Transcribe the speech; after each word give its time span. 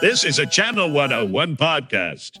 This 0.00 0.24
is 0.24 0.38
a 0.38 0.46
Channel 0.46 0.90
101 0.92 1.56
podcast. 1.56 2.38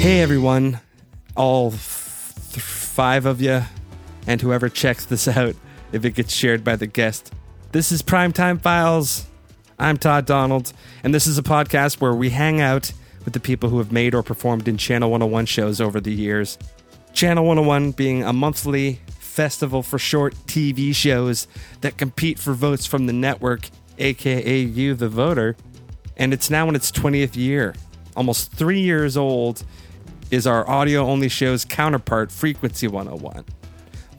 Hey 0.00 0.20
everyone, 0.22 0.80
all 1.36 1.70
th- 1.70 1.78
five 1.80 3.24
of 3.26 3.40
you, 3.40 3.62
and 4.26 4.40
whoever 4.40 4.68
checks 4.68 5.04
this 5.04 5.28
out 5.28 5.54
if 5.92 6.04
it 6.04 6.14
gets 6.16 6.34
shared 6.34 6.64
by 6.64 6.74
the 6.74 6.88
guest. 6.88 7.32
This 7.70 7.92
is 7.92 8.02
Primetime 8.02 8.60
Files. 8.60 9.29
I'm 9.80 9.96
Todd 9.96 10.26
Donald, 10.26 10.74
and 11.02 11.14
this 11.14 11.26
is 11.26 11.38
a 11.38 11.42
podcast 11.42 12.02
where 12.02 12.12
we 12.12 12.28
hang 12.28 12.60
out 12.60 12.92
with 13.24 13.32
the 13.32 13.40
people 13.40 13.70
who 13.70 13.78
have 13.78 13.90
made 13.90 14.14
or 14.14 14.22
performed 14.22 14.68
in 14.68 14.76
Channel 14.76 15.10
101 15.10 15.46
shows 15.46 15.80
over 15.80 16.02
the 16.02 16.12
years. 16.12 16.58
Channel 17.14 17.46
101 17.46 17.92
being 17.92 18.22
a 18.22 18.34
monthly 18.34 19.00
festival 19.08 19.82
for 19.82 19.98
short 19.98 20.34
TV 20.46 20.94
shows 20.94 21.48
that 21.80 21.96
compete 21.96 22.38
for 22.38 22.52
votes 22.52 22.84
from 22.84 23.06
the 23.06 23.14
network, 23.14 23.70
aka 23.96 24.60
you, 24.60 24.94
the 24.94 25.08
voter. 25.08 25.56
And 26.18 26.34
it's 26.34 26.50
now 26.50 26.68
in 26.68 26.76
its 26.76 26.92
20th 26.92 27.34
year. 27.34 27.74
Almost 28.16 28.52
three 28.52 28.80
years 28.80 29.16
old 29.16 29.64
is 30.30 30.46
our 30.46 30.68
audio 30.68 31.06
only 31.06 31.30
show's 31.30 31.64
counterpart, 31.64 32.30
Frequency 32.30 32.86
101. 32.86 33.46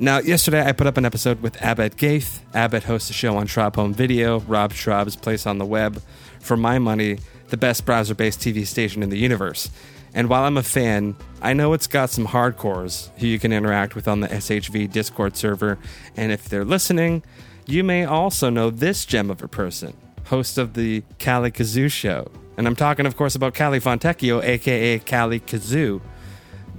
Now, 0.01 0.17
yesterday 0.17 0.65
I 0.65 0.71
put 0.71 0.87
up 0.87 0.97
an 0.97 1.05
episode 1.05 1.43
with 1.43 1.61
Abed 1.61 1.95
Gaith. 1.95 2.43
Abed 2.55 2.85
hosts 2.85 3.11
a 3.11 3.13
show 3.13 3.37
on 3.37 3.45
Schrab 3.45 3.75
Home 3.75 3.93
Video, 3.93 4.39
Rob 4.39 4.73
Schrab's 4.73 5.15
place 5.15 5.45
on 5.45 5.59
the 5.59 5.65
web. 5.65 6.01
For 6.39 6.57
my 6.57 6.79
money, 6.79 7.19
the 7.49 7.57
best 7.57 7.85
browser 7.85 8.15
based 8.15 8.39
TV 8.39 8.65
station 8.65 9.03
in 9.03 9.11
the 9.11 9.19
universe. 9.19 9.69
And 10.15 10.27
while 10.27 10.45
I'm 10.45 10.57
a 10.57 10.63
fan, 10.63 11.15
I 11.39 11.53
know 11.53 11.73
it's 11.73 11.85
got 11.85 12.09
some 12.09 12.25
hardcores 12.25 13.15
who 13.19 13.27
you 13.27 13.37
can 13.37 13.53
interact 13.53 13.93
with 13.93 14.07
on 14.07 14.21
the 14.21 14.27
SHV 14.29 14.91
Discord 14.91 15.37
server. 15.37 15.77
And 16.17 16.31
if 16.31 16.49
they're 16.49 16.65
listening, 16.65 17.21
you 17.67 17.83
may 17.83 18.03
also 18.03 18.49
know 18.49 18.71
this 18.71 19.05
gem 19.05 19.29
of 19.29 19.43
a 19.43 19.47
person, 19.47 19.95
host 20.25 20.57
of 20.57 20.73
the 20.73 21.03
Kali 21.19 21.51
Kazoo 21.51 21.91
Show. 21.91 22.27
And 22.57 22.65
I'm 22.65 22.75
talking, 22.75 23.05
of 23.05 23.15
course, 23.15 23.35
about 23.35 23.53
Kali 23.53 23.79
Fontecchio, 23.79 24.43
aka 24.43 24.97
Kali 24.97 25.41
Kazoo. 25.41 26.01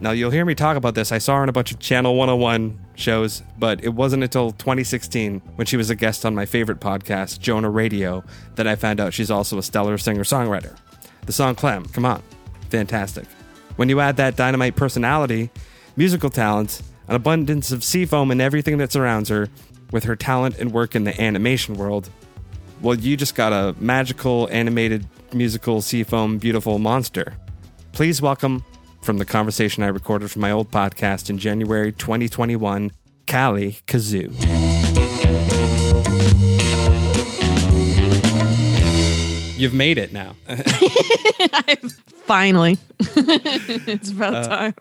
Now, 0.00 0.10
you'll 0.10 0.32
hear 0.32 0.44
me 0.44 0.56
talk 0.56 0.77
about 0.77 0.97
this. 0.97 1.12
I 1.12 1.19
saw 1.19 1.36
her 1.36 1.44
in 1.44 1.48
a 1.48 1.52
bunch 1.52 1.70
of 1.70 1.78
Channel 1.78 2.16
101 2.16 2.81
shows, 2.94 3.42
but 3.58 3.82
it 3.84 3.90
wasn't 3.90 4.22
until 4.22 4.50
2016 4.52 5.40
when 5.56 5.66
she 5.66 5.76
was 5.76 5.90
a 5.90 5.94
guest 5.94 6.24
on 6.24 6.34
my 6.34 6.46
favorite 6.46 6.80
podcast, 6.80 7.40
Jonah 7.40 7.70
Radio, 7.70 8.24
that 8.54 8.66
I 8.66 8.76
found 8.76 9.00
out 9.00 9.14
she's 9.14 9.30
also 9.30 9.58
a 9.58 9.62
stellar 9.62 9.98
singer 9.98 10.24
songwriter. 10.24 10.76
The 11.26 11.32
song 11.32 11.54
Clem, 11.54 11.86
come 11.86 12.04
on, 12.04 12.22
fantastic. 12.68 13.26
When 13.76 13.88
you 13.88 14.00
add 14.00 14.16
that 14.16 14.36
dynamite 14.36 14.76
personality, 14.76 15.50
musical 15.96 16.30
talent, 16.30 16.82
an 17.08 17.14
abundance 17.14 17.72
of 17.72 17.82
seafoam 17.82 18.30
and 18.30 18.40
everything 18.40 18.78
that 18.78 18.92
surrounds 18.92 19.28
her, 19.28 19.48
with 19.90 20.04
her 20.04 20.16
talent 20.16 20.58
and 20.58 20.72
work 20.72 20.94
in 20.94 21.04
the 21.04 21.20
animation 21.20 21.74
world, 21.74 22.08
well, 22.80 22.96
you 22.96 23.16
just 23.16 23.34
got 23.34 23.52
a 23.52 23.76
magical, 23.78 24.48
animated, 24.50 25.06
musical, 25.32 25.80
seafoam, 25.80 26.38
beautiful 26.38 26.78
monster. 26.78 27.34
Please 27.92 28.20
welcome, 28.20 28.64
from 29.03 29.19
the 29.19 29.25
conversation 29.25 29.83
I 29.83 29.89
recorded 29.89 30.31
from 30.31 30.42
my 30.42 30.50
old 30.50 30.70
podcast 30.70 31.28
in 31.28 31.39
January 31.39 31.92
2021, 31.92 32.92
Kali 33.27 33.78
Kazoo. 33.86 34.72
You've 39.62 39.74
made 39.74 39.96
it 39.96 40.12
now. 40.12 40.34
Finally. 42.27 42.78
it's 42.98 44.10
about 44.10 44.34
Uh, 44.34 44.48
time. 44.48 44.74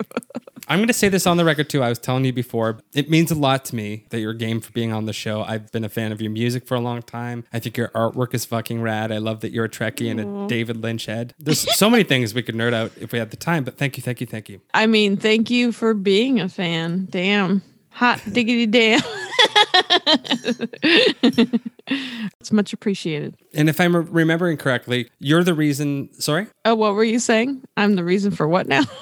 I'm 0.68 0.80
going 0.80 0.88
to 0.88 0.94
say 0.94 1.08
this 1.08 1.28
on 1.28 1.38
the 1.38 1.46
record 1.46 1.70
too. 1.70 1.84
I 1.84 1.90
was 1.90 2.00
telling 2.00 2.26
you 2.26 2.34
before, 2.34 2.80
it 2.96 3.08
means 3.08 3.30
a 3.30 3.36
lot 3.36 3.64
to 3.66 3.76
me 3.76 4.06
that 4.10 4.20
you're 4.22 4.34
game 4.34 4.60
for 4.60 4.72
being 4.72 4.92
on 4.92 5.06
the 5.06 5.14
show. 5.14 5.44
I've 5.44 5.72
been 5.72 5.84
a 5.84 5.90
fan 5.90 6.12
of 6.12 6.20
your 6.20 6.32
music 6.32 6.66
for 6.66 6.74
a 6.74 6.80
long 6.80 7.04
time. 7.04 7.44
I 7.54 7.60
think 7.60 7.78
your 7.78 7.90
artwork 7.90 8.34
is 8.34 8.44
fucking 8.46 8.82
rad. 8.82 9.12
I 9.12 9.20
love 9.20 9.42
that 9.42 9.52
you're 9.52 9.66
a 9.66 9.70
Trekkie 9.70 10.10
and 10.10 10.20
a 10.20 10.48
David 10.48 10.78
Lynch 10.78 11.06
head. 11.06 11.36
There's 11.38 11.60
so 11.78 11.88
many 11.88 12.04
things 12.04 12.34
we 12.34 12.42
could 12.42 12.56
nerd 12.56 12.74
out 12.74 12.92
if 13.00 13.12
we 13.12 13.20
had 13.20 13.30
the 13.30 13.38
time, 13.38 13.64
but 13.64 13.78
thank 13.78 13.98
you, 13.98 14.02
thank 14.04 14.20
you, 14.20 14.26
thank 14.26 14.50
you. 14.50 14.62
I 14.74 14.88
mean, 14.88 15.16
thank 15.16 15.52
you 15.52 15.72
for 15.72 15.94
being 15.94 16.40
a 16.40 16.50
fan. 16.50 17.08
Damn. 17.12 17.62
Hot 17.90 18.20
diggity 18.32 18.66
damn. 18.66 19.02
it's 22.40 22.52
much 22.52 22.74
appreciated. 22.74 23.36
And 23.54 23.70
if 23.70 23.80
I'm 23.80 23.96
remembering 23.96 24.58
correctly, 24.58 25.10
you're 25.20 25.44
the 25.44 25.54
reason. 25.54 26.10
Sorry. 26.14 26.48
Oh, 26.66 26.76
what 26.76 26.96
were 26.96 27.04
you 27.04 27.20
saying? 27.20 27.64
I'm 27.78 27.96
the 27.96 28.04
reason 28.04 28.32
for 28.32 28.48
what 28.48 28.68
now? 28.68 28.84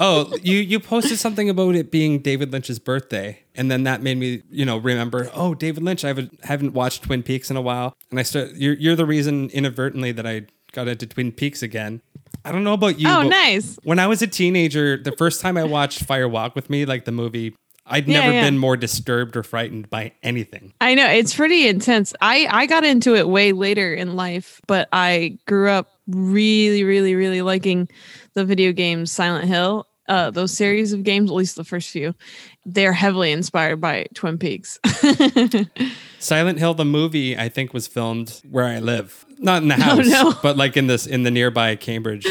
Oh, 0.00 0.32
you 0.42 0.58
you 0.58 0.78
posted 0.78 1.18
something 1.18 1.50
about 1.50 1.74
it 1.74 1.90
being 1.90 2.20
David 2.20 2.52
Lynch's 2.52 2.78
birthday, 2.78 3.40
and 3.56 3.68
then 3.68 3.82
that 3.82 4.00
made 4.00 4.16
me, 4.16 4.42
you 4.48 4.64
know, 4.64 4.76
remember. 4.76 5.28
Oh, 5.34 5.54
David 5.54 5.82
Lynch. 5.82 6.04
I 6.04 6.14
haven't 6.44 6.72
watched 6.72 7.02
Twin 7.02 7.24
Peaks 7.24 7.50
in 7.50 7.56
a 7.56 7.60
while, 7.60 7.96
and 8.10 8.20
I 8.20 8.22
start. 8.22 8.50
You're 8.54 8.74
you're 8.74 8.94
the 8.94 9.06
reason 9.06 9.50
inadvertently 9.50 10.12
that 10.12 10.24
I 10.26 10.46
got 10.72 10.86
into 10.86 11.06
Twin 11.06 11.32
Peaks 11.32 11.62
again. 11.62 12.00
I 12.44 12.52
don't 12.52 12.62
know 12.62 12.74
about 12.74 13.00
you. 13.00 13.08
Oh, 13.08 13.22
nice. 13.22 13.76
When 13.82 13.98
I 13.98 14.06
was 14.06 14.22
a 14.22 14.28
teenager, 14.28 14.96
the 15.02 15.12
first 15.12 15.40
time 15.40 15.56
I 15.56 15.64
watched 15.64 16.04
Fire 16.04 16.28
Walk 16.28 16.54
with 16.54 16.70
Me, 16.70 16.84
like 16.84 17.04
the 17.04 17.12
movie, 17.12 17.56
I'd 17.88 18.06
Yeah, 18.08 18.20
never 18.20 18.32
yeah. 18.32 18.42
been 18.44 18.58
more 18.58 18.76
disturbed 18.76 19.36
or 19.36 19.42
frightened 19.42 19.90
by 19.90 20.12
anything. 20.22 20.72
I 20.80 20.94
know 20.94 21.06
it's 21.08 21.34
pretty 21.34 21.66
intense. 21.68 22.14
I 22.20 22.46
I 22.50 22.66
got 22.66 22.84
into 22.84 23.14
it 23.16 23.28
way 23.28 23.52
later 23.52 23.92
in 23.94 24.14
life, 24.16 24.60
but 24.66 24.88
I 24.92 25.38
grew 25.46 25.70
up 25.70 25.90
really, 26.06 26.84
really, 26.84 27.14
really 27.14 27.42
liking 27.42 27.88
the 28.34 28.44
video 28.44 28.72
games 28.72 29.10
Silent 29.12 29.46
Hill. 29.46 29.86
Uh, 30.08 30.30
those 30.30 30.56
series 30.56 30.94
of 30.94 31.02
games, 31.02 31.30
at 31.30 31.34
least 31.34 31.56
the 31.56 31.64
first 31.64 31.90
few, 31.90 32.14
they're 32.64 32.94
heavily 32.94 33.30
inspired 33.30 33.78
by 33.78 34.06
Twin 34.14 34.38
Peaks. 34.38 34.78
Silent 36.18 36.58
Hill, 36.58 36.72
the 36.74 36.84
movie, 36.86 37.36
I 37.36 37.48
think 37.50 37.74
was 37.74 37.86
filmed 37.86 38.40
where 38.48 38.64
I 38.64 38.78
live, 38.78 39.26
not 39.40 39.62
in 39.62 39.68
the 39.68 39.74
house, 39.82 40.06
no. 40.06 40.34
but 40.42 40.56
like 40.56 40.76
in 40.76 40.86
this 40.86 41.06
in 41.06 41.22
the 41.22 41.30
nearby 41.30 41.76
Cambridge, 41.76 42.26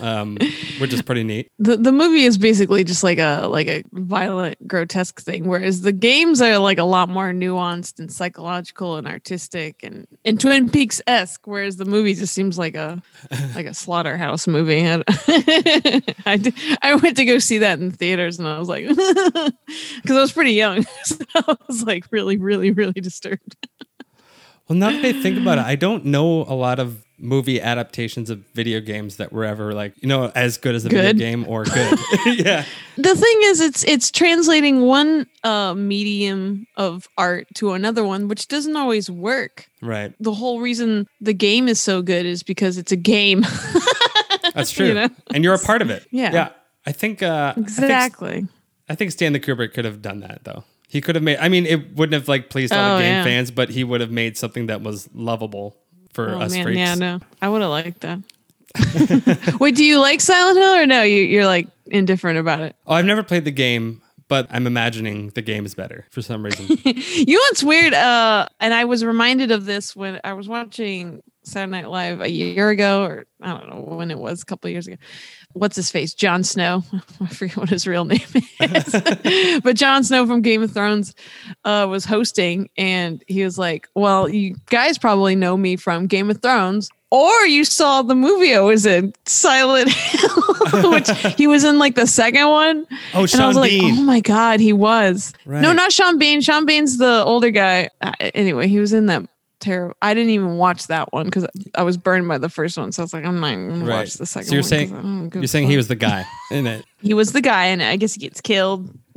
um, 0.00 0.36
which 0.78 0.92
is 0.92 1.02
pretty 1.02 1.24
neat. 1.24 1.50
the 1.58 1.76
the 1.76 1.92
movie 1.92 2.24
is 2.24 2.38
basically 2.38 2.84
just 2.84 3.02
like 3.02 3.18
a 3.18 3.46
like 3.48 3.68
a 3.68 3.82
violent 3.92 4.66
grotesque 4.66 5.20
thing 5.20 5.46
whereas 5.46 5.82
the 5.82 5.92
games 5.92 6.40
are 6.40 6.58
like 6.58 6.78
a 6.78 6.84
lot 6.84 7.08
more 7.08 7.32
nuanced 7.32 7.98
and 7.98 8.12
psychological 8.12 8.96
and 8.96 9.06
artistic 9.06 9.82
and 9.82 10.06
and 10.24 10.40
twin 10.40 10.68
peaks-esque 10.70 11.46
whereas 11.46 11.76
the 11.76 11.84
movie 11.84 12.14
just 12.14 12.34
seems 12.34 12.58
like 12.58 12.74
a 12.74 13.02
like 13.54 13.66
a 13.66 13.74
slaughterhouse 13.74 14.46
movie 14.46 14.86
I, 14.88 16.02
I, 16.26 16.36
did- 16.36 16.54
I 16.82 16.94
went 16.96 17.16
to 17.16 17.24
go 17.24 17.38
see 17.38 17.58
that 17.58 17.78
in 17.78 17.90
theaters 17.90 18.38
and 18.38 18.46
i 18.48 18.58
was 18.58 18.68
like 18.68 18.86
because 18.88 19.52
i 20.16 20.20
was 20.20 20.32
pretty 20.32 20.52
young 20.52 20.84
so 21.04 21.16
i 21.34 21.56
was 21.68 21.82
like 21.84 22.04
really 22.10 22.36
really 22.36 22.70
really 22.70 23.00
disturbed 23.00 23.56
Well, 24.68 24.78
now 24.78 24.90
that 24.90 25.04
I 25.04 25.12
think 25.12 25.38
about 25.38 25.58
it, 25.58 25.64
I 25.64 25.76
don't 25.76 26.04
know 26.04 26.44
a 26.44 26.54
lot 26.54 26.78
of 26.78 27.04
movie 27.22 27.60
adaptations 27.60 28.30
of 28.30 28.40
video 28.52 28.80
games 28.80 29.16
that 29.16 29.32
were 29.32 29.44
ever 29.44 29.72
like 29.72 29.94
you 30.02 30.08
know 30.08 30.32
as 30.34 30.58
good 30.58 30.74
as 30.74 30.84
a 30.84 30.88
Good? 30.88 31.16
video 31.16 31.30
game 31.30 31.46
or 31.48 31.64
good. 31.64 31.98
yeah, 32.26 32.64
the 32.96 33.14
thing 33.14 33.38
is 33.44 33.60
it's 33.60 33.84
it's 33.84 34.10
translating 34.10 34.82
one 34.82 35.26
uh 35.44 35.72
medium 35.74 36.66
of 36.76 37.08
art 37.16 37.46
to 37.54 37.72
another 37.72 38.02
one 38.04 38.26
which 38.26 38.48
doesn't 38.48 38.76
always 38.76 39.08
work 39.08 39.66
right. 39.80 40.12
the 40.18 40.34
whole 40.34 40.60
reason 40.60 41.06
the 41.20 41.32
game 41.32 41.68
is 41.68 41.80
so 41.80 42.02
good 42.02 42.26
is 42.26 42.42
because 42.42 42.76
it's 42.76 42.92
a 42.92 42.96
game. 42.96 43.44
That's 44.54 44.72
true, 44.72 44.88
You 44.88 44.94
know? 44.94 45.08
and 45.32 45.44
you're 45.44 45.54
a 45.54 45.58
part 45.58 45.80
of 45.80 45.88
it. 45.90 46.06
Yeah. 46.10 46.32
yeah. 46.32 46.48
I 46.84 46.92
think 46.92 47.22
uh, 47.22 47.50
I 47.50 47.54
think, 47.54 47.66
exactly. 47.68 48.46
I 48.88 48.94
think 48.96 49.12
Stanley 49.12 49.40
Kubrick 49.40 49.72
could 49.72 49.84
have 49.84 50.02
done 50.02 50.20
that 50.20 50.40
though. 50.44 50.64
He 50.92 51.00
could 51.00 51.14
have 51.14 51.24
made. 51.24 51.38
I 51.38 51.48
mean, 51.48 51.64
it 51.64 51.96
wouldn't 51.96 52.12
have 52.12 52.28
like 52.28 52.50
pleased 52.50 52.70
all 52.72 52.94
Oh, 52.94 52.96
the 52.98 53.02
game 53.02 53.12
yeah. 53.14 53.24
fans, 53.24 53.50
but 53.50 53.70
he 53.70 53.82
would 53.82 54.02
have 54.02 54.10
made 54.10 54.36
something 54.36 54.66
that 54.66 54.82
was 54.82 55.08
lovable 55.14 55.74
for 56.12 56.34
Oh 56.34 56.40
us 56.42 56.52
man, 56.52 56.64
freaks. 56.64 56.76
yeah, 56.78 56.94
no, 56.96 57.20
I 57.40 57.48
would 57.48 57.62
have 57.62 57.70
liked 57.70 58.00
that. 58.02 58.18
Wait, 59.60 59.74
do 59.74 59.84
you 59.84 59.98
like 59.98 60.20
Silent 60.20 60.58
Hill 60.58 60.74
or 60.74 60.86
no? 60.86 61.02
You, 61.02 61.22
you're 61.22 61.46
like 61.46 61.68
indifferent 61.86 62.38
about 62.38 62.60
it. 62.60 62.76
Oh, 62.86 62.94
I've 62.94 63.04
never 63.06 63.22
played 63.22 63.44
the 63.46 63.50
game, 63.50 64.02
but 64.28 64.46
I'm 64.50 64.66
imagining 64.66 65.30
the 65.30 65.40
game 65.42 65.64
is 65.64 65.74
better 65.74 66.06
for 66.10 66.20
some 66.22 66.44
reason. 66.44 66.66
You 66.84 67.36
know 67.36 67.42
what's 67.50 67.62
weird? 67.62 67.94
Uh, 67.94 68.46
and 68.60 68.74
I 68.74 68.84
was 68.84 69.02
reminded 69.04 69.50
of 69.50 69.64
this 69.64 69.94
when 69.96 70.20
I 70.24 70.34
was 70.34 70.48
watching 70.48 71.22
Saturday 71.44 71.70
Night 71.72 71.88
Live 71.88 72.20
a 72.20 72.30
year 72.30 72.70
ago, 72.70 73.04
or 73.04 73.26
I 73.40 73.50
don't 73.58 73.68
know 73.68 73.94
when 73.96 74.10
it 74.10 74.18
was, 74.18 74.42
a 74.42 74.44
couple 74.44 74.68
of 74.68 74.72
years 74.72 74.86
ago. 74.86 74.96
What's 75.54 75.76
his 75.76 75.90
face? 75.90 76.14
Jon 76.14 76.44
Snow. 76.44 76.82
I 77.20 77.26
forget 77.26 77.56
what 77.56 77.68
his 77.68 77.86
real 77.86 78.04
name 78.04 78.20
is, 78.60 79.60
but 79.64 79.76
Jon 79.76 80.02
Snow 80.04 80.26
from 80.26 80.40
Game 80.40 80.62
of 80.62 80.72
Thrones 80.72 81.14
uh, 81.64 81.86
was 81.90 82.04
hosting, 82.04 82.70
and 82.76 83.22
he 83.26 83.44
was 83.44 83.58
like, 83.58 83.88
"Well, 83.94 84.28
you 84.28 84.56
guys 84.70 84.98
probably 84.98 85.36
know 85.36 85.56
me 85.56 85.76
from 85.76 86.06
Game 86.06 86.30
of 86.30 86.40
Thrones." 86.40 86.88
Or 87.10 87.44
you 87.44 87.66
saw 87.66 88.00
the 88.00 88.14
movie 88.14 88.54
I 88.54 88.60
was 88.60 88.86
in, 88.86 89.12
Silent 89.26 89.90
Hill, 89.90 90.42
which 90.92 91.10
he 91.36 91.46
was 91.46 91.62
in 91.62 91.78
like 91.78 91.94
the 91.94 92.06
second 92.06 92.48
one. 92.48 92.86
Oh, 92.90 92.94
And 93.10 93.16
I 93.18 93.20
was 93.20 93.30
Sean 93.32 93.54
like, 93.56 93.70
Bean. 93.70 93.98
oh 93.98 94.02
my 94.02 94.20
God, 94.20 94.60
he 94.60 94.72
was. 94.72 95.34
Right. 95.44 95.60
No, 95.60 95.74
not 95.74 95.92
Sean 95.92 96.16
Bean. 96.18 96.40
Sean 96.40 96.64
Bean's 96.64 96.96
the 96.96 97.22
older 97.26 97.50
guy. 97.50 97.90
Uh, 98.00 98.12
anyway, 98.18 98.66
he 98.66 98.78
was 98.78 98.94
in 98.94 99.04
that 99.06 99.28
terrible. 99.62 99.96
I 100.02 100.12
didn't 100.12 100.30
even 100.30 100.56
watch 100.58 100.88
that 100.88 101.10
one 101.12 101.24
because 101.24 101.46
I 101.74 101.82
was 101.82 101.96
burned 101.96 102.28
by 102.28 102.36
the 102.36 102.50
first 102.50 102.76
one. 102.76 102.92
So 102.92 103.02
I 103.02 103.04
was 103.04 103.14
like, 103.14 103.24
I'm 103.24 103.40
not 103.40 103.52
even 103.52 103.68
gonna 103.70 103.90
watch 103.90 104.14
the 104.14 104.26
second 104.26 104.48
So 104.48 104.54
you're 104.54 104.62
saying- 104.62 104.92
I 104.94 105.00
don't 105.00 105.28
give 105.30 105.40
You're 105.42 105.48
saying 105.48 105.68
he 105.70 105.76
was 105.78 105.88
the 105.88 105.94
guy 105.96 106.26
in 106.50 106.66
it. 106.66 106.84
he 107.00 107.14
was 107.14 107.32
the 107.32 107.40
guy, 107.40 107.66
and 107.66 107.82
I 107.82 107.96
guess 107.96 108.12
he 108.14 108.20
gets 108.20 108.40
killed. 108.42 108.90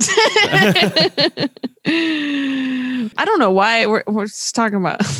I 1.88 3.24
don't 3.24 3.38
know 3.38 3.50
why 3.50 3.86
we're, 3.86 4.02
we're 4.06 4.26
just 4.26 4.54
talking 4.54 4.78
about. 4.78 5.00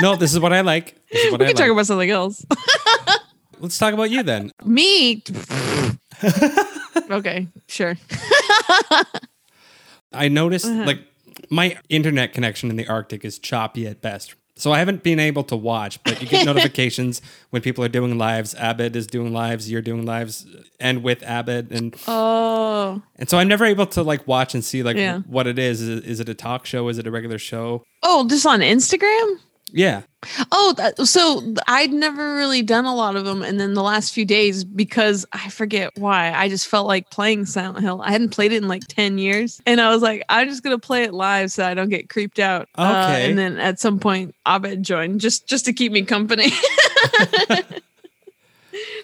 No, 0.00 0.14
this 0.14 0.32
is 0.32 0.38
what 0.38 0.52
I 0.52 0.60
like. 0.60 0.94
This 1.10 1.24
is 1.24 1.32
what 1.32 1.40
we 1.40 1.46
I 1.46 1.48
can 1.48 1.56
like. 1.56 1.64
talk 1.66 1.72
about 1.72 1.86
something 1.86 2.08
else. 2.08 2.46
Let's 3.58 3.76
talk 3.78 3.92
about 3.92 4.10
you 4.12 4.22
then. 4.22 4.52
Me. 4.64 5.24
okay, 7.10 7.48
sure. 7.66 7.96
I 10.12 10.28
noticed 10.28 10.66
Uh-huh. 10.66 10.84
like 10.84 11.00
my 11.50 11.76
internet 11.88 12.32
connection 12.32 12.70
in 12.70 12.76
the 12.76 12.86
Arctic 12.88 13.24
is 13.24 13.38
choppy 13.38 13.86
at 13.86 14.00
best. 14.00 14.34
So 14.56 14.72
I 14.72 14.80
haven't 14.80 15.04
been 15.04 15.20
able 15.20 15.44
to 15.44 15.54
watch, 15.56 16.02
but 16.02 16.20
you 16.20 16.26
get 16.26 16.44
notifications 16.52 17.22
when 17.50 17.62
people 17.62 17.84
are 17.84 17.88
doing 17.88 18.18
lives. 18.18 18.54
Abed 18.58 18.96
is 18.96 19.06
doing 19.06 19.32
lives, 19.32 19.70
you're 19.70 19.80
doing 19.82 20.04
lives, 20.04 20.46
and 20.80 21.04
with 21.04 21.22
Abed, 21.22 21.70
and 21.70 21.94
Oh, 22.08 23.00
and 23.16 23.28
so 23.28 23.38
I'm 23.38 23.46
never 23.46 23.64
able 23.64 23.86
to 23.86 24.02
like 24.02 24.26
watch 24.26 24.54
and 24.54 24.64
see 24.64 24.82
like 24.82 24.96
Yeah. 24.96 25.20
what 25.28 25.46
it 25.46 25.60
is. 25.60 25.80
Is 25.80 25.88
it, 25.98 26.04
is 26.04 26.18
it 26.20 26.28
a 26.28 26.34
talk 26.34 26.66
show? 26.66 26.88
Is 26.88 26.98
it 26.98 27.06
a 27.06 27.10
regular 27.12 27.38
show? 27.38 27.84
oh, 28.02 28.26
just 28.28 28.46
on 28.46 28.60
Instagram. 28.60 29.38
Yeah, 29.70 30.02
Oh, 30.50 30.74
that, 30.78 31.06
so 31.06 31.54
I'd 31.68 31.92
never 31.92 32.34
really 32.34 32.62
done 32.62 32.84
a 32.86 32.94
lot 32.94 33.14
of 33.16 33.24
them, 33.24 33.42
and 33.42 33.60
then 33.60 33.74
the 33.74 33.82
last 33.82 34.12
few 34.12 34.24
days 34.24 34.64
because 34.64 35.24
I 35.32 35.48
forget 35.50 35.92
why 35.96 36.32
I 36.32 36.48
just 36.48 36.66
felt 36.66 36.86
like 36.88 37.10
playing 37.10 37.46
Silent 37.46 37.80
Hill. 37.84 38.00
I 38.02 38.10
hadn't 38.10 38.30
played 38.30 38.52
it 38.52 38.56
in 38.62 38.66
like 38.68 38.82
ten 38.88 39.18
years, 39.18 39.60
and 39.66 39.80
I 39.80 39.90
was 39.92 40.02
like, 40.02 40.24
I'm 40.28 40.48
just 40.48 40.62
gonna 40.64 40.78
play 40.78 41.04
it 41.04 41.12
live 41.14 41.52
so 41.52 41.64
I 41.66 41.74
don't 41.74 41.88
get 41.90 42.08
creeped 42.08 42.38
out. 42.38 42.68
Uh, 42.76 43.06
Okay. 43.10 43.28
and 43.30 43.38
then 43.38 43.58
at 43.58 43.78
some 43.78 43.98
point, 44.00 44.34
Abed 44.46 44.82
joined 44.82 45.20
just 45.20 45.46
just 45.46 45.66
to 45.66 45.72
keep 45.72 45.92
me 45.92 46.02
company. 46.02 46.50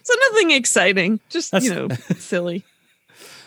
so 0.03 0.15
nothing 0.31 0.51
exciting, 0.51 1.21
just 1.31 1.51
That's- 1.53 1.71
you 1.71 1.75
know, 1.89 1.89
silly. 2.17 2.65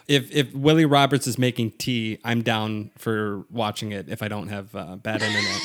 if 0.07 0.31
if 0.31 0.53
Willie 0.53 0.85
Roberts 0.85 1.27
is 1.27 1.37
making 1.37 1.71
tea, 1.71 2.19
I'm 2.23 2.41
down 2.43 2.91
for 2.97 3.43
watching 3.51 3.91
it. 3.91 4.07
If 4.09 4.21
I 4.21 4.27
don't 4.27 4.47
have 4.47 4.73
uh, 4.75 4.95
bad 4.95 5.21
internet. 5.21 5.61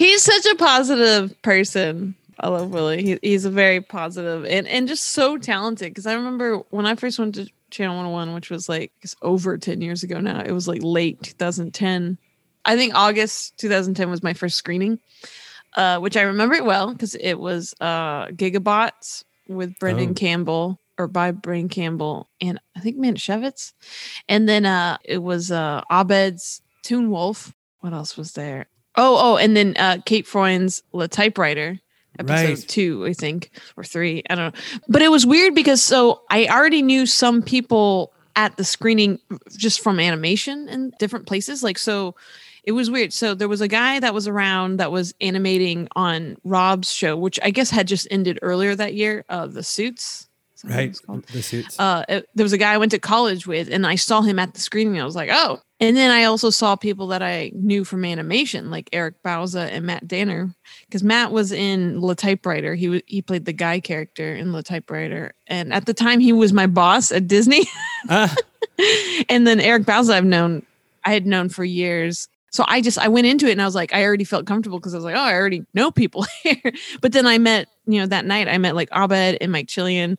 He's 0.00 0.22
such 0.22 0.46
a 0.46 0.54
positive 0.54 1.42
person. 1.42 2.14
I 2.38 2.48
love 2.48 2.70
Willie. 2.70 3.02
He, 3.02 3.18
he's 3.20 3.44
a 3.44 3.50
very 3.50 3.82
positive 3.82 4.46
and, 4.46 4.66
and 4.66 4.88
just 4.88 5.08
so 5.08 5.36
talented. 5.36 5.90
Because 5.90 6.06
I 6.06 6.14
remember 6.14 6.56
when 6.70 6.86
I 6.86 6.94
first 6.94 7.18
went 7.18 7.34
to 7.34 7.50
Channel 7.70 7.96
101, 7.96 8.32
which 8.34 8.48
was 8.48 8.66
like 8.66 8.92
over 9.20 9.58
10 9.58 9.82
years 9.82 10.02
ago 10.02 10.18
now, 10.18 10.40
it 10.40 10.52
was 10.52 10.66
like 10.66 10.80
late 10.82 11.22
2010. 11.22 12.16
I 12.64 12.76
think 12.76 12.94
August 12.94 13.58
2010 13.58 14.08
was 14.08 14.22
my 14.22 14.32
first 14.32 14.56
screening, 14.56 15.00
uh, 15.76 15.98
which 15.98 16.16
I 16.16 16.22
remember 16.22 16.54
it 16.54 16.64
well 16.64 16.94
because 16.94 17.14
it 17.16 17.34
was 17.34 17.74
uh, 17.78 18.28
Gigabots 18.28 19.24
with 19.48 19.78
Brendan 19.78 20.12
Oh. 20.12 20.14
Campbell 20.14 20.78
or 20.96 21.08
by 21.08 21.30
Brendan 21.30 21.68
Campbell 21.68 22.30
and 22.40 22.58
I 22.74 22.80
think 22.80 22.96
Manischewitz. 22.96 23.74
And 24.30 24.48
then 24.48 24.64
uh, 24.64 24.96
it 25.04 25.18
was 25.18 25.50
uh, 25.50 25.82
Abed's 25.92 26.62
Toon 26.84 27.10
Wolf. 27.10 27.52
What 27.80 27.92
else 27.92 28.16
was 28.16 28.32
there? 28.32 28.66
Oh, 28.96 29.16
oh, 29.20 29.36
and 29.36 29.56
then 29.56 29.74
uh, 29.78 29.98
Kate 30.04 30.26
Freund's 30.26 30.82
La 30.92 31.06
Typewriter, 31.06 31.78
episode 32.18 32.48
Right. 32.48 32.68
two, 32.68 33.06
I 33.06 33.12
think, 33.12 33.50
or 33.76 33.84
three. 33.84 34.22
I 34.28 34.34
don't 34.34 34.54
know. 34.54 34.60
But 34.88 35.02
it 35.02 35.10
was 35.10 35.24
weird 35.26 35.54
because 35.54 35.82
so 35.82 36.22
I 36.30 36.46
already 36.46 36.82
knew 36.82 37.06
some 37.06 37.42
people 37.42 38.12
at 38.36 38.56
the 38.56 38.64
screening 38.64 39.18
just 39.56 39.80
from 39.80 40.00
animation 40.00 40.68
in 40.68 40.92
different 40.98 41.26
places. 41.26 41.62
Like, 41.62 41.78
so 41.78 42.14
it 42.64 42.72
was 42.72 42.90
weird. 42.90 43.12
So 43.12 43.34
there 43.34 43.48
was 43.48 43.60
a 43.60 43.68
guy 43.68 44.00
that 44.00 44.12
was 44.14 44.28
around 44.28 44.78
that 44.78 44.92
was 44.92 45.14
animating 45.20 45.88
on 45.96 46.36
Rob's 46.44 46.92
show, 46.92 47.16
which 47.16 47.38
I 47.42 47.50
guess 47.50 47.70
had 47.70 47.88
just 47.88 48.06
ended 48.10 48.38
earlier 48.42 48.74
that 48.74 48.94
year, 48.94 49.24
uh, 49.28 49.46
The 49.46 49.62
Suits. 49.62 50.28
Is 50.64 50.70
that 50.70 51.00
what 51.06 51.16
right, 51.16 51.26
the 51.28 51.42
suits. 51.42 51.78
uh, 51.78 52.04
it- 52.08 52.28
there 52.34 52.44
was 52.44 52.52
a 52.52 52.58
guy 52.58 52.72
I 52.74 52.78
went 52.78 52.92
to 52.92 52.98
college 52.98 53.46
with, 53.46 53.68
and 53.70 53.86
I 53.86 53.94
saw 53.96 54.20
him 54.22 54.38
at 54.38 54.54
the 54.54 54.60
screening. 54.60 54.94
And 54.94 55.02
I 55.02 55.06
was 55.06 55.16
like, 55.16 55.30
oh. 55.32 55.60
And 55.82 55.96
then 55.96 56.10
I 56.10 56.24
also 56.24 56.50
saw 56.50 56.76
people 56.76 57.06
that 57.08 57.22
I 57.22 57.52
knew 57.54 57.84
from 57.84 58.04
animation, 58.04 58.70
like 58.70 58.90
Eric 58.92 59.14
Bauza 59.24 59.66
and 59.72 59.86
Matt 59.86 60.06
Danner, 60.06 60.54
because 60.86 61.02
Matt 61.02 61.32
was 61.32 61.52
in 61.52 62.00
La 62.02 62.12
Typewriter. 62.12 62.74
He 62.74 62.88
was 62.90 63.00
he 63.06 63.22
played 63.22 63.46
the 63.46 63.54
guy 63.54 63.80
character 63.80 64.34
in 64.34 64.52
La 64.52 64.60
Typewriter, 64.60 65.32
and 65.46 65.72
at 65.72 65.86
the 65.86 65.94
time 65.94 66.20
he 66.20 66.34
was 66.34 66.52
my 66.52 66.66
boss 66.66 67.10
at 67.10 67.26
Disney. 67.28 67.64
Ah, 68.10 68.34
and 69.30 69.46
then 69.46 69.58
Eric 69.60 69.84
Bauza, 69.84 70.12
I've 70.12 70.24
known, 70.24 70.64
I 71.04 71.12
had 71.12 71.26
known 71.26 71.48
for 71.48 71.64
years. 71.64 72.28
So 72.52 72.64
I 72.66 72.80
just 72.80 72.98
I 72.98 73.08
went 73.08 73.26
into 73.26 73.46
it 73.46 73.52
and 73.52 73.62
I 73.62 73.64
was 73.64 73.74
like, 73.76 73.94
I 73.94 74.04
already 74.04 74.24
felt 74.24 74.44
comfortable 74.44 74.78
because 74.80 74.92
I 74.92 74.96
was 74.98 75.04
like, 75.04 75.14
oh, 75.14 75.20
I 75.20 75.34
already 75.34 75.64
know 75.72 75.90
people 75.90 76.26
here. 76.42 76.72
but 77.00 77.12
then 77.12 77.26
I 77.26 77.38
met, 77.38 77.68
you 77.86 78.00
know, 78.00 78.06
that 78.06 78.26
night 78.26 78.48
I 78.48 78.58
met 78.58 78.74
like 78.74 78.88
Abed 78.92 79.38
and 79.40 79.52
Mike 79.52 79.68
Chillian. 79.68 80.18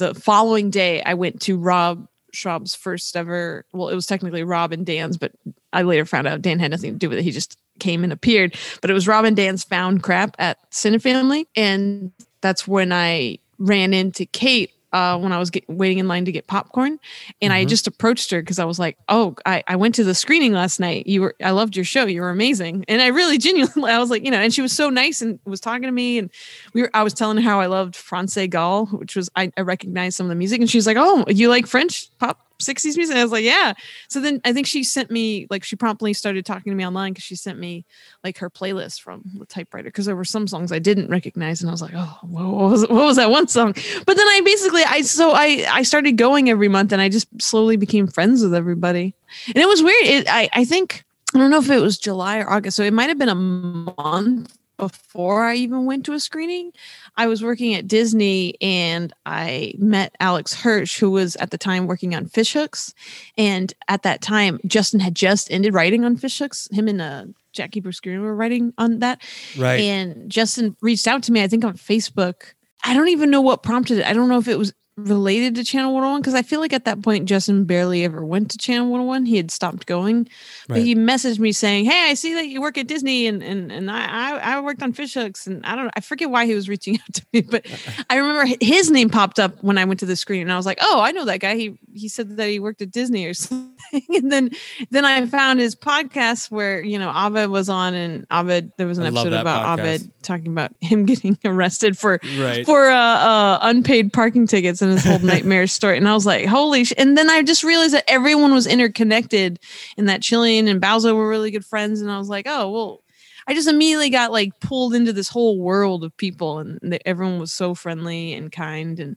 The 0.00 0.14
following 0.14 0.70
day, 0.70 1.02
I 1.02 1.12
went 1.12 1.42
to 1.42 1.58
Rob 1.58 2.08
Schrab's 2.32 2.74
first 2.74 3.14
ever. 3.14 3.66
Well, 3.74 3.90
it 3.90 3.94
was 3.94 4.06
technically 4.06 4.42
Rob 4.42 4.72
and 4.72 4.86
Dan's, 4.86 5.18
but 5.18 5.32
I 5.74 5.82
later 5.82 6.06
found 6.06 6.26
out 6.26 6.40
Dan 6.40 6.58
had 6.58 6.70
nothing 6.70 6.94
to 6.94 6.98
do 6.98 7.10
with 7.10 7.18
it. 7.18 7.22
He 7.22 7.32
just 7.32 7.58
came 7.80 8.02
and 8.02 8.10
appeared. 8.10 8.56
But 8.80 8.88
it 8.88 8.94
was 8.94 9.06
Rob 9.06 9.26
and 9.26 9.36
Dan's 9.36 9.62
found 9.62 10.02
crap 10.02 10.36
at 10.38 10.58
Cinefamily, 10.70 11.48
and 11.54 12.12
that's 12.40 12.66
when 12.66 12.94
I 12.94 13.40
ran 13.58 13.92
into 13.92 14.24
Kate 14.24 14.72
uh, 14.92 15.18
when 15.18 15.32
I 15.32 15.38
was 15.38 15.50
get, 15.50 15.68
waiting 15.68 15.98
in 15.98 16.08
line 16.08 16.24
to 16.24 16.32
get 16.32 16.46
popcorn, 16.46 16.98
and 17.40 17.52
I 17.52 17.64
Mhm. 17.64 17.68
just 17.68 17.86
approached 17.86 18.30
her 18.32 18.40
because 18.42 18.58
I 18.58 18.64
was 18.64 18.78
like, 18.78 18.96
"Oh, 19.08 19.36
I, 19.46 19.62
I 19.68 19.76
went 19.76 19.94
to 19.96 20.04
the 20.04 20.14
screening 20.14 20.52
last 20.52 20.80
night. 20.80 21.06
You 21.06 21.22
were, 21.22 21.34
I 21.42 21.50
loved 21.52 21.76
your 21.76 21.84
show. 21.84 22.06
You 22.06 22.22
were 22.22 22.30
amazing." 22.30 22.84
And 22.88 23.00
I 23.00 23.08
really 23.08 23.38
genuinely, 23.38 23.90
I 23.92 23.98
was 23.98 24.10
like, 24.10 24.24
you 24.24 24.30
know, 24.30 24.38
and 24.38 24.52
she 24.52 24.62
was 24.62 24.72
so 24.72 24.90
nice 24.90 25.22
and 25.22 25.38
was 25.44 25.60
talking 25.60 25.82
to 25.82 25.92
me, 25.92 26.18
and 26.18 26.30
we 26.74 26.82
were, 26.82 26.90
I 26.92 27.02
was 27.02 27.14
telling 27.14 27.36
her 27.36 27.42
how 27.42 27.60
I 27.60 27.66
loved 27.66 27.94
France 27.96 28.36
Gall, 28.48 28.86
which 28.86 29.14
was 29.16 29.30
I, 29.36 29.52
I 29.56 29.60
recognized 29.62 30.16
some 30.16 30.26
of 30.26 30.30
the 30.30 30.34
music, 30.36 30.60
and 30.60 30.68
she 30.68 30.78
was 30.78 30.86
like, 30.86 30.96
"Oh, 30.98 31.24
you 31.28 31.48
like 31.48 31.66
French 31.66 32.08
pop?" 32.18 32.46
60s 32.60 32.96
music. 32.96 33.10
And 33.10 33.18
I 33.18 33.24
was 33.24 33.32
like, 33.32 33.44
yeah. 33.44 33.74
So 34.08 34.20
then 34.20 34.40
I 34.44 34.52
think 34.52 34.66
she 34.66 34.84
sent 34.84 35.10
me, 35.10 35.46
like, 35.50 35.64
she 35.64 35.76
promptly 35.76 36.12
started 36.12 36.46
talking 36.46 36.70
to 36.70 36.76
me 36.76 36.86
online 36.86 37.12
because 37.12 37.24
she 37.24 37.36
sent 37.36 37.58
me, 37.58 37.84
like, 38.22 38.38
her 38.38 38.50
playlist 38.50 39.00
from 39.00 39.22
the 39.38 39.46
typewriter 39.46 39.88
because 39.88 40.06
there 40.06 40.16
were 40.16 40.24
some 40.24 40.46
songs 40.46 40.72
I 40.72 40.78
didn't 40.78 41.08
recognize. 41.08 41.60
And 41.60 41.70
I 41.70 41.72
was 41.72 41.82
like, 41.82 41.94
oh, 41.94 42.18
what 42.22 42.70
was, 42.70 42.82
what 42.82 43.04
was 43.04 43.16
that 43.16 43.30
one 43.30 43.48
song? 43.48 43.72
But 44.06 44.16
then 44.16 44.26
I 44.28 44.40
basically, 44.44 44.82
I, 44.84 45.02
so 45.02 45.32
I, 45.32 45.66
I 45.70 45.82
started 45.82 46.12
going 46.12 46.50
every 46.50 46.68
month 46.68 46.92
and 46.92 47.02
I 47.02 47.08
just 47.08 47.28
slowly 47.40 47.76
became 47.76 48.06
friends 48.06 48.42
with 48.42 48.54
everybody. 48.54 49.14
And 49.48 49.56
it 49.56 49.66
was 49.66 49.82
weird. 49.82 50.04
It, 50.04 50.26
I, 50.28 50.48
I 50.52 50.64
think, 50.64 51.04
I 51.34 51.38
don't 51.38 51.50
know 51.50 51.58
if 51.58 51.70
it 51.70 51.80
was 51.80 51.98
July 51.98 52.38
or 52.38 52.50
August. 52.50 52.76
So 52.76 52.82
it 52.82 52.92
might 52.92 53.08
have 53.08 53.18
been 53.18 53.28
a 53.28 53.34
month 53.34 54.56
before 54.80 55.44
I 55.44 55.56
even 55.56 55.84
went 55.84 56.06
to 56.06 56.14
a 56.14 56.20
screening. 56.20 56.72
I 57.16 57.26
was 57.26 57.42
working 57.42 57.74
at 57.74 57.86
Disney 57.86 58.56
and 58.62 59.12
I 59.26 59.74
met 59.78 60.16
Alex 60.20 60.54
Hirsch, 60.54 60.98
who 60.98 61.10
was 61.10 61.36
at 61.36 61.50
the 61.50 61.58
time 61.58 61.86
working 61.86 62.14
on 62.14 62.26
Fish 62.26 62.54
Hooks. 62.54 62.94
And 63.36 63.72
at 63.88 64.02
that 64.04 64.22
time, 64.22 64.58
Justin 64.66 65.00
had 65.00 65.14
just 65.14 65.50
ended 65.50 65.74
writing 65.74 66.04
on 66.04 66.16
Fish 66.16 66.38
Hooks. 66.38 66.66
Him 66.72 66.88
and 66.88 67.02
uh, 67.02 67.24
Jackie 67.52 67.80
Bruce 67.80 68.00
Green 68.00 68.22
were 68.22 68.34
writing 68.34 68.72
on 68.78 69.00
that. 69.00 69.22
right. 69.58 69.80
And 69.80 70.30
Justin 70.30 70.74
reached 70.80 71.06
out 71.06 71.22
to 71.24 71.32
me, 71.32 71.42
I 71.42 71.48
think 71.48 71.64
on 71.64 71.74
Facebook. 71.74 72.54
I 72.82 72.94
don't 72.94 73.08
even 73.08 73.30
know 73.30 73.42
what 73.42 73.62
prompted 73.62 73.98
it. 73.98 74.06
I 74.06 74.14
don't 74.14 74.30
know 74.30 74.38
if 74.38 74.48
it 74.48 74.58
was 74.58 74.72
related 75.06 75.54
to 75.56 75.64
Channel 75.64 75.92
101 75.92 76.20
because 76.20 76.34
I 76.34 76.42
feel 76.42 76.60
like 76.60 76.72
at 76.72 76.84
that 76.84 77.02
point 77.02 77.26
Justin 77.28 77.64
barely 77.64 78.04
ever 78.04 78.24
went 78.24 78.50
to 78.52 78.58
Channel 78.58 78.88
101. 78.88 79.26
He 79.26 79.36
had 79.36 79.50
stopped 79.50 79.86
going. 79.86 80.28
But 80.68 80.76
Right. 80.76 80.84
he 80.84 80.94
messaged 80.94 81.38
me 81.38 81.52
saying, 81.52 81.84
Hey, 81.86 82.10
I 82.10 82.14
see 82.14 82.34
that 82.34 82.46
you 82.46 82.60
work 82.60 82.78
at 82.78 82.86
Disney 82.86 83.26
and 83.26 83.42
and, 83.42 83.72
and 83.72 83.90
I, 83.90 84.36
I 84.36 84.60
worked 84.60 84.82
on 84.82 84.92
fish 84.92 85.14
hooks 85.14 85.46
and 85.46 85.64
I 85.66 85.74
don't 85.74 85.86
know. 85.86 85.90
I 85.96 86.00
forget 86.00 86.30
why 86.30 86.46
he 86.46 86.54
was 86.54 86.68
reaching 86.68 86.94
out 87.00 87.14
to 87.14 87.26
me, 87.32 87.40
but 87.40 87.66
I 88.08 88.16
remember 88.16 88.54
his 88.60 88.90
name 88.90 89.10
popped 89.10 89.38
up 89.40 89.62
when 89.62 89.78
I 89.78 89.84
went 89.84 90.00
to 90.00 90.06
the 90.06 90.16
screen 90.16 90.42
and 90.42 90.52
I 90.52 90.56
was 90.56 90.66
like, 90.66 90.78
Oh, 90.80 91.00
I 91.00 91.12
know 91.12 91.24
that 91.24 91.40
guy. 91.40 91.56
He 91.56 91.78
he 91.94 92.08
said 92.08 92.36
that 92.36 92.48
he 92.48 92.60
worked 92.60 92.82
at 92.82 92.90
Disney 92.90 93.26
or 93.26 93.34
something. 93.34 93.66
And 94.10 94.30
then 94.30 94.50
then 94.90 95.04
I 95.04 95.26
found 95.26 95.58
his 95.58 95.74
podcast 95.74 96.50
where, 96.50 96.80
you 96.82 96.98
know, 96.98 97.10
Abed 97.10 97.48
was 97.50 97.68
on 97.68 97.94
and 97.94 98.26
Abed 98.30 98.72
there 98.76 98.86
was 98.86 98.98
an 98.98 99.04
I 99.04 99.08
episode 99.08 99.32
about 99.32 99.78
podcast. 99.78 99.94
Abed 99.94 100.22
talking 100.22 100.46
about 100.52 100.72
him 100.80 101.04
getting 101.06 101.36
arrested 101.44 101.98
for 101.98 102.20
right. 102.38 102.64
for 102.64 102.88
uh, 102.88 102.94
uh, 102.96 103.58
unpaid 103.62 104.12
parking 104.12 104.46
tickets 104.46 104.80
and 104.82 104.89
his 104.90 105.04
whole 105.04 105.18
nightmare 105.20 105.66
story. 105.66 105.96
And 105.96 106.08
I 106.08 106.14
was 106.14 106.26
like, 106.26 106.46
holy 106.46 106.84
sh! 106.84 106.92
And 106.98 107.16
then 107.16 107.30
I 107.30 107.42
just 107.42 107.64
realized 107.64 107.94
that 107.94 108.08
everyone 108.08 108.52
was 108.52 108.66
interconnected 108.66 109.58
and 109.96 110.08
that 110.08 110.22
Chilean 110.22 110.68
and 110.68 110.80
Bauza 110.80 111.14
were 111.14 111.28
really 111.28 111.50
good 111.50 111.64
friends. 111.64 112.00
And 112.00 112.10
I 112.10 112.18
was 112.18 112.28
like, 112.28 112.46
oh, 112.48 112.70
well, 112.70 113.02
I 113.46 113.54
just 113.54 113.68
immediately 113.68 114.10
got 114.10 114.32
like 114.32 114.58
pulled 114.60 114.94
into 114.94 115.12
this 115.12 115.28
whole 115.28 115.58
world 115.58 116.04
of 116.04 116.16
people 116.16 116.58
and 116.58 116.78
that 116.82 117.02
everyone 117.06 117.40
was 117.40 117.52
so 117.52 117.74
friendly 117.74 118.32
and 118.34 118.52
kind. 118.52 119.00
And 119.00 119.16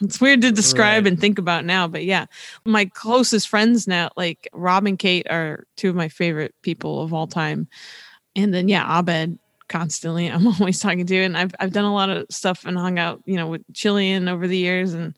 it's 0.00 0.20
weird 0.20 0.42
to 0.42 0.52
describe 0.52 1.04
Right. 1.04 1.12
and 1.12 1.20
think 1.20 1.38
about 1.38 1.64
now. 1.64 1.88
But 1.88 2.04
yeah, 2.04 2.26
my 2.64 2.84
closest 2.86 3.48
friends 3.48 3.86
now, 3.86 4.10
like 4.16 4.48
Rob 4.52 4.86
and 4.86 4.98
Kate, 4.98 5.26
are 5.30 5.64
two 5.76 5.90
of 5.90 5.96
my 5.96 6.08
favorite 6.08 6.54
people 6.62 7.02
of 7.02 7.12
all 7.12 7.26
time. 7.26 7.68
And 8.34 8.52
then, 8.52 8.68
yeah, 8.68 8.98
Abed 8.98 9.38
constantly 9.68 10.26
I'm 10.30 10.46
always 10.46 10.80
talking 10.80 11.06
to 11.06 11.22
and 11.22 11.36
I've 11.36 11.54
I've 11.60 11.72
done 11.72 11.84
a 11.84 11.94
lot 11.94 12.10
of 12.10 12.26
stuff 12.30 12.64
and 12.64 12.76
hung 12.76 12.98
out, 12.98 13.22
you 13.26 13.36
know, 13.36 13.48
with 13.48 13.62
Chilean 13.72 14.28
over 14.28 14.46
the 14.46 14.58
years 14.58 14.94
and 14.94 15.14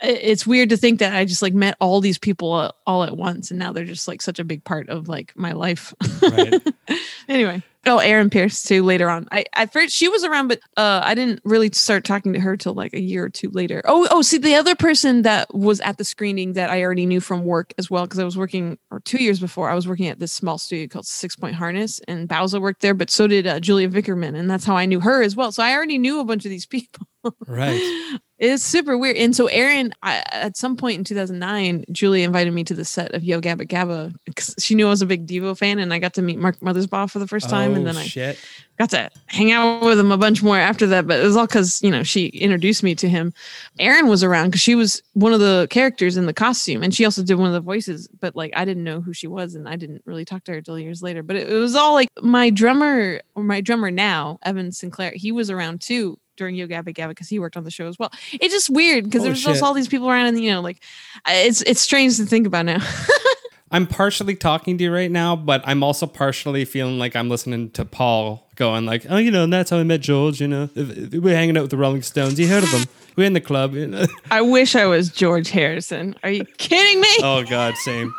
it's 0.00 0.46
weird 0.46 0.70
to 0.70 0.76
think 0.76 0.98
that 0.98 1.14
I 1.14 1.24
just 1.24 1.40
like 1.40 1.54
met 1.54 1.76
all 1.80 2.00
these 2.00 2.18
people 2.18 2.52
uh, 2.52 2.72
all 2.86 3.04
at 3.04 3.16
once 3.16 3.50
and 3.50 3.58
now 3.58 3.72
they're 3.72 3.84
just 3.84 4.08
like 4.08 4.20
such 4.20 4.38
a 4.38 4.44
big 4.44 4.64
part 4.64 4.88
of 4.88 5.08
like 5.08 5.32
my 5.36 5.52
life. 5.52 5.94
Right. 6.20 6.62
anyway, 7.28 7.62
Oh, 7.86 7.98
Erin 7.98 8.30
Pearce 8.30 8.62
too. 8.62 8.82
Later 8.82 9.10
on, 9.10 9.28
I 9.30 9.44
at 9.54 9.72
first 9.72 9.94
she 9.94 10.08
was 10.08 10.24
around, 10.24 10.48
but 10.48 10.60
uh, 10.76 11.02
I 11.04 11.14
didn't 11.14 11.40
really 11.44 11.70
start 11.72 12.04
talking 12.04 12.32
to 12.32 12.40
her 12.40 12.56
till 12.56 12.72
like 12.72 12.94
a 12.94 13.00
year 13.00 13.24
or 13.24 13.28
two 13.28 13.50
later. 13.50 13.82
Oh, 13.84 14.06
oh, 14.10 14.22
see, 14.22 14.38
the 14.38 14.54
other 14.54 14.74
person 14.74 15.22
that 15.22 15.54
was 15.54 15.80
at 15.80 15.98
the 15.98 16.04
screening 16.04 16.54
that 16.54 16.70
I 16.70 16.82
already 16.82 17.04
knew 17.04 17.20
from 17.20 17.44
work 17.44 17.74
as 17.76 17.90
well, 17.90 18.04
because 18.04 18.18
I 18.18 18.24
was 18.24 18.38
working, 18.38 18.78
or 18.90 19.00
two 19.00 19.22
years 19.22 19.38
before, 19.38 19.68
I 19.68 19.74
was 19.74 19.86
working 19.86 20.08
at 20.08 20.18
this 20.18 20.32
small 20.32 20.56
studio 20.56 20.88
called 20.88 21.06
Six 21.06 21.36
Point 21.36 21.56
Harness, 21.56 22.00
and 22.08 22.28
Bauza 22.28 22.60
worked 22.60 22.80
there, 22.80 22.94
but 22.94 23.10
so 23.10 23.26
did 23.26 23.46
uh, 23.46 23.60
Julia 23.60 23.88
Vickerman, 23.88 24.34
and 24.34 24.48
that's 24.48 24.64
how 24.64 24.76
I 24.76 24.86
knew 24.86 25.00
her 25.00 25.22
as 25.22 25.36
well. 25.36 25.52
So 25.52 25.62
I 25.62 25.74
already 25.74 25.98
knew 25.98 26.20
a 26.20 26.24
bunch 26.24 26.44
of 26.44 26.50
these 26.50 26.66
people. 26.74 27.06
Right. 27.46 28.20
It's 28.38 28.64
super 28.64 28.98
weird. 28.98 29.16
And 29.16 29.34
so 29.34 29.46
Erin, 29.46 29.92
I, 30.02 30.24
at 30.32 30.56
some 30.56 30.76
point 30.76 30.98
in 30.98 31.04
2009, 31.04 31.84
Julie 31.92 32.24
invited 32.24 32.52
me 32.52 32.64
to 32.64 32.74
the 32.74 32.84
set 32.84 33.14
of 33.14 33.22
Yo 33.22 33.40
Gabba 33.40 33.62
Gabba 33.62 34.12
because 34.24 34.56
she 34.58 34.74
knew 34.74 34.88
I 34.88 34.90
was 34.90 35.02
a 35.02 35.06
big 35.06 35.26
Devo 35.26 35.56
fan, 35.56 35.78
and 35.78 35.94
I 35.94 36.00
got 36.00 36.14
to 36.14 36.22
meet 36.22 36.38
Mark 36.38 36.58
Mothersbaugh 36.58 37.10
for 37.10 37.20
the 37.20 37.28
first 37.28 37.48
time, 37.48 37.72
oh, 37.72 37.74
and 37.76 37.86
then 37.86 37.96
I 37.96 38.02
shit. 38.02 38.36
got 38.76 38.90
to 38.90 39.08
hang 39.26 39.52
out 39.52 39.82
with 39.82 40.00
him 40.00 40.10
a 40.10 40.18
bunch 40.18 40.42
more 40.42 40.58
after 40.58 40.84
that. 40.88 41.06
But 41.06 41.20
it 41.20 41.22
was 41.24 41.36
all 41.36 41.46
because 41.46 41.80
you 41.80 41.92
know 41.92 42.02
she 42.02 42.26
introduced 42.26 42.82
me 42.82 42.96
to 42.96 43.08
him. 43.08 43.32
Erin 43.78 44.08
was 44.08 44.24
around 44.24 44.48
because 44.48 44.62
she 44.62 44.74
was 44.74 45.00
one 45.12 45.32
of 45.32 45.38
the 45.38 45.68
characters 45.70 46.16
in 46.16 46.26
the 46.26 46.34
costume, 46.34 46.82
and 46.82 46.92
she 46.92 47.04
also 47.04 47.22
did 47.22 47.36
one 47.36 47.46
of 47.46 47.54
the 47.54 47.60
voices. 47.60 48.08
But 48.20 48.34
like 48.34 48.52
I 48.56 48.64
didn't 48.64 48.84
know 48.84 49.00
who 49.00 49.12
she 49.12 49.28
was, 49.28 49.54
and 49.54 49.68
I 49.68 49.76
didn't 49.76 50.02
really 50.06 50.24
talk 50.24 50.42
to 50.44 50.52
her 50.52 50.60
till 50.60 50.78
years 50.78 51.02
later. 51.02 51.22
But 51.22 51.36
it, 51.36 51.52
it 51.52 51.56
was 51.56 51.76
all 51.76 51.92
like 51.92 52.08
my 52.20 52.50
drummer 52.50 53.20
or 53.36 53.44
my 53.44 53.60
drummer 53.60 53.92
now, 53.92 54.40
Evan 54.42 54.72
Sinclair. 54.72 55.12
He 55.14 55.30
was 55.30 55.50
around 55.50 55.82
too 55.82 56.18
during 56.36 56.54
Yo 56.54 56.66
Gabba 56.66 56.94
Gabba 56.94 57.08
because 57.10 57.28
he 57.28 57.38
worked 57.38 57.56
on 57.56 57.64
the 57.64 57.70
show 57.70 57.86
as 57.86 57.98
well. 57.98 58.10
It's 58.32 58.52
just 58.52 58.70
weird 58.70 59.04
because 59.04 59.22
Oh, 59.22 59.24
there's 59.26 59.42
just 59.42 59.62
all 59.62 59.74
these 59.74 59.88
people 59.88 60.08
around, 60.10 60.26
and 60.26 60.40
you 60.40 60.50
know, 60.50 60.60
like 60.60 60.82
it's 61.28 61.62
it's 61.62 61.80
strange 61.80 62.16
to 62.16 62.26
think 62.26 62.46
about 62.46 62.66
now. 62.66 62.78
I'm 63.70 63.88
partially 63.88 64.36
talking 64.36 64.78
to 64.78 64.84
you 64.84 64.92
right 64.94 65.10
now, 65.10 65.34
but 65.34 65.62
I'm 65.66 65.82
also 65.82 66.06
partially 66.06 66.64
feeling 66.64 66.98
like 66.98 67.16
I'm 67.16 67.28
listening 67.28 67.70
to 67.70 67.84
Paul 67.84 68.48
going 68.54 68.86
like, 68.86 69.04
oh, 69.08 69.16
you 69.16 69.32
know, 69.32 69.44
and 69.44 69.52
that's 69.52 69.70
how 69.70 69.78
I 69.78 69.82
met 69.82 70.00
George. 70.00 70.40
You 70.40 70.46
know, 70.46 70.68
we're 70.76 71.34
hanging 71.34 71.56
out 71.56 71.62
with 71.62 71.70
the 71.72 71.76
Rolling 71.76 72.02
Stones. 72.02 72.38
You 72.38 72.46
heard 72.46 72.62
of 72.62 72.70
them? 72.70 72.84
We're 73.16 73.26
in 73.26 73.32
the 73.32 73.40
club. 73.40 73.74
You 73.74 73.86
know? 73.86 74.06
I 74.30 74.42
wish 74.42 74.74
I 74.74 74.86
was 74.86 75.08
George 75.08 75.48
Harrison. 75.50 76.16
Are 76.24 76.30
you 76.30 76.44
kidding 76.58 77.00
me? 77.00 77.08
oh 77.22 77.44
God, 77.48 77.74
same. 77.76 78.12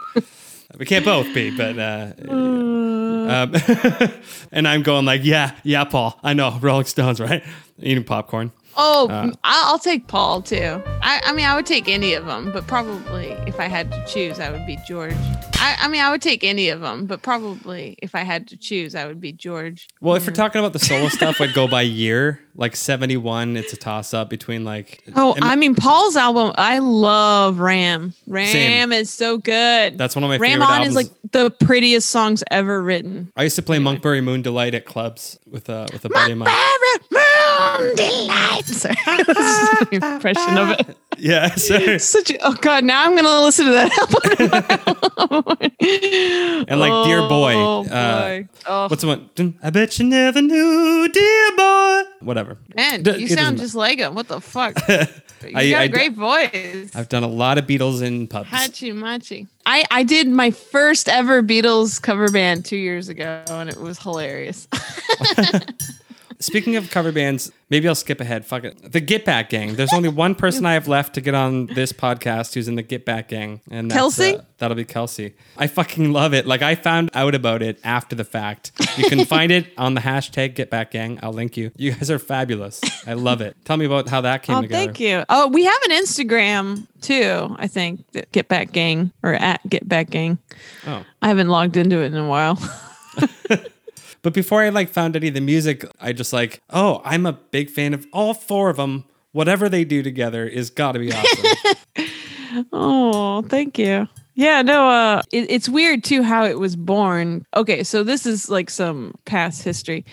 We 0.78 0.86
can't 0.86 1.04
both 1.06 1.34
be, 1.34 1.56
but 1.56 1.78
uh, 1.78 2.14
um, 2.30 2.75
Um, 3.30 3.56
and 4.52 4.68
I'm 4.68 4.84
going 4.84 5.06
like, 5.06 5.24
yeah, 5.24 5.56
yeah, 5.64 5.84
Paul. 5.84 6.20
I 6.24 6.34
know 6.34 6.58
Rolling 6.62 6.86
Stones, 6.86 7.20
right? 7.20 7.44
Eating 7.80 8.04
popcorn. 8.04 8.52
Oh, 8.78 9.08
Uh, 9.10 9.32
I- 9.44 9.64
I'll 9.68 9.80
take 9.80 10.08
Paul 10.08 10.42
too. 10.42 10.82
I, 11.02 11.22
I 11.26 11.34
mean, 11.34 11.46
I 11.46 11.56
would 11.56 11.66
take 11.66 11.88
any 11.88 12.14
of 12.14 12.26
them, 12.26 12.52
but 12.52 12.68
probably 12.68 13.38
if 13.48 13.60
I 13.60 13.66
had 13.68 13.92
to 13.92 14.06
choose, 14.06 14.40
I 14.40 14.50
would 14.52 14.66
be 14.66 14.78
George. 14.88 15.14
I, 15.58 15.78
I 15.82 15.88
mean, 15.88 16.02
I 16.02 16.12
would 16.12 16.22
take 16.22 16.44
any 16.44 16.70
of 16.70 16.82
them, 16.82 17.06
but 17.06 17.22
probably 17.22 17.96
if 18.02 18.14
I 18.14 18.22
had 18.24 18.48
to 18.50 18.58
choose, 18.58 18.94
I 18.94 19.06
would 19.08 19.22
be 19.22 19.32
George. 19.32 19.88
Well, 20.02 20.16
if 20.16 20.28
we're 20.28 20.34
talking 20.34 20.60
about 20.60 20.74
the 20.74 20.80
solo 20.80 21.08
stuff, 21.10 21.40
I'd 21.40 21.54
go 21.54 21.68
by 21.68 21.82
year. 21.84 22.42
Like 22.58 22.76
71, 22.78 23.58
it's 23.58 23.74
a 23.74 23.78
toss 23.78 24.14
up 24.14 24.30
between 24.30 24.64
like. 24.64 25.04
Oh, 25.16 25.34
and 25.34 25.44
I 25.44 25.56
mean, 25.58 25.76
Paul's 25.76 26.16
album, 26.16 26.54
I 26.58 26.80
love 26.80 27.60
Ram. 27.60 28.14
Ram 28.28 28.48
Same. 28.48 28.92
is 28.94 29.10
so 29.10 29.38
good. 29.38 29.98
That's 29.98 30.16
one 30.16 30.24
of 30.24 30.30
my 30.30 30.38
Ram 30.38 30.52
favorite 30.52 30.66
On 30.66 30.72
albums. 30.72 30.90
is 30.90 30.96
like 30.96 31.32
the 31.34 31.52
prettiest 31.52 32.10
songs 32.10 32.44
ever 32.52 32.82
written. 32.82 33.30
I 33.36 33.44
used 33.44 33.58
to 33.58 33.62
play 33.62 33.78
Monkberry 33.78 34.24
Moon 34.24 34.42
Delight 34.42 34.74
at 34.74 34.86
clubs 34.86 35.38
with 35.46 35.68
a 35.68 35.88
with 35.92 36.06
a 36.06 36.10
buddy 36.10 36.32
of 36.32 36.38
mine. 36.38 36.48
Moon 37.80 37.96
Delight. 37.96 38.66
Sorry, 38.66 38.96
that's 39.28 39.82
an 39.82 39.88
impression 39.92 40.58
of 40.58 40.70
it. 40.80 40.98
Yeah, 41.18 41.56
so, 41.56 41.98
Such 41.98 42.32
a, 42.32 42.38
oh 42.46 42.54
god, 42.56 42.84
now 42.84 43.04
I'm 43.06 43.16
gonna 43.16 43.42
listen 43.42 43.66
to 43.68 43.72
that 43.72 43.92
album. 45.18 45.58
and 46.68 46.80
like 46.80 47.06
Dear 47.08 47.28
Boy, 47.30 47.54
Oh, 47.56 47.86
uh, 47.86 48.22
boy. 48.22 48.48
Oh, 48.68 48.88
what's 48.90 49.02
the 49.02 49.08
one? 49.08 49.30
Dun, 49.36 49.58
I 49.64 49.70
bet 49.70 49.98
you 50.00 50.06
never 50.06 50.42
knew, 50.42 51.08
Dear 51.10 51.52
Boy. 51.56 52.02
Whatever. 52.22 52.58
man, 52.76 53.04
D- 53.04 53.12
you 53.12 53.16
it 53.18 53.20
doesn't 53.22 53.38
sound 53.38 53.56
matter. 53.56 53.64
just 53.66 53.76
like 53.76 54.00
him. 54.00 54.16
What 54.16 54.28
the 54.28 54.42
fuck? 54.42 54.76
You 55.44 55.52
I- 55.54 55.70
got 55.70 55.80
I 55.82 55.84
a 55.84 55.88
d- 55.88 55.94
great 55.94 56.14
voice. 56.14 56.96
I've 56.96 57.10
done 57.10 57.22
a 57.22 57.28
lot 57.28 57.60
of 57.60 57.68
Beatles 57.68 58.02
in 58.02 58.26
pubs. 58.28 58.50
Hachi 58.50 58.96
Machi. 58.96 59.46
I, 59.68 59.84
I 59.92 60.02
did 60.02 60.28
my 60.28 60.50
first 60.50 61.08
ever 61.08 61.44
Beatles 61.44 62.02
cover 62.02 62.32
band 62.32 62.66
two 62.66 62.78
years 62.78 63.10
ago, 63.10 63.44
and 63.50 63.70
it 63.70 63.78
was 63.80 64.00
hilarious. 64.00 64.68
Speaking 66.46 66.76
of 66.76 66.92
cover 66.92 67.12
bands, 67.12 67.52
maybe 67.72 67.88
I'll 67.88 67.96
skip 67.96 68.22
ahead. 68.22 68.46
Fuck 68.46 68.66
it. 68.66 68.92
The 68.92 69.00
Get 69.00 69.26
Back 69.26 69.50
Gang. 69.50 69.76
There's 69.76 69.92
only 69.94 70.10
one 70.10 70.36
person 70.36 70.64
I 70.64 70.74
have 70.74 70.88
left 70.88 71.16
to 71.16 71.22
get 71.22 71.34
on 71.34 71.66
this 71.66 71.92
podcast 71.92 72.54
who's 72.54 72.68
in 72.68 72.76
the 72.76 72.84
Get 72.84 73.04
Back 73.04 73.30
Gang, 73.30 73.62
and 73.72 73.90
that's, 73.90 74.00
Kelsy? 74.00 74.36
uh, 74.38 74.42
that'll 74.60 74.76
be 74.76 74.86
Kelsy. 74.86 75.34
I 75.58 75.66
fucking 75.66 76.14
love 76.14 76.36
it. 76.36 76.46
Like 76.46 76.62
I 76.62 76.76
found 76.76 77.10
out 77.16 77.34
about 77.34 77.64
it 77.64 77.80
after 77.84 78.16
the 78.16 78.24
fact. 78.24 78.74
You 78.96 79.10
can 79.10 79.26
find 79.26 79.52
it 79.52 79.68
on 79.76 79.96
the 79.96 80.02
hashtag 80.02 80.54
Get 80.54 80.70
Back 80.70 80.92
Gang. 80.92 81.20
I'll 81.24 81.34
link 81.34 81.58
you. 81.58 81.72
You 81.78 81.94
guys 81.94 82.12
are 82.12 82.20
fabulous. 82.20 82.80
I 83.08 83.14
love 83.14 83.42
it. 83.42 83.58
Tell 83.66 83.78
me 83.78 83.86
about 83.86 84.08
how 84.08 84.22
that 84.22 84.44
came 84.44 84.58
oh, 84.58 84.62
together. 84.62 84.86
thank 84.86 85.00
you. 85.00 85.24
Oh, 85.30 85.48
we 85.48 85.66
have 85.66 85.82
an 85.90 85.92
Instagram 85.92 86.86
too. 87.02 87.56
I 87.58 87.66
think 87.66 88.06
Get 88.32 88.48
Back 88.48 88.72
Gang 88.72 89.12
or 89.24 89.34
at 89.34 89.68
Get 89.68 89.90
Back 89.90 90.12
Gang. 90.12 90.38
Oh. 90.86 91.04
I 91.24 91.28
haven't 91.28 91.50
logged 91.50 91.76
into 91.76 92.04
it 92.04 92.14
in 92.14 92.18
a 92.18 92.28
while. 92.28 92.60
But 94.26 94.34
before 94.34 94.64
I 94.64 94.70
like 94.70 94.90
found 94.90 95.16
any 95.16 95.28
of 95.28 95.36
the 95.36 95.40
music, 95.40 95.86
I 96.02 96.12
just 96.12 96.34
like, 96.34 96.60
oh, 96.72 97.00
I'm 97.06 97.28
a 97.28 97.34
big 97.34 97.70
fan 97.70 97.94
of 97.94 98.08
all 98.12 98.34
four 98.34 98.72
of 98.72 98.78
them. 98.78 99.06
Whatever 99.34 99.70
they 99.70 99.86
do 99.86 100.02
together 100.02 100.48
is 100.48 100.72
got 100.72 100.94
to 100.94 101.00
be 101.00 101.14
awesome. 101.14 101.76
Oh, 102.72 103.42
thank 103.44 103.78
you. 103.78 104.08
Yeah, 104.34 104.62
no, 104.62 104.90
uh 104.90 105.22
it, 105.34 105.52
it's 105.52 105.68
weird 105.68 106.06
too 106.06 106.24
how 106.24 106.46
it 106.46 106.58
was 106.58 106.76
born. 106.76 107.46
Okay, 107.56 107.84
so 107.84 108.02
this 108.02 108.26
is 108.26 108.50
like 108.50 108.70
some 108.70 109.14
past 109.26 109.62
history. 109.62 110.06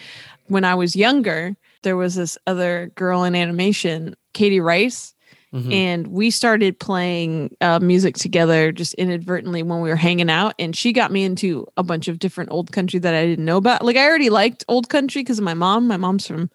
When 0.48 0.64
I 0.64 0.74
was 0.74 0.96
younger, 0.96 1.54
there 1.82 1.96
was 1.96 2.16
this 2.16 2.36
other 2.48 2.90
girl 2.96 3.22
in 3.22 3.36
animation, 3.36 4.14
Katie 4.34 4.60
Rice, 4.60 5.14
and 5.52 6.06
we 6.06 6.30
started 6.30 6.78
playing 6.78 7.54
uh, 7.60 7.78
music 7.78 8.16
together 8.16 8.72
just 8.72 8.94
inadvertently 8.94 9.62
when 9.62 9.82
we 9.82 9.90
were 9.90 9.96
hanging 9.96 10.30
out. 10.30 10.54
And 10.58 10.74
she 10.74 10.92
got 10.94 11.12
me 11.12 11.24
into 11.24 11.66
a 11.76 11.82
bunch 11.82 12.08
of 12.08 12.18
different 12.18 12.50
old 12.50 12.72
country 12.72 12.98
that 13.00 13.14
I 13.14 13.26
didn't 13.26 13.44
know 13.44 13.58
about. 13.58 13.84
Like 13.84 13.96
I 13.96 14.06
already 14.06 14.30
liked 14.30 14.64
old 14.68 14.88
country 14.88 15.20
because 15.22 15.38
of 15.38 15.44
my 15.44 15.52
mom. 15.54 15.86
My 15.86 15.98
mom's 15.98 16.26
from 16.26 16.50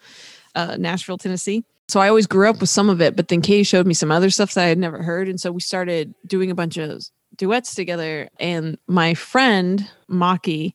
uh, 0.56 0.78
Nashville, 0.80 1.20
Tennessee. 1.20 1.64
So 1.90 2.00
I 2.00 2.10
always 2.10 2.28
grew 2.28 2.50
up 2.50 2.60
with 2.60 2.70
some 2.70 2.90
of 2.90 3.00
it, 3.00 3.16
but 3.16 3.28
then 3.28 3.42
Katie 3.42 3.64
showed 3.64 3.88
me 3.88 3.94
some 3.94 4.12
other 4.12 4.30
stuff 4.30 4.56
that 4.56 4.66
I 4.66 4.68
had 4.68 4.80
never 4.80 5.04
heard. 5.04 5.30
And 5.30 5.40
so 5.40 5.52
we 5.52 5.62
started 5.62 6.14
doing 6.26 6.50
a 6.52 6.56
bunch 6.56 6.78
of 6.78 7.04
duets 7.38 7.76
together. 7.76 8.30
And 8.40 8.78
my 8.88 9.14
friend, 9.14 9.90
Maki 10.10 10.74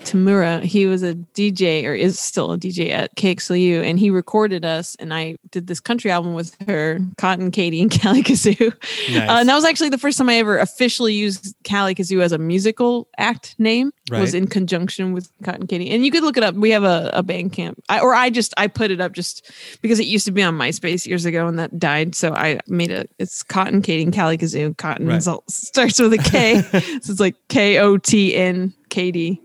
Tamura, 0.00 0.62
he 0.62 0.86
was 0.86 1.02
a 1.02 1.14
DJ 1.14 1.84
or 1.84 1.94
is 1.94 2.18
still 2.18 2.52
a 2.52 2.58
DJ 2.58 2.90
at 2.90 3.14
KXLU, 3.16 3.82
and 3.82 3.98
he 3.98 4.10
recorded 4.10 4.64
us. 4.64 4.96
And 4.96 5.14
I 5.14 5.36
did 5.50 5.66
this 5.66 5.80
country 5.80 6.10
album 6.10 6.34
with 6.34 6.56
her, 6.66 6.98
Cotton 7.16 7.50
Katie 7.50 7.80
and 7.80 7.90
Kali 8.02 8.22
Kazoo. 8.22 8.72
Nice. 9.12 9.28
Uh, 9.30 9.32
and 9.40 9.48
that 9.48 9.54
was 9.54 9.64
actually 9.64 9.88
the 9.88 9.98
first 9.98 10.18
time 10.18 10.28
I 10.28 10.34
ever 10.34 10.58
officially 10.58 11.14
used 11.14 11.54
Kali 11.64 11.94
Kazoo 11.94 12.22
as 12.22 12.32
a 12.32 12.38
musical 12.38 13.08
act 13.18 13.54
name. 13.58 13.92
Was 14.10 14.34
in 14.34 14.46
conjunction 14.48 15.14
with 15.14 15.30
Cotton 15.44 15.66
Katie, 15.66 15.88
and 15.90 16.04
you 16.04 16.10
could 16.10 16.22
look 16.22 16.36
it 16.36 16.42
up. 16.42 16.54
We 16.54 16.70
have 16.72 16.84
a, 16.84 17.10
a 17.14 17.22
band 17.22 17.52
camp, 17.52 17.82
I, 17.88 18.00
or 18.00 18.14
I 18.14 18.28
just 18.28 18.52
I 18.58 18.66
put 18.66 18.90
it 18.90 19.00
up 19.00 19.12
just 19.12 19.50
because 19.80 19.98
it 19.98 20.04
used 20.06 20.26
to 20.26 20.30
be 20.30 20.42
on 20.42 20.58
MySpace 20.58 21.06
years 21.06 21.24
ago, 21.24 21.46
and 21.48 21.58
that 21.58 21.78
died. 21.78 22.14
So 22.14 22.34
I 22.34 22.60
made 22.68 22.90
it. 22.90 23.10
It's 23.18 23.42
Cotton 23.42 23.80
Katie 23.80 24.02
and 24.02 24.12
Kali 24.14 24.36
Kazoo. 24.36 24.76
Cotton 24.76 25.06
Right. 25.06 25.22
starts 25.48 25.98
with 25.98 26.12
a 26.12 26.18
K, 26.18 26.60
so 27.00 27.12
it's 27.12 27.18
like 27.20 27.36
K 27.48 27.78
O 27.78 27.96
T 27.96 28.36
N 28.36 28.74
Katie 28.90 29.40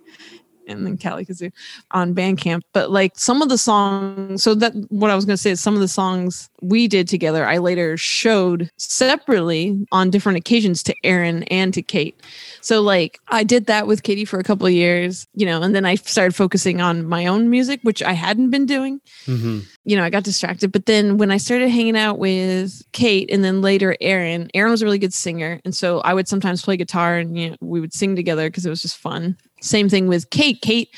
and 0.70 0.86
then 0.86 0.98
Kali 0.98 1.26
Kazoo 1.26 1.52
on 1.92 2.14
Bandcamp. 2.14 2.62
But 2.74 2.92
like 2.92 3.14
some 3.16 3.42
of 3.42 3.50
the 3.50 3.58
songs, 3.58 4.44
so 4.44 4.56
that 4.56 4.74
what 4.90 5.12
I 5.12 5.16
was 5.16 5.26
gonna 5.26 5.38
say 5.38 5.52
is 5.52 5.62
some 5.62 5.74
of 5.74 5.80
the 5.80 5.88
songs 5.88 6.50
we 6.62 6.88
did 6.88 7.08
together, 7.08 7.46
I 7.48 7.58
later 7.58 7.98
showed 7.98 8.70
separately 8.78 9.86
on 9.92 10.10
different 10.10 10.38
occasions 10.38 10.84
to 10.84 10.96
Erin 11.04 11.44
and 11.44 11.74
to 11.74 11.82
Kate. 11.82 12.22
So 12.62 12.82
like 12.82 13.20
I 13.30 13.44
did 13.44 13.66
that 13.66 13.88
with 13.88 14.04
Katie 14.04 14.26
for 14.26 14.40
a 14.40 14.44
couple 14.44 14.68
of 14.68 14.74
years, 14.74 15.28
you 15.34 15.46
know, 15.46 15.62
and 15.62 15.76
then 15.76 15.86
I 15.86 15.96
started 15.96 16.36
focusing 16.36 16.82
on 16.82 17.06
my 17.06 17.26
own 17.26 17.50
music, 17.50 17.80
which 17.84 18.04
I 18.04 18.14
hadn't 18.14 18.50
been 18.50 18.66
doing 18.66 19.02
hmm 19.26 19.60
you 19.90 19.96
know, 19.96 20.04
I 20.04 20.12
got 20.12 20.24
distracted. 20.24 20.72
But 20.72 20.86
then 20.86 21.18
when 21.18 21.32
I 21.32 21.38
started 21.38 21.70
hanging 21.70 21.98
out 21.98 22.20
with 22.20 22.84
Kate 22.92 23.28
and 23.32 23.44
then 23.44 23.64
later 23.64 23.98
Erin, 24.02 24.50
Erin 24.54 24.70
was 24.70 24.84
a 24.84 24.86
really 24.86 25.00
good 25.00 25.16
singer. 25.16 25.60
And 25.66 25.76
so 25.76 26.02
I 26.02 26.14
would 26.14 26.28
sometimes 26.28 26.62
play 26.62 26.78
guitar 26.78 27.18
and 27.18 27.36
you 27.36 27.50
know, 27.50 27.56
we 27.60 27.82
would 27.82 27.92
sing 27.92 28.16
together 28.16 28.50
because 28.50 28.68
it 28.68 28.70
was 28.70 28.84
just 28.84 28.98
fun. 28.98 29.36
Same 29.62 29.90
thing 29.90 30.08
with 30.08 30.30
Kate. 30.30 30.62
Kate, 30.62 30.90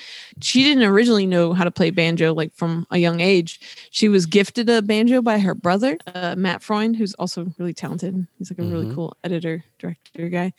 she 0.42 0.64
didn't 0.64 0.84
originally 0.84 1.26
know 1.26 1.54
how 1.54 1.64
to 1.64 1.72
play 1.72 1.90
banjo 1.90 2.34
like 2.34 2.54
from 2.56 2.86
a 2.92 2.98
young 2.98 3.20
age. 3.20 3.60
She 3.92 4.08
was 4.10 4.26
gifted 4.26 4.70
a 4.70 4.82
banjo 4.82 5.22
by 5.22 5.40
her 5.40 5.54
brother, 5.56 5.98
uh, 6.14 6.36
Matt 6.38 6.62
Freund, 6.64 6.96
who's 6.96 7.14
also 7.16 7.48
really 7.58 7.74
talented. 7.74 8.28
He's 8.38 8.52
like 8.52 8.60
a 8.60 8.64
really 8.64 8.86
Mhm. 8.88 8.96
cool 8.96 9.18
editor, 9.24 9.64
director 9.80 10.30
guy. 10.30 10.54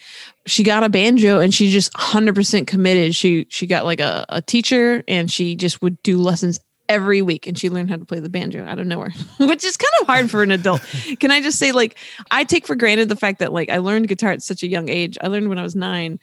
She 0.46 0.62
got 0.62 0.82
a 0.84 0.88
banjo 0.88 1.40
and 1.40 1.52
she 1.54 1.70
just 1.70 1.92
100% 1.94 2.66
committed. 2.66 3.14
She 3.14 3.46
she 3.48 3.66
got 3.66 3.84
like 3.84 4.00
a, 4.00 4.24
a 4.28 4.42
teacher 4.42 5.02
and 5.08 5.30
she 5.30 5.54
just 5.54 5.82
would 5.82 6.02
do 6.02 6.18
lessons 6.18 6.60
every 6.88 7.22
week 7.22 7.46
and 7.46 7.56
she 7.56 7.70
learned 7.70 7.88
how 7.88 7.96
to 7.96 8.04
play 8.04 8.18
the 8.20 8.28
banjo 8.28 8.64
out 8.66 8.78
of 8.78 8.86
nowhere 8.86 9.12
which 9.38 9.64
is 9.64 9.76
kind 9.78 9.92
of 10.00 10.06
hard 10.06 10.30
for 10.30 10.42
an 10.42 10.50
adult 10.50 10.82
can 11.20 11.30
i 11.30 11.40
just 11.40 11.58
say 11.58 11.72
like 11.72 11.96
i 12.32 12.42
take 12.44 12.66
for 12.66 12.74
granted 12.74 13.08
the 13.08 13.16
fact 13.16 13.38
that 13.38 13.50
like 13.52 13.70
i 13.70 13.78
learned 13.78 14.08
guitar 14.08 14.30
at 14.32 14.42
such 14.42 14.62
a 14.62 14.66
young 14.66 14.90
age 14.90 15.16
i 15.22 15.28
learned 15.28 15.48
when 15.48 15.58
i 15.58 15.62
was 15.62 15.76
nine 15.76 16.18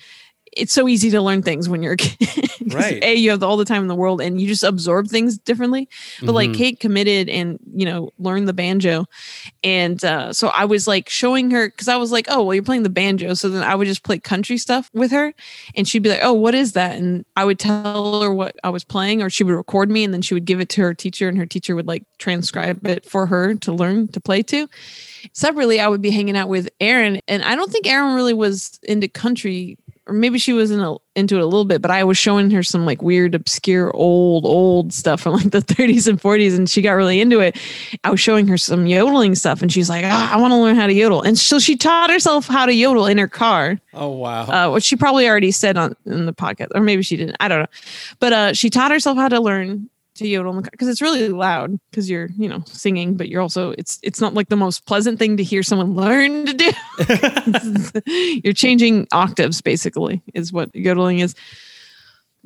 it's 0.60 0.74
so 0.74 0.88
easy 0.88 1.10
to 1.12 1.22
learn 1.22 1.42
things 1.42 1.68
when 1.70 1.82
you're 1.84 1.94
a 1.94 1.98
kid. 1.98 2.46
Right. 2.70 3.04
A, 3.04 3.16
you 3.16 3.32
have 3.32 3.42
all 3.42 3.58
the 3.58 3.66
time 3.66 3.82
in 3.82 3.88
the 3.88 3.96
world 3.96 4.22
and 4.22 4.40
you 4.40 4.48
just 4.48 4.64
absorb 4.64 5.08
things 5.08 5.40
differently. 5.40 5.90
But 6.22 6.34
like 6.34 6.52
Mhm. 6.52 6.56
Kate 6.56 6.80
committed 6.80 7.28
and, 7.28 7.58
you 7.74 7.84
know, 7.84 8.12
learned 8.20 8.48
the 8.48 8.54
banjo. 8.54 9.08
And 9.64 10.04
uh, 10.06 10.34
so 10.34 10.50
I 10.50 10.66
was 10.66 10.88
like 10.88 11.10
showing 11.10 11.50
her 11.50 11.70
because 11.70 11.88
I 11.88 11.96
was 11.96 12.12
like, 12.12 12.28
oh, 12.30 12.44
well, 12.44 12.54
you're 12.54 12.64
playing 12.64 12.84
the 12.84 12.90
banjo. 12.90 13.34
So 13.34 13.50
then 13.50 13.64
I 13.64 13.74
would 13.74 13.88
just 13.88 14.04
play 14.04 14.20
country 14.20 14.58
stuff 14.60 14.88
with 14.94 15.10
her. 15.12 15.34
And 15.76 15.88
she'd 15.88 16.04
be 16.04 16.10
like, 16.10 16.20
oh, 16.22 16.34
what 16.34 16.54
is 16.54 16.74
that? 16.74 16.96
And 16.96 17.26
I 17.36 17.44
would 17.44 17.58
tell 17.58 18.22
her 18.22 18.32
what 18.32 18.56
I 18.64 18.70
was 18.70 18.84
playing, 18.84 19.24
or 19.24 19.32
she 19.32 19.44
would 19.44 19.56
record 19.56 19.90
me 19.90 20.04
and 20.04 20.14
then 20.14 20.22
she 20.22 20.36
would 20.36 20.46
give 20.46 20.60
it 20.60 20.70
to 20.70 20.82
her 20.82 20.94
teacher, 20.94 21.28
and 21.28 21.40
her 21.40 21.48
teacher 21.48 21.76
would 21.76 21.88
like 21.88 22.04
transcribe 22.20 22.86
it 22.86 23.04
for 23.04 23.26
her 23.26 23.56
to 23.56 23.72
learn 23.74 24.10
to 24.10 24.20
play 24.20 24.44
to. 24.44 24.68
Separately, 25.34 25.80
I 25.80 25.88
would 25.88 26.02
be 26.04 26.12
hanging 26.12 26.38
out 26.38 26.50
with 26.50 26.70
Erin. 26.80 27.20
and 27.28 27.42
I 27.44 27.56
don't 27.56 27.72
think 27.72 27.88
Erin 27.88 28.14
really 28.14 28.34
was 28.34 28.80
into 28.84 29.08
country. 29.08 29.78
Or 30.10 30.14
maybe 30.14 30.40
she 30.40 30.54
was 30.54 30.72
in 30.72 30.80
into 31.16 31.36
it 31.36 31.42
a 31.42 31.46
little 31.46 31.66
bit, 31.66 31.82
but 31.82 31.92
I 31.92 32.04
was 32.04 32.18
showing 32.18 32.50
her 32.52 32.64
some 32.64 32.86
like 32.86 33.02
weird, 33.02 33.36
obscure, 33.36 33.96
old, 33.96 34.46
old 34.46 34.94
stuff 34.94 35.22
from 35.22 35.34
like 35.34 35.52
the 35.52 35.60
30s 35.62 36.08
and 36.08 36.20
40s, 36.22 36.56
and 36.58 36.70
she 36.70 36.82
got 36.82 36.92
really 36.94 37.20
into 37.22 37.40
it. 37.40 37.58
I 38.04 38.10
was 38.12 38.20
showing 38.20 38.48
her 38.48 38.58
some 38.58 38.88
yodeling 38.88 39.36
stuff, 39.36 39.62
and 39.62 39.72
she's 39.72 39.90
like, 39.90 40.04
ah, 40.06 40.34
"I 40.34 40.38
want 40.38 40.52
to 40.52 40.58
learn 40.58 40.76
how 40.76 40.88
to 40.88 40.94
yodel." 40.94 41.22
And 41.22 41.38
so 41.38 41.60
she 41.60 41.76
taught 41.78 42.10
herself 42.10 42.48
how 42.48 42.66
to 42.66 42.74
yodel 42.74 43.06
in 43.06 43.18
her 43.18 43.28
car 43.28 43.80
Oh 43.94 44.10
wow. 44.10 44.44
uh, 44.70 44.72
which 44.74 44.84
she 44.84 44.96
probably 44.96 45.28
already 45.28 45.52
said 45.52 45.78
on 45.78 45.96
in 46.06 46.26
the 46.26 46.34
podcast, 46.34 46.70
or 46.76 46.82
maybe 46.82 47.04
she 47.04 47.18
didn't. 47.18 47.36
I 47.40 47.48
don't 47.48 47.60
know. 47.60 47.68
But 48.20 48.34
uh, 48.34 48.54
she 48.54 48.70
taught 48.70 48.92
herself 48.92 49.18
how 49.18 49.28
to 49.30 49.40
learn 49.40 49.90
to 50.20 50.28
yodel 50.28 50.62
because 50.62 50.88
it's 50.88 51.02
really 51.02 51.30
loud 51.30 51.80
because 51.90 52.10
you're 52.10 52.30
you 52.38 52.48
know 52.48 52.64
singing, 52.66 53.16
but 53.16 53.30
you're 53.30 53.42
also 53.42 53.72
it's 53.72 54.00
it's 54.04 54.22
not 54.22 54.34
like 54.34 54.50
the 54.50 54.56
most 54.56 54.86
pleasant 54.86 55.20
thing 55.20 55.38
to 55.38 55.44
hear 55.44 55.64
someone 55.64 55.96
learn 55.96 56.46
to 56.46 56.54
do. 56.54 58.02
you're 58.44 58.54
changing 58.54 59.08
octaves 59.12 59.62
basically 59.62 60.22
is 60.34 60.54
what 60.54 60.74
yodeling 60.76 61.20
is. 61.20 61.36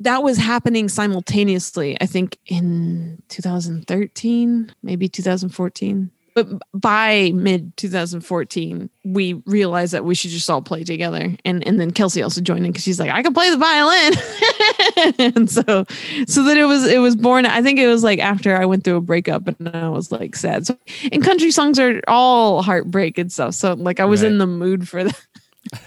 That 0.00 0.24
was 0.24 0.38
happening 0.38 0.88
simultaneously, 0.88 1.96
I 2.00 2.06
think, 2.06 2.36
in 2.46 3.22
2013, 3.28 4.74
maybe 4.82 5.08
2014 5.08 6.10
but 6.34 6.48
by 6.72 7.30
mid 7.34 7.76
2014 7.76 8.90
we 9.04 9.34
realized 9.46 9.92
that 9.92 10.04
we 10.04 10.14
should 10.14 10.30
just 10.30 10.48
all 10.50 10.60
play 10.62 10.82
together. 10.84 11.34
And 11.44 11.66
and 11.66 11.78
then 11.80 11.90
kelsy 11.92 12.22
also 12.22 12.40
joined 12.40 12.66
in 12.66 12.72
because 12.72 12.84
she's 12.84 12.98
like 13.00 13.10
i 13.10 13.22
can 13.22 13.32
play 13.34 13.50
the 13.50 13.56
violin. 13.56 14.12
And 15.36 15.50
so 15.50 15.84
so 16.26 16.42
that 16.44 16.56
it 16.56 16.64
was 16.64 16.86
it 16.86 16.98
was 16.98 17.16
born. 17.16 17.46
I 17.46 17.62
think 17.62 17.78
it 17.78 17.86
was 17.86 18.02
like 18.02 18.18
after 18.18 18.56
i 18.56 18.64
went 18.64 18.84
through 18.84 18.96
a 18.96 19.00
breakup 19.00 19.46
and 19.48 19.68
i 19.68 19.88
was 19.88 20.10
like 20.12 20.34
sad. 20.36 20.66
So 20.66 20.76
and 21.12 21.22
country 21.22 21.50
songs 21.50 21.78
are 21.78 22.00
all 22.08 22.62
heartbreak 22.62 23.18
and 23.18 23.30
stuff. 23.32 23.54
So 23.54 23.74
like 23.74 24.00
i 24.00 24.04
was 24.04 24.22
Right. 24.22 24.32
in 24.32 24.38
the 24.38 24.46
mood 24.46 24.88
for 24.88 25.04
that. 25.04 25.20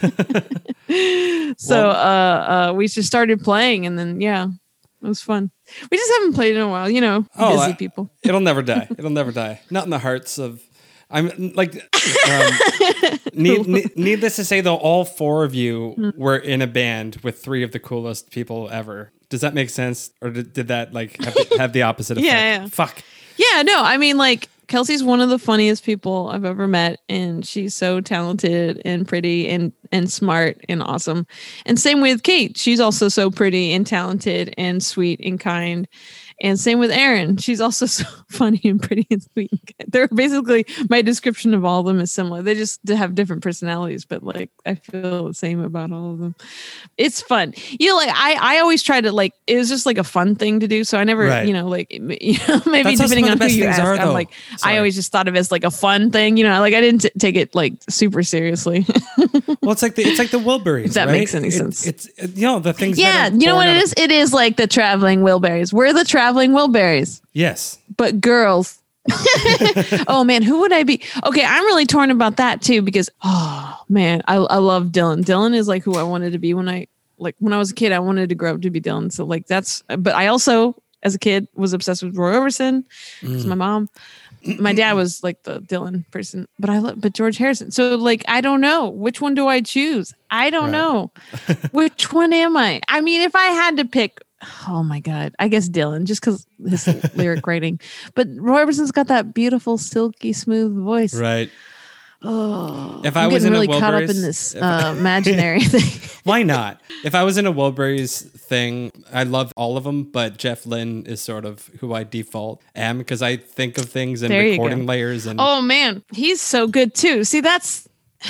So 1.58 1.90
uh 1.90 2.70
uh 2.72 2.74
we 2.76 2.88
just 2.88 3.08
started 3.08 3.42
playing 3.44 3.86
and 3.86 3.98
then 3.98 4.22
yeah 4.22 4.48
it 5.08 5.10
was 5.10 5.22
fun 5.22 5.50
we 5.90 5.98
just 5.98 6.12
haven't 6.14 6.34
played 6.34 6.56
in 6.56 6.62
a 6.62 6.68
while 6.70 6.90
you 6.90 7.02
know 7.02 7.26
Oh, 7.38 7.58
busy 7.58 7.72
I- 7.72 7.76
people 7.76 8.12
It'll 8.24 8.40
never 8.42 8.62
die. 8.62 8.88
It'll 8.98 9.10
never 9.10 9.32
die. 9.32 9.62
Not 9.72 9.86
in 9.86 9.90
the 9.90 10.00
hearts 10.00 10.38
of. 10.38 10.62
I'm 11.10 11.54
like. 11.54 11.74
Um, 12.30 12.52
need, 13.34 13.66
need, 13.68 13.96
needless 13.98 14.36
to 14.36 14.44
say, 14.44 14.60
though, 14.60 14.76
all 14.76 15.06
four 15.06 15.46
of 15.46 15.56
you 15.56 15.92
Hmm. 15.96 16.10
were 16.18 16.36
in 16.38 16.62
a 16.62 16.68
band 16.68 17.18
with 17.24 17.42
three 17.42 17.64
of 17.64 17.72
the 17.72 17.80
coolest 17.80 18.30
people 18.32 18.70
ever. 18.70 19.12
Does 19.30 19.42
that 19.42 19.54
make 19.54 19.70
sense, 19.70 20.12
or 20.22 20.30
did, 20.32 20.52
did 20.52 20.68
that 20.68 20.94
like 20.94 21.22
have 21.24 21.34
the, 21.34 21.56
have 21.58 21.72
the 21.74 21.84
opposite 21.84 22.18
effect? 22.18 22.26
Yeah, 22.34 22.62
yeah. 22.64 22.68
Fuck. 22.68 23.02
Yeah, 23.38 23.62
no, 23.62 23.82
I 23.82 23.96
mean, 23.98 24.18
like, 24.18 24.50
Kelsy's 24.68 25.04
one 25.04 25.22
of 25.22 25.30
the 25.30 25.40
funniest 25.40 25.84
people 25.86 26.30
I've 26.30 26.44
ever 26.44 26.68
met, 26.68 27.00
and 27.08 27.46
she's 27.46 27.74
so 27.74 28.02
talented 28.02 28.82
and 28.84 29.08
pretty 29.08 29.48
and 29.48 29.72
and 29.92 30.12
smart 30.12 30.60
and 30.68 30.84
awesome. 30.84 31.26
And 31.66 31.80
same 31.80 32.02
with 32.02 32.24
Kate, 32.24 32.58
she's 32.58 32.80
also 32.80 33.08
so 33.08 33.32
pretty 33.32 33.74
and 33.74 33.88
talented 33.88 34.54
and 34.58 34.84
sweet 34.84 35.22
and 35.24 35.40
kind. 35.40 35.88
And 36.40 36.60
same 36.60 36.78
with 36.80 36.92
Erin, 36.92 37.38
she's 37.38 37.60
also 37.60 37.86
so 37.88 38.04
funny 38.30 38.62
and 38.66 38.82
pretty 38.82 39.08
and 39.10 39.24
sweet. 39.24 39.50
They're 39.88 40.08
basically 40.08 40.66
my 40.90 41.02
description 41.02 41.54
of 41.54 41.66
all 41.66 41.80
of 41.80 41.86
them 41.88 42.00
is 42.00 42.12
similar. 42.12 42.42
They 42.44 42.54
just 42.54 42.80
have 42.90 43.16
different 43.16 43.42
personalities, 43.42 44.06
but 44.06 44.22
like 44.24 44.52
I 44.66 44.76
feel 44.76 45.28
the 45.28 45.34
same 45.34 45.62
about 45.62 45.92
all 45.92 46.12
of 46.12 46.20
them. 46.20 46.36
It's 46.98 47.22
fun, 47.22 47.54
you 47.80 47.90
know. 47.90 47.96
Like 47.98 48.10
I, 48.14 48.56
I 48.58 48.60
always 48.60 48.84
try 48.84 49.02
to 49.02 49.12
like 49.12 49.34
it 49.48 49.58
was 49.58 49.70
just 49.70 49.86
like 49.88 49.98
a 49.98 50.04
fun 50.04 50.36
thing 50.36 50.60
to 50.60 50.68
do. 50.68 50.84
So 50.84 50.98
I 51.00 51.04
never, 51.04 51.26
Right. 51.26 51.48
you 51.48 51.54
know, 51.54 51.68
like 51.68 51.88
you 51.92 52.38
know, 52.48 52.62
maybe 52.68 52.96
That's 52.96 53.02
depending 53.10 53.30
on 53.30 53.40
who 53.40 53.48
you 53.48 53.66
ask, 53.66 53.82
are, 53.82 53.96
I'm 53.96 54.14
like 54.14 54.30
Sorry. 54.58 54.76
I 54.76 54.78
always 54.78 54.94
just 54.96 55.12
thought 55.12 55.28
of 55.28 55.36
it 55.36 55.40
as 55.40 55.52
like 55.52 55.64
a 55.64 55.72
fun 55.72 56.12
thing, 56.12 56.38
you 56.38 56.44
know. 56.44 56.60
Like 56.60 56.74
I 56.76 56.82
didn't 56.82 57.02
t- 57.02 57.12
take 57.18 57.36
it 57.36 57.56
like 57.56 57.74
super 57.90 58.22
seriously. 58.24 58.86
Well, 59.62 59.74
it's 59.74 59.82
like 59.82 59.96
the 59.96 60.04
it's 60.04 60.20
like 60.20 60.30
the 60.32 60.38
Wilburys. 60.40 60.86
If 60.86 60.94
that 60.94 61.08
right? 61.08 61.14
makes 61.14 61.36
any 61.36 61.50
It- 61.50 61.52
sense. 61.54 61.86
It's 61.86 62.08
you 62.36 62.44
know 62.44 62.60
the 62.60 62.72
things. 62.74 62.98
yeah, 62.98 63.28
you 63.28 63.48
know 63.48 63.56
what 63.56 63.68
it 63.68 63.76
is? 63.78 63.94
It 63.98 64.12
is 64.12 64.32
like 64.34 64.56
the 64.56 64.68
traveling 64.68 65.22
Wilburys. 65.22 65.74
We're 65.74 65.92
the 65.92 66.06
traveling 66.06 66.27
Wilburys, 66.36 67.22
Of, 67.22 67.30
yes. 67.34 67.78
but 67.96 68.20
girls. 68.22 68.80
oh 70.08 70.24
man, 70.26 70.42
who 70.44 70.60
would 70.60 70.74
I 70.74 70.84
be? 70.84 71.02
Okay, 71.26 71.44
I'm 71.46 71.64
really 71.66 71.86
torn 71.86 72.12
about 72.12 72.38
that 72.38 72.62
too 72.62 72.82
because 72.82 73.10
oh 73.24 73.82
man, 73.88 74.22
I 74.28 74.36
I 74.36 74.58
love 74.58 74.88
Dylan. 74.88 75.24
Dylan 75.24 75.56
is 75.56 75.68
like 75.68 75.84
who 75.84 75.96
I 75.96 76.04
wanted 76.04 76.34
to 76.34 76.40
be 76.40 76.54
when 76.54 76.68
I 76.68 76.88
like 77.18 77.36
when 77.40 77.54
I 77.54 77.58
was 77.58 77.72
a 77.72 77.76
kid. 77.76 77.94
I 77.94 78.00
wanted 78.00 78.28
to 78.30 78.36
grow 78.36 78.54
up 78.54 78.62
to 78.62 78.70
be 78.70 78.82
Dylan. 78.82 79.12
So 79.12 79.24
like 79.24 79.48
that's. 79.48 79.82
But 79.88 80.14
I 80.16 80.28
also 80.28 80.76
as 81.04 81.16
a 81.16 81.20
kid 81.20 81.48
was 81.56 81.72
obsessed 81.74 82.04
with 82.04 82.18
Roy 82.18 82.34
Orbison 82.34 82.84
because 83.22 83.46
mm. 83.46 83.50
my 83.50 83.56
mom. 83.56 83.90
My 84.60 84.72
dad 84.72 84.94
was 84.94 85.24
like 85.24 85.44
the 85.44 85.60
Dylan 85.62 86.10
person, 86.12 86.48
but 86.60 86.70
I 86.70 86.78
love 86.80 87.02
but 87.02 87.14
George 87.14 87.38
Harrison. 87.38 87.72
So 87.72 87.96
like 87.96 88.24
I 88.28 88.40
don't 88.40 88.62
know 88.62 88.88
which 88.88 89.20
one 89.20 89.34
do 89.36 89.48
I 89.48 89.62
choose. 89.62 90.14
I 90.32 90.50
don't 90.52 90.66
Right. 90.66 90.72
know 90.72 91.12
which 91.72 92.14
one 92.14 92.32
am 92.34 92.56
I. 92.56 92.80
I 92.88 93.02
mean, 93.02 93.22
if 93.22 93.36
I 93.36 93.48
had 93.48 93.76
to 93.78 93.86
pick, 93.86 94.22
oh 94.68 94.84
my 94.84 95.00
god, 95.00 95.36
I 95.40 95.48
guess 95.48 95.68
Dylan 95.70 96.06
just 96.06 96.22
because 96.22 96.46
his 96.68 96.88
lyric 97.16 97.46
writing. 97.48 97.80
But 98.16 98.28
Roy 98.36 98.60
Orbison's 98.60 98.92
got 98.92 99.08
that 99.08 99.34
beautiful, 99.34 99.78
silky, 99.78 100.34
smooth 100.34 100.76
voice. 100.78 101.14
Right. 101.14 101.50
Oh, 102.24 103.00
If 103.06 103.16
I'm 103.16 103.32
was 103.32 103.46
in 103.46 103.54
a 103.54 103.56
really 103.56 103.68
caught 103.68 103.94
up 103.94 104.02
in 104.02 104.22
this 104.22 104.56
uh, 104.56 104.96
imaginary 104.98 105.60
thing. 105.64 106.20
Why 106.24 106.42
not? 106.42 106.82
If 107.04 107.14
I 107.14 107.24
was 107.24 107.38
in 107.38 107.46
a 107.46 107.54
Wilburys 107.54 108.28
thing, 108.32 108.92
I 109.14 109.22
love 109.22 109.54
all 109.56 109.78
of 109.78 109.84
them, 109.84 110.04
but 110.06 110.38
Jeff 110.38 110.66
Lynne 110.66 111.06
is 111.06 111.22
sort 111.22 111.46
of 111.46 111.70
who 111.80 111.94
I 111.94 112.04
default 112.04 112.64
am 112.76 112.98
because 112.98 113.22
I 113.22 113.38
think 113.38 113.78
of 113.78 113.86
things 113.86 114.24
in 114.24 114.32
go. 114.32 114.40
recording 114.40 114.88
layers 114.88 115.28
and 115.28 115.40
Oh 115.40 115.62
man, 115.62 116.04
he's 116.12 116.42
so 116.42 116.68
good 116.68 116.96
too. 116.96 117.24
See, 117.24 117.40
that's 117.42 117.88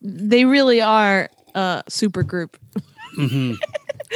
they 0.00 0.46
really 0.46 0.80
are 0.80 1.28
a 1.54 1.82
super 1.86 2.22
group. 2.22 2.56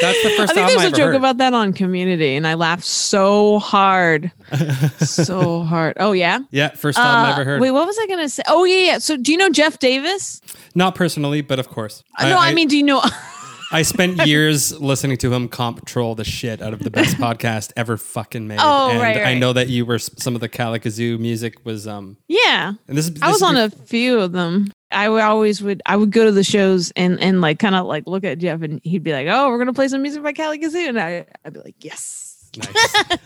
That's 0.00 0.22
the 0.22 0.30
first 0.30 0.52
I 0.56 0.60
heard. 0.60 0.64
I 0.64 0.66
think 0.68 0.80
there's 0.80 0.92
I 0.92 0.94
a 0.94 0.98
joke 0.98 1.06
heard. 1.08 1.14
about 1.16 1.36
that 1.38 1.54
on 1.54 1.72
Community, 1.72 2.34
and 2.36 2.46
I 2.46 2.54
laughed 2.54 2.84
so 2.84 3.58
hard, 3.58 4.32
so 4.98 5.62
hard. 5.62 5.96
Oh 6.00 6.12
yeah. 6.12 6.40
yeah, 6.50 6.70
first 6.70 6.98
I 6.98 7.28
Uh, 7.28 7.32
ever 7.32 7.44
heard. 7.44 7.60
Wait, 7.60 7.70
what 7.72 7.86
was 7.86 7.98
I 8.00 8.06
gonna 8.06 8.28
say? 8.28 8.42
Oh 8.48 8.64
yeah, 8.64 8.78
yeah. 8.92 8.98
So 8.98 9.16
do 9.16 9.32
you 9.32 9.38
know 9.38 9.50
Jeff 9.50 9.78
Davis? 9.78 10.40
Not 10.74 10.94
personally, 10.94 11.40
but 11.42 11.58
of 11.58 11.68
course. 11.68 12.02
Uh, 12.18 12.28
no, 12.28 12.38
I, 12.38 12.54
mean, 12.54 12.68
do 12.68 12.76
you 12.76 12.82
know? 12.82 13.02
I 13.72 13.82
spent 13.82 14.26
years 14.26 14.78
listening 14.80 15.16
to 15.18 15.32
him 15.32 15.48
comp 15.48 15.86
troll 15.86 16.14
the 16.14 16.24
shit 16.24 16.60
out 16.60 16.74
of 16.74 16.80
the 16.80 16.90
best 16.90 17.16
podcast 17.18 17.72
ever 17.76 17.96
fucking 17.96 18.46
made. 18.46 18.58
Oh, 18.60 18.90
and 18.90 19.00
right, 19.00 19.16
I 19.18 19.34
know 19.34 19.52
that 19.54 19.68
you 19.68 19.86
were 19.86 19.98
some 19.98 20.34
of 20.34 20.40
the 20.42 20.48
Kali 20.48 20.78
Kazoo 20.78 21.18
music 21.18 21.64
was 21.64 21.86
um 21.88 22.16
yeah, 22.28 22.72
and 22.88 22.98
this 22.98 23.08
is 23.08 23.20
I 23.22 23.30
was 23.30 23.42
on 23.42 23.56
a 23.56 23.70
few 23.70 24.20
of 24.20 24.32
them. 24.32 24.70
I 24.92 25.08
would 25.08 25.22
always 25.22 25.62
would 25.62 25.82
I 25.86 25.96
would 25.96 26.10
go 26.10 26.24
to 26.24 26.32
the 26.32 26.44
shows 26.44 26.92
and 26.96 27.20
and 27.20 27.40
like 27.40 27.58
kind 27.58 27.74
of 27.74 27.86
like 27.86 28.06
look 28.06 28.24
at 28.24 28.38
Jeff 28.38 28.62
and 28.62 28.80
he'd 28.84 29.02
be 29.02 29.12
like, 29.12 29.28
"Oh, 29.30 29.48
we're 29.48 29.58
gonna 29.58 29.72
play 29.72 29.88
some 29.88 30.02
music 30.02 30.22
by 30.22 30.32
Kali 30.32 30.58
Kazoo," 30.58 30.88
and 30.88 31.00
I 31.00 31.26
I'd 31.44 31.52
be 31.54 31.60
like, 31.60 31.76
"Yes." 31.80 32.50
nice. 32.56 33.18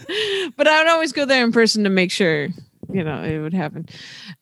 but 0.56 0.68
I 0.68 0.82
would 0.82 0.90
always 0.90 1.12
go 1.12 1.24
there 1.24 1.44
in 1.44 1.52
person 1.52 1.84
to 1.84 1.90
make 1.90 2.10
sure 2.10 2.48
you 2.92 3.02
know 3.02 3.22
it 3.22 3.38
would 3.38 3.54
happen. 3.54 3.86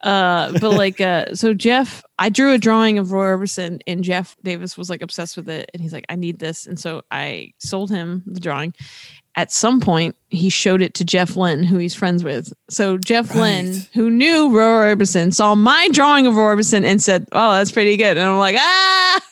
Uh, 0.03 0.53
but 0.59 0.71
like, 0.71 1.01
uh, 1.01 1.35
so 1.35 1.55
Jeff, 1.55 2.03
I 2.19 2.29
drew 2.29 2.53
a 2.53 2.59
drawing 2.59 2.99
of 2.99 3.13
Roy 3.13 3.27
Orbison, 3.27 3.81
and 3.87 4.05
Jeff 4.05 4.37
Davis 4.43 4.77
was 4.77 4.91
like 4.91 5.03
obsessed 5.03 5.37
with 5.37 5.49
it, 5.49 5.71
and 5.73 5.83
he's 5.83 5.93
like, 5.93 6.05
I 6.09 6.17
need 6.17 6.39
this, 6.39 6.67
and 6.67 6.79
so 6.79 7.03
I 7.11 7.53
sold 7.59 7.91
him 7.91 8.23
the 8.27 8.41
drawing. 8.41 8.75
At 9.37 9.51
some 9.51 9.81
point, 9.81 10.15
he 10.29 10.49
showed 10.49 10.81
it 10.81 10.95
to 10.95 11.05
Jeff 11.05 11.35
Lynne, 11.37 11.65
who 11.65 11.77
he's 11.79 11.95
friends 11.95 12.23
with. 12.23 12.53
So 12.71 12.97
Jeff 12.99 13.31
Right. 13.31 13.65
Lynne, 13.65 13.83
who 13.93 14.09
knew 14.11 14.57
Roy 14.57 14.95
Orbison, 14.95 15.35
saw 15.35 15.55
my 15.57 15.89
drawing 15.93 16.27
of 16.27 16.37
Roy 16.37 16.55
Orbison 16.55 16.85
and 16.85 17.03
said, 17.03 17.27
"Oh, 17.33 17.53
that's 17.53 17.73
pretty 17.73 17.97
good," 17.97 18.17
and 18.17 18.27
I'm 18.27 18.39
like, 18.39 18.57
ah. 18.59 19.21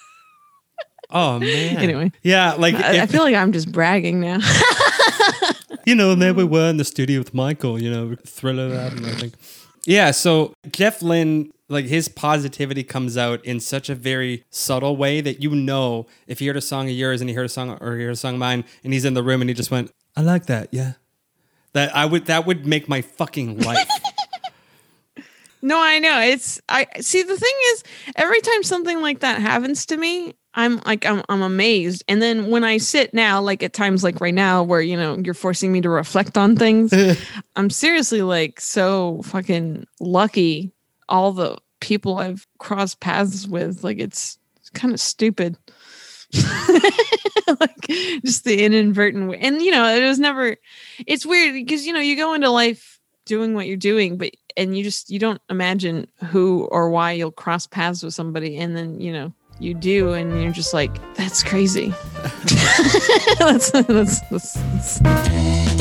Oh 1.14 1.38
man. 1.38 1.76
Anyway. 1.76 2.10
Yeah, 2.22 2.54
like 2.54 2.74
I, 2.74 3.02
I 3.02 3.06
feel 3.06 3.22
like 3.22 3.34
I'm 3.34 3.52
just 3.52 3.70
bragging 3.70 4.18
now. 4.20 4.38
you 5.86 5.94
know, 5.94 6.12
and 6.12 6.22
there 6.22 6.32
we 6.32 6.44
were 6.44 6.70
in 6.70 6.78
the 6.78 6.84
studio 6.86 7.18
with 7.18 7.34
Michael, 7.34 7.80
you 7.80 7.90
know, 7.90 8.16
thriller 8.26 8.70
that 8.70 8.92
and 8.92 9.04
everything. 9.04 9.32
Yeah, 9.84 10.12
so 10.12 10.54
Jeff 10.70 11.02
Lynne, 11.02 11.50
like 11.72 11.86
his 11.86 12.08
positivity 12.08 12.84
comes 12.84 13.16
out 13.16 13.44
in 13.44 13.58
such 13.58 13.88
a 13.88 13.94
very 13.94 14.44
subtle 14.50 14.96
way 14.96 15.20
that 15.20 15.42
you 15.42 15.50
know 15.50 16.06
if 16.26 16.38
he 16.38 16.46
heard 16.46 16.56
a 16.56 16.60
song 16.60 16.88
of 16.88 16.94
yours 16.94 17.20
and 17.20 17.30
he 17.30 17.34
heard 17.34 17.46
a 17.46 17.48
song 17.48 17.76
or 17.80 17.96
he 17.96 18.04
heard 18.04 18.12
a 18.12 18.16
song 18.16 18.34
of 18.34 18.40
mine 18.40 18.64
and 18.84 18.92
he's 18.92 19.04
in 19.04 19.14
the 19.14 19.22
room 19.22 19.40
and 19.40 19.50
he 19.50 19.54
just 19.54 19.70
went, 19.70 19.90
I 20.16 20.20
like 20.20 20.46
that, 20.46 20.68
yeah. 20.70 20.92
That 21.72 21.96
I 21.96 22.04
would 22.04 22.26
that 22.26 22.46
would 22.46 22.66
make 22.66 22.88
my 22.88 23.00
fucking 23.00 23.60
life. 23.60 23.88
No, 25.64 25.80
I 25.80 26.00
know. 26.00 26.20
It's 26.20 26.60
I 26.68 26.88
see 27.00 27.22
the 27.22 27.36
thing 27.36 27.54
is 27.66 27.84
every 28.16 28.40
time 28.40 28.64
something 28.64 29.00
like 29.00 29.20
that 29.20 29.40
happens 29.40 29.86
to 29.86 29.96
me, 29.96 30.34
I'm 30.54 30.78
like 30.84 31.06
I'm 31.06 31.22
I'm 31.28 31.40
amazed. 31.40 32.02
And 32.08 32.20
then 32.20 32.50
when 32.50 32.64
I 32.64 32.78
sit 32.78 33.14
now, 33.14 33.40
like 33.40 33.62
at 33.62 33.72
times 33.72 34.02
like 34.02 34.20
right 34.20 34.34
now 34.34 34.64
where 34.64 34.80
you 34.80 34.96
know 34.96 35.16
you're 35.24 35.34
forcing 35.34 35.70
me 35.70 35.80
to 35.82 35.88
reflect 35.88 36.36
on 36.36 36.56
things, 36.56 36.92
I'm 37.56 37.70
seriously 37.70 38.22
like 38.22 38.60
so 38.60 39.22
fucking 39.22 39.86
lucky 40.00 40.72
all 41.08 41.32
the 41.32 41.58
people 41.80 42.18
I've 42.18 42.46
crossed 42.58 43.00
paths 43.00 43.46
with. 43.46 43.84
Like 43.84 43.98
it's, 43.98 44.38
kind 44.74 44.94
of 44.94 45.00
stupid. 45.00 45.56
like 46.32 47.86
just 48.24 48.44
the 48.44 48.64
inadvertent 48.64 49.28
way. 49.28 49.38
And 49.38 49.60
you 49.60 49.70
know, 49.70 49.86
it 49.86 50.06
was 50.06 50.18
never 50.18 50.56
it's 51.06 51.26
weird 51.26 51.52
because 51.52 51.86
you 51.86 51.92
know, 51.92 52.00
you 52.00 52.16
go 52.16 52.34
into 52.34 52.48
life 52.48 52.98
doing 53.26 53.54
what 53.54 53.66
you're 53.66 53.76
doing, 53.76 54.16
but 54.16 54.32
and 54.56 54.76
you 54.76 54.82
just 54.82 55.10
you 55.10 55.18
don't 55.18 55.40
imagine 55.50 56.06
who 56.24 56.64
or 56.70 56.90
why 56.90 57.12
you'll 57.12 57.32
cross 57.32 57.66
paths 57.66 58.02
with 58.02 58.14
somebody 58.14 58.56
and 58.56 58.76
then, 58.76 59.00
you 59.00 59.12
know, 59.12 59.32
you 59.58 59.74
do 59.74 60.12
and 60.12 60.42
you're 60.42 60.52
just 60.52 60.74
like 60.74 60.90
that's 61.14 61.42
crazy 61.42 61.88
that's, 63.38 63.70
that's, 63.70 64.20
that's, 64.30 64.54
that's, 64.60 65.71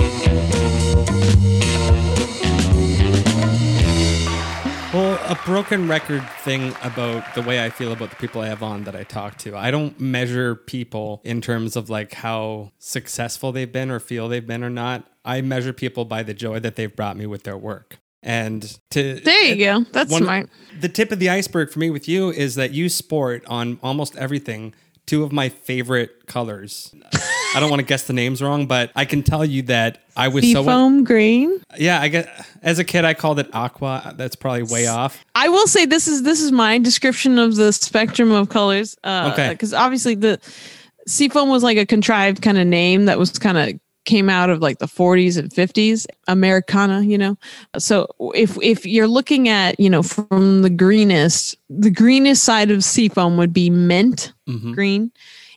a 5.32 5.36
broken 5.46 5.88
record 5.88 6.22
thing 6.42 6.76
about 6.84 7.36
the 7.36 7.42
way 7.42 7.64
I 7.64 7.70
feel 7.70 7.94
about 7.94 8.10
the 8.10 8.18
people 8.18 8.42
I 8.42 8.48
have 8.48 8.62
on 8.62 8.84
that 8.84 8.98
I 8.98 9.04
talk 9.04 9.38
to. 9.40 9.56
I 9.56 9.72
don't 9.72 9.98
measure 9.98 10.56
people 10.56 11.22
in 11.24 11.40
terms 11.40 11.78
of 11.78 11.90
like 11.90 12.12
how 12.16 12.74
successful 12.80 13.54
they've 13.54 13.72
been 13.72 13.90
or 13.90 14.02
feel 14.02 14.28
they've 14.28 14.46
been 14.46 14.62
or 14.62 14.70
not. 14.70 15.06
I 15.24 15.40
measure 15.40 15.72
people 15.72 16.04
by 16.04 16.22
the 16.24 16.34
joy 16.34 16.60
that 16.60 16.76
they've 16.76 16.94
brought 16.94 17.16
me 17.16 17.28
with 17.28 17.44
their 17.44 17.56
work. 17.56 18.00
And 18.22 18.78
to 18.90 19.22
there 19.22 19.46
you 19.46 19.66
go 19.66 19.86
that's 19.94 20.12
one- 20.12 20.24
smart 20.24 20.50
The 20.78 20.90
tip 20.90 21.14
of 21.14 21.20
the 21.20 21.30
iceberg 21.30 21.72
for 21.72 21.80
me 21.80 21.90
with 21.90 22.10
you 22.10 22.30
is 22.30 22.56
that 22.56 22.72
you 22.72 22.90
sport 22.90 23.46
on 23.48 23.80
almost 23.82 24.18
everything 24.18 24.76
two 25.06 25.24
of 25.24 25.32
my 25.32 25.48
favorite 25.48 26.28
colors. 26.28 26.94
I 27.56 27.60
don't 27.60 27.70
want 27.70 27.80
to 27.82 27.86
guess 27.86 28.04
the 28.04 28.14
names 28.14 28.42
wrong, 28.42 28.66
but 28.66 28.92
I 28.96 29.06
can 29.06 29.24
tell 29.24 29.44
you 29.46 29.64
that 29.64 30.00
I 30.16 30.28
was 30.30 30.52
so 30.52 30.64
foam 30.64 31.04
green 31.04 31.62
yeah. 31.78 32.02
I 32.02 32.08
get 32.08 32.28
as 32.62 32.80
a 32.80 32.84
kid 32.84 33.06
I 33.06 33.14
called 33.14 33.40
it 33.40 33.50
aqua. 33.54 34.14
That's 34.18 34.36
probably 34.36 34.64
way 34.64 34.88
off. 34.88 35.24
I 35.36 35.50
will 35.50 35.68
say 35.68 35.86
this 35.86 36.08
is 36.08 36.24
this 36.24 36.42
is 36.42 36.52
my 36.52 36.78
description 36.78 37.38
of 37.40 37.56
the 37.56 37.72
spectrum 37.74 38.32
of 38.32 38.50
colors. 38.50 38.96
Uh, 39.04 39.30
Okay. 39.34 39.50
Because 39.50 39.74
obviously 39.74 40.16
the 40.16 40.40
seafoam 41.08 41.50
was 41.50 41.64
like 41.64 41.78
a 41.78 41.86
contrived 41.86 42.42
kind 42.42 42.58
of 42.58 42.68
name 42.68 43.06
that 43.06 43.18
was 43.18 43.38
kind 43.40 43.58
of 43.58 43.80
came 44.06 44.30
out 44.32 44.50
of 44.50 44.62
like 44.62 44.80
the 44.80 44.88
40s 44.88 45.38
and 45.38 45.52
50s 45.52 46.08
americana 46.28 47.02
you 47.02 47.20
know 47.20 47.38
so 47.78 48.08
if 48.34 48.58
if 48.60 48.84
you're 48.84 49.08
looking 49.08 49.48
at 49.48 49.80
you 49.80 49.92
know 49.92 50.02
from 50.02 50.64
the 50.64 50.72
greenest 50.72 51.56
the 51.70 51.92
greenest 51.92 52.44
side 52.44 52.72
of 52.72 52.84
seafoam 52.84 53.38
would 53.38 53.54
be 53.54 53.70
mint 53.70 54.34
Mhm. 54.50 54.74
green 54.74 55.12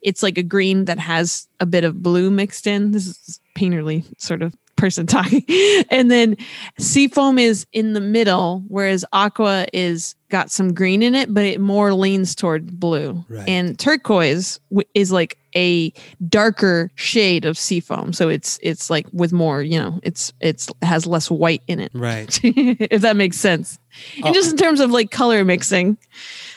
it's 0.05 0.23
like 0.23 0.39
a 0.39 0.43
green 0.43 0.85
that 0.85 1.01
has 1.01 1.49
a 1.59 1.67
bit 1.67 1.83
of 1.83 2.03
blue 2.03 2.31
mixed 2.31 2.67
in. 2.67 2.93
This 2.93 3.07
is 3.07 3.41
painterly 3.57 4.05
sort 4.19 4.43
of 4.43 4.55
person 4.77 5.07
talking. 5.09 5.45
And 5.91 6.11
then 6.11 6.37
seafoam 6.79 7.39
is 7.39 7.67
in 7.73 7.95
the 7.95 8.01
middle 8.01 8.63
whereas 8.69 9.05
aqua 9.13 9.67
is 9.73 10.15
got 10.29 10.51
some 10.51 10.75
green 10.75 11.03
in 11.03 11.15
it 11.15 11.33
but 11.33 11.45
it 11.45 11.61
more 11.61 11.95
leans 11.95 12.35
toward 12.35 12.79
blue. 12.79 13.25
Right. 13.29 13.49
and 13.49 13.79
turquoise 13.79 14.61
is 14.95 15.13
like 15.13 15.39
a 15.57 15.93
darker 16.29 16.91
shade 16.97 17.45
of 17.45 17.57
seafoam. 17.57 18.13
So 18.13 18.29
it's 18.29 18.59
it's 18.63 18.91
like 18.91 19.07
with 19.13 19.33
more 19.33 19.63
you 19.63 19.79
know 19.79 20.01
it's 20.03 20.33
it's 20.41 20.69
has 20.83 21.07
less 21.07 21.31
white 21.31 21.63
in 21.69 21.81
it. 21.81 21.93
Right. 21.95 22.39
if 22.43 23.01
that 23.03 23.17
makes 23.17 23.39
sense. 23.39 23.79
And 24.17 24.27
oh. 24.27 24.33
just 24.33 24.51
in 24.51 24.57
terms 24.57 24.81
of 24.81 24.91
like 24.91 25.11
color 25.11 25.45
mixing 25.45 25.97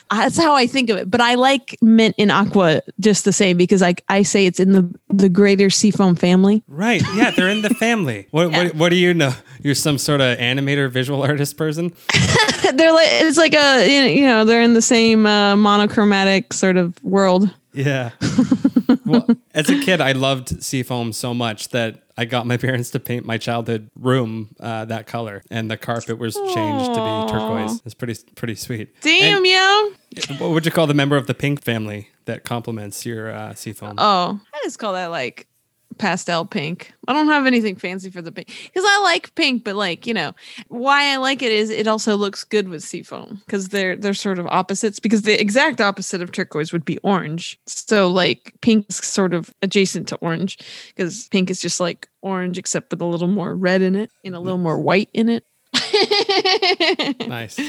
that's 0.09 0.37
how 0.37 0.53
I 0.55 0.67
think 0.67 0.89
of 0.89 0.97
it. 0.97 1.09
But 1.09 1.21
I 1.21 1.35
like 1.35 1.77
mint 1.81 2.15
in 2.17 2.31
aqua 2.31 2.81
just 2.99 3.25
the 3.25 3.33
same 3.33 3.57
because 3.57 3.81
I 3.81 3.95
I 4.09 4.23
say 4.23 4.45
it's 4.45 4.59
in 4.59 4.71
the 4.71 4.99
the 5.09 5.29
greater 5.29 5.69
seafoam 5.69 6.15
family. 6.15 6.63
Right. 6.67 7.01
Yeah, 7.15 7.31
they're 7.31 7.49
in 7.49 7.61
the 7.61 7.69
family. 7.69 8.27
What, 8.37 8.51
what 8.51 8.75
what 8.75 8.89
do 8.89 8.95
you 8.95 9.13
know? 9.13 9.33
You're 9.63 9.73
some 9.73 9.97
sort 9.97 10.21
of 10.21 10.37
animator, 10.37 10.91
visual 10.91 11.23
artist 11.23 11.57
person? 11.57 11.93
they're 12.73 12.93
like 12.93 13.07
it's 13.09 13.37
like 13.37 13.55
a 13.55 14.13
you 14.13 14.25
know 14.25 14.45
they're 14.45 14.61
in 14.61 14.73
the 14.73 14.81
same 14.81 15.25
uh, 15.25 15.55
monochromatic 15.55 16.53
sort 16.53 16.77
of 16.77 17.01
world. 17.03 17.49
Yeah. 17.73 18.11
well, 19.07 19.27
as 19.53 19.69
a 19.69 19.79
kid, 19.79 20.01
I 20.01 20.11
loved 20.11 20.63
seafoam 20.63 21.13
so 21.13 21.33
much 21.33 21.69
that 21.69 22.03
I 22.17 22.25
got 22.25 22.45
my 22.45 22.57
parents 22.67 22.89
to 22.91 22.99
paint 22.99 23.25
my 23.25 23.37
childhood 23.37 23.89
room 23.95 24.55
uh, 24.59 24.85
that 24.85 25.07
color, 25.07 25.43
and 25.49 25.69
the 25.69 25.77
carpet 25.77 26.17
was 26.17 26.35
changed 26.35 26.93
to 26.93 26.99
be 26.99 27.31
turquoise. 27.31 27.81
It's 27.85 27.93
pretty 27.93 28.15
pretty 28.35 28.55
sweet. 28.55 29.01
Damn, 29.01 29.45
yo. 29.45 29.91
And 30.29 30.39
what 30.39 30.51
would 30.51 30.65
you 30.65 30.71
call 30.71 30.87
the 30.87 30.93
member 30.93 31.17
of 31.17 31.27
the 31.27 31.33
pink 31.33 31.63
family 31.63 32.09
that 32.25 32.43
complements 32.43 33.05
your 33.05 33.31
uh, 33.31 33.53
seafoam? 33.53 33.95
Oh, 33.97 34.39
I 34.53 34.59
just 34.63 34.79
call 34.79 34.93
that 34.93 35.07
like 35.07 35.47
pastel 35.97 36.45
pink. 36.45 36.93
I 37.07 37.13
don't 37.13 37.27
have 37.27 37.45
anything 37.45 37.75
fancy 37.75 38.09
for 38.09 38.21
the 38.21 38.31
pink 38.31 38.47
because 38.47 38.83
I 38.85 39.01
like 39.03 39.33
pink, 39.35 39.63
but 39.63 39.75
like 39.75 40.05
you 40.07 40.13
know 40.13 40.33
why 40.67 41.13
I 41.13 41.17
like 41.17 41.41
it 41.41 41.51
is 41.51 41.69
it 41.69 41.87
also 41.87 42.15
looks 42.15 42.43
good 42.43 42.69
with 42.69 42.83
seafoam 42.83 43.41
because 43.45 43.69
they're 43.69 43.95
they're 43.95 44.13
sort 44.13 44.39
of 44.39 44.47
opposites. 44.47 44.99
Because 44.99 45.23
the 45.23 45.39
exact 45.39 45.81
opposite 45.81 46.21
of 46.21 46.31
turquoise 46.31 46.71
would 46.73 46.85
be 46.85 46.97
orange. 46.99 47.59
So 47.65 48.09
like 48.09 48.53
pink's 48.61 49.05
sort 49.07 49.33
of 49.33 49.53
adjacent 49.61 50.07
to 50.09 50.15
orange 50.17 50.57
because 50.89 51.27
pink 51.29 51.49
is 51.49 51.61
just 51.61 51.79
like 51.79 52.07
orange 52.21 52.57
except 52.57 52.91
with 52.91 53.01
a 53.01 53.05
little 53.05 53.27
more 53.27 53.55
red 53.55 53.81
in 53.81 53.95
it 53.95 54.11
and 54.23 54.35
a 54.35 54.39
little 54.39 54.57
more 54.57 54.79
white 54.79 55.09
in 55.13 55.29
it. 55.29 55.43
nice. 57.27 57.59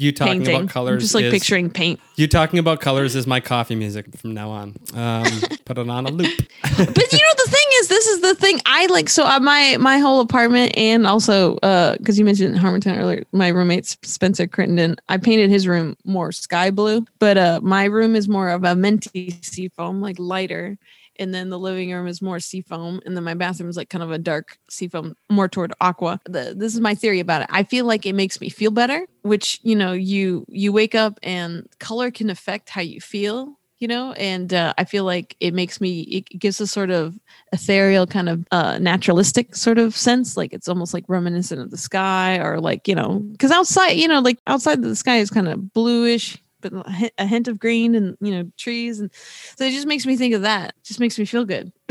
You 0.00 0.12
talking 0.12 0.38
Painting. 0.38 0.56
about 0.56 0.70
colors? 0.70 1.02
Just 1.02 1.14
like 1.14 1.24
is- 1.24 1.32
picturing 1.32 1.68
paint. 1.68 2.00
You 2.16 2.26
talking 2.26 2.58
about 2.58 2.80
colors 2.80 3.14
is 3.14 3.26
my 3.26 3.38
coffee 3.40 3.74
music 3.74 4.16
from 4.16 4.32
now 4.32 4.48
on. 4.48 4.74
Um, 4.94 5.24
put 5.66 5.76
it 5.76 5.90
on 5.90 6.06
a 6.06 6.10
loop. 6.10 6.38
but 6.62 7.12
you 7.12 7.18
know 7.18 7.34
the 7.44 7.50
thing 7.50 7.66
is 7.80 7.88
this 7.88 8.06
is 8.06 8.20
the 8.20 8.34
thing 8.34 8.60
i 8.66 8.86
like 8.86 9.08
so 9.08 9.24
uh, 9.24 9.38
my 9.40 9.76
my 9.80 9.98
whole 9.98 10.20
apartment 10.20 10.76
and 10.76 11.06
also 11.06 11.56
uh 11.58 11.96
because 11.96 12.18
you 12.18 12.24
mentioned 12.24 12.56
harmontown 12.56 12.98
earlier 12.98 13.24
my 13.32 13.48
roommate 13.48 13.86
spencer 14.02 14.46
crittenden 14.46 14.96
i 15.08 15.16
painted 15.16 15.50
his 15.50 15.66
room 15.66 15.96
more 16.04 16.32
sky 16.32 16.70
blue 16.70 17.04
but 17.18 17.36
uh 17.38 17.60
my 17.62 17.84
room 17.84 18.14
is 18.14 18.28
more 18.28 18.48
of 18.48 18.64
a 18.64 18.74
minty 18.76 19.38
seafoam 19.42 20.00
like 20.00 20.16
lighter 20.18 20.76
and 21.20 21.32
then 21.34 21.50
the 21.50 21.58
living 21.58 21.92
room 21.92 22.08
is 22.08 22.20
more 22.20 22.40
seafoam 22.40 23.00
and 23.06 23.16
then 23.16 23.22
my 23.22 23.34
bathroom 23.34 23.68
is 23.68 23.76
like 23.76 23.90
kind 23.90 24.02
of 24.02 24.10
a 24.10 24.18
dark 24.18 24.58
seafoam 24.68 25.14
more 25.30 25.48
toward 25.48 25.72
aqua. 25.80 26.20
The, 26.24 26.54
this 26.56 26.74
is 26.74 26.80
my 26.80 26.94
theory 26.94 27.20
about 27.20 27.42
it. 27.42 27.48
I 27.50 27.62
feel 27.62 27.84
like 27.84 28.06
it 28.06 28.14
makes 28.14 28.40
me 28.40 28.48
feel 28.48 28.72
better 28.72 29.06
which 29.22 29.60
you 29.62 29.76
know 29.76 29.92
you 29.92 30.44
you 30.48 30.72
wake 30.72 30.94
up 30.94 31.20
and 31.22 31.68
color 31.78 32.10
can 32.10 32.30
affect 32.30 32.70
how 32.70 32.80
you 32.80 33.00
feel 33.00 33.56
you 33.80 33.88
know? 33.88 34.12
And 34.12 34.52
uh, 34.52 34.74
i 34.76 34.84
feel 34.84 35.04
like 35.04 35.36
it 35.40 35.54
makes 35.54 35.80
me 35.80 36.02
it 36.02 36.38
gives 36.38 36.60
a 36.60 36.66
sort 36.66 36.90
of 36.90 37.18
ethereal 37.52 38.06
kind 38.06 38.28
of 38.28 38.46
uh, 38.52 38.78
naturalistic 38.78 39.56
sort 39.56 39.78
of 39.78 39.96
sense 39.96 40.36
like 40.36 40.52
it's 40.52 40.68
almost 40.68 40.92
like 40.94 41.04
reminiscent 41.08 41.60
of 41.60 41.70
the 41.70 41.78
sky 41.78 42.38
or 42.38 42.60
like 42.60 42.86
you 42.86 42.94
know 42.94 43.20
because 43.32 43.50
outside 43.50 43.92
you 43.92 44.06
know 44.06 44.20
like 44.20 44.38
outside 44.46 44.82
the 44.82 44.94
sky 44.94 45.16
is 45.16 45.30
kind 45.30 45.48
of 45.48 45.72
bluish 45.72 46.38
but 46.60 46.72
a 47.18 47.26
hint- 47.26 47.48
of 47.48 47.58
green 47.58 47.94
and 47.94 48.16
you 48.20 48.30
know 48.32 48.50
trees 48.56 49.00
and 49.00 49.10
so 49.56 49.64
it 49.64 49.70
just 49.72 49.86
makes 49.86 50.04
me 50.06 50.16
think 50.16 50.34
of 50.34 50.42
that 50.42 50.70
It 50.70 50.84
just 50.84 51.00
makes 51.00 51.18
me 51.18 51.24
feel 51.24 51.44
good 51.44 51.72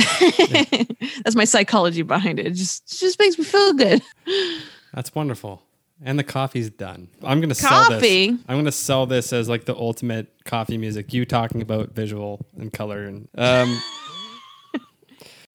that's 1.24 1.36
my 1.36 1.46
psychology 1.46 2.02
behind 2.02 2.40
it 2.40 2.48
it 2.48 2.54
just 2.54 2.84
it 2.94 2.98
just 3.00 3.20
makes 3.20 3.38
me 3.38 3.44
feel 3.44 3.74
good 3.74 4.02
That's 4.94 5.14
wonderful. 5.14 5.62
And 6.02 6.18
the 6.18 6.24
coffee's 6.24 6.70
done. 6.70 7.10
I'm 7.24 7.42
gonna 7.42 7.54
sell 7.54 7.90
Coffee? 7.90 8.32
this. 8.32 8.40
I'm 8.48 8.58
gonna 8.58 8.72
sell 8.72 9.06
this 9.06 9.34
as 9.34 9.50
like 9.50 9.66
the 9.66 9.76
ultimate 9.76 10.28
coffee 10.46 10.78
music. 10.78 11.14
You 11.14 11.26
talking 11.26 11.62
about 11.62 11.92
visual 11.92 12.40
and 12.58 12.72
color 12.72 13.04
and 13.04 13.28
um. 13.38 13.80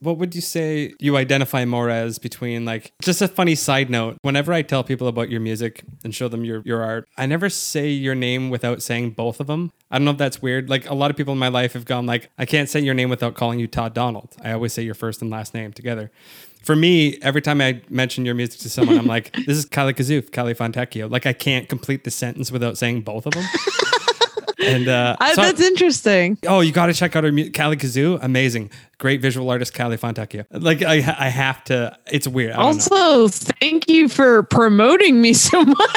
What 0.05 0.19
would 0.19 0.35
you 0.35 0.43
say 0.43 0.93
you 1.01 1.17
identify 1.17 1.65
more 1.65 1.89
as 1.89 2.19
between 2.19 2.65
like 2.65 2.93
just 3.01 3.23
a 3.23 3.29
funny 3.29 3.55
side 3.55 3.89
note? 3.89 4.19
Whenever 4.23 4.53
I 4.53 4.61
tell 4.61 4.85
people 4.85 5.09
about 5.09 5.31
your 5.31 5.41
music 5.41 5.83
and 6.05 6.15
show 6.15 6.29
them 6.29 6.45
your, 6.45 6.63
your 6.65 6.83
art, 6.83 7.09
I 7.17 7.25
never 7.25 7.49
say 7.49 7.89
your 7.89 8.15
name 8.15 8.51
without 8.51 8.83
saying 8.83 9.13
both 9.13 9.41
of 9.41 9.47
them. 9.47 9.73
I 9.91 9.99
don't 9.99 10.05
know 10.05 10.11
if 10.11 10.19
that's 10.19 10.43
weird. 10.43 10.69
Like 10.69 10.89
a 10.91 10.95
lot 10.95 11.11
of 11.11 11.17
people 11.17 11.33
in 11.33 11.39
my 11.39 11.49
life 11.49 11.73
have 11.73 11.87
gone 11.87 12.05
like, 12.05 12.29
I 12.37 12.45
can't 12.45 12.69
say 12.69 12.81
your 12.81 12.95
name 12.95 13.09
without 13.09 13.35
calling 13.35 13.59
you 13.59 13.67
Todd 13.67 13.95
Donald. 13.95 14.37
I 14.43 14.53
always 14.53 14.73
say 14.73 14.83
your 14.83 14.95
first 14.95 15.23
and 15.23 15.31
last 15.31 15.55
name 15.55 15.73
together. 15.73 16.11
For 16.63 16.77
me, 16.77 17.19
every 17.23 17.43
time 17.43 17.61
I 17.61 17.81
mention 17.89 18.25
your 18.25 18.35
music 18.35 18.61
to 18.61 18.71
someone, 18.71 18.99
I'm 18.99 19.07
like, 19.07 19.33
this 19.47 19.57
is 19.57 19.65
Kali 19.65 19.95
Kazoof, 19.95 20.33
Kali 20.33 20.55
Fontecchio. 20.55 21.11
Like 21.11 21.27
I 21.27 21.33
can't 21.33 21.69
complete 21.69 22.05
the 22.05 22.11
sentence 22.11 22.51
without 22.51 22.77
saying 22.77 23.03
both 23.03 23.27
of 23.27 23.33
them. 23.33 23.45
and 24.65 24.89
uh, 24.89 25.17
I, 25.21 25.35
so 25.35 25.43
I- 25.43 25.47
that's 25.47 25.61
interesting 25.61 26.39
Oh, 26.47 26.61
you 26.61 26.73
got 26.73 26.87
to 26.87 26.95
check 26.95 27.15
out 27.17 27.25
her 27.25 27.33
mu- 27.33 27.51
Kali 27.51 27.77
Kazoo. 27.77 28.19
Amazing. 28.23 28.71
Great 28.99 29.21
visual 29.21 29.51
artist, 29.51 29.75
Kali 29.75 29.97
Fontecchio. 29.97 30.47
Like, 30.51 30.83
I, 30.83 30.95
I 30.97 31.29
have 31.29 31.63
to. 31.65 31.97
It's 32.11 32.27
weird. 32.29 32.53
I 32.53 32.57
know. 32.59 32.63
also 32.63 33.29
thank 33.29 33.89
you 33.89 34.09
for 34.09 34.45
promoting 34.45 35.21
me 35.21 35.33
so 35.35 35.63
much 35.65 35.97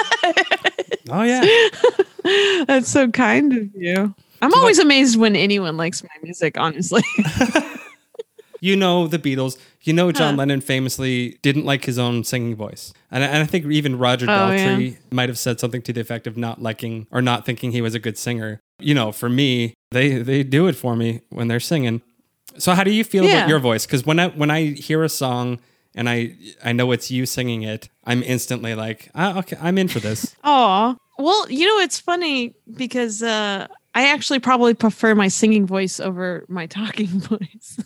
Oh, 1.09 1.21
yeah. 1.23 1.45
That's 2.65 2.89
so 2.89 3.09
kind 3.09 3.53
of 3.53 3.75
you. 3.75 4.13
I'm 4.41 4.53
always 4.53 4.77
amazed 4.79 5.17
when 5.17 5.35
anyone 5.35 5.77
likes 5.77 6.03
my 6.03 6.09
music, 6.21 6.57
honestly. 6.59 7.03
you 8.67 8.75
know 8.75 9.07
the 9.07 9.19
Beatles. 9.19 9.57
You 9.83 9.93
know 9.93 10.11
John 10.11 10.33
Huh. 10.33 10.39
Lennon 10.39 10.61
famously 10.61 11.37
didn't 11.41 11.65
like 11.65 11.85
his 11.85 11.97
own 11.97 12.23
singing 12.23 12.55
voice, 12.55 12.93
and, 13.11 13.23
I- 13.23 13.27
and 13.27 13.37
I 13.43 13.45
think 13.45 13.65
even 13.65 13.97
Roger 13.97 14.25
Oh, 14.29 14.33
Daltrey 14.35 14.91
yeah. 14.91 14.97
might 15.11 15.29
have 15.29 15.39
said 15.39 15.59
something 15.59 15.81
to 15.83 15.93
the 15.93 16.01
effect 16.01 16.27
of 16.27 16.35
not 16.35 16.61
liking 16.61 17.07
or 17.11 17.21
not 17.21 17.45
thinking 17.45 17.71
he 17.71 17.81
was 17.81 17.95
a 17.95 17.99
good 17.99 18.17
singer. 18.17 18.59
You 18.79 18.93
know, 18.93 19.11
for 19.11 19.29
me, 19.29 19.73
they 19.91 20.07
they 20.29 20.43
do 20.43 20.67
it 20.67 20.75
for 20.75 20.95
me 20.95 21.21
when 21.29 21.47
they're 21.47 21.59
singing. 21.73 22.01
So 22.57 22.73
how 22.73 22.83
do 22.83 22.91
you 22.91 23.03
feel 23.03 23.23
Yeah. 23.23 23.37
about 23.37 23.49
your 23.49 23.59
voice? 23.59 23.85
Because 23.85 24.05
when 24.05 24.19
I 24.19 24.27
when 24.29 24.51
I 24.51 24.59
hear 24.87 25.03
a 25.03 25.09
song 25.09 25.59
and 25.95 26.09
I 26.09 26.35
I 26.63 26.73
know 26.73 26.91
it's 26.91 27.09
you 27.09 27.25
singing 27.25 27.63
it, 27.63 27.87
I'm 28.03 28.21
instantly 28.23 28.75
like, 28.75 29.09
ah, 29.15 29.39
okay, 29.39 29.57
I'm 29.61 29.77
in 29.77 29.87
for 29.87 29.99
this. 29.99 30.35
Aw. 30.43 30.95
Well, 31.19 31.49
you 31.49 31.65
know, 31.65 31.79
it's 31.83 31.99
funny 31.99 32.53
because 32.75 33.23
uh, 33.23 33.65
I 33.95 34.09
actually 34.13 34.39
probably 34.39 34.73
prefer 34.75 35.15
my 35.15 35.29
singing 35.29 35.65
voice 35.65 35.99
over 35.99 36.45
my 36.47 36.65
talking 36.79 37.07
voice. 37.07 37.79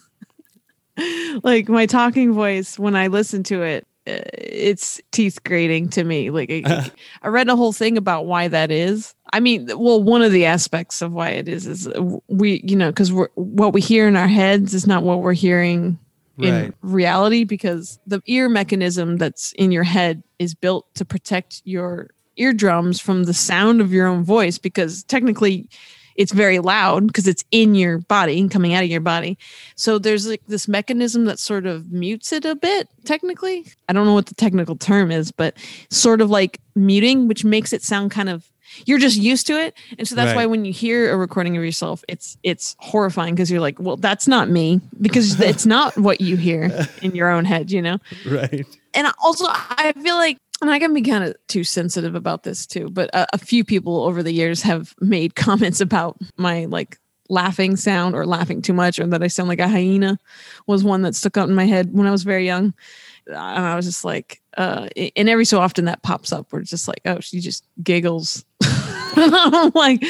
like 1.43 1.69
my 1.69 1.85
talking 1.85 2.33
voice, 2.33 2.77
when 2.79 2.95
I 2.95 3.07
listen 3.07 3.43
to 3.43 3.61
it, 3.61 3.87
uh, 4.07 4.19
it's 4.33 4.99
teeth 5.11 5.43
grating 5.43 5.89
to 5.89 6.03
me. 6.03 6.29
Like 6.29 6.49
I, 6.51 6.91
I 7.21 7.27
read 7.27 7.49
a 7.49 7.55
whole 7.55 7.73
thing 7.73 7.97
about 7.97 8.25
why 8.25 8.47
that 8.47 8.71
is. 8.71 9.13
I 9.33 9.39
mean, 9.39 9.67
well, 9.77 10.01
one 10.01 10.21
of 10.21 10.31
the 10.31 10.45
aspects 10.45 11.01
of 11.01 11.13
why 11.13 11.29
it 11.29 11.47
is 11.47 11.67
is 11.67 11.89
we, 12.27 12.61
you 12.63 12.75
know, 12.75 12.89
because 12.89 13.13
we're 13.13 13.29
what 13.35 13.73
we 13.73 13.81
hear 13.81 14.07
in 14.07 14.15
our 14.15 14.27
heads 14.27 14.73
is 14.73 14.87
not 14.87 15.03
what 15.03 15.21
we're 15.21 15.33
hearing 15.33 15.99
in 16.39 16.53
Right. 16.53 16.73
reality 16.81 17.43
because 17.43 17.99
the 18.07 18.21
ear 18.25 18.49
mechanism 18.49 19.17
that's 19.17 19.51
in 19.53 19.71
your 19.71 19.83
head 19.83 20.23
is 20.39 20.55
built 20.55 20.91
to 20.95 21.05
protect 21.05 21.61
your 21.65 22.09
eardrums 22.35 22.99
from 22.99 23.25
the 23.25 23.33
sound 23.33 23.81
of 23.81 23.93
your 23.93 24.07
own 24.07 24.23
voice 24.23 24.57
because 24.57 25.03
technically 25.03 25.69
it's 26.15 26.31
very 26.31 26.59
loud 26.59 27.07
because 27.07 27.27
it's 27.27 27.43
in 27.51 27.75
your 27.75 27.99
body 27.99 28.39
and 28.39 28.51
coming 28.51 28.73
out 28.73 28.83
of 28.83 28.89
your 28.89 29.01
body. 29.01 29.37
So 29.75 29.97
there's 29.99 30.27
like 30.27 30.41
this 30.47 30.67
mechanism 30.67 31.25
that 31.25 31.39
sort 31.39 31.65
of 31.65 31.91
mutes 31.91 32.31
it 32.33 32.45
a 32.45 32.55
bit 32.55 32.87
technically. 33.05 33.65
I 33.89 33.93
don't 33.93 34.05
know 34.05 34.13
what 34.13 34.27
the 34.27 34.35
technical 34.35 34.75
term 34.75 35.11
is, 35.11 35.31
but 35.31 35.55
sort 35.89 36.21
of 36.21 36.29
like 36.29 36.59
muting 36.75 37.27
which 37.27 37.43
makes 37.43 37.73
it 37.73 37.83
sound 37.83 38.11
kind 38.11 38.29
of 38.29 38.49
you're 38.85 38.97
just 38.99 39.17
used 39.17 39.45
to 39.47 39.59
it 39.59 39.73
and 39.97 40.07
so 40.07 40.15
that's 40.15 40.27
Right. 40.29 40.37
why 40.37 40.45
when 40.45 40.63
you 40.63 40.71
hear 40.71 41.11
a 41.11 41.17
recording 41.17 41.57
of 41.57 41.63
yourself 41.65 42.05
it's 42.07 42.37
it's 42.43 42.77
horrifying 42.79 43.35
because 43.35 43.51
you're 43.51 43.59
like 43.59 43.77
well 43.81 43.97
that's 43.97 44.29
not 44.29 44.49
me 44.49 44.79
because 45.01 45.37
it's 45.41 45.65
not 45.65 45.97
what 45.97 46.21
you 46.21 46.37
hear 46.37 46.87
in 47.01 47.13
your 47.13 47.29
own 47.29 47.43
head 47.43 47.69
you 47.69 47.81
know 47.81 47.97
right. 48.25 48.65
and 48.93 49.07
also 49.21 49.43
I 49.49 49.91
feel 50.01 50.15
like, 50.15 50.37
and 50.61 50.69
I 50.69 50.79
can 50.79 50.93
be 50.93 51.01
kind 51.01 51.23
of 51.23 51.35
too 51.47 51.63
sensitive 51.63 52.15
about 52.15 52.43
this 52.43 52.65
too, 52.65 52.89
but 52.89 53.09
a, 53.13 53.27
a 53.33 53.37
few 53.37 53.63
people 53.63 54.03
over 54.03 54.21
the 54.21 54.31
years 54.31 54.61
have 54.61 54.93
made 54.99 55.35
comments 55.35 55.81
about 55.81 56.17
my 56.37 56.65
like 56.65 56.97
laughing 57.29 57.75
sound 57.77 58.13
or 58.13 58.25
laughing 58.25 58.61
too 58.61 58.73
much 58.73 58.99
or 58.99 59.07
that 59.07 59.23
I 59.23 59.27
sound 59.27 59.49
like 59.49 59.59
a 59.59 59.67
hyena 59.67 60.19
was 60.67 60.83
one 60.83 61.01
that 61.03 61.15
stuck 61.15 61.37
out 61.37 61.49
in 61.49 61.55
my 61.55 61.65
head 61.65 61.93
when 61.93 62.05
I 62.05 62.11
was 62.11 62.23
very 62.23 62.45
young. 62.45 62.73
And 63.25 63.37
I 63.37 63.75
was 63.75 63.85
just 63.85 64.03
like, 64.03 64.41
uh, 64.57 64.89
and 65.15 65.29
every 65.29 65.45
so 65.45 65.59
often 65.59 65.85
that 65.85 66.03
pops 66.03 66.33
up 66.33 66.51
where 66.51 66.61
it's 66.61 66.69
just 66.69 66.87
like, 66.87 67.01
oh, 67.05 67.21
she 67.21 67.39
just 67.39 67.65
giggles. 67.81 68.43
I'm 69.15 69.71
like, 69.73 70.03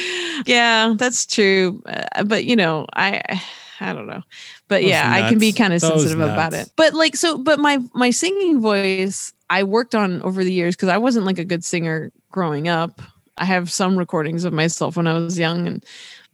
yeah, 0.46 0.94
that's 0.96 1.24
true. 1.26 1.82
Uh, 1.86 2.24
but 2.24 2.44
you 2.44 2.56
know, 2.56 2.86
I, 2.94 3.40
I 3.82 3.92
don't 3.92 4.06
know. 4.06 4.22
But 4.68 4.82
Those 4.82 4.90
yeah, 4.90 5.10
I 5.12 5.28
can 5.28 5.38
be 5.38 5.52
kind 5.52 5.72
of 5.72 5.80
Those 5.80 6.02
sensitive 6.02 6.20
about 6.20 6.54
it. 6.54 6.70
But 6.76 6.94
like, 6.94 7.16
so, 7.16 7.38
but 7.38 7.58
my, 7.58 7.78
my 7.94 8.10
singing 8.10 8.60
voice, 8.60 9.32
I 9.50 9.64
worked 9.64 9.94
on 9.94 10.22
over 10.22 10.44
the 10.44 10.52
years 10.52 10.76
because 10.76 10.88
I 10.88 10.98
wasn't 10.98 11.26
like 11.26 11.38
a 11.38 11.44
good 11.44 11.64
singer 11.64 12.12
growing 12.30 12.68
up. 12.68 13.02
I 13.36 13.44
have 13.44 13.70
some 13.70 13.96
recordings 13.96 14.44
of 14.44 14.52
myself 14.52 14.96
when 14.96 15.06
I 15.06 15.14
was 15.14 15.38
young 15.38 15.66
and 15.66 15.84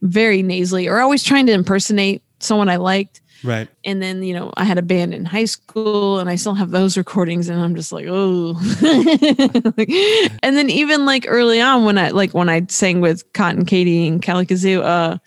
very 0.01 0.43
nasally 0.43 0.87
or 0.87 0.99
always 0.99 1.23
trying 1.23 1.45
to 1.47 1.53
impersonate 1.53 2.21
someone 2.39 2.69
I 2.69 2.77
liked 2.77 3.21
Right. 3.41 3.69
and 3.85 4.01
then 4.01 4.21
you 4.21 4.33
know 4.33 4.51
i 4.57 4.65
had 4.65 4.77
a 4.77 4.81
band 4.81 5.13
in 5.13 5.23
high 5.23 5.45
school 5.45 6.19
and 6.19 6.29
i 6.29 6.35
still 6.35 6.55
have 6.55 6.71
those 6.71 6.97
recordings 6.97 7.47
and 7.47 7.61
i'm 7.61 7.73
just 7.73 7.93
like 7.93 8.05
oh 8.09 8.59
and 10.43 10.57
then 10.57 10.69
even 10.69 11.05
like 11.05 11.23
early 11.25 11.61
on 11.61 11.85
when 11.85 11.97
i 11.97 12.09
like 12.09 12.33
when 12.33 12.49
i 12.49 12.65
sang 12.67 12.99
with 12.99 13.31
cotton 13.31 13.65
katie 13.65 14.07
and 14.07 14.21
Kali 14.21 14.45
Kazoo, 14.45 14.83
uh 14.83 15.17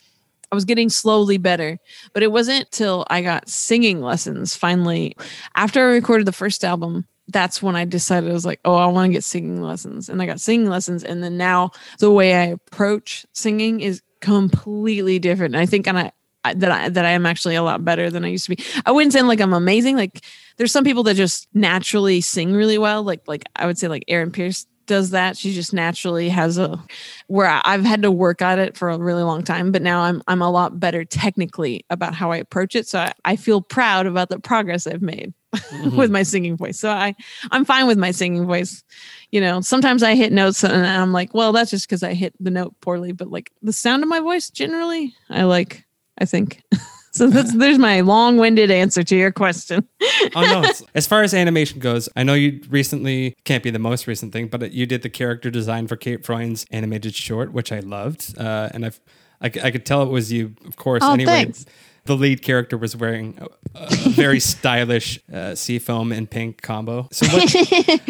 i 0.52 0.54
was 0.54 0.64
getting 0.64 0.88
slowly 0.88 1.38
better 1.38 1.78
but 2.12 2.22
it 2.22 2.30
wasn't 2.30 2.70
till 2.70 3.04
i 3.10 3.20
got 3.20 3.48
singing 3.48 4.00
lessons 4.00 4.54
finally 4.54 5.16
after 5.56 5.80
i 5.80 5.94
recorded 5.94 6.26
the 6.26 6.32
first 6.32 6.64
album 6.64 7.06
that's 7.28 7.62
when 7.62 7.74
i 7.74 7.84
decided 7.84 8.30
i 8.30 8.32
was 8.32 8.46
like 8.46 8.60
oh 8.64 8.76
i 8.76 8.86
want 8.86 9.08
to 9.08 9.12
get 9.12 9.24
singing 9.24 9.62
lessons 9.62 10.08
and 10.08 10.22
i 10.22 10.26
got 10.26 10.40
singing 10.40 10.68
lessons 10.68 11.02
and 11.02 11.22
then 11.22 11.36
now 11.36 11.70
the 11.98 12.10
way 12.10 12.34
i 12.34 12.44
approach 12.44 13.26
singing 13.32 13.80
is 13.80 14.02
completely 14.20 15.18
different 15.18 15.54
and 15.54 15.60
i 15.60 15.66
think 15.66 15.86
and 15.88 15.98
i 15.98 16.12
that 16.44 16.70
I 16.70 16.88
that 16.88 17.04
I 17.04 17.10
am 17.10 17.26
actually 17.26 17.54
a 17.54 17.62
lot 17.62 17.84
better 17.84 18.10
than 18.10 18.24
I 18.24 18.28
used 18.28 18.46
to 18.46 18.56
be. 18.56 18.64
I 18.84 18.90
wouldn't 18.90 19.12
say 19.12 19.22
like 19.22 19.40
I'm 19.40 19.52
amazing. 19.52 19.96
Like 19.96 20.24
there's 20.56 20.72
some 20.72 20.84
people 20.84 21.02
that 21.04 21.14
just 21.14 21.48
naturally 21.54 22.20
sing 22.20 22.52
really 22.52 22.78
well. 22.78 23.02
Like 23.02 23.22
like 23.26 23.44
I 23.56 23.66
would 23.66 23.78
say 23.78 23.88
like 23.88 24.04
Erin 24.08 24.32
Pearce 24.32 24.66
does 24.92 25.09
that. 25.09 25.38
She 25.38 25.55
just 25.55 25.72
naturally 25.72 26.28
has 26.28 26.59
a 26.59 26.78
where 27.26 27.62
I've 27.64 27.83
had 27.83 28.02
to 28.02 28.11
work 28.11 28.42
at 28.42 28.59
it 28.59 28.76
for 28.76 28.90
a 28.90 28.98
really 28.98 29.22
long 29.22 29.42
time, 29.42 29.72
but 29.72 29.81
now 29.81 30.02
I'm 30.02 30.22
I'm 30.28 30.42
a 30.42 30.50
lot 30.50 30.78
better 30.78 31.02
technically 31.02 31.87
about 31.88 32.14
how 32.14 32.31
I 32.31 32.37
approach 32.37 32.76
it. 32.76 32.87
So 32.87 32.98
I, 32.98 33.14
I 33.24 33.37
feel 33.37 33.62
proud 33.62 34.05
about 34.05 34.28
the 34.28 34.38
progress 34.38 34.87
I've 34.87 35.00
made 35.00 35.33
with 35.52 35.62
mm-hmm. 35.62 36.12
my 36.12 36.24
singing 36.24 36.59
voice. 36.59 36.78
So 36.78 36.90
I 36.90 37.14
I'm 37.50 37.64
fine 37.64 37.87
with 37.87 37.96
my 37.96 38.11
singing 38.11 38.44
voice. 38.44 38.85
You 39.31 39.40
know, 39.40 39.62
sometimes 39.62 40.02
I 40.02 40.14
hit 40.14 40.31
notes 40.31 40.62
and 40.62 40.87
I'm 40.87 41.12
like, 41.14 41.33
well, 41.33 41.52
that's 41.52 41.70
just 41.70 41.88
because 41.88 42.02
I 42.02 42.12
hit 42.12 42.35
the 42.38 42.50
note 42.50 42.78
poorly. 42.83 43.12
But 43.12 43.31
like 43.31 43.50
the 43.62 43.72
sound 43.72 44.02
of 44.02 44.11
my 44.11 44.20
voice 44.20 44.50
generally, 44.50 45.14
I 45.31 45.44
like. 45.44 45.87
I 46.18 46.26
think. 46.26 46.62
so 47.12 47.29
that's 47.29 47.55
there's 47.57 47.79
my 47.79 48.01
long-winded 48.01 48.70
answer 48.70 49.03
to 49.05 49.16
your 49.16 49.31
question. 49.33 49.87
oh 50.35 50.42
no! 50.42 50.70
As 50.94 51.07
far 51.07 51.22
as 51.22 51.33
animation 51.35 51.79
goes, 51.79 52.09
I 52.16 52.22
know 52.25 52.35
you 52.35 52.61
recently 52.68 53.37
can't 53.44 53.62
be 53.62 53.70
the 53.70 53.79
most 53.79 54.07
recent 54.07 54.33
thing, 54.33 54.48
but 54.48 54.72
you 54.72 54.87
did 54.87 55.03
the 55.03 55.11
character 55.11 55.51
design 55.51 55.87
for 55.87 55.96
Kate 55.96 56.25
Freund's 56.25 56.66
animated 56.70 57.14
short, 57.14 57.53
which 57.53 57.70
I 57.70 57.81
loved, 57.81 58.37
uh, 58.38 58.68
and 58.72 58.85
I've 58.87 59.01
I, 59.40 59.46
I 59.46 59.70
could 59.70 59.85
tell 59.85 60.03
it 60.03 60.09
was 60.09 60.33
you, 60.33 60.55
of 60.66 60.77
course. 60.77 61.03
Oh, 61.05 61.12
anyway, 61.12 61.33
thanks. 61.44 61.66
the 62.05 62.16
lead 62.16 62.42
character 62.42 62.77
was 62.79 62.96
wearing 62.96 63.38
a, 63.40 63.46
a 63.75 63.88
very 64.11 64.40
stylish 64.53 65.18
uh, 65.33 65.55
seafoam 65.55 66.12
and 66.12 66.31
pink 66.31 66.62
combo. 66.62 67.09
So 67.11 67.27
what? 67.27 68.01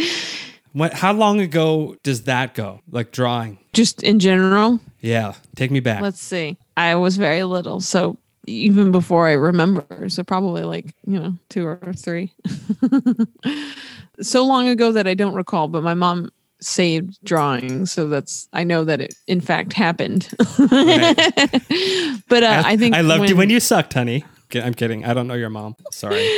what? 0.73 0.93
How 0.95 1.13
long 1.13 1.41
ago 1.41 1.97
does 2.03 2.25
that 2.25 2.55
go? 2.55 2.81
Like 2.91 3.13
drawing? 3.13 3.59
Just 3.73 4.03
in 4.03 4.19
general, 4.19 4.81
Yeah, 5.01 5.33
take 5.57 5.71
me 5.71 5.81
back. 5.81 6.03
let's 6.03 6.21
see. 6.21 6.59
I 6.77 6.95
was 6.97 7.17
very 7.17 7.43
little, 7.45 7.81
so 7.81 8.19
even 8.47 8.93
before 8.93 9.29
I 9.29 9.33
remember, 9.33 10.09
so 10.09 10.23
probably 10.23 10.65
like 10.65 10.95
you 11.07 11.19
know 11.19 11.35
two 11.49 11.67
or 11.67 11.79
three. 11.95 12.33
so 14.21 14.45
long 14.45 14.69
ago 14.69 14.93
that 14.93 15.07
I 15.07 15.15
don't 15.15 15.35
recall, 15.35 15.69
but 15.69 15.83
my 15.83 15.95
mom 15.95 16.31
saved 16.61 17.19
drawings, 17.25 17.93
so 17.93 18.09
that's 18.09 18.49
I 18.53 18.65
know 18.65 18.85
that 18.85 19.01
it 19.01 19.15
in 19.27 19.41
fact 19.41 19.73
happened. 19.73 20.29
but 20.39 20.53
uh, 22.43 22.63
I 22.65 22.77
think 22.77 22.95
I 22.95 23.01
loved 23.01 23.29
you 23.29 23.37
when 23.37 23.51
you 23.51 23.61
sucked, 23.61 23.95
honey. 23.95 24.25
I'm 24.55 24.75
kidding. 24.75 25.07
I 25.07 25.15
don't 25.15 25.29
know 25.29 25.35
your 25.35 25.49
mom. 25.49 25.77
Sorry. 25.91 26.29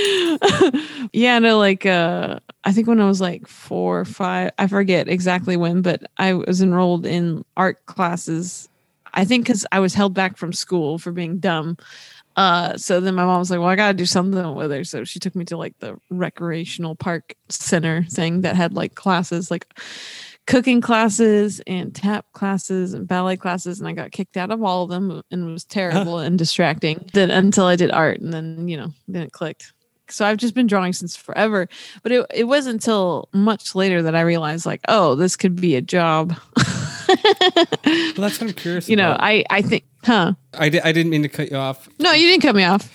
yeah 1.12 1.38
no 1.38 1.58
like 1.58 1.86
uh 1.86 2.38
i 2.64 2.72
think 2.72 2.88
when 2.88 3.00
i 3.00 3.06
was 3.06 3.20
like 3.20 3.46
four 3.46 4.00
or 4.00 4.04
five 4.04 4.50
i 4.58 4.66
forget 4.66 5.08
exactly 5.08 5.56
when 5.56 5.82
but 5.82 6.02
i 6.18 6.34
was 6.34 6.60
enrolled 6.60 7.06
in 7.06 7.44
art 7.56 7.84
classes 7.86 8.68
i 9.14 9.24
think 9.24 9.44
because 9.44 9.66
i 9.72 9.81
was 9.81 9.94
held 9.94 10.14
back 10.14 10.37
from 10.37 10.53
school 10.53 10.98
for 10.98 11.12
being 11.12 11.38
dumb 11.38 11.77
uh 12.37 12.77
so 12.77 13.00
then 13.00 13.14
my 13.14 13.24
mom 13.24 13.38
was 13.38 13.50
like 13.50 13.61
well 13.61 13.68
i 13.68 13.77
gotta 13.77 13.94
do 13.94 14.07
something 14.07 14.55
with 14.55 14.70
her 14.70 14.85
so 14.85 15.05
she 15.05 15.18
took 15.18 15.35
me 15.35 15.44
to 15.44 15.57
like 15.57 15.74
the 15.79 15.96
recreational 16.11 16.94
park 16.94 17.35
center 17.48 18.05
thing 18.11 18.42
that 18.42 18.57
had 18.57 18.74
like 18.74 18.94
classes 18.94 19.50
like 19.50 19.66
cooking 20.46 20.81
classes 20.81 21.62
and 21.66 21.94
tap 21.94 22.27
classes 22.33 22.92
and 22.92 23.09
ballet 23.09 23.37
classes 23.37 23.81
and 23.81 23.88
i 23.88 23.92
got 23.92 24.11
kicked 24.11 24.37
out 24.37 24.50
of 24.50 24.62
all 24.62 24.85
of 24.85 24.90
them 24.90 25.22
and 25.31 25.48
it 25.48 25.53
was 25.53 25.64
terrible 25.64 26.18
and 26.18 26.38
distracting 26.38 27.03
then 27.14 27.31
until 27.31 27.64
i 27.64 27.77
did 27.77 27.90
art 27.90 28.20
and 28.20 28.33
then 28.33 28.68
you 28.68 28.77
know 28.77 28.92
then 29.09 29.22
it 29.22 29.33
clicked 29.33 29.72
so 30.09 30.27
I've 30.27 30.37
just 30.37 30.55
been 30.55 30.66
drawing 30.66 30.92
since 30.92 31.16
forever. 31.16 31.68
But 32.03 32.12
it, 32.12 32.27
it 32.33 32.44
wasn't 32.44 32.74
until 32.74 33.29
much 33.33 33.74
later 33.74 34.03
that 34.03 34.14
I 34.14 34.20
realized 34.20 34.66
like, 34.66 34.81
oh, 34.88 35.14
this 35.14 35.37
could 35.37 35.57
be 35.57 35.77
a 35.77 35.83
job. 35.83 36.37
Well, 37.24 38.28
that's 38.28 38.40
what 38.40 38.48
I'm 38.50 38.52
curious. 38.52 38.88
you 38.88 38.96
know, 38.96 39.12
about. 39.12 39.22
I 39.22 39.44
I 39.50 39.62
think 39.62 39.84
huh. 40.04 40.34
I, 40.54 40.68
di- 40.68 40.80
I 40.80 40.92
didn't 40.92 41.10
mean 41.10 41.22
to 41.22 41.28
cut 41.28 41.50
you 41.50 41.56
off. 41.56 41.88
No, 41.98 42.12
you 42.12 42.26
didn't 42.28 42.42
cut 42.42 42.54
me 42.54 42.64
off. 42.64 42.90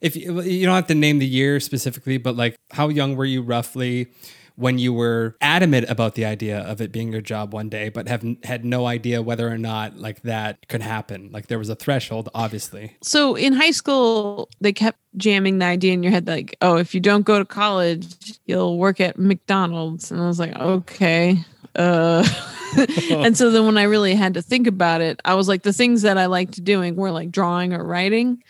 If 0.00 0.16
you, 0.16 0.40
you 0.42 0.66
don't 0.66 0.74
have 0.74 0.86
to 0.86 0.94
name 0.94 1.18
the 1.18 1.26
year 1.26 1.60
specifically, 1.60 2.18
but 2.18 2.36
like 2.36 2.56
how 2.70 2.88
young 2.88 3.16
were 3.16 3.24
you 3.26 3.42
roughly 3.42 4.08
when 4.56 4.78
you 4.78 4.92
were 4.92 5.36
adamant 5.40 5.88
about 5.88 6.14
the 6.16 6.24
idea 6.24 6.58
of 6.60 6.80
it 6.82 6.92
being 6.92 7.12
your 7.12 7.20
job 7.22 7.52
one 7.54 7.68
day, 7.68 7.88
but 7.88 8.08
have 8.08 8.24
had 8.44 8.64
no 8.64 8.86
idea 8.86 9.22
whether 9.22 9.48
or 9.48 9.56
not 9.56 9.96
like 9.96 10.22
that 10.22 10.66
could 10.68 10.82
happen? 10.82 11.30
Like 11.32 11.46
there 11.46 11.58
was 11.58 11.68
a 11.68 11.74
threshold, 11.74 12.28
obviously. 12.34 12.96
So 13.02 13.36
in 13.36 13.52
high 13.52 13.70
school, 13.70 14.48
they 14.60 14.72
kept 14.72 14.98
jamming 15.16 15.58
the 15.58 15.66
idea 15.66 15.92
in 15.92 16.02
your 16.02 16.12
head 16.12 16.26
like, 16.26 16.56
oh, 16.60 16.76
if 16.76 16.94
you 16.94 17.00
don't 17.00 17.24
go 17.24 17.38
to 17.38 17.44
college, 17.44 18.38
you'll 18.46 18.78
work 18.78 19.00
at 19.00 19.18
McDonald's. 19.18 20.10
And 20.10 20.20
I 20.20 20.26
was 20.26 20.38
like, 20.38 20.54
okay. 20.56 21.38
Uh 21.74 22.26
and 23.10 23.36
so 23.36 23.50
then 23.50 23.66
when 23.66 23.78
I 23.78 23.84
really 23.84 24.14
had 24.14 24.34
to 24.34 24.42
think 24.42 24.66
about 24.66 25.00
it, 25.00 25.20
I 25.24 25.34
was 25.34 25.48
like 25.48 25.62
the 25.62 25.72
things 25.72 26.02
that 26.02 26.18
I 26.18 26.26
liked 26.26 26.62
doing 26.62 26.96
were 26.96 27.10
like 27.10 27.30
drawing 27.30 27.72
or 27.72 27.84
writing. 27.84 28.42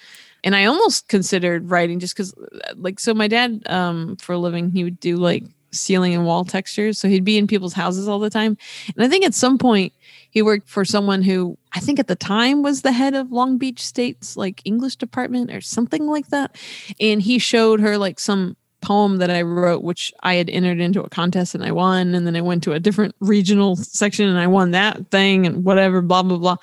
And 0.43 0.57
I 0.57 0.65
almost 0.67 1.09
considered 1.09 1.71
writing 1.71 2.01
just 2.01 2.15
because, 2.15 2.35
like, 2.77 2.99
so 2.99 3.13
my 3.13 3.29
dad, 3.29 3.63
um, 3.67 4.17
for 4.17 4.33
a 4.33 4.39
living, 4.39 4.71
he 4.71 4.85
would 4.85 4.99
do 4.99 5.17
like 5.17 5.45
ceiling 5.73 6.15
and 6.15 6.25
wall 6.25 6.45
textures. 6.45 6.99
So 6.99 7.09
he'd 7.09 7.25
be 7.25 7.39
in 7.39 7.47
people's 7.47 7.75
houses 7.75 8.09
all 8.09 8.19
the 8.19 8.31
time. 8.31 8.57
And 8.95 9.05
I 9.05 9.09
think 9.09 9.25
at 9.25 9.35
some 9.35 9.59
point 9.59 9.93
he 10.31 10.43
worked 10.43 10.69
for 10.69 10.85
someone 10.85 11.23
who 11.23 11.59
I 11.73 11.81
think 11.81 11.99
at 11.99 12.09
the 12.09 12.17
time 12.17 12.63
was 12.63 12.83
the 12.83 12.93
head 12.93 13.15
of 13.15 13.31
Long 13.31 13.59
Beach 13.59 13.85
State's 13.85 14.37
like 14.37 14.63
English 14.65 14.97
department 14.97 15.51
or 15.53 15.61
something 15.61 16.07
like 16.07 16.29
that. 16.29 16.57
And 16.99 17.23
he 17.23 17.39
showed 17.39 17.81
her 17.81 17.99
like 17.99 18.19
some 18.19 18.57
poem 18.81 19.19
that 19.19 19.31
I 19.31 19.43
wrote, 19.43 19.83
which 19.83 20.13
I 20.23 20.35
had 20.35 20.51
entered 20.51 20.81
into 20.81 21.03
a 21.03 21.09
contest 21.09 21.55
and 21.55 21.65
I 21.65 21.73
won. 21.73 22.15
And 22.15 22.27
then 22.27 22.37
I 22.37 22.41
went 22.41 22.63
to 22.65 22.73
a 22.73 22.81
different 22.81 23.15
regional 23.21 23.77
section 23.77 24.29
and 24.29 24.39
I 24.39 24.47
won 24.47 24.73
that 24.73 25.11
thing 25.11 25.47
and 25.47 25.65
whatever, 25.65 26.01
blah, 26.01 26.23
blah, 26.23 26.39
blah. 26.39 26.57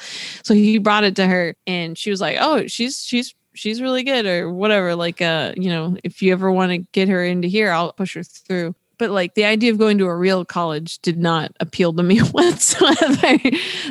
So 0.44 0.54
he 0.54 0.78
brought 0.78 1.04
it 1.04 1.16
to 1.18 1.28
her 1.28 1.56
and 1.66 1.98
she 1.98 2.10
was 2.10 2.22
like, 2.22 2.38
Oh, 2.40 2.68
she's, 2.68 3.04
she's, 3.04 3.34
she's 3.54 3.82
really 3.82 4.04
good 4.04 4.26
or 4.26 4.52
whatever. 4.52 4.96
Like, 4.96 5.22
uh, 5.22 5.54
you 5.56 5.70
know, 5.70 5.98
if 6.04 6.22
you 6.22 6.32
ever 6.32 6.52
want 6.52 6.72
to 6.72 6.80
get 6.80 7.10
her 7.10 7.24
into 7.24 7.48
here, 7.48 7.72
I'll 7.72 7.94
push 7.94 8.16
her 8.16 8.24
through 8.24 8.76
but 8.98 9.12
like 9.12 9.36
the 9.36 9.46
idea 9.46 9.72
of 9.72 9.78
going 9.78 9.98
to 10.00 10.06
a 10.06 10.16
real 10.16 10.44
college 10.44 11.00
did 11.00 11.18
not 11.18 11.52
appeal 11.60 11.94
to 11.94 12.04
me 12.04 12.20
whatsoever. 12.32 13.40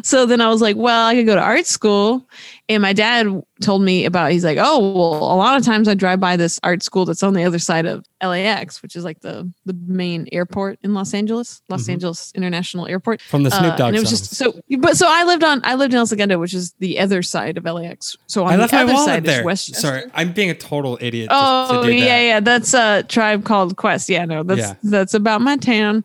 so 0.03 0.27
then 0.27 0.41
I 0.41 0.49
was 0.49 0.61
like, 0.61 0.77
well, 0.77 1.07
I 1.07 1.15
could 1.15 1.27
go 1.27 1.35
to 1.35 1.41
art 1.41 1.67
school. 1.67 2.27
And 2.69 2.83
my 2.83 2.93
dad 2.93 3.29
told 3.63 3.83
me 3.83 4.05
about, 4.07 4.33
he's 4.33 4.45
like, 4.45 4.59
oh, 4.61 4.79
well, 4.93 5.33
a 5.33 5.37
lot 5.37 5.57
of 5.57 5.65
times 5.65 5.87
I 5.87 5.95
drive 5.95 6.19
by 6.19 6.37
this 6.37 6.59
art 6.65 6.83
school 6.83 7.05
that's 7.05 7.23
on 7.23 7.33
the 7.33 7.45
other 7.45 7.61
side 7.61 7.87
of 7.87 8.05
LAX, 8.21 8.83
which 8.83 8.97
is 8.97 9.05
like 9.05 9.21
the, 9.21 9.49
the 9.67 9.73
main 9.87 10.27
airport 10.33 10.79
in 10.83 10.93
Los 10.93 11.15
Angeles, 11.15 11.63
Los 11.69 11.85
Mhm. 11.85 11.91
Angeles 11.93 12.33
International 12.35 12.89
Airport. 12.89 13.23
From 13.23 13.45
the 13.45 13.53
Snoop 13.53 13.75
Uh, 13.75 13.77
Dogg 13.77 13.89
and 13.89 13.97
it 13.97 14.01
was 14.01 14.11
just 14.11 14.35
so, 14.35 14.59
but 14.81 14.97
so 14.97 15.07
I 15.09 15.23
lived 15.23 15.45
on, 15.45 15.61
I 15.63 15.77
lived 15.77 15.95
in 15.95 15.99
El 15.99 16.07
Segundo, 16.07 16.41
which 16.41 16.55
is 16.55 16.75
the 16.81 16.99
other 16.99 17.23
side 17.23 17.57
of 17.57 17.65
LAX. 17.65 18.17
So 18.27 18.45
on 18.45 18.53
I 18.55 18.57
left 18.57 18.73
the 18.73 18.79
my 18.79 18.83
other 18.83 18.97
side 18.97 19.25
there. 19.25 19.41
is 19.41 19.45
Westchester. 19.47 19.81
Sorry, 19.81 20.03
I'm 20.13 20.33
being 20.33 20.51
a 20.51 20.55
total 20.55 20.99
idiot. 21.01 21.29
to- 21.31 21.37
Oh 21.39 21.83
to 21.85 21.95
yeah, 21.95 22.05
that. 22.05 22.23
yeah. 22.25 22.41
That's 22.41 22.75
a 22.75 23.05
tribe 23.05 23.45
called 23.45 23.77
Quest. 23.77 24.09
Yeah, 24.09 24.25
no, 24.25 24.43
that's 24.43 24.59
Yeah. 24.61 24.75
that's 24.83 25.15
about 25.15 25.41
my 25.41 25.57
town. 25.57 26.03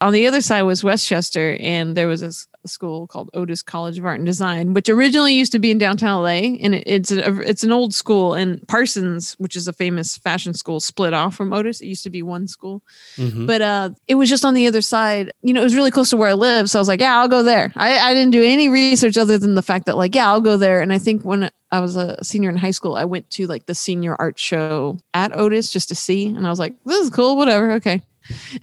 On 0.00 0.12
the 0.14 0.26
other 0.26 0.40
side 0.40 0.62
was 0.62 0.82
Westchester, 0.82 1.56
and 1.60 1.94
there 1.96 2.08
was 2.08 2.22
a, 2.22 2.26
s- 2.28 2.46
a 2.47 2.47
school 2.66 3.06
called 3.06 3.30
Otis 3.34 3.62
College 3.62 3.98
of 3.98 4.04
Art 4.04 4.18
and 4.18 4.26
Design, 4.26 4.74
which 4.74 4.88
originally 4.88 5.34
used 5.34 5.52
to 5.52 5.58
be 5.58 5.70
in 5.70 5.78
downtown 5.78 6.22
LA, 6.22 6.56
and 6.62 6.74
it, 6.74 6.82
it's 6.86 7.10
a, 7.12 7.40
it's 7.42 7.62
an 7.64 7.72
old 7.72 7.94
school. 7.94 8.34
And 8.34 8.66
Parsons, 8.68 9.34
which 9.38 9.56
is 9.56 9.68
a 9.68 9.72
famous 9.72 10.16
fashion 10.18 10.54
school, 10.54 10.80
split 10.80 11.14
off 11.14 11.34
from 11.34 11.52
Otis. 11.52 11.80
It 11.80 11.86
used 11.86 12.02
to 12.04 12.10
be 12.10 12.22
one 12.22 12.48
school, 12.48 12.82
Mhm. 13.16 13.46
but 13.46 13.62
uh, 13.62 13.90
it 14.06 14.16
was 14.16 14.28
just 14.28 14.44
on 14.44 14.54
the 14.54 14.66
other 14.66 14.80
side. 14.82 15.32
You 15.42 15.52
know, 15.54 15.60
it 15.60 15.64
was 15.64 15.74
really 15.76 15.90
close 15.90 16.10
to 16.10 16.16
where 16.16 16.30
I 16.30 16.34
live, 16.34 16.68
so 16.68 16.78
I 16.78 16.80
was 16.80 16.88
like, 16.88 17.00
yeah, 17.00 17.18
I'll 17.18 17.28
go 17.28 17.42
there. 17.42 17.72
I, 17.76 17.98
I 17.98 18.14
didn't 18.14 18.32
do 18.32 18.42
any 18.44 18.68
research 18.68 19.16
other 19.16 19.38
than 19.38 19.54
the 19.54 19.62
fact 19.62 19.86
that 19.86 19.96
like, 19.96 20.14
yeah, 20.14 20.28
I'll 20.28 20.40
go 20.40 20.56
there. 20.56 20.80
And 20.80 20.92
I 20.92 20.98
think 20.98 21.22
when 21.22 21.50
I 21.70 21.80
was 21.80 21.96
a 21.96 22.22
senior 22.24 22.48
in 22.50 22.56
high 22.56 22.70
school, 22.70 22.96
I 22.96 23.04
went 23.04 23.28
to 23.30 23.46
like 23.46 23.66
the 23.66 23.74
senior 23.74 24.16
art 24.18 24.38
show 24.38 24.98
at 25.14 25.36
Otis 25.36 25.70
just 25.70 25.88
to 25.90 25.94
see, 25.94 26.26
and 26.26 26.46
I 26.46 26.50
was 26.50 26.58
like, 26.58 26.74
this 26.84 26.98
is 26.98 27.10
cool, 27.10 27.36
whatever, 27.36 27.72
okay. 27.72 28.02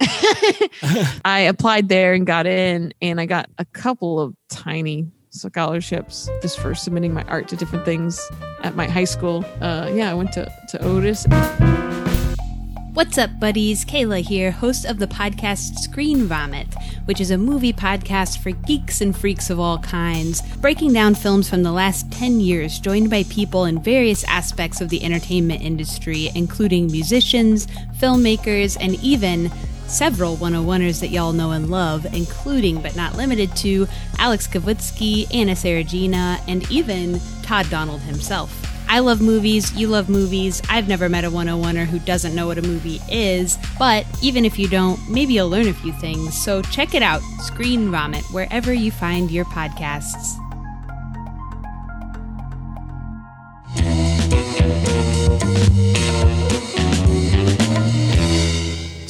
I 1.24 1.46
applied 1.48 1.88
there 1.88 2.14
and 2.14 2.26
got 2.26 2.46
in, 2.46 2.92
and 3.02 3.20
I 3.20 3.26
got 3.26 3.48
a 3.58 3.64
couple 3.64 4.20
of 4.20 4.34
tiny 4.48 5.08
scholarships 5.30 6.30
just 6.40 6.58
for 6.58 6.74
submitting 6.74 7.12
my 7.12 7.22
art 7.24 7.48
to 7.48 7.56
different 7.56 7.84
things 7.84 8.20
at 8.62 8.74
my 8.74 8.86
high 8.86 9.04
school. 9.04 9.44
Uh, 9.60 9.90
yeah, 9.92 10.10
I 10.10 10.14
went 10.14 10.32
to 10.32 10.52
to 10.70 10.84
Otis. 10.84 11.26
What's 12.96 13.18
up, 13.18 13.38
buddies? 13.38 13.84
Kayla 13.84 14.22
here, 14.22 14.50
host 14.50 14.86
of 14.86 14.98
the 14.98 15.06
podcast 15.06 15.80
Screen 15.80 16.24
Vomit, 16.24 16.74
which 17.04 17.20
is 17.20 17.30
a 17.30 17.36
movie 17.36 17.74
podcast 17.74 18.38
for 18.38 18.52
geeks 18.52 19.02
and 19.02 19.14
freaks 19.14 19.50
of 19.50 19.60
all 19.60 19.76
kinds, 19.80 20.40
breaking 20.56 20.94
down 20.94 21.14
films 21.14 21.46
from 21.46 21.62
the 21.62 21.72
last 21.72 22.10
10 22.10 22.40
years, 22.40 22.78
joined 22.78 23.10
by 23.10 23.24
people 23.24 23.66
in 23.66 23.82
various 23.82 24.24
aspects 24.24 24.80
of 24.80 24.88
the 24.88 25.04
entertainment 25.04 25.60
industry, 25.60 26.30
including 26.34 26.86
musicians, 26.86 27.66
filmmakers, 27.98 28.78
and 28.80 28.94
even 29.04 29.50
several 29.86 30.38
101ers 30.38 30.98
that 31.00 31.10
y'all 31.10 31.34
know 31.34 31.50
and 31.50 31.68
love, 31.68 32.06
including 32.14 32.80
but 32.80 32.96
not 32.96 33.14
limited 33.14 33.54
to 33.56 33.86
Alex 34.16 34.46
Kavutsky, 34.46 35.26
Anna 35.34 35.52
Saragina, 35.52 36.40
and 36.48 36.70
even 36.70 37.20
Todd 37.42 37.68
Donald 37.68 38.00
himself. 38.00 38.75
I 38.88 39.00
love 39.00 39.20
movies, 39.20 39.74
you 39.74 39.88
love 39.88 40.08
movies. 40.08 40.62
I've 40.68 40.88
never 40.88 41.08
met 41.08 41.24
a 41.24 41.30
101er 41.30 41.86
who 41.86 41.98
doesn't 41.98 42.34
know 42.34 42.46
what 42.46 42.58
a 42.58 42.62
movie 42.62 43.00
is, 43.10 43.58
but 43.78 44.06
even 44.22 44.44
if 44.44 44.58
you 44.58 44.68
don't, 44.68 44.98
maybe 45.08 45.34
you'll 45.34 45.50
learn 45.50 45.68
a 45.68 45.74
few 45.74 45.92
things. 45.92 46.40
So 46.40 46.62
check 46.62 46.94
it 46.94 47.02
out, 47.02 47.20
Screen 47.40 47.90
Vomit, 47.90 48.24
wherever 48.32 48.72
you 48.72 48.90
find 48.90 49.30
your 49.30 49.44
podcasts. 49.46 50.40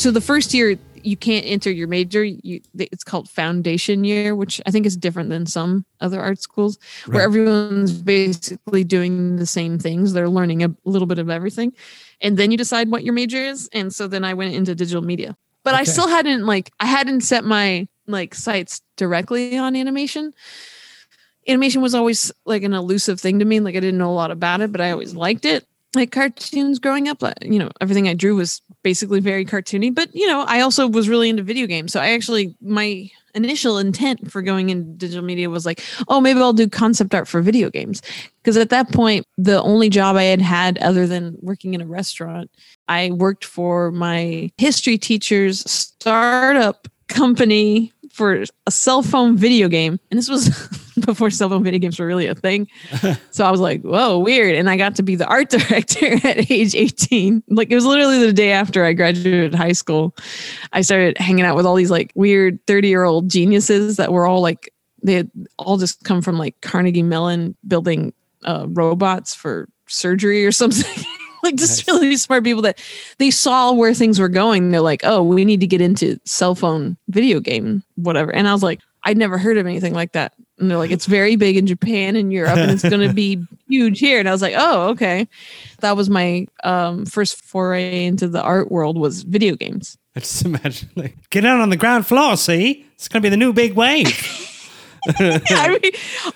so 0.07 0.13
the 0.13 0.21
first 0.21 0.55
year 0.55 0.79
you 1.07 1.17
can't 1.17 1.47
enter 1.47 1.71
your 1.71 1.87
major. 1.87 2.25
You 2.25 2.61
it's 2.79 3.05
called 3.05 3.29
foundation 3.29 4.05
year 4.05 4.35
which 4.35 4.61
i 4.67 4.71
think 4.71 4.87
is 4.87 4.97
different 4.97 5.31
than 5.31 5.47
some 5.47 5.85
other 6.01 6.21
art 6.21 6.41
schools 6.41 6.79
where 7.07 7.23
everyone's 7.23 7.93
basically 7.93 8.85
doing 8.85 9.37
the 9.37 9.47
same 9.47 9.79
things. 9.79 10.13
They're 10.13 10.29
learning 10.29 10.65
a 10.65 10.75
little 10.85 11.07
bit 11.07 11.19
of 11.19 11.31
everything. 11.31 11.73
And 12.21 12.37
then 12.37 12.51
you 12.51 12.57
decide 12.57 12.91
what 12.91 13.05
your 13.05 13.15
major 13.15 13.39
is. 13.39 13.69
And 13.73 13.95
so 13.95 14.09
then 14.09 14.25
i 14.25 14.35
went 14.35 14.55
into 14.55 14.75
digital 14.75 15.03
media. 15.03 15.37
But 15.63 15.75
i 15.75 15.85
still 15.85 16.09
hadn't 16.09 16.45
like 16.45 16.73
i 16.81 16.87
hadn't 16.87 17.21
set 17.23 17.45
my 17.45 17.87
like 18.07 18.35
sights 18.35 18.83
directly 18.97 19.57
on 19.57 19.77
animation. 19.77 20.35
Animation 21.49 21.81
was 21.81 21.95
always 21.95 22.33
like 22.45 22.65
an 22.65 22.73
elusive 22.73 23.21
thing 23.21 23.39
to 23.39 23.45
me. 23.45 23.61
Like 23.61 23.77
i 23.77 23.81
didn't 23.81 23.99
know 23.99 24.11
a 24.11 24.21
lot 24.23 24.31
about 24.31 24.61
it 24.61 24.73
but 24.73 24.81
i 24.81 24.91
always 24.91 25.15
liked 25.15 25.45
it. 25.45 25.67
Like 25.95 26.11
cartoons 26.11 26.79
growing 26.79 27.09
up 27.09 27.23
like, 27.23 27.39
you 27.43 27.59
know 27.59 27.71
everything 27.81 28.09
i 28.09 28.15
drew 28.15 28.37
was 28.37 28.61
basically 28.87 29.19
very 29.19 29.45
cartoony 29.45 29.93
but 29.93 30.09
you 30.15 30.29
know 30.29 30.45
i 30.47 30.61
also 30.61 30.87
was 30.87 31.09
really 31.09 31.29
into 31.29 31.43
video 31.43 31.67
games. 31.67 31.93
So 31.93 31.99
i 31.99 32.11
actually 32.11 32.55
my 32.61 33.11
initial 33.35 33.79
intent 33.79 34.31
for 34.31 34.43
going 34.43 34.71
into 34.71 34.93
digital 34.93 35.25
media 35.25 35.51
was 35.51 35.67
like 35.67 35.83
oh 36.07 36.21
maybe 36.21 36.39
i'll 36.39 36.53
do 36.53 36.69
concept 36.69 37.13
art 37.13 37.27
for 37.27 37.43
video 37.43 37.69
games. 37.69 38.01
Because 38.41 38.57
at 38.57 38.71
that 38.71 38.93
point 38.93 39.27
the 39.37 39.61
only 39.61 39.89
job 39.89 40.15
i 40.15 40.23
had 40.23 40.41
had 40.41 40.79
other 40.79 41.05
than 41.05 41.37
working 41.41 41.75
in 41.75 41.81
a 41.81 41.87
restaurant 41.87 42.49
i 42.87 43.11
worked 43.11 43.45
for 43.45 43.91
my 43.91 44.53
history 44.57 44.99
teacher's 44.99 45.69
startup 45.69 46.87
company 47.09 47.93
for 48.17 48.45
a 48.67 48.71
cell 48.71 49.03
phone 49.03 49.37
video 49.37 49.69
game 49.69 50.01
and 50.11 50.19
this 50.19 50.29
was 50.29 50.49
before 51.05 51.29
cell 51.29 51.51
phone 51.51 51.63
video 51.63 51.79
games 51.79 51.99
were 51.99 52.07
really 52.07 52.27
a 52.27 52.35
thing 52.35 52.67
so 53.31 53.45
I 53.45 53.51
was 53.51 53.61
like, 53.61 53.83
whoa, 53.83 54.19
weird. 54.19 54.55
And 54.55 54.69
I 54.71 54.77
got 54.77 54.97
to 54.97 55.03
be 55.03 55.17
the 55.17 55.27
art 55.27 55.51
director 55.51 56.15
at 56.27 56.51
age 56.51 56.75
18. 56.75 57.43
Like 57.49 57.71
it 57.71 57.75
was 57.75 57.85
literally 57.85 58.19
the 58.19 58.33
day 58.33 58.53
after 58.53 58.85
I 58.85 58.93
graduated 58.93 59.55
high 59.55 59.73
school. 59.73 60.15
I 60.73 60.81
started 60.81 61.19
hanging 61.19 61.45
out 61.45 61.57
with 61.57 61.67
all 61.67 61.75
these 61.75 61.91
like 61.91 62.13
weird 62.15 62.65
30 62.67 62.89
year 62.89 63.05
old 63.05 63.29
geniuses 63.29 63.97
that 63.97 64.13
were 64.13 64.27
all 64.27 64.41
like, 64.41 64.73
they 65.03 65.15
had 65.15 65.31
all 65.59 65.77
just 65.77 66.05
come 66.05 66.23
from 66.23 66.39
like 66.39 66.61
Carnegie 66.61 67.03
Mellon 67.03 67.57
building 67.67 68.13
uh, 68.45 68.67
robots 68.69 69.35
for 69.35 69.69
surgery 69.87 70.45
or 70.45 70.53
something. 70.53 71.05
Like 71.47 71.57
just 71.57 71.87
Nice. 71.87 71.89
really 71.89 72.17
smart 72.17 72.45
people 72.45 72.63
that 72.63 72.79
they 73.19 73.31
saw 73.31 73.73
where 73.73 73.95
things 73.95 74.19
were 74.19 74.29
going. 74.29 74.71
They're 74.71 74.81
like, 74.81 75.01
oh, 75.05 75.23
we 75.23 75.45
need 75.45 75.61
to 75.61 75.67
get 75.67 75.81
into 75.81 76.19
cell 76.25 76.55
phone 76.55 76.97
video 77.09 77.41
game, 77.41 77.83
whatever. 77.97 78.35
And 78.35 78.47
I 78.49 78.53
was 78.53 78.63
like, 78.63 78.81
I'd 79.05 79.17
never 79.17 79.39
heard 79.39 79.57
of 79.57 79.67
anything 79.67 79.95
like 79.95 80.13
that. 80.13 80.33
And 80.59 80.71
they're 80.71 80.79
like, 80.79 80.91
it's 80.91 81.07
very 81.07 81.37
big 81.37 81.57
in 81.57 81.67
Japan 81.67 82.17
and 82.17 82.33
Europe, 82.33 82.57
and 82.57 82.71
it's 82.71 82.83
going 82.83 83.01
to 83.09 83.15
be 83.15 83.45
huge 83.69 83.99
here. 84.01 84.19
And 84.19 84.29
I 84.29 84.33
was 84.33 84.41
like, 84.43 84.55
oh, 84.57 84.89
okay. 84.89 85.29
That 85.81 85.97
was 85.97 86.09
my 86.09 86.47
um, 86.65 87.05
first 87.07 87.45
foray 87.45 88.07
into 88.07 88.27
the 88.27 88.43
art 88.43 88.71
world 88.73 88.99
was 88.99 89.23
video 89.23 89.55
games. 89.55 89.99
I 90.17 90.21
just 90.21 90.45
imagine 90.47 90.89
like 90.97 91.15
get 91.31 91.45
out 91.45 91.61
on 91.61 91.69
the 91.69 91.77
ground 91.77 92.07
floor. 92.07 92.37
See, 92.39 92.87
it's 92.95 93.07
gonna 93.07 93.23
be 93.23 93.29
the 93.29 93.37
new 93.37 93.53
big 93.53 93.75
wave. 93.75 94.09
I 95.19 95.79
mean, 95.81 95.93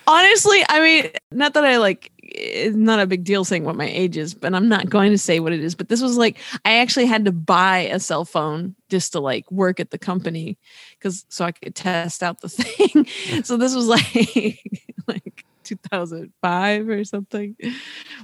honestly, 0.06 0.62
I 0.68 0.80
mean, 0.80 1.10
not 1.32 1.54
that 1.54 1.64
I 1.64 1.78
like, 1.78 2.12
it's 2.40 2.76
not 2.76 3.00
a 3.00 3.06
big 3.06 3.24
deal 3.24 3.44
saying 3.44 3.64
what 3.64 3.76
my 3.76 3.86
age 3.88 4.16
is, 4.16 4.34
but 4.34 4.54
I'm 4.54 4.68
not 4.68 4.88
going 4.88 5.10
to 5.10 5.18
say 5.18 5.40
what 5.40 5.52
it 5.52 5.60
is. 5.60 5.74
But 5.74 5.88
this 5.88 6.00
was 6.02 6.16
like, 6.16 6.38
I 6.64 6.78
actually 6.78 7.06
had 7.06 7.24
to 7.26 7.32
buy 7.32 7.78
a 7.80 8.00
cell 8.00 8.24
phone 8.24 8.74
just 8.88 9.12
to 9.12 9.20
like 9.20 9.50
work 9.50 9.78
at 9.80 9.90
the 9.90 9.98
company 9.98 10.58
because 10.98 11.24
so 11.28 11.44
I 11.44 11.52
could 11.52 11.74
test 11.74 12.22
out 12.22 12.40
the 12.40 12.48
thing. 12.50 13.06
so 13.44 13.56
this 13.56 13.74
was 13.74 13.86
like, 13.88 14.60
like 15.06 15.44
2005 15.64 16.88
or 16.88 17.04
something, 17.04 17.56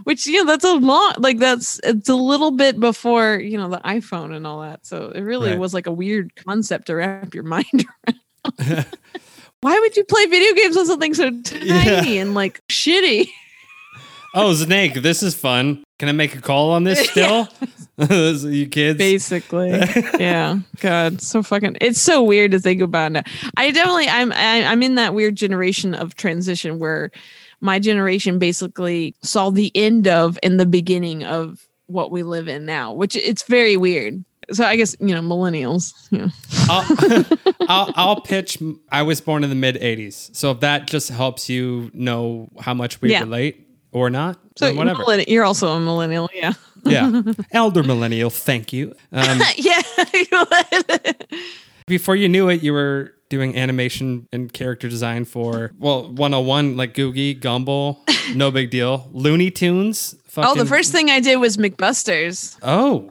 which, 0.05 0.27
you 0.27 0.43
know, 0.43 0.47
that's 0.51 0.65
a 0.65 0.75
lot, 0.75 1.21
like, 1.21 1.39
that's, 1.39 1.79
it's 1.85 2.09
a 2.09 2.15
little 2.17 2.51
bit 2.51 2.81
before, 2.81 3.37
you 3.37 3.59
know, 3.59 3.69
the 3.69 3.79
iPhone 3.81 4.35
and 4.35 4.47
all 4.47 4.63
that. 4.63 4.87
So 4.87 5.11
it 5.15 5.21
really 5.21 5.51
Right. 5.51 5.59
was 5.59 5.75
like 5.75 5.87
a 5.87 5.93
weird 5.93 6.35
concept 6.37 6.87
to 6.87 6.95
wrap 6.97 7.35
your 7.35 7.45
mind 7.57 7.87
around. 8.09 8.87
Why 9.61 9.79
would 9.81 9.97
you 9.97 10.05
play 10.05 10.27
video 10.27 10.55
games 10.55 10.77
on 10.77 10.87
something 10.87 11.15
so 11.15 11.31
tiny 11.43 12.19
and 12.19 12.35
like 12.35 12.63
shitty? 12.69 13.29
Oh, 14.37 14.55
Snake, 14.55 14.95
this 14.95 15.23
is 15.23 15.35
fun. 15.35 15.83
Can 15.99 16.09
I 16.09 16.13
make 16.13 16.35
a 16.37 16.41
call 16.41 16.71
on 16.71 16.85
this 16.85 17.09
still? 17.11 17.49
You 17.99 18.67
kids. 18.67 18.99
Basically, 18.99 19.71
yeah. 20.21 20.59
God, 20.81 21.23
so 21.23 21.43
fucking. 21.43 21.79
It's 21.81 21.99
so 21.99 22.23
weird 22.23 22.51
to 22.51 22.59
think 22.59 22.83
about 22.83 23.13
now. 23.13 23.23
I 23.57 23.71
definitely, 23.71 24.07
I'm, 24.07 24.33
I, 24.33 24.65
I'm 24.65 24.83
in 24.83 24.97
that 24.97 25.15
weird 25.15 25.35
generation 25.35 25.95
of 25.95 26.15
transition 26.15 26.79
where 26.79 27.11
my 27.63 27.79
generation 27.79 28.39
basically 28.39 29.15
saw 29.23 29.49
the 29.49 29.73
end 29.75 30.09
of 30.09 30.39
and 30.43 30.61
the 30.61 30.67
beginning 30.67 31.25
of 31.25 31.67
what 31.87 32.11
we 32.11 32.23
live 32.23 32.49
in 32.49 32.67
now, 32.67 32.93
which 32.93 33.17
it's 33.17 33.45
very 33.45 33.79
weird. 33.79 34.23
So 34.53 34.63
I 34.63 34.77
guess 34.77 34.95
you 35.01 35.15
know 35.15 35.23
millennials. 35.23 35.95
Yeah. 36.11 36.29
I'll, 36.69 37.67
I'll, 37.69 37.93
I'll 37.97 38.21
pitch. 38.21 38.59
I 38.93 39.01
was 39.03 39.23
born 39.23 39.43
in 39.43 39.49
the 39.49 39.57
mid 39.57 39.77
'80s, 39.77 40.37
so 40.37 40.51
if 40.51 40.61
that 40.61 40.87
just 40.87 41.09
helps 41.09 41.49
you 41.49 41.91
know 41.95 42.51
how 42.61 42.75
much 42.75 43.01
we 43.01 43.11
Yeah. 43.11 43.21
relate 43.21 43.66
or 43.97 44.11
not, 44.11 44.39
So 44.57 44.75
whatever. 44.75 45.03
you're 45.27 45.45
also 45.45 45.69
a 45.73 45.81
millennial, 45.81 46.29
yeah. 46.35 46.53
yeah, 46.85 47.23
elder 47.53 47.83
millennial. 47.83 48.29
Thank 48.29 48.71
you. 48.73 48.95
Um, 49.11 49.41
yeah. 49.57 49.81
before 51.87 52.15
you 52.15 52.29
knew 52.29 52.51
it, 52.51 52.63
you 52.63 52.75
were 52.75 53.15
doing 53.31 53.57
animation 53.57 54.29
and 54.33 54.53
character 54.53 54.87
design 54.89 55.25
for 55.25 55.73
well 55.79 56.13
101 56.13 56.77
like 56.77 56.93
Googie, 56.93 57.41
Gumball, 57.41 57.97
no 58.37 58.51
big 58.51 58.71
deal. 58.71 59.09
Looney 59.13 59.51
Tunes. 59.51 60.15
oh, 60.37 60.55
the 60.55 60.67
first 60.67 60.93
thing 60.93 61.09
I 61.11 61.21
did 61.21 61.37
was 61.37 61.57
McBusters. 61.57 62.59
Oh, 62.63 63.09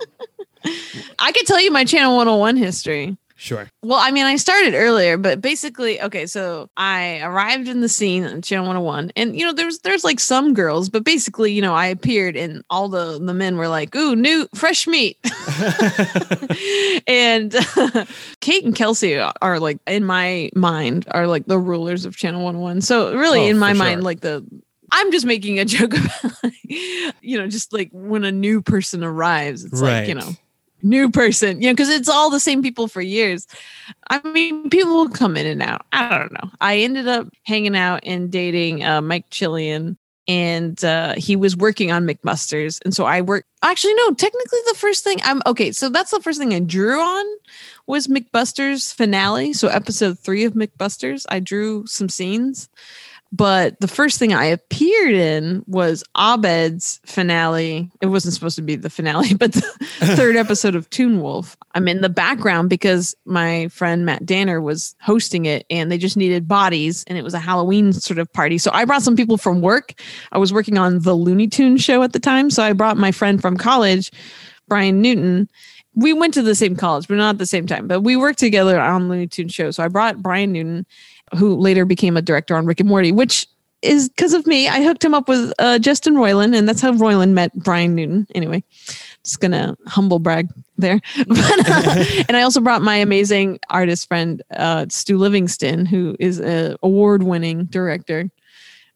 I 1.18 1.32
could 1.32 1.48
tell 1.48 1.60
you 1.60 1.72
my 1.72 1.84
Channel 1.84 2.16
101 2.16 2.58
history. 2.58 3.18
Sure. 3.46 3.70
Well, 3.84 4.00
I 4.02 4.10
mean, 4.10 4.26
I 4.26 4.38
started 4.38 4.74
earlier, 4.74 5.18
but 5.18 5.40
basically, 5.40 6.02
okay, 6.02 6.26
so 6.26 6.68
I 6.78 7.22
arrived 7.22 7.68
in 7.68 7.80
the 7.82 7.88
scene 7.88 8.24
on 8.24 8.42
Channel 8.42 8.66
101, 8.66 9.12
and 9.16 9.38
you 9.38 9.46
know, 9.46 9.54
there's 9.54 9.78
there's 9.80 10.04
like 10.04 10.20
some 10.20 10.56
girls, 10.56 10.90
but 10.90 11.04
basically, 11.04 11.54
you 11.54 11.62
know, 11.62 11.76
I 11.76 11.86
appeared, 11.86 12.36
and 12.36 12.64
all 12.72 12.90
the 12.90 13.20
the 13.24 13.36
men 13.36 13.56
were 13.58 13.68
like, 13.68 13.96
"Ooh, 13.96 14.16
new 14.16 14.48
fresh 14.56 14.88
meat," 14.88 15.18
and 17.08 17.52
Kate 18.42 18.66
and 18.66 18.76
Kelsy 18.76 19.16
are 19.42 19.60
like, 19.60 19.78
in 19.86 20.06
my 20.06 20.50
mind, 20.56 21.06
are 21.12 21.28
like 21.28 21.46
the 21.46 21.60
rulers 21.60 22.06
of 22.06 22.18
Channel 22.18 22.44
101. 22.44 22.82
So 22.82 23.16
really, 23.16 23.42
Oh, 23.42 23.50
in 23.50 23.60
my 23.60 23.74
mind, 23.74 23.98
sure. 24.00 24.06
like 24.06 24.22
the 24.22 24.44
I'm 24.92 25.12
just 25.12 25.28
making 25.28 25.60
a 25.60 25.66
joke 25.76 25.94
about, 25.94 26.52
you 26.64 27.38
know, 27.38 27.48
just 27.48 27.74
like 27.74 27.90
when 27.92 28.24
a 28.24 28.32
new 28.32 28.64
person 28.64 29.04
arrives, 29.04 29.64
it's 29.66 29.82
like, 29.82 30.08
you 30.08 30.16
know, 30.16 30.36
new 30.82 31.10
person, 31.10 31.62
you 31.62 31.68
know, 31.68 31.74
because 31.74 31.90
it's 31.90 32.10
all 32.10 32.30
the 32.30 32.40
same 32.40 32.62
people 32.62 32.88
for 32.88 33.02
years. 33.02 33.48
I 34.10 34.22
mean, 34.30 34.70
people 34.70 34.94
will 34.94 35.10
come 35.10 35.36
in 35.38 35.46
and 35.46 35.62
out. 35.62 35.86
I 35.92 36.18
don't 36.18 36.32
know. 36.34 36.50
I 36.62 36.78
ended 36.78 37.08
up 37.08 37.28
hanging 37.44 37.76
out 37.76 38.02
and 38.04 38.32
dating 38.32 38.84
uh, 38.84 39.02
Mike 39.02 39.30
Chillian, 39.30 39.98
and 40.28 40.84
uh, 40.84 41.14
he 41.18 41.36
was 41.36 41.56
working 41.56 41.92
on 41.92 42.08
McBusters. 42.08 42.80
And 42.84 42.94
so 42.94 43.06
I 43.06 43.22
worked. 43.22 43.48
Actually, 43.64 43.94
no. 43.96 44.14
Technically, 44.14 44.60
the 44.68 44.78
first 44.78 45.04
thing 45.04 45.20
I'm 45.24 45.42
okay. 45.46 45.72
So 45.72 45.90
that's 45.90 46.12
the 46.12 46.22
first 46.22 46.40
thing 46.40 46.54
I 46.54 46.60
drew 46.60 47.00
on 47.00 47.26
was 47.88 48.08
McBusters 48.08 48.94
finale. 48.94 49.54
So 49.54 49.68
episode 49.68 50.20
three 50.20 50.44
of 50.44 50.54
McBusters, 50.54 51.26
I 51.30 51.40
drew 51.40 51.86
some 51.86 52.10
scenes. 52.10 52.70
But 53.32 53.80
the 53.82 53.88
first 53.88 54.18
thing 54.18 54.34
I 54.34 54.46
appeared 54.46 55.14
in 55.14 55.64
was 55.68 56.04
Abed's 56.18 57.02
finale. 57.06 57.92
It 58.00 58.06
wasn't 58.06 58.34
supposed 58.34 58.56
to 58.56 58.62
be 58.62 58.76
the 58.76 58.90
finale, 58.90 59.34
but 59.38 59.52
the 59.52 59.62
third 60.16 60.36
episode 60.36 60.76
of 60.76 60.90
Toon 60.90 61.22
Wolf. 61.22 61.58
I'm 61.74 61.88
in 61.88 62.02
the 62.02 62.10
background 62.10 62.70
because 62.70 63.16
my 63.26 63.68
friend 63.70 64.06
Matt 64.06 64.26
Danner 64.26 64.62
was 64.62 64.96
hosting 65.02 65.46
it 65.46 65.66
and 65.70 65.92
they 65.92 65.98
just 65.98 66.16
needed 66.16 66.48
bodies 66.48 67.04
and 67.08 67.18
it 67.18 67.24
was 67.24 67.34
a 67.34 67.40
Halloween 67.40 67.92
sort 67.92 68.20
of 68.20 68.32
party. 68.32 68.58
So 68.58 68.72
I 68.74 68.86
brought 68.86 69.02
some 69.04 69.16
people 69.16 69.38
from 69.38 69.62
work. 69.62 69.94
I 70.32 70.38
was 70.38 70.54
working 70.54 70.78
on 70.78 71.00
the 71.00 71.14
Looney 71.14 71.48
Tune 71.48 71.78
show 71.78 72.04
at 72.04 72.14
the 72.14 72.20
time. 72.20 72.50
So 72.50 72.64
I 72.64 72.74
brought 72.74 72.98
my 72.98 73.12
friend 73.12 73.42
from 73.42 73.58
college, 73.58 74.12
Brian 74.68 75.02
Newton. 75.02 75.50
We 75.94 76.14
went 76.14 76.34
to 76.36 76.42
the 76.42 76.56
same 76.56 76.76
college, 76.76 77.08
but 77.08 77.16
not 77.16 77.36
at 77.36 77.38
the 77.38 77.46
same 77.46 77.68
time. 77.68 77.88
But 77.88 78.02
we 78.02 78.16
worked 78.16 78.40
together 78.40 78.80
on 78.80 79.10
Looney 79.10 79.28
Tune 79.28 79.48
show. 79.48 79.72
So 79.72 79.84
I 79.84 79.88
brought 79.88 80.22
Brian 80.22 80.52
Newton, 80.52 80.86
who 81.38 81.56
later 81.56 81.86
became 81.86 82.18
a 82.18 82.22
director 82.22 82.56
on 82.56 82.66
Rick 82.66 82.80
and 82.80 82.90
Morty, 82.90 83.12
which 83.12 83.48
is 83.82 84.10
because 84.10 84.34
of 84.34 84.46
me. 84.48 84.68
I 84.68 84.84
hooked 84.84 85.04
him 85.04 85.14
up 85.14 85.28
with 85.28 85.54
uh, 85.60 85.80
Justin 85.80 86.16
Roiland, 86.16 86.56
and 86.56 86.68
that's 86.68 86.82
how 86.82 86.92
Roiland 86.92 87.32
met 87.32 87.54
Brian 87.56 87.96
Newton. 87.96 88.28
Anyway, 88.36 88.64
just 89.24 89.40
gonna 89.40 89.78
humble 89.88 90.20
brag 90.20 90.50
there. 90.78 91.00
But, 91.28 91.70
uh, 91.70 92.06
and 92.28 92.38
I 92.38 92.42
also 92.42 92.62
brought 92.62 92.82
my 92.82 92.96
amazing 92.96 93.60
artist 93.70 94.08
friend 94.08 94.42
uh, 94.56 94.88
Stu 94.90 95.18
Livingston, 95.18 95.86
who 95.86 96.16
is 96.20 96.40
an 96.40 96.78
award-winning 96.84 97.66
director, 97.66 98.30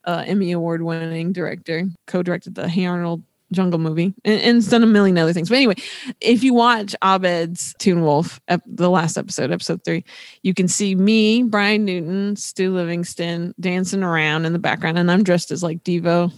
uh, 0.05 0.23
Emmy 0.25 0.51
award-winning 0.51 1.34
director, 1.34 1.86
co-directed 2.07 2.55
the 2.55 2.67
Hey 2.67 2.86
Arnold 2.86 3.23
Jungle 3.51 3.79
movie, 3.79 4.13
and, 4.23 4.41
and 4.41 4.69
done 4.69 4.83
a 4.83 4.87
million 4.87 5.17
other 5.17 5.33
things. 5.33 5.49
But 5.49 5.55
anyway, 5.55 5.75
if 6.21 6.43
you 6.43 6.53
watch 6.53 6.95
Abed's 7.03 7.73
Toon 7.79 8.01
Wolf, 8.01 8.39
the 8.65 8.89
last 8.89 9.17
episode, 9.17 9.51
episode 9.51 9.83
three, 9.83 10.03
you 10.43 10.53
can 10.53 10.67
see 10.67 10.95
me, 10.95 11.43
Brian 11.43 11.85
Newton, 11.85 12.35
Stu 12.35 12.73
Livingston 12.73 13.53
dancing 13.59 14.03
around 14.03 14.45
in 14.45 14.53
the 14.53 14.59
background, 14.59 14.97
and 14.97 15.11
I'm 15.11 15.23
dressed 15.23 15.51
as 15.51 15.63
like 15.63 15.83
Devo. 15.83 16.31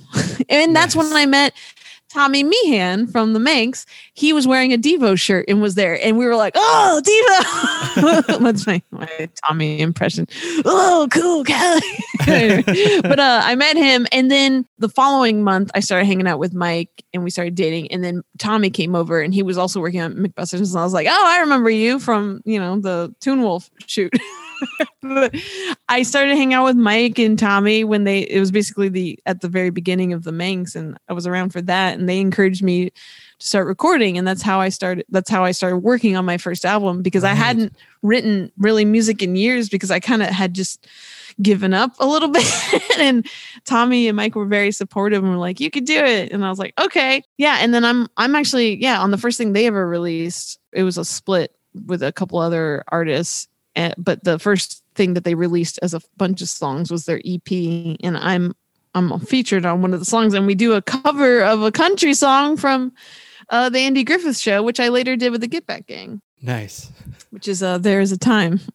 and 0.49 0.75
that's 0.75 0.95
when 0.95 1.11
I 1.13 1.25
met 1.25 1.53
Tommy 2.11 2.43
Meehan 2.43 3.07
from 3.07 3.33
the 3.33 3.39
Manx. 3.39 3.85
He 4.13 4.33
was 4.33 4.45
wearing 4.45 4.73
a 4.73 4.77
Devo 4.77 5.17
shirt 5.17 5.45
and 5.47 5.61
was 5.61 5.75
there, 5.75 6.03
and 6.05 6.17
we 6.17 6.25
were 6.25 6.35
like, 6.35 6.53
"Oh, 6.55 7.01
Devo!" 7.05 8.39
that's 8.41 8.67
my, 8.67 8.81
my 8.91 9.29
Tommy 9.47 9.79
impression. 9.79 10.27
Oh, 10.65 11.07
cool, 11.11 11.43
Kelly. 11.45 11.81
but 13.01 13.19
uh, 13.19 13.41
I 13.43 13.55
met 13.55 13.77
him, 13.77 14.07
and 14.11 14.29
then 14.29 14.65
the 14.77 14.89
following 14.89 15.43
month, 15.43 15.71
I 15.73 15.79
started 15.79 16.05
hanging 16.05 16.27
out 16.27 16.39
with 16.39 16.53
Mike, 16.53 17.03
and 17.13 17.23
we 17.23 17.29
started 17.29 17.55
dating. 17.55 17.91
And 17.91 18.03
then 18.03 18.23
Tommy 18.37 18.69
came 18.69 18.93
over, 18.93 19.21
and 19.21 19.33
he 19.33 19.43
was 19.43 19.57
also 19.57 19.79
working 19.79 20.01
on 20.01 20.13
McBusters, 20.15 20.71
and 20.71 20.79
I 20.79 20.83
was 20.83 20.93
like, 20.93 21.07
"Oh, 21.09 21.25
I 21.27 21.39
remember 21.39 21.69
you 21.69 21.99
from 21.99 22.41
you 22.43 22.59
know 22.59 22.79
the 22.79 23.15
Toon 23.21 23.41
Wolf 23.41 23.69
shoot." 23.87 24.13
I 25.89 26.03
started 26.03 26.35
hanging 26.35 26.53
out 26.53 26.65
with 26.65 26.75
Mike 26.75 27.19
and 27.19 27.37
Tommy 27.37 27.83
when 27.83 28.03
they 28.03 28.19
it 28.19 28.39
was 28.39 28.51
basically 28.51 28.89
the 28.89 29.19
at 29.25 29.41
the 29.41 29.49
very 29.49 29.69
beginning 29.69 30.13
of 30.13 30.23
the 30.23 30.31
Manx 30.31 30.75
and 30.75 30.97
I 31.09 31.13
was 31.13 31.27
around 31.27 31.51
for 31.51 31.61
that 31.63 31.97
and 31.97 32.07
they 32.07 32.19
encouraged 32.19 32.63
me 32.63 32.89
to 32.89 32.95
start 33.39 33.67
recording 33.67 34.17
and 34.17 34.27
that's 34.27 34.41
how 34.41 34.59
I 34.59 34.69
started 34.69 35.05
that's 35.09 35.29
how 35.29 35.43
I 35.43 35.51
started 35.51 35.77
working 35.77 36.15
on 36.15 36.25
my 36.25 36.37
first 36.37 36.65
album 36.65 37.01
because 37.01 37.23
I 37.23 37.33
hadn't 37.33 37.75
written 38.03 38.51
really 38.57 38.85
music 38.85 39.21
in 39.21 39.35
years 39.35 39.69
because 39.69 39.91
I 39.91 39.99
kind 39.99 40.21
of 40.21 40.29
had 40.29 40.53
just 40.53 40.87
given 41.41 41.73
up 41.73 41.93
a 41.99 42.05
little 42.05 42.29
bit 42.31 42.45
and 42.99 43.27
Tommy 43.65 44.07
and 44.07 44.15
Mike 44.15 44.35
were 44.35 44.45
very 44.45 44.71
supportive 44.71 45.23
and 45.23 45.31
were 45.31 45.39
like 45.39 45.59
you 45.59 45.71
could 45.71 45.85
do 45.85 45.97
it 45.97 46.31
and 46.31 46.45
I 46.45 46.49
was 46.49 46.59
like 46.59 46.73
okay. 46.79 47.23
Yeah 47.37 47.57
and 47.59 47.73
then 47.73 47.83
I'm 47.83 48.07
I'm 48.17 48.35
actually 48.35 48.81
yeah 48.81 49.01
on 49.01 49.11
the 49.11 49.17
first 49.17 49.37
thing 49.37 49.53
they 49.53 49.67
ever 49.67 49.87
released 49.87 50.59
it 50.71 50.83
was 50.83 50.97
a 50.97 51.05
split 51.05 51.55
with 51.85 52.03
a 52.03 52.11
couple 52.11 52.37
other 52.37 52.83
artists 52.89 53.47
and, 53.75 53.93
but 53.97 54.23
the 54.23 54.37
first 54.39 54.83
thing 54.95 55.13
that 55.13 55.23
they 55.23 55.35
released 55.35 55.79
as 55.81 55.93
a 55.93 56.01
bunch 56.17 56.41
of 56.41 56.49
songs 56.49 56.91
was 56.91 57.05
their 57.05 57.21
EP, 57.25 57.49
and 58.03 58.17
I'm 58.17 58.53
I'm 58.93 59.19
featured 59.21 59.65
on 59.65 59.81
one 59.81 59.93
of 59.93 59.99
the 59.99 60.05
songs, 60.05 60.33
and 60.33 60.45
we 60.45 60.55
do 60.55 60.73
a 60.73 60.81
cover 60.81 61.41
of 61.43 61.61
a 61.61 61.71
country 61.71 62.13
song 62.13 62.57
from 62.57 62.91
uh, 63.49 63.69
the 63.69 63.79
Andy 63.79 64.03
Griffith 64.03 64.37
Show, 64.37 64.61
which 64.63 64.79
I 64.79 64.89
later 64.89 65.15
did 65.15 65.31
with 65.31 65.41
the 65.41 65.47
Get 65.47 65.65
Back 65.65 65.87
Gang, 65.87 66.21
Nice. 66.41 66.91
which 67.29 67.47
is 67.47 67.63
uh, 67.63 67.77
"There 67.77 68.01
Is 68.01 68.11
a 68.11 68.17
Time." 68.17 68.59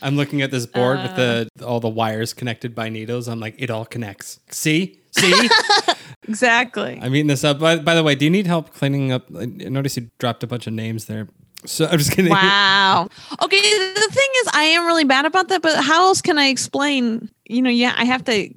I'm 0.00 0.14
looking 0.16 0.42
at 0.42 0.52
this 0.52 0.64
board 0.66 0.98
with 1.02 1.16
the 1.16 1.48
Uh. 1.60 1.64
all 1.64 1.80
the 1.80 1.88
wires 1.88 2.32
connected 2.32 2.72
by 2.74 2.88
needles. 2.88 3.26
I'm 3.26 3.40
like, 3.40 3.56
it 3.58 3.68
all 3.70 3.84
connects. 3.84 4.38
See, 4.50 5.00
see. 5.10 5.48
exactly. 6.28 6.98
I'm 7.02 7.14
eating 7.16 7.26
this 7.26 7.42
up. 7.42 7.58
By, 7.58 7.78
by 7.78 7.94
the 7.96 8.04
way, 8.04 8.14
do 8.14 8.24
you 8.24 8.30
need 8.30 8.46
help 8.46 8.72
cleaning 8.72 9.10
up? 9.10 9.26
I 9.36 9.46
noticed 9.46 9.96
you 9.96 10.10
dropped 10.18 10.42
a 10.44 10.46
bunch 10.46 10.66
of 10.68 10.72
names 10.72 11.06
there. 11.06 11.26
So 11.66 11.86
I'm 11.86 11.98
just 11.98 12.12
kidding. 12.12 12.30
Wow. 12.30 13.08
Okay. 13.42 13.60
The 13.60 14.08
thing 14.10 14.28
is, 14.40 14.48
I 14.52 14.62
am 14.64 14.86
really 14.86 15.04
bad 15.04 15.26
about 15.26 15.48
that. 15.48 15.62
But 15.62 15.82
how 15.82 16.06
else 16.06 16.22
can 16.22 16.38
I 16.38 16.48
explain? 16.48 17.30
You 17.46 17.62
know, 17.62 17.70
yeah, 17.70 17.94
I 17.96 18.04
have 18.04 18.24
to, 18.24 18.48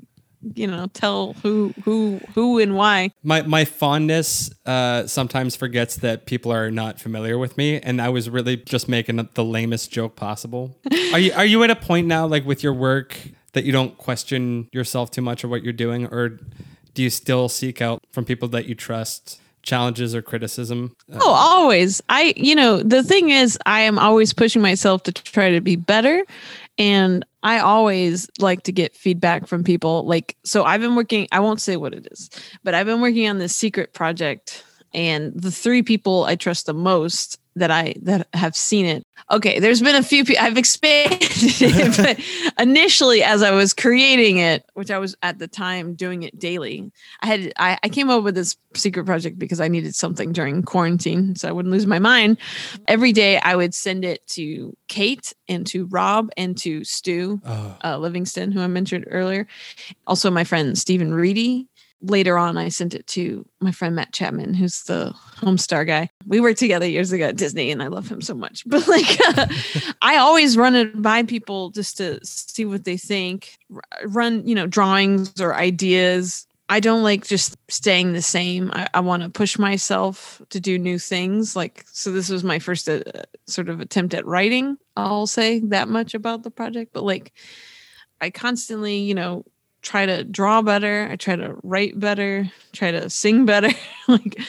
you 0.54 0.68
know, 0.68 0.86
tell 0.94 1.34
who, 1.42 1.74
who, 1.84 2.20
who, 2.36 2.60
and 2.60 2.76
why. 2.76 3.12
My 3.24 3.42
my 3.42 3.66
fondness 3.66 4.52
uh, 4.66 5.08
sometimes 5.08 5.56
forgets 5.56 5.96
that 5.98 6.28
people 6.28 6.52
are 6.52 6.70
not 6.70 7.00
familiar 7.00 7.40
with 7.40 7.58
me, 7.58 7.80
and 7.80 8.02
I 8.02 8.10
was 8.10 8.30
really 8.30 8.58
just 8.58 8.88
making 8.88 9.28
the 9.34 9.44
lamest 9.44 9.92
joke 9.92 10.16
possible. 10.16 10.78
Are 11.14 11.20
you 11.20 11.34
are 11.34 11.46
you 11.46 11.62
at 11.64 11.70
a 11.70 11.76
point 11.76 12.08
now, 12.08 12.26
like 12.26 12.46
with 12.46 12.64
your 12.64 12.74
work, 12.74 13.18
that 13.52 13.66
you 13.66 13.74
don't 13.74 13.98
question 13.98 14.70
yourself 14.72 15.12
too 15.12 15.22
much 15.22 15.44
or 15.44 15.50
what 15.50 15.62
you're 15.62 15.74
doing, 15.74 16.06
or 16.06 16.40
do 16.94 17.04
you 17.04 17.10
still 17.10 17.50
seek 17.50 17.82
out 17.82 18.02
from 18.12 18.24
people 18.24 18.48
that 18.50 18.66
you 18.66 18.76
trust 18.76 19.41
challenges 19.64 20.16
or 20.16 20.22
criticism? 20.22 20.96
Uh, 21.12 21.20
Oh, 21.22 21.32
always. 21.32 22.02
I, 22.10 22.34
you 22.36 22.56
know, 22.56 22.82
the 22.82 23.04
thing 23.04 23.30
is, 23.30 23.58
I 23.66 23.82
am 23.82 24.00
always 24.00 24.34
pushing 24.34 24.62
myself 24.62 25.04
to 25.04 25.12
try 25.12 25.52
to 25.52 25.62
be 25.62 25.76
better. 25.76 26.24
And 26.78 27.26
I 27.44 27.60
always 27.60 28.30
like 28.40 28.64
to 28.64 28.72
get 28.72 28.96
feedback 28.96 29.48
from 29.48 29.64
people. 29.64 30.06
Like, 30.06 30.36
so 30.44 30.64
I've 30.64 30.82
been 30.82 30.96
working, 30.96 31.28
I 31.32 31.40
won't 31.40 31.62
say 31.62 31.76
what 31.76 31.94
it 31.94 32.08
is, 32.12 32.30
but 32.64 32.74
I've 32.74 32.86
been 32.86 33.02
working 33.02 33.28
on 33.28 33.40
this 33.40 33.56
secret 33.56 33.94
project. 33.94 34.64
And 34.94 35.34
the 35.36 35.52
three 35.52 35.84
people 35.84 36.26
I 36.26 36.36
trust 36.36 36.66
the 36.66 36.74
most 36.74 37.40
that 37.56 37.72
I 37.72 37.94
that 38.02 38.28
have 38.34 38.56
seen 38.56 38.86
it. 38.86 39.04
Okay, 39.30 39.60
there's 39.60 39.82
been 39.82 39.96
a 39.96 40.04
few 40.04 40.26
people 40.26 40.44
I've 40.44 40.58
expanded 40.58 41.20
it, 41.22 41.98
but 42.58 42.62
initially 42.62 43.24
as 43.24 43.44
I 43.44 43.52
was 43.52 43.74
creating 43.74 44.38
it, 44.38 44.66
which 44.74 44.90
I 44.90 44.98
was 44.98 45.16
at 45.22 45.40
the 45.40 45.48
time 45.48 45.94
doing 45.94 46.24
it 46.24 46.40
daily, 46.40 46.92
I 47.22 47.28
had 47.28 47.54
I, 47.58 47.78
I 47.84 47.90
came 47.90 48.10
up 48.10 48.24
with 48.24 48.36
this 48.36 48.56
secret 48.74 49.06
project 49.06 49.38
because 49.38 49.60
I 49.60 49.68
needed 49.68 49.96
something 49.96 50.32
during 50.32 50.64
quarantine 50.64 51.36
so 51.36 51.48
I 51.48 51.52
wouldn't 51.52 51.72
lose 51.72 51.86
my 51.86 52.00
mind. 52.00 52.38
Every 52.88 53.12
day 53.12 53.38
I 53.40 53.56
would 53.56 53.74
send 53.74 54.06
it 54.06 54.26
to 54.28 54.76
Kate 54.88 55.34
and 55.48 55.68
to 55.68 55.86
Rob 55.88 56.30
and 56.38 56.58
to 56.60 56.84
Stu 56.84 57.42
Oh, 57.46 57.78
uh, 57.84 57.98
Livingston, 57.98 58.52
who 58.52 58.62
I 58.62 58.68
mentioned 58.68 59.06
earlier. 59.10 59.48
Also, 60.08 60.32
my 60.32 60.44
friend 60.44 60.78
Stephen 60.78 61.14
Reedy. 61.14 61.68
Later 62.02 62.38
on, 62.38 62.58
I 62.58 62.70
sent 62.70 62.94
it 62.94 63.06
to 63.08 63.46
my 63.60 63.72
friend 63.72 63.96
Matt 63.96 64.12
Chapman, 64.12 64.56
who's 64.56 64.84
the 64.84 65.14
Homestar 65.38 65.86
guy. 65.86 66.10
We 66.26 66.40
worked 66.40 66.60
together 66.60 66.88
years 66.88 67.12
ago 67.12 67.26
at 67.26 67.36
Disney, 67.36 67.72
and 67.72 67.84
I 67.84 67.88
love 67.88 68.10
him 68.10 68.22
so 68.22 68.34
much. 68.34 68.64
But 68.72 68.88
like, 68.88 69.06
I 70.02 70.18
always 70.18 70.58
run 70.58 70.76
it 70.76 71.02
by 71.02 71.24
people 71.24 71.70
just 71.70 71.98
to 71.98 72.20
see 72.24 72.66
what 72.66 72.86
they 72.86 72.98
think. 72.98 73.58
Run, 74.06 74.48
you 74.48 74.56
know, 74.56 74.68
drawings 74.68 75.40
or 75.40 75.56
ideas. 75.56 76.48
I 76.70 76.80
don't 76.80 77.04
like 77.04 77.28
just 77.28 77.58
staying 77.70 78.14
the 78.14 78.22
same. 78.22 78.72
I, 78.74 78.88
I 78.94 79.02
want 79.02 79.24
to 79.24 79.30
push 79.30 79.60
myself 79.60 80.42
to 80.52 80.60
do 80.62 80.80
new 80.80 80.98
things. 80.98 81.54
Like, 81.54 81.84
so 81.92 82.12
this 82.12 82.30
was 82.30 82.46
my 82.46 82.60
first 82.60 82.88
uh, 82.88 83.02
sort 83.46 83.68
of 83.68 83.82
attempt 83.82 84.14
at 84.14 84.26
writing. 84.26 84.78
I'll 84.96 85.28
say 85.28 85.60
that 85.60 85.90
much 85.90 86.14
about 86.14 86.44
the 86.44 86.50
project, 86.50 86.94
but 86.94 87.04
like, 87.04 87.34
I 88.22 88.30
constantly, 88.30 89.00
you 89.00 89.14
know, 89.14 89.44
try 89.82 90.06
to 90.06 90.24
draw 90.24 90.62
better. 90.62 91.08
I 91.10 91.16
try 91.16 91.36
to 91.36 91.56
write 91.64 92.00
better, 92.00 92.50
try 92.74 92.92
to 92.92 93.10
sing 93.10 93.46
better. 93.46 93.72
like 94.08 94.40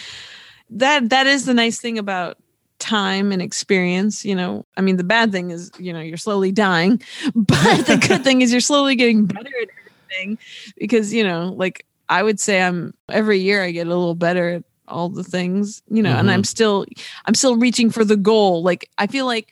that 0.71 1.11
that 1.11 1.27
is 1.27 1.45
the 1.45 1.55
nice 1.55 1.81
thing 1.81 1.99
about 1.99 2.39
time 2.79 3.33
and 3.33 3.41
experience, 3.41 4.25
you 4.25 4.35
know. 4.35 4.67
I 4.77 4.81
mean, 4.81 4.97
the 4.97 5.05
bad 5.05 5.33
thing 5.33 5.51
is, 5.51 5.71
you 5.79 5.93
know, 5.93 6.01
you're 6.01 6.17
slowly 6.17 6.53
dying, 6.53 7.03
but 7.35 7.87
the 7.87 7.97
good 7.97 8.25
thing 8.25 8.43
is 8.43 8.53
you're 8.53 8.61
slowly 8.61 8.97
getting 8.97 9.27
better 9.27 9.51
at 9.63 9.69
everything 9.81 10.39
because, 10.77 11.15
you 11.15 11.25
know, 11.25 11.55
like 11.57 11.87
I 12.09 12.23
would 12.23 12.41
say 12.41 12.61
I'm 12.63 12.95
every 13.09 13.39
year 13.39 13.63
I 13.63 13.71
get 13.71 13.87
a 13.87 13.91
little 13.91 14.15
better 14.15 14.51
at 14.51 14.65
all 14.89 15.09
the 15.09 15.25
things, 15.25 15.83
you 15.89 16.03
know, 16.03 16.11
and 16.11 16.31
I'm 16.31 16.41
mm-hmm. 16.41 16.45
still 16.45 16.87
I'm 17.25 17.35
still 17.35 17.57
reaching 17.57 17.91
for 17.91 18.05
the 18.05 18.17
goal. 18.17 18.63
Like 18.63 18.91
I 18.99 19.07
feel 19.07 19.27
like 19.27 19.49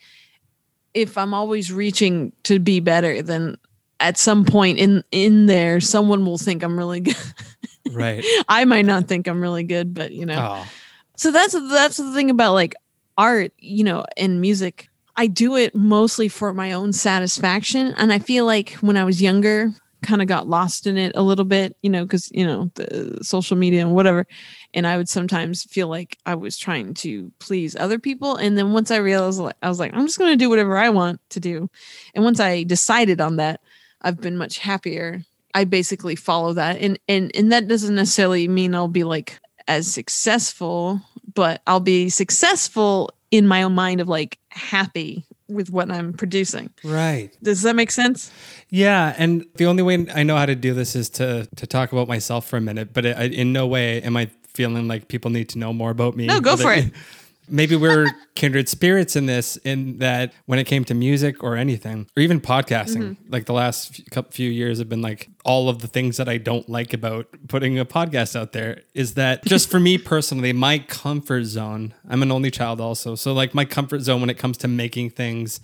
if 0.93 1.17
I'm 1.17 1.33
always 1.33 1.71
reaching 1.71 2.33
to 2.43 2.59
be 2.59 2.79
better, 2.79 3.21
then 3.21 3.57
at 4.01 4.17
some 4.17 4.43
point 4.43 4.79
in 4.79 5.03
in 5.11 5.45
there, 5.45 5.79
someone 5.79 6.25
will 6.25 6.37
think 6.37 6.63
I'm 6.63 6.77
really 6.77 6.99
good. 7.01 7.17
right. 7.91 8.25
I 8.49 8.65
might 8.65 8.85
not 8.85 9.07
think 9.07 9.27
I'm 9.27 9.41
really 9.41 9.63
good, 9.63 9.93
but 9.93 10.11
you 10.11 10.25
know. 10.25 10.63
Oh, 10.63 10.67
So 11.15 11.31
that's 11.31 11.53
that's 11.53 11.97
the 11.97 12.13
thing 12.13 12.29
about 12.29 12.53
like 12.53 12.75
art, 13.17 13.53
you 13.57 13.83
know, 13.83 14.05
and 14.17 14.41
music. 14.41 14.89
I 15.15 15.27
do 15.27 15.55
it 15.55 15.75
mostly 15.75 16.29
for 16.29 16.53
my 16.53 16.71
own 16.71 16.93
satisfaction, 16.93 17.93
and 17.97 18.11
I 18.11 18.19
feel 18.19 18.45
like 18.45 18.71
when 18.81 18.97
I 18.97 19.03
was 19.03 19.21
younger, 19.21 19.71
kind 20.01 20.21
of 20.21 20.27
got 20.27 20.47
lost 20.47 20.87
in 20.87 20.97
it 20.97 21.11
a 21.15 21.21
little 21.21 21.45
bit, 21.45 21.75
you 21.81 21.89
know, 21.89 22.03
because 22.03 22.31
you 22.31 22.45
know 22.45 22.71
the 22.75 23.19
social 23.21 23.57
media 23.57 23.81
and 23.81 23.93
whatever, 23.93 24.25
and 24.73 24.87
I 24.87 24.97
would 24.97 25.09
sometimes 25.09 25.63
feel 25.65 25.89
like 25.89 26.17
I 26.25 26.35
was 26.35 26.57
trying 26.57 26.93
to 26.95 27.31
please 27.39 27.75
other 27.75 27.99
people, 27.99 28.35
and 28.37 28.57
then 28.57 28.73
once 28.73 28.89
I 28.89 28.97
realized, 28.97 29.39
I 29.61 29.69
was 29.69 29.79
like, 29.79 29.93
I'm 29.93 30.07
just 30.07 30.17
going 30.17 30.31
to 30.31 30.43
do 30.43 30.49
whatever 30.49 30.77
I 30.77 30.89
want 30.89 31.19
to 31.31 31.39
do, 31.39 31.69
and 32.15 32.23
once 32.23 32.39
I 32.39 32.63
decided 32.63 33.21
on 33.21 33.35
that, 33.35 33.59
I've 34.01 34.21
been 34.21 34.37
much 34.37 34.59
happier. 34.59 35.23
I 35.53 35.65
basically 35.65 36.15
follow 36.15 36.53
that, 36.53 36.77
and 36.77 36.97
and 37.07 37.31
and 37.35 37.51
that 37.51 37.67
doesn't 37.67 37.95
necessarily 37.95 38.47
mean 38.47 38.73
I'll 38.73 38.87
be 38.87 39.03
like 39.03 39.39
as 39.67 39.91
successful, 39.91 41.01
but 41.33 41.61
I'll 41.67 41.79
be 41.79 42.09
successful 42.09 43.11
in 43.31 43.47
my 43.47 43.63
own 43.63 43.73
mind 43.73 44.01
of 44.01 44.07
like 44.07 44.37
happy 44.49 45.25
with 45.47 45.69
what 45.69 45.91
I'm 45.91 46.13
producing. 46.13 46.69
right. 46.83 47.29
Does 47.43 47.61
that 47.63 47.75
make 47.75 47.91
sense? 47.91 48.31
Yeah, 48.69 49.13
and 49.17 49.45
the 49.55 49.65
only 49.65 49.83
way 49.83 50.05
I 50.13 50.23
know 50.23 50.37
how 50.37 50.45
to 50.45 50.55
do 50.55 50.73
this 50.73 50.95
is 50.95 51.09
to 51.11 51.47
to 51.55 51.67
talk 51.67 51.91
about 51.91 52.07
myself 52.07 52.47
for 52.47 52.57
a 52.57 52.61
minute. 52.61 52.93
But 52.93 53.05
I, 53.05 53.25
in 53.25 53.51
no 53.51 53.67
way 53.67 54.01
am 54.01 54.15
I 54.15 54.29
feeling 54.53 54.87
like 54.87 55.07
people 55.07 55.31
need 55.31 55.49
to 55.49 55.59
know 55.59 55.73
more 55.73 55.91
about 55.91 56.15
me. 56.15 56.27
No, 56.27 56.39
go 56.39 56.57
for 56.57 56.73
it. 56.73 56.91
Maybe 57.49 57.75
we're 57.75 58.07
kindred 58.35 58.69
spirits 58.69 59.15
in 59.15 59.25
this, 59.25 59.57
in 59.57 59.97
that 59.97 60.33
when 60.45 60.59
it 60.59 60.65
came 60.65 60.85
to 60.85 60.93
music 60.93 61.43
or 61.43 61.55
anything, 61.57 62.07
or 62.15 62.21
even 62.23 62.39
podcasting, 62.39 63.01
Mm-hmm. 63.01 63.31
like 63.31 63.45
the 63.45 63.53
last 63.53 63.95
few, 63.95 64.05
couple, 64.11 64.31
few 64.31 64.49
years 64.49 64.79
have 64.79 64.87
been 64.89 65.01
like 65.01 65.29
all 65.43 65.67
of 65.69 65.79
the 65.79 65.87
things 65.87 66.17
that 66.17 66.29
I 66.29 66.37
don't 66.37 66.67
like 66.69 66.93
about 66.93 67.27
putting 67.47 67.77
a 67.79 67.85
podcast 67.85 68.35
out 68.39 68.51
there 68.53 68.81
is 68.93 69.15
that 69.15 69.43
just 69.45 69.69
for 69.69 69.79
me 69.79 69.97
personally, 69.97 70.53
my 70.53 70.79
comfort 70.79 71.43
zone, 71.45 71.93
I'm 72.07 72.21
an 72.23 72.31
only 72.31 72.51
child 72.51 72.79
also. 72.79 73.15
So, 73.15 73.33
like, 73.33 73.53
my 73.53 73.65
comfort 73.65 74.01
zone 74.01 74.21
when 74.21 74.29
it 74.29 74.37
comes 74.37 74.57
to 74.59 74.67
making 74.67 75.09
things 75.11 75.59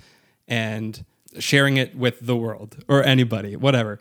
and 0.47 1.05
sharing 1.39 1.77
it 1.77 1.95
with 1.95 2.19
the 2.21 2.35
world 2.35 2.83
or 2.87 3.03
anybody, 3.03 3.55
whatever. 3.55 3.99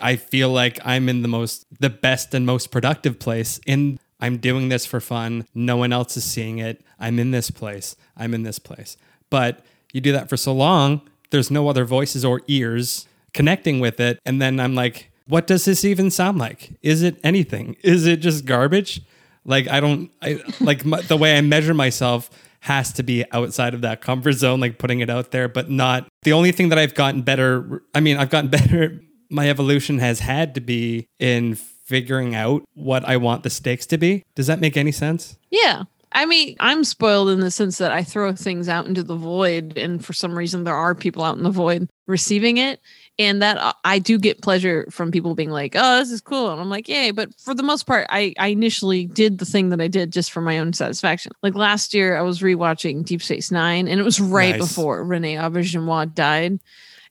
I 0.00 0.16
feel 0.16 0.48
like 0.48 0.78
I'm 0.82 1.08
in 1.10 1.20
the 1.20 1.28
most, 1.28 1.66
the 1.78 1.90
best 1.90 2.32
and 2.32 2.46
most 2.46 2.70
productive 2.70 3.18
place 3.18 3.60
in 3.66 3.98
I'm 4.20 4.36
doing 4.36 4.68
this 4.68 4.86
for 4.86 5.00
fun. 5.00 5.46
No 5.54 5.76
one 5.76 5.92
else 5.92 6.16
is 6.16 6.24
seeing 6.24 6.58
it. 6.58 6.82
I'm 6.98 7.18
in 7.18 7.30
this 7.30 7.50
place. 7.50 7.96
I'm 8.16 8.34
in 8.34 8.42
this 8.42 8.58
place. 8.58 8.96
But 9.30 9.64
you 9.92 10.00
do 10.00 10.12
that 10.12 10.28
for 10.28 10.36
so 10.36 10.52
long, 10.52 11.02
there's 11.30 11.50
no 11.50 11.68
other 11.68 11.84
voices 11.84 12.24
or 12.24 12.42
ears 12.48 13.06
connecting 13.32 13.80
with 13.80 14.00
it. 14.00 14.18
And 14.26 14.40
then 14.40 14.60
I'm 14.60 14.74
like, 14.74 15.10
what 15.26 15.46
does 15.46 15.64
this 15.64 15.84
even 15.84 16.10
sound 16.10 16.38
like? 16.38 16.76
Is 16.82 17.02
it 17.02 17.18
anything? 17.22 17.76
Is 17.82 18.06
it 18.06 18.18
just 18.18 18.44
garbage? 18.44 19.00
Like, 19.44 19.68
I 19.68 19.80
don't, 19.80 20.10
I 20.20 20.42
like 20.60 20.84
my, 20.84 21.00
the 21.02 21.16
way 21.16 21.38
I 21.38 21.40
measure 21.40 21.72
myself 21.72 22.30
has 22.60 22.92
to 22.94 23.02
be 23.02 23.24
outside 23.32 23.72
of 23.72 23.80
that 23.80 24.02
comfort 24.02 24.32
zone, 24.32 24.60
like 24.60 24.78
putting 24.78 25.00
it 25.00 25.08
out 25.08 25.30
there, 25.30 25.48
but 25.48 25.70
not 25.70 26.06
the 26.22 26.32
only 26.32 26.52
thing 26.52 26.68
that 26.68 26.78
I've 26.78 26.94
gotten 26.94 27.22
better. 27.22 27.82
I 27.94 28.00
mean, 28.00 28.16
I've 28.18 28.30
gotten 28.30 28.50
better. 28.50 29.00
My 29.30 29.48
evolution 29.48 29.98
has 30.00 30.20
had 30.20 30.54
to 30.56 30.60
be 30.60 31.06
in 31.18 31.56
figuring 31.90 32.36
out 32.36 32.62
what 32.74 33.04
I 33.04 33.16
want 33.16 33.42
the 33.42 33.50
stakes 33.50 33.84
to 33.86 33.98
be. 33.98 34.24
Does 34.36 34.46
that 34.46 34.60
make 34.60 34.76
any 34.76 34.92
sense? 34.92 35.36
Yeah. 35.50 35.82
I 36.12 36.24
mean, 36.24 36.56
I'm 36.58 36.82
spoiled 36.84 37.28
in 37.30 37.40
the 37.40 37.50
sense 37.50 37.78
that 37.78 37.92
I 37.92 38.02
throw 38.02 38.32
things 38.32 38.68
out 38.68 38.86
into 38.86 39.02
the 39.04 39.14
void, 39.16 39.76
and 39.76 40.04
for 40.04 40.12
some 40.12 40.36
reason, 40.36 40.64
there 40.64 40.74
are 40.74 40.94
people 40.94 41.22
out 41.22 41.36
in 41.36 41.44
the 41.44 41.50
void 41.50 41.88
receiving 42.06 42.56
it. 42.56 42.80
And 43.18 43.42
that 43.42 43.58
uh, 43.58 43.74
I 43.84 43.98
do 43.98 44.18
get 44.18 44.40
pleasure 44.40 44.86
from 44.90 45.10
people 45.10 45.34
being 45.34 45.50
like, 45.50 45.74
oh, 45.76 45.98
this 45.98 46.10
is 46.10 46.22
cool. 46.22 46.50
And 46.52 46.60
I'm 46.60 46.70
like, 46.70 46.88
yay. 46.88 47.10
But 47.10 47.38
for 47.38 47.54
the 47.54 47.62
most 47.62 47.86
part, 47.86 48.06
I, 48.08 48.32
I 48.38 48.46
initially 48.48 49.04
did 49.06 49.38
the 49.38 49.44
thing 49.44 49.68
that 49.70 49.80
I 49.80 49.88
did 49.88 50.10
just 50.10 50.32
for 50.32 50.40
my 50.40 50.58
own 50.58 50.72
satisfaction. 50.72 51.32
Like 51.42 51.54
last 51.54 51.92
year, 51.92 52.16
I 52.16 52.22
was 52.22 52.40
rewatching 52.40 53.04
Deep 53.04 53.22
Space 53.22 53.50
Nine, 53.50 53.88
and 53.88 54.00
it 54.00 54.04
was 54.04 54.20
right 54.20 54.58
Nice. 54.58 54.68
before 54.68 55.04
Rene 55.04 55.34
Auberjonois 55.34 56.14
died. 56.14 56.60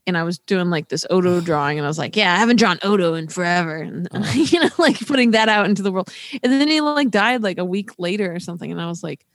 And 0.08 0.18
I 0.18 0.24
was 0.24 0.40
doing 0.40 0.70
like 0.70 0.90
this 0.90 1.06
Odo 1.10 1.40
drawing, 1.40 1.78
and 1.78 1.86
I 1.86 1.90
was 1.90 2.00
like, 2.00 2.16
"Yeah, 2.16 2.34
I 2.34 2.38
haven't 2.38 2.56
drawn 2.56 2.80
Odo 2.82 3.14
in 3.14 3.28
forever," 3.28 3.78
and 3.78 4.08
you 4.34 4.60
know, 4.60 4.70
like 4.78 5.00
putting 5.06 5.32
that 5.32 5.50
out 5.50 5.66
into 5.66 5.84
the 5.84 5.92
world. 5.92 6.12
And 6.42 6.52
then 6.52 6.68
he 6.68 6.82
like 6.82 7.12
died 7.12 7.44
like 7.44 7.60
a 7.60 7.66
week 7.66 7.92
later 8.00 8.34
or 8.34 8.40
something, 8.40 8.72
and 8.72 8.82
I 8.82 8.88
was 8.88 9.04
like, 9.04 9.26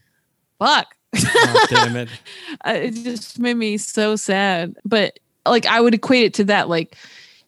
"Fuck!" 0.59 0.97
Oh, 1.17 1.67
damn 1.71 1.97
it. 1.97 2.09
Uh, 2.65 2.73
it 2.75 2.93
just 2.93 3.39
made 3.39 3.57
me 3.57 3.77
so 3.77 4.17
sad. 4.17 4.75
But 4.85 5.19
like, 5.47 5.67
I 5.67 5.81
would 5.81 5.93
equate 5.93 6.25
it 6.25 6.35
to 6.35 6.45
that. 6.45 6.69
Like, 6.69 6.97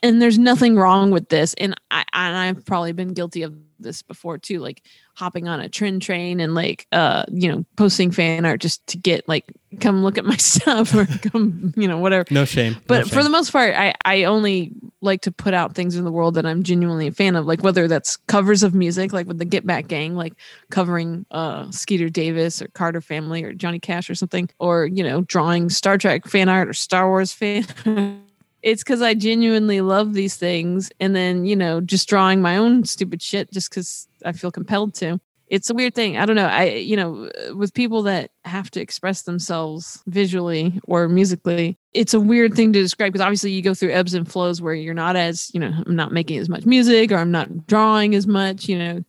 and 0.02 0.20
there's 0.20 0.38
nothing 0.38 0.76
wrong 0.76 1.10
with 1.10 1.28
this. 1.28 1.54
And 1.54 1.74
I 1.90 2.04
and 2.12 2.36
I've 2.36 2.64
probably 2.66 2.92
been 2.92 3.14
guilty 3.14 3.42
of 3.42 3.54
this 3.78 4.02
before 4.02 4.36
too. 4.36 4.58
Like 4.58 4.82
hopping 5.16 5.48
on 5.48 5.60
a 5.60 5.68
trend 5.68 6.02
train 6.02 6.40
and 6.40 6.54
like 6.54 6.86
uh 6.92 7.24
you 7.32 7.50
know 7.50 7.64
posting 7.76 8.10
fan 8.10 8.44
art 8.44 8.60
just 8.60 8.86
to 8.86 8.98
get 8.98 9.26
like 9.26 9.46
come 9.80 10.04
look 10.04 10.18
at 10.18 10.26
my 10.26 10.36
stuff 10.38 10.94
or 10.94 11.06
come 11.30 11.72
you 11.74 11.88
know 11.88 11.98
whatever 11.98 12.24
No 12.30 12.44
shame. 12.44 12.74
No 12.74 12.80
but 12.86 13.08
for 13.08 13.22
the 13.22 13.30
most 13.30 13.50
part 13.50 13.74
i 13.74 13.94
i 14.04 14.24
only 14.24 14.72
like 15.00 15.22
to 15.22 15.32
put 15.32 15.54
out 15.54 15.74
things 15.74 15.96
in 15.96 16.04
the 16.04 16.12
world 16.12 16.34
that 16.34 16.44
i'm 16.44 16.62
genuinely 16.62 17.06
a 17.06 17.12
fan 17.12 17.34
of 17.34 17.46
like 17.46 17.62
whether 17.62 17.88
that's 17.88 18.18
covers 18.28 18.62
of 18.62 18.74
music 18.74 19.14
like 19.14 19.26
with 19.26 19.38
the 19.38 19.44
get 19.46 19.66
back 19.66 19.88
gang 19.88 20.14
like 20.16 20.34
covering 20.70 21.24
uh 21.30 21.70
skeeter 21.70 22.10
davis 22.10 22.60
or 22.60 22.68
carter 22.68 23.00
family 23.00 23.42
or 23.42 23.54
johnny 23.54 23.78
cash 23.78 24.10
or 24.10 24.14
something 24.14 24.50
or 24.58 24.84
you 24.86 25.02
know 25.02 25.22
drawing 25.22 25.70
star 25.70 25.96
trek 25.96 26.26
fan 26.26 26.50
art 26.50 26.68
or 26.68 26.74
star 26.74 27.08
wars 27.08 27.32
fan 27.32 27.64
it's 28.66 28.82
because 28.82 29.00
i 29.00 29.14
genuinely 29.14 29.80
love 29.80 30.12
these 30.12 30.36
things 30.36 30.90
and 30.98 31.14
then 31.14 31.46
you 31.46 31.54
know 31.54 31.80
just 31.80 32.08
drawing 32.08 32.42
my 32.42 32.56
own 32.56 32.84
stupid 32.84 33.22
shit 33.22 33.50
just 33.52 33.70
because 33.70 34.08
i 34.24 34.32
feel 34.32 34.50
compelled 34.50 34.92
to 34.92 35.18
it's 35.48 35.70
a 35.70 35.74
weird 35.74 35.94
thing. 35.94 36.16
I 36.18 36.26
don't 36.26 36.34
know. 36.34 36.48
I, 36.48 36.64
you 36.64 36.96
know, 36.96 37.30
with 37.54 37.72
people 37.72 38.02
that 38.02 38.30
have 38.44 38.70
to 38.72 38.80
express 38.80 39.22
themselves 39.22 40.02
visually 40.06 40.80
or 40.88 41.08
musically, 41.08 41.78
it's 41.94 42.14
a 42.14 42.20
weird 42.20 42.54
thing 42.54 42.72
to 42.72 42.82
describe 42.82 43.12
because 43.12 43.24
obviously 43.24 43.52
you 43.52 43.62
go 43.62 43.74
through 43.74 43.92
ebbs 43.92 44.14
and 44.14 44.30
flows 44.30 44.60
where 44.60 44.74
you're 44.74 44.92
not 44.92 45.14
as, 45.14 45.54
you 45.54 45.60
know, 45.60 45.72
I'm 45.86 45.94
not 45.94 46.12
making 46.12 46.38
as 46.38 46.48
much 46.48 46.66
music 46.66 47.12
or 47.12 47.16
I'm 47.18 47.30
not 47.30 47.66
drawing 47.68 48.16
as 48.16 48.26
much. 48.26 48.68
You 48.68 48.78
know, 48.78 49.04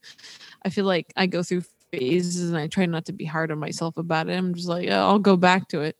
I 0.63 0.69
feel 0.69 0.85
like 0.85 1.11
I 1.15 1.25
go 1.25 1.41
through 1.41 1.63
phases 1.91 2.49
and 2.49 2.57
I 2.57 2.67
try 2.67 2.85
not 2.85 3.05
to 3.05 3.13
be 3.13 3.25
hard 3.25 3.51
on 3.51 3.57
myself 3.57 3.97
about 3.97 4.29
it. 4.29 4.37
I'm 4.37 4.53
just 4.53 4.67
like, 4.67 4.89
oh, 4.89 5.07
I'll 5.07 5.19
go 5.19 5.37
back 5.37 5.69
to 5.69 5.81
it. 5.81 5.97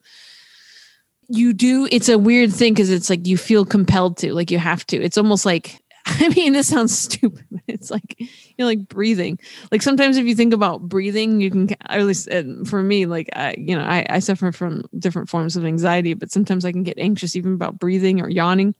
You 1.30 1.53
do. 1.53 1.88
It's 1.91 2.09
a 2.09 2.17
weird 2.17 2.53
thing 2.53 2.73
because 2.73 2.89
it's 2.89 3.09
like 3.09 3.28
you 3.28 3.38
feel 3.38 3.65
compelled 3.65 4.17
to, 4.17 4.34
like 4.34 4.51
you 4.51 4.59
have 4.59 4.86
to. 4.88 5.01
It's 5.01 5.17
almost 5.17 5.45
like 5.45 5.82
I 6.19 6.30
mean, 6.30 6.53
this 6.53 6.67
sounds 6.67 6.97
stupid. 6.97 7.45
But 7.51 7.61
it's 7.67 7.91
like 7.91 8.15
you 8.19 8.28
know, 8.59 8.65
like 8.65 8.88
breathing. 8.88 9.39
Like 9.71 9.82
sometimes 9.82 10.17
if 10.17 10.25
you 10.25 10.36
think 10.36 10.53
about 10.53 10.82
breathing, 10.82 11.41
you 11.41 11.51
can. 11.51 11.69
At 11.88 12.03
least 12.03 12.30
for 12.65 12.82
me, 12.82 13.05
like 13.05 13.30
I, 13.36 13.55
you 13.57 13.75
know, 13.75 13.84
I, 13.84 14.05
I 14.09 14.19
suffer 14.19 14.51
from 14.51 14.86
different 14.97 15.30
forms 15.30 15.57
of 15.57 15.65
anxiety, 15.65 16.13
but 16.13 16.32
sometimes 16.32 16.63
I 16.63 16.71
can 16.71 16.84
get 16.84 16.97
anxious 16.97 17.36
even 17.36 17.53
about 17.53 17.78
breathing 17.78 18.21
or 18.21 18.30
yawning. 18.30 18.73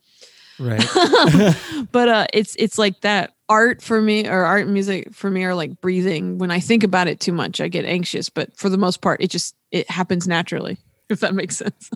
Right. 0.60 0.84
but 1.92 2.10
uh, 2.10 2.28
it's 2.34 2.56
it's 2.58 2.78
like 2.78 3.02
that 3.02 3.34
art 3.50 3.82
for 3.82 4.02
me 4.02 4.28
or 4.28 4.46
art 4.46 4.64
and 4.64 4.74
music 4.74 5.14
for 5.14 5.30
me 5.30 5.44
are 5.44 5.56
like 5.56 5.82
breathing. 5.82 6.38
When 6.38 6.52
I 6.52 6.62
think 6.62 6.84
about 6.84 7.08
it 7.08 7.20
too 7.20 7.34
much, 7.34 7.60
I 7.60 7.68
get 7.68 7.84
anxious. 7.84 8.30
But 8.30 8.56
for 8.58 8.70
the 8.70 8.78
most 8.78 9.02
part, 9.02 9.22
it 9.22 9.32
just 9.32 9.56
it 9.72 9.90
happens 9.90 10.28
naturally. 10.28 10.78
If 11.10 11.20
that 11.22 11.36
makes 11.36 11.58
sense. 11.58 11.90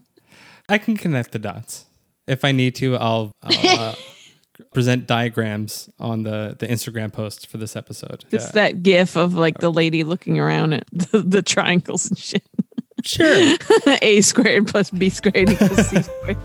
I 0.70 0.78
can 0.78 0.96
connect 0.98 1.32
the 1.32 1.40
dots. 1.40 1.86
If 2.28 2.46
I 2.46 2.52
need 2.52 2.76
to, 2.76 2.96
I'll, 2.96 3.32
I'll 3.44 3.80
uh, 3.80 3.96
present 4.74 5.08
diagrams 5.08 5.90
on 6.00 6.24
the 6.24 6.56
the 6.60 6.68
Instagram 6.68 7.12
post 7.12 7.48
for 7.48 7.58
this 7.58 7.76
episode. 7.76 8.26
It's 8.32 8.46
Yeah. 8.46 8.52
that 8.54 8.84
gif 8.84 9.18
of 9.18 9.34
like 9.34 9.58
the 9.60 9.72
lady 9.72 10.04
looking 10.04 10.40
around 10.40 10.74
at 10.74 10.84
the, 10.92 11.20
the 11.22 11.42
triangles 11.42 12.08
and 12.10 12.18
shit. 12.18 12.44
Sure. 13.04 13.58
A 14.04 14.22
squared 14.22 14.68
plus 14.68 14.92
B 14.92 15.10
squared 15.10 15.50
equals 15.50 15.88
C 15.88 16.02
squared. 16.04 16.38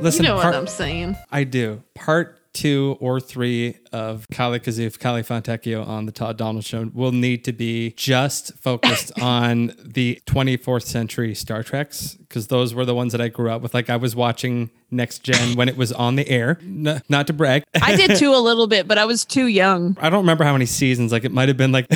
Listen, 0.00 0.24
you 0.24 0.30
know 0.30 0.34
part- 0.40 0.46
what 0.46 0.54
I'm 0.56 0.66
saying. 0.66 1.16
I 1.30 1.44
do. 1.44 1.82
Part 1.94 2.39
two 2.52 2.96
or 3.00 3.20
three 3.20 3.76
of 3.92 4.26
Kali 4.30 4.60
Kazoof, 4.60 4.98
Kali 4.98 5.22
Fontecchio 5.22 5.86
on 5.86 6.06
the 6.06 6.12
Todd 6.12 6.36
Donald 6.36 6.64
Show 6.64 6.90
will 6.92 7.12
need 7.12 7.44
to 7.44 7.52
be 7.52 7.92
just 7.96 8.56
focused 8.58 9.18
on 9.20 9.72
the 9.84 10.20
24th 10.26 10.84
century 10.84 11.34
Star 11.34 11.62
Treks 11.62 12.14
because 12.14 12.48
those 12.48 12.74
were 12.74 12.84
the 12.84 12.94
ones 12.94 13.12
that 13.12 13.20
I 13.20 13.28
grew 13.28 13.50
up 13.50 13.62
with. 13.62 13.74
Like 13.74 13.90
I 13.90 13.96
was 13.96 14.16
watching 14.16 14.70
Next 14.90 15.20
Gen 15.20 15.56
when 15.56 15.68
it 15.68 15.76
was 15.76 15.92
on 15.92 16.16
the 16.16 16.28
air. 16.28 16.58
Not 16.62 17.26
to 17.28 17.32
brag. 17.32 17.64
I 17.80 17.94
did 17.96 18.16
too 18.16 18.34
a 18.34 18.36
little 18.40 18.66
bit, 18.66 18.88
but 18.88 18.98
I 18.98 19.04
was 19.04 19.24
too 19.24 19.46
young. 19.46 19.96
I 20.00 20.10
don't 20.10 20.20
remember 20.22 20.44
how 20.44 20.52
many 20.52 20.66
seasons. 20.66 21.12
Like 21.12 21.24
it 21.24 21.32
might 21.32 21.48
have 21.48 21.56
been 21.56 21.72
like 21.72 21.86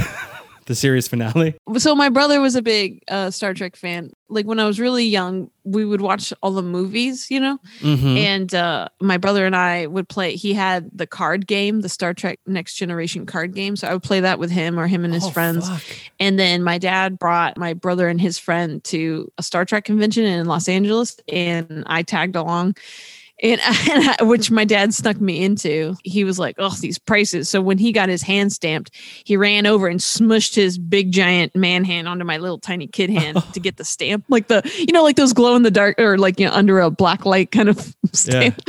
the 0.67 0.75
series 0.75 1.07
finale. 1.09 1.55
So 1.79 1.95
my 1.95 2.09
brother 2.09 2.41
was 2.41 2.55
a 2.57 2.62
big 2.62 3.03
uh, 3.09 3.31
Star 3.31 3.55
Trek 3.55 3.77
fan. 3.77 4.12
Like 4.29 4.47
when 4.47 4.59
I 4.59 4.65
was 4.67 4.81
really 4.81 5.05
young, 5.05 5.51
we 5.65 5.85
would 5.85 6.01
watch 6.01 6.33
all 6.43 6.53
the 6.53 6.62
movies, 6.62 7.31
you 7.31 7.39
know. 7.39 7.59
Mhm. 7.81 8.17
And 8.19 8.55
uh, 8.55 8.89
my 9.01 9.17
brother 9.19 9.47
and 9.47 9.55
I 9.55 9.87
would 9.87 10.09
play. 10.09 10.35
He 10.37 10.55
had 10.55 10.89
the 10.93 11.07
card 11.07 11.47
game, 11.47 11.83
the 11.83 11.89
Star 11.89 12.15
Trek 12.15 12.39
Next 12.47 12.75
Generation 12.75 13.27
card 13.27 13.55
game. 13.55 13.77
So 13.77 13.87
I 13.89 13.93
would 13.93 14.03
play 14.03 14.21
that 14.21 14.39
with 14.39 14.51
him 14.51 14.79
or 14.81 14.87
him 14.87 15.05
and 15.05 15.12
his 15.15 15.25
Oh, 15.25 15.31
friends. 15.31 15.69
fuck. 15.69 15.83
And 16.19 16.39
then 16.39 16.62
my 16.62 16.79
dad 16.79 17.19
brought 17.19 17.57
my 17.59 17.75
brother 17.75 18.09
and 18.09 18.21
his 18.21 18.39
friend 18.39 18.83
to 18.85 19.31
a 19.39 19.43
Star 19.43 19.65
Trek 19.65 19.85
convention 19.85 20.25
in 20.25 20.47
Los 20.47 20.69
Angeles, 20.69 21.17
and 21.29 21.85
I 21.87 22.03
tagged 22.03 22.37
along. 22.37 22.77
And, 23.43 23.61
I- 23.64 24.22
which 24.22 24.51
my 24.51 24.64
dad 24.64 24.95
snuck 24.95 25.20
me 25.20 25.45
into. 25.45 25.97
He 26.05 26.22
was 26.24 26.39
like, 26.39 26.55
"Oh, 26.59 26.74
these 26.80 26.99
prices!" 26.99 27.49
So 27.49 27.61
when 27.61 27.78
he 27.78 27.91
got 27.91 28.09
his 28.09 28.22
hand 28.22 28.53
stamped, 28.53 28.91
he 29.24 29.37
ran 29.37 29.66
over 29.66 29.89
and 29.89 29.99
smushed 29.99 30.55
his 30.55 30.78
big 30.78 31.11
giant 31.11 31.55
man 31.57 31.85
hand 31.85 32.07
onto 32.09 32.24
my 32.24 32.39
little 32.39 32.59
tiny 32.59 32.87
kid 32.87 33.11
hand 33.11 33.43
to 33.53 33.61
get 33.61 33.76
the 33.76 33.85
stamp, 33.85 34.24
like 34.28 34.47
the 34.47 34.62
you 34.78 34.93
know, 34.93 35.03
like 35.03 35.16
those 35.16 35.32
glow 35.32 35.57
in 35.57 35.62
the 35.62 35.70
dark 35.70 35.99
or 35.99 36.16
like 36.16 36.39
you 36.39 36.47
know 36.47 36.53
under 36.53 36.78
a 36.80 36.91
black 36.91 37.26
light 37.26 37.51
kind 37.51 37.68
of 37.68 37.95
stamp. 38.12 38.61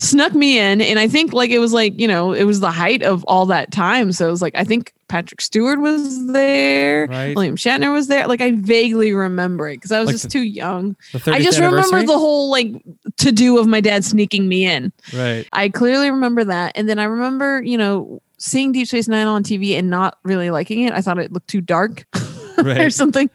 Snuck 0.00 0.34
me 0.34 0.58
in, 0.58 0.80
and 0.80 0.98
I 1.00 1.08
think 1.08 1.32
like 1.32 1.50
it 1.50 1.58
was 1.58 1.72
like 1.72 1.98
you 1.98 2.06
know 2.08 2.32
it 2.32 2.44
was 2.44 2.60
the 2.60 2.70
height 2.70 3.02
of 3.02 3.24
all 3.24 3.46
that 3.46 3.72
time. 3.72 4.12
So 4.12 4.28
it 4.28 4.30
was 4.30 4.42
like 4.42 4.54
I 4.54 4.62
think 4.64 4.92
Patrick 5.08 5.40
Stewart 5.40 5.78
was 5.80 6.26
there, 6.32 7.06
Right. 7.06 7.34
William 7.36 7.56
Shatner 7.56 7.92
was 7.92 8.08
there. 8.08 8.26
Like 8.26 8.40
I 8.40 8.52
vaguely 8.52 9.12
remember 9.12 9.68
it 9.68 9.76
because 9.76 9.92
I 9.92 10.00
was 10.00 10.06
Like 10.06 10.14
just 10.14 10.24
the- 10.24 10.30
too 10.30 10.42
young. 10.42 10.96
I 11.26 11.42
just 11.42 11.58
remember 11.60 12.02
the 12.02 12.18
whole 12.18 12.50
like 12.50 12.72
to 13.18 13.30
do 13.32 13.58
of 13.58 13.66
my 13.66 13.80
dad 13.80 14.04
sneaking 14.04 14.48
me 14.48 14.64
in. 14.66 14.92
right. 15.14 15.46
I 15.52 15.68
clearly 15.68 16.10
remember 16.10 16.44
that. 16.44 16.72
And 16.76 16.88
then 16.88 16.98
I 16.98 17.04
remember, 17.04 17.62
you 17.62 17.76
know, 17.76 18.22
seeing 18.38 18.72
Deep 18.72 18.88
Space 18.88 19.06
Nine 19.06 19.26
on 19.26 19.42
TV 19.44 19.78
and 19.78 19.90
not 19.90 20.18
really 20.24 20.50
liking 20.50 20.80
it. 20.82 20.92
I 20.92 21.00
thought 21.02 21.18
it 21.18 21.30
looked 21.32 21.48
too 21.48 21.60
dark 21.60 22.04
or 22.58 22.90
something. 22.90 23.28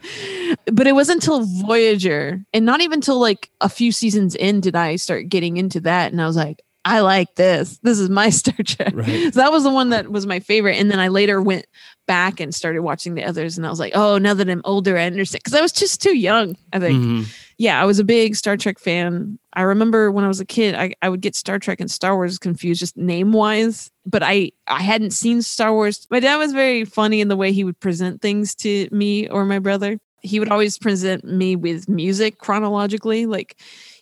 But 0.71 0.87
it 0.87 0.93
wasn't 0.93 1.17
until 1.23 1.43
Voyager 1.65 2.43
and 2.53 2.65
not 2.65 2.81
even 2.81 3.01
till 3.01 3.19
like 3.19 3.49
a 3.61 3.69
few 3.69 3.91
seasons 3.91 4.33
in 4.35 4.61
did 4.61 4.75
I 4.75 4.95
start 4.95 5.29
getting 5.29 5.57
into 5.57 5.79
that. 5.81 6.11
And 6.11 6.21
I 6.21 6.27
was 6.27 6.35
like, 6.35 6.61
I 6.87 7.01
like 7.01 7.35
this. 7.35 7.77
This 7.83 7.99
is 7.99 8.09
my 8.09 8.29
Star 8.31 8.55
Trek. 8.63 8.93
Right. 8.95 9.33
So 9.33 9.39
that 9.39 9.51
was 9.51 9.63
the 9.63 9.69
one 9.71 9.89
that 9.89 10.09
was 10.11 10.25
my 10.25 10.39
favorite. 10.39 10.77
And 10.77 10.89
then 10.89 10.99
I 10.99 11.09
later 11.09 11.41
went 11.41 11.65
back 12.07 12.39
and 12.39 12.55
started 12.55 12.81
watching 12.81 13.15
the 13.15 13.23
others. 13.25 13.57
And 13.57 13.67
I 13.67 13.69
was 13.69 13.79
like, 13.79 13.91
oh, 13.95 14.17
now 14.17 14.33
that 14.33 14.49
I'm 14.49 14.61
older, 14.63 14.97
I 14.97 15.03
understand. 15.05 15.41
Because 15.43 15.57
I 15.57 15.61
was 15.61 15.73
just 15.73 16.01
too 16.01 16.15
young, 16.17 16.55
I 16.71 16.79
think 16.79 17.03
Mhm. 17.03 17.35
yeah, 17.57 17.81
I 17.81 17.85
was 17.85 17.99
a 17.99 18.03
big 18.05 18.35
Star 18.37 18.55
Trek 18.55 18.79
fan. 18.79 19.37
I 19.53 19.63
remember 19.63 20.09
when 20.11 20.23
I 20.23 20.29
was 20.29 20.39
a 20.39 20.45
kid, 20.45 20.73
I, 20.75 20.93
I 21.01 21.09
would 21.09 21.19
get 21.21 21.35
Star 21.35 21.59
Trek 21.59 21.81
and 21.81 21.91
Star 21.91 22.15
Wars 22.15 22.39
confused 22.39 22.79
just 22.79 22.95
name 22.95 23.33
wise, 23.33 23.91
but 24.05 24.23
I, 24.23 24.51
I 24.67 24.81
hadn't 24.81 25.11
seen 25.11 25.41
Star 25.41 25.73
Wars. 25.73 26.07
My 26.09 26.21
dad 26.21 26.37
was 26.37 26.53
very 26.53 26.85
funny 26.85 27.19
in 27.19 27.27
the 27.27 27.35
way 27.35 27.51
he 27.51 27.63
would 27.65 27.79
present 27.81 28.21
things 28.21 28.55
to 28.55 28.87
me 28.91 29.27
or 29.27 29.43
my 29.43 29.59
brother. 29.59 29.99
He 30.21 30.39
would 30.39 30.49
always 30.49 30.77
present 30.77 31.25
me 31.25 31.55
with 31.55 31.87
music 31.89 32.37
chronologically, 32.39 33.25
like, 33.25 33.57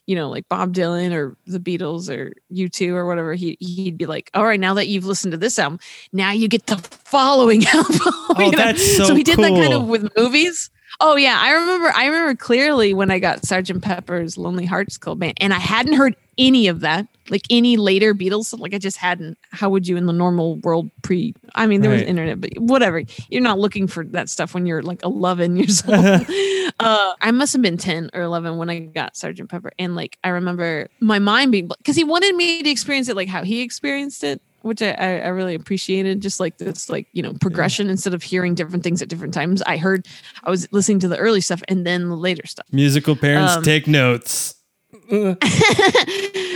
you 0.08 0.16
know, 0.16 0.30
like 0.30 0.48
Bob 0.50 0.74
Dylan 0.74 1.14
or 1.14 1.36
the 1.46 1.60
Beatles 1.60 2.16
or 2.16 2.34
U2 2.54 2.94
or 2.94 3.06
whatever. 3.06 3.34
He, 3.34 3.58
he'd 3.60 3.98
be 3.98 4.06
like, 4.06 4.30
all 4.34 4.46
right, 4.46 4.60
now 4.60 4.76
that 4.76 4.88
you've 4.88 5.06
listened 5.06 5.32
to 5.32 5.38
this 5.38 5.58
album, 5.58 5.80
now 6.14 6.32
you 6.32 6.48
get 6.48 6.68
the 6.68 6.78
following 6.78 7.66
album. 7.74 8.00
Oh, 8.04 8.52
that's 8.56 8.98
so 8.98 9.16
he 9.16 9.24
did 9.24 9.38
that 9.40 9.52
kind 9.52 9.74
of 9.74 9.88
with 9.88 10.16
movies. 10.16 10.70
Oh 11.00 11.16
yeah, 11.16 11.38
I 11.42 11.52
remember. 11.52 11.92
I 11.96 12.06
remember 12.06 12.36
clearly 12.36 12.94
when 12.94 13.12
I 13.12 13.20
got 13.20 13.46
Sergeant 13.46 13.84
Pepper's 13.84 14.38
Lonely 14.38 14.66
Hearts 14.66 14.98
Club 14.98 15.20
Band, 15.20 15.34
and 15.38 15.54
I 15.54 15.60
hadn't 15.60 15.94
heard 15.94 16.16
any 16.38 16.68
of 16.68 16.82
that, 16.82 17.08
like 17.30 17.44
any 17.50 17.78
later 17.78 18.14
Beatles. 18.14 18.58
Like 18.58 18.74
I 18.74 18.78
just 18.78 18.98
hadn't. 18.98 19.38
How 19.52 19.70
would 19.70 19.88
you 19.88 19.98
in 19.98 20.06
the 20.06 20.14
normal 20.14 20.58
world 20.58 20.90
pre? 21.02 21.34
I 21.54 21.68
mean, 21.68 21.82
there 21.82 21.92
was 21.92 22.02
internet, 22.02 22.40
but 22.40 22.58
whatever. 22.58 23.04
You're 23.30 23.42
not 23.42 23.60
looking 23.60 23.88
for 23.88 24.06
that 24.06 24.30
stuff 24.30 24.54
when 24.54 24.66
you're 24.66 24.82
like 24.82 25.04
11 25.04 25.58
years 25.58 25.84
old. 25.88 25.96
uh, 26.80 27.14
I 27.22 27.32
must 27.32 27.54
have 27.54 27.62
been 27.62 27.78
10 27.78 28.12
or 28.14 28.22
11 28.22 28.58
when 28.58 28.70
I 28.70 28.80
got 28.80 29.18
Sergeant 29.18 29.50
Pepper, 29.50 29.72
and 29.78 29.96
like 29.96 30.18
I 30.24 30.30
remember 30.30 30.88
my 31.02 31.20
mind 31.20 31.52
being 31.52 31.68
because 31.68 31.96
he 31.96 32.04
wanted 32.04 32.36
me 32.36 32.64
to 32.64 32.70
experience 32.70 33.10
it 33.10 33.16
like 33.16 33.30
how 33.30 33.44
he 33.44 33.62
experienced 33.62 34.24
it 34.24 34.42
which 34.66 34.82
I, 34.82 34.94
I, 34.94 35.28
really 35.28 35.56
appreciated. 35.56 36.22
Just 36.22 36.40
like 36.40 36.58
this, 36.58 36.90
like 36.90 37.08
you 37.14 37.22
know, 37.22 37.34
progression 37.40 37.90
instead 37.90 38.14
of 38.14 38.24
hearing 38.24 38.56
different 38.56 38.84
things 38.84 39.02
at 39.02 39.08
different 39.08 39.34
times. 39.34 39.62
I 39.62 39.78
heard, 39.78 40.08
I 40.44 40.50
was 40.50 40.68
listening 40.72 41.00
to 41.00 41.08
the 41.08 41.18
early 41.18 41.42
stuff 41.42 41.62
and 41.68 41.86
then 41.86 42.10
the 42.10 42.16
later 42.16 42.46
stuff. 42.48 42.66
Musical 42.72 43.16
parents 43.16 43.58
Um, 43.58 43.64
take 43.64 43.88
notes. 43.88 44.56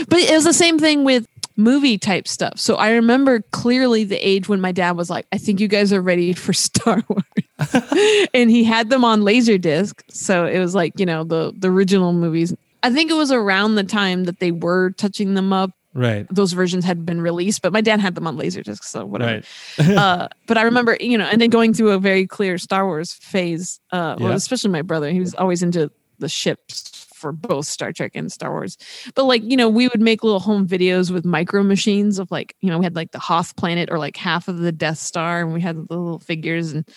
But 0.10 0.20
it 0.20 0.34
was 0.34 0.44
the 0.44 0.54
same 0.54 0.80
thing 0.80 1.04
with 1.04 1.28
movie 1.56 1.98
type 1.98 2.28
stuff. 2.28 2.58
So 2.58 2.76
I 2.76 2.92
remember 2.92 3.42
clearly 3.52 4.06
the 4.06 4.18
age 4.18 4.50
when 4.50 4.60
my 4.60 4.72
dad 4.72 4.94
was 4.98 5.10
like, 5.10 5.28
"I 5.32 5.38
think 5.38 5.60
you 5.60 5.68
guys 5.68 5.94
are 5.94 6.02
ready 6.02 6.34
for 6.34 6.54
Star 6.68 7.04
Wars," 7.08 8.28
and 8.34 8.50
he 8.50 8.64
had 8.64 8.90
them 8.90 9.04
on 9.06 9.22
Laserdisc. 9.22 10.02
So 10.10 10.46
it 10.46 10.58
was 10.60 10.74
like 10.74 11.00
you 11.00 11.06
know 11.06 11.24
the 11.24 11.54
the 11.56 11.70
original 11.70 12.14
movies. 12.14 12.56
I 12.82 12.92
think 12.92 13.12
it 13.12 13.16
was 13.16 13.32
around 13.32 13.76
the 13.76 13.84
time 13.84 14.24
that 14.24 14.40
they 14.40 14.52
were 14.52 14.92
touching 14.92 15.34
them 15.36 15.54
up. 15.54 15.72
Right. 15.94 16.28
Those 16.30 16.54
versions 16.54 16.86
had 16.86 17.06
been 17.06 17.20
released, 17.22 17.62
but 17.62 17.74
my 17.74 17.82
dad 17.82 18.00
had 18.00 18.16
them 18.16 18.28
on 18.28 18.38
Laserdisc, 18.38 18.84
so 18.84 19.06
whatever. 19.06 19.42
Right. 19.80 19.90
uh, 19.98 20.28
but 20.48 20.58
I 20.58 20.62
remember, 20.62 20.98
you 21.00 21.18
know, 21.18 21.26
and 21.26 21.42
then 21.42 21.50
going 21.50 21.74
through 21.74 21.92
a 21.92 22.00
very 22.00 22.28
clear 22.28 22.58
Star 22.58 22.86
Wars 22.86 23.14
phase. 23.14 23.80
Uh, 23.92 24.16
well, 24.20 24.30
Yeah. 24.30 24.36
especially 24.36 24.70
my 24.70 24.84
brother, 24.84 25.10
he 25.10 25.20
was 25.20 25.34
always 25.36 25.64
into 25.64 25.92
the 26.20 26.30
ships 26.30 27.08
for 27.16 27.32
both 27.34 27.66
Star 27.66 27.92
Trek 27.92 28.12
and 28.16 28.32
Star 28.32 28.52
Wars. 28.52 28.78
But 29.14 29.26
like, 29.26 29.44
you 29.44 29.58
know, 29.58 29.68
we 29.68 29.88
would 29.90 30.00
make 30.00 30.24
little 30.24 30.40
home 30.40 30.66
videos 30.68 31.12
with 31.12 31.26
micro 31.26 31.64
machines 31.64 32.18
of 32.18 32.32
like, 32.32 32.56
you 32.62 32.70
know, 32.70 32.78
we 32.80 32.86
had 32.86 32.96
like 32.96 33.12
the 33.12 33.20
Hoth 33.20 33.56
planet 33.58 33.90
or 33.92 33.98
like 34.00 34.16
half 34.16 34.48
of 34.48 34.60
the 34.60 34.72
Death 34.72 35.00
Star, 35.00 35.42
and 35.42 35.54
we 35.54 35.60
had 35.60 35.76
the 35.76 35.98
little 35.98 36.20
figures, 36.20 36.72
and 36.72 36.88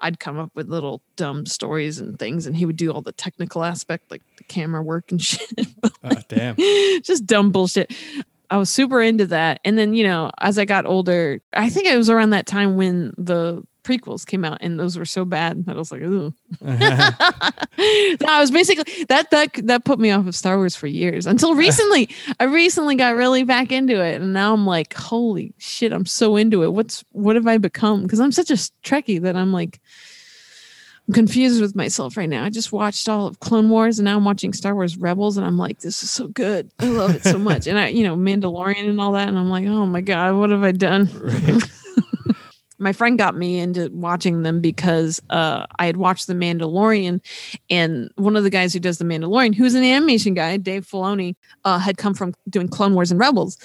I'd 0.00 0.20
come 0.20 0.38
up 0.38 0.50
with 0.54 0.68
little 0.68 1.02
dumb 1.16 1.46
stories 1.46 1.98
and 1.98 2.18
things, 2.18 2.46
and 2.46 2.56
he 2.56 2.66
would 2.66 2.76
do 2.76 2.92
all 2.92 3.02
the 3.02 3.12
technical 3.12 3.64
aspect, 3.64 4.10
like 4.10 4.22
the 4.36 4.44
camera 4.44 4.82
work 4.82 5.10
and 5.10 5.20
shit. 5.22 5.50
Oh, 6.04 6.22
damn. 6.28 6.56
just 7.02 7.26
dumb 7.26 7.50
bullshit. 7.50 7.92
I 8.50 8.56
was 8.56 8.70
super 8.70 9.02
into 9.02 9.26
that. 9.26 9.60
And 9.64 9.76
then, 9.76 9.94
you 9.94 10.04
know, 10.04 10.30
as 10.40 10.58
I 10.58 10.64
got 10.64 10.86
older, 10.86 11.40
I 11.52 11.68
think 11.68 11.86
it 11.86 11.96
was 11.96 12.08
around 12.08 12.30
that 12.30 12.46
time 12.46 12.76
when 12.76 13.12
the 13.18 13.62
prequels 13.88 14.26
came 14.26 14.44
out 14.44 14.58
and 14.60 14.78
those 14.78 14.98
were 14.98 15.06
so 15.06 15.24
bad 15.24 15.64
that 15.64 15.76
I 15.76 15.78
was 15.78 15.90
like, 15.90 16.02
ooh. 16.02 16.34
I 16.62 18.36
was 18.38 18.50
basically 18.50 19.04
that 19.04 19.30
that 19.30 19.54
that 19.64 19.84
put 19.84 19.98
me 19.98 20.10
off 20.10 20.26
of 20.26 20.34
Star 20.34 20.58
Wars 20.58 20.76
for 20.76 20.86
years 20.86 21.26
until 21.26 21.54
recently. 21.66 22.10
I 22.38 22.44
recently 22.44 22.96
got 22.96 23.16
really 23.16 23.44
back 23.44 23.72
into 23.72 24.02
it 24.02 24.20
and 24.20 24.34
now 24.34 24.52
I'm 24.52 24.66
like, 24.66 24.92
holy 24.94 25.54
shit, 25.56 25.92
I'm 25.92 26.04
so 26.04 26.36
into 26.36 26.62
it. 26.62 26.72
What's 26.72 27.02
what 27.12 27.36
have 27.36 27.46
I 27.46 27.56
become? 27.56 28.02
Because 28.02 28.20
I'm 28.20 28.32
such 28.32 28.50
a 28.50 28.54
Trekkie 28.54 29.22
that 29.22 29.36
I'm 29.36 29.52
like 29.52 29.80
I'm 31.06 31.14
confused 31.14 31.62
with 31.62 31.74
myself 31.74 32.18
right 32.18 32.28
now. 32.28 32.44
I 32.44 32.50
just 32.50 32.70
watched 32.70 33.08
all 33.08 33.26
of 33.26 33.40
Clone 33.40 33.70
Wars 33.70 33.98
and 33.98 34.04
now 34.04 34.18
I'm 34.18 34.26
watching 34.26 34.52
Star 34.52 34.74
Wars 34.74 34.98
Rebels 34.98 35.38
and 35.38 35.46
I'm 35.46 35.56
like, 35.56 35.78
this 35.80 36.02
is 36.02 36.10
so 36.10 36.28
good. 36.28 36.70
I 36.78 36.88
love 36.88 37.14
it 37.14 37.24
so 37.24 37.38
much. 37.38 37.66
And 37.66 37.78
I, 37.78 37.88
you 37.88 38.04
know, 38.04 38.14
Mandalorian 38.14 38.86
and 38.86 39.00
all 39.00 39.12
that. 39.12 39.28
And 39.28 39.38
I'm 39.38 39.48
like, 39.48 39.66
oh 39.66 39.86
my 39.86 40.02
God, 40.02 40.34
what 40.34 40.50
have 40.50 40.62
I 40.62 40.72
done? 40.72 41.08
My 42.78 42.92
friend 42.92 43.18
got 43.18 43.36
me 43.36 43.58
into 43.58 43.90
watching 43.92 44.42
them 44.42 44.60
because 44.60 45.20
uh, 45.30 45.66
I 45.78 45.86
had 45.86 45.96
watched 45.96 46.26
The 46.26 46.34
Mandalorian, 46.34 47.20
and 47.70 48.10
one 48.16 48.36
of 48.36 48.44
the 48.44 48.50
guys 48.50 48.72
who 48.72 48.80
does 48.80 48.98
The 48.98 49.04
Mandalorian, 49.04 49.54
who's 49.54 49.74
an 49.74 49.84
animation 49.84 50.34
guy, 50.34 50.56
Dave 50.56 50.86
Filoni, 50.86 51.36
uh, 51.64 51.78
had 51.78 51.98
come 51.98 52.14
from 52.14 52.34
doing 52.48 52.68
Clone 52.68 52.94
Wars 52.94 53.10
and 53.10 53.20
Rebels. 53.20 53.58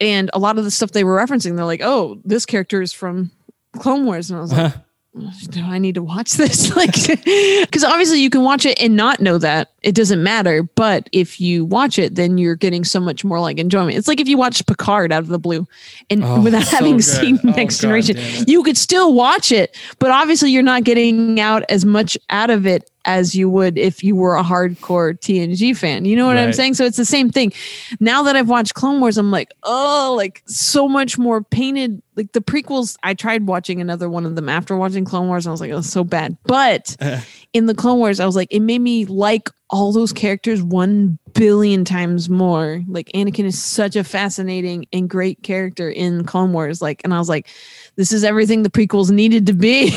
and 0.00 0.30
a 0.32 0.38
lot 0.38 0.56
of 0.56 0.64
the 0.64 0.70
stuff 0.70 0.92
they 0.92 1.04
were 1.04 1.18
referencing, 1.18 1.56
they're 1.56 1.64
like, 1.66 1.82
"Oh, 1.82 2.20
this 2.24 2.46
character 2.46 2.80
is 2.80 2.92
from 2.92 3.30
Clone 3.78 4.06
Wars," 4.06 4.30
and 4.30 4.38
I 4.38 4.42
was 4.42 4.52
like. 4.52 4.74
Do 5.50 5.62
I 5.62 5.78
need 5.78 5.96
to 5.96 6.02
watch 6.02 6.34
this? 6.34 6.70
Like, 6.76 6.94
because 6.94 7.84
obviously 7.84 8.20
you 8.22 8.30
can 8.30 8.42
watch 8.42 8.64
it 8.64 8.80
and 8.80 8.96
not 8.96 9.20
know 9.20 9.38
that 9.38 9.72
it 9.82 9.94
doesn't 9.94 10.22
matter. 10.22 10.62
But 10.62 11.08
if 11.12 11.40
you 11.40 11.64
watch 11.64 11.98
it, 11.98 12.14
then 12.14 12.38
you're 12.38 12.54
getting 12.54 12.84
so 12.84 13.00
much 13.00 13.24
more 13.24 13.40
like 13.40 13.58
enjoyment. 13.58 13.96
It's 13.98 14.08
like 14.08 14.20
if 14.20 14.28
you 14.28 14.36
watch 14.38 14.64
Picard 14.66 15.12
out 15.12 15.22
of 15.22 15.28
the 15.28 15.38
blue 15.38 15.66
and 16.08 16.22
Oh, 16.24 16.40
without 16.42 16.64
so 16.64 16.76
having 16.76 16.96
good. 16.96 17.04
seen 17.04 17.38
Oh, 17.44 17.50
Next 17.50 17.76
God 17.76 17.82
Generation, 17.82 18.16
you 18.46 18.62
could 18.62 18.76
still 18.78 19.12
watch 19.12 19.52
it. 19.52 19.76
But 19.98 20.10
obviously, 20.10 20.50
you're 20.52 20.62
not 20.62 20.84
getting 20.84 21.38
out 21.40 21.64
as 21.68 21.84
much 21.84 22.16
out 22.30 22.50
of 22.50 22.66
it 22.66 22.89
as 23.10 23.34
you 23.34 23.50
would 23.50 23.76
if 23.76 24.04
you 24.04 24.14
were 24.14 24.36
a 24.36 24.42
hardcore 24.44 25.18
TNG 25.18 25.76
fan. 25.76 26.04
You 26.04 26.14
know 26.14 26.26
what 26.26 26.36
I'm 26.36 26.52
saying? 26.52 26.74
So 26.74 26.84
it's 26.84 26.96
the 26.96 27.04
same 27.04 27.28
thing. 27.28 27.52
Now 27.98 28.22
that 28.22 28.36
I've 28.36 28.48
watched 28.48 28.74
Clone 28.74 29.00
Wars, 29.00 29.18
I'm 29.18 29.32
like, 29.32 29.52
oh, 29.64 30.14
like 30.16 30.42
so 30.46 30.88
much 30.88 31.18
more 31.18 31.42
painted. 31.42 32.00
Like 32.14 32.32
the 32.32 32.40
prequels, 32.40 32.96
I 33.02 33.14
tried 33.14 33.48
watching 33.48 33.80
another 33.80 34.08
one 34.08 34.26
of 34.26 34.36
them 34.36 34.48
after 34.48 34.76
watching 34.76 35.04
Clone 35.04 35.26
Wars, 35.26 35.44
and 35.44 35.50
I 35.50 35.52
was 35.52 35.60
like, 35.60 35.72
oh, 35.72 35.80
so 35.80 36.04
bad. 36.04 36.36
But 36.44 36.96
in 37.52 37.66
the 37.66 37.74
Clone 37.74 37.98
Wars, 37.98 38.20
I 38.20 38.26
was 38.26 38.36
like, 38.36 38.48
it 38.52 38.60
made 38.60 38.80
me 38.80 39.06
like 39.06 39.50
all 39.70 39.92
those 39.92 40.12
characters 40.12 40.62
one 40.62 41.18
billion 41.32 41.84
times 41.84 42.28
more. 42.28 42.82
Like 42.86 43.08
Anakin 43.14 43.44
is 43.44 43.60
such 43.60 43.96
a 43.96 44.04
fascinating 44.04 44.86
and 44.92 45.08
great 45.10 45.42
character 45.42 45.90
in 45.90 46.24
Clone 46.24 46.52
Wars. 46.52 46.80
Like, 46.80 47.00
and 47.04 47.12
I 47.12 47.18
was 47.18 47.28
like, 47.28 47.48
this 47.96 48.12
is 48.12 48.24
everything 48.24 48.62
the 48.62 48.70
prequels 48.70 49.10
needed 49.10 49.46
to 49.46 49.52
be. 49.52 49.90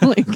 like, 0.02 0.26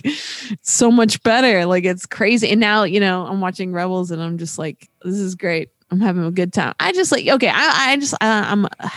so 0.63 0.91
much 0.91 1.23
better. 1.23 1.67
Like, 1.67 1.85
it's 1.85 2.07
crazy. 2.07 2.51
And 2.51 2.61
now, 2.61 2.85
you 2.85 3.01
know, 3.01 3.27
I'm 3.27 3.41
watching 3.41 3.73
Rebels, 3.73 4.11
and 4.11 4.23
I'm 4.23 4.39
just 4.39 4.59
like, 4.59 4.89
this 5.03 5.17
is 5.19 5.35
great. 5.35 5.71
I'm 5.91 6.01
having 6.01 6.25
a 6.25 6.31
good 6.31 6.53
time. 6.53 6.75
I 6.81 6.93
just 6.93 7.13
like, 7.13 7.27
okay, 7.27 7.49
I, 7.49 7.93
I 7.93 7.97
just, 7.97 8.15
I, 8.21 8.41
I'm. 8.51 8.65
a 8.67 8.91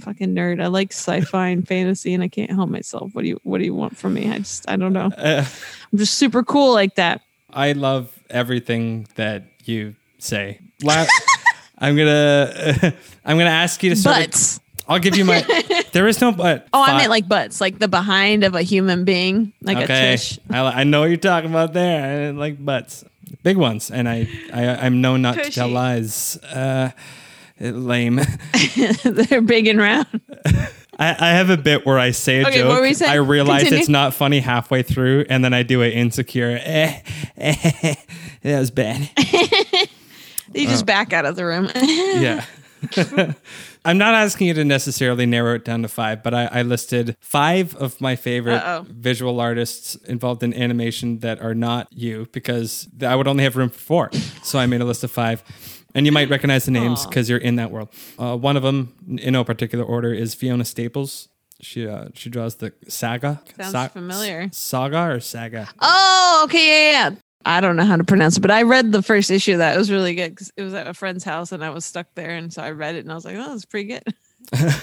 fucking 0.00 0.34
nerd. 0.34 0.60
I 0.62 0.66
like 0.66 0.92
sci-fi 0.92 1.48
and 1.48 1.66
fantasy, 1.66 2.12
and 2.14 2.22
I 2.22 2.28
can't 2.28 2.50
help 2.50 2.68
myself. 2.70 3.10
What 3.14 3.22
do 3.22 3.28
you 3.28 3.40
What 3.44 3.58
do 3.58 3.64
you 3.64 3.74
want 3.74 3.96
from 3.96 4.14
me? 4.14 4.28
I 4.30 4.38
just 4.38 4.68
I 4.68 4.76
don't 4.76 4.92
know. 4.92 5.10
Uh, 5.16 5.44
I'm 5.92 5.98
just 5.98 6.14
super 6.14 6.42
cool 6.42 6.72
like 6.72 6.96
that. 6.96 7.20
I 7.52 7.72
love 7.72 8.10
everything 8.28 9.06
that 9.14 9.44
you 9.64 9.94
say. 10.18 10.60
La- 10.82 11.06
I'm 11.78 11.96
gonna 11.96 12.92
I'm 13.24 13.38
gonna 13.38 13.50
ask 13.50 13.82
you 13.84 13.90
to 13.90 13.96
sort 13.96 14.16
of- 14.16 14.22
Butts. 14.24 14.60
I'll 14.88 14.98
give 14.98 15.16
you 15.16 15.24
my. 15.24 15.44
There 15.98 16.06
is 16.06 16.20
no 16.20 16.30
but. 16.30 16.68
Oh, 16.72 16.80
I 16.80 16.96
meant 16.96 17.10
like 17.10 17.26
butts, 17.26 17.60
like 17.60 17.80
the 17.80 17.88
behind 17.88 18.44
of 18.44 18.54
a 18.54 18.62
human 18.62 19.04
being, 19.04 19.52
like 19.62 19.78
a 19.78 19.82
okay. 19.82 20.12
tush. 20.12 20.38
I, 20.48 20.60
I 20.60 20.84
know 20.84 21.00
what 21.00 21.06
you're 21.06 21.16
talking 21.16 21.50
about 21.50 21.72
there. 21.72 22.28
I 22.28 22.30
like 22.30 22.64
butts, 22.64 23.04
big 23.42 23.56
ones, 23.56 23.90
and 23.90 24.08
I, 24.08 24.28
I 24.54 24.86
I'm 24.86 25.00
known 25.00 25.22
not 25.22 25.42
to 25.42 25.50
tell 25.50 25.66
lies. 25.66 26.36
Uh, 26.36 26.90
lame. 27.58 28.20
They're 29.02 29.40
big 29.40 29.66
and 29.66 29.80
round. 29.80 30.06
I, 31.00 31.16
I 31.18 31.30
have 31.30 31.50
a 31.50 31.56
bit 31.56 31.84
where 31.84 31.98
I 31.98 32.12
say 32.12 32.42
a 32.42 32.46
Okay, 32.46 32.62
what 32.62 32.74
joke. 32.74 32.80
were 32.80 32.86
you 32.86 32.94
saying? 32.94 33.10
I 33.10 33.16
realize 33.16 33.62
Continue. 33.62 33.80
it's 33.80 33.88
not 33.88 34.14
funny 34.14 34.38
halfway 34.38 34.84
through, 34.84 35.24
and 35.28 35.44
then 35.44 35.52
I 35.52 35.64
do 35.64 35.82
it 35.82 35.94
insecure. 35.94 36.60
Eh, 36.62 37.00
eh, 37.38 37.94
that 38.42 38.60
was 38.60 38.70
bad. 38.70 39.10
You 40.54 40.68
just 40.68 40.86
back 40.86 41.12
out 41.12 41.24
of 41.24 41.34
the 41.34 41.44
room. 41.44 41.68
yeah. 41.74 42.44
I'm 43.88 43.96
not 43.96 44.12
asking 44.12 44.48
you 44.48 44.52
to 44.52 44.66
necessarily 44.66 45.24
narrow 45.24 45.54
it 45.54 45.64
down 45.64 45.80
to 45.80 45.88
five, 45.88 46.22
but 46.22 46.34
I, 46.34 46.44
I 46.52 46.60
listed 46.60 47.16
five 47.20 47.74
of 47.76 47.98
my 48.02 48.16
favorite 48.16 48.58
Uh-oh. 48.58 48.84
visual 48.86 49.40
artists 49.40 49.94
involved 49.94 50.42
in 50.42 50.52
animation 50.52 51.20
that 51.20 51.40
are 51.40 51.54
not 51.54 51.88
you 51.90 52.28
because 52.32 52.86
I 53.00 53.16
would 53.16 53.26
only 53.26 53.44
have 53.44 53.56
room 53.56 53.70
for 53.70 53.78
four. 53.78 54.10
So 54.42 54.58
I 54.58 54.66
made 54.66 54.82
a 54.82 54.84
list 54.84 55.04
of 55.04 55.10
five. 55.10 55.42
And 55.94 56.04
you 56.04 56.12
might 56.12 56.28
recognize 56.28 56.66
the 56.66 56.70
names 56.70 57.06
because 57.06 57.30
you're 57.30 57.38
in 57.38 57.56
that 57.56 57.70
world. 57.70 57.88
Uh, 58.18 58.36
one 58.36 58.58
of 58.58 58.62
them, 58.62 58.92
in 59.08 59.32
no 59.32 59.42
particular 59.42 59.86
order, 59.86 60.12
is 60.12 60.34
Fiona 60.34 60.66
Staples. 60.66 61.28
She 61.62 61.88
uh, 61.88 62.08
she 62.12 62.28
draws 62.28 62.56
the 62.56 62.74
saga. 62.88 63.40
Sounds 63.58 63.92
familiar. 63.92 64.50
Saga 64.52 65.12
or 65.12 65.20
saga? 65.20 65.66
oh, 65.80 66.42
okay, 66.44 66.92
yeah, 66.92 67.08
yeah. 67.08 67.16
I 67.48 67.60
don't 67.62 67.76
know 67.76 67.84
how 67.84 67.96
to 67.96 68.04
pronounce 68.04 68.36
it, 68.36 68.40
but 68.40 68.50
I 68.50 68.62
read 68.62 68.92
the 68.92 69.02
first 69.02 69.30
issue 69.30 69.52
of 69.52 69.58
that. 69.58 69.74
It 69.74 69.78
was 69.78 69.90
really 69.90 70.14
good 70.14 70.30
because 70.32 70.52
it 70.56 70.62
was 70.62 70.74
at 70.74 70.86
a 70.86 70.92
friend's 70.92 71.24
house 71.24 71.50
and 71.50 71.64
I 71.64 71.70
was 71.70 71.84
stuck 71.84 72.06
there, 72.14 72.30
and 72.36 72.52
so 72.52 72.62
I 72.62 72.72
read 72.72 72.94
it 72.94 73.00
and 73.00 73.10
I 73.10 73.14
was 73.14 73.24
like, 73.24 73.36
oh, 73.36 73.48
that's 73.50 73.64
pretty 73.64 73.88
good. 73.88 74.14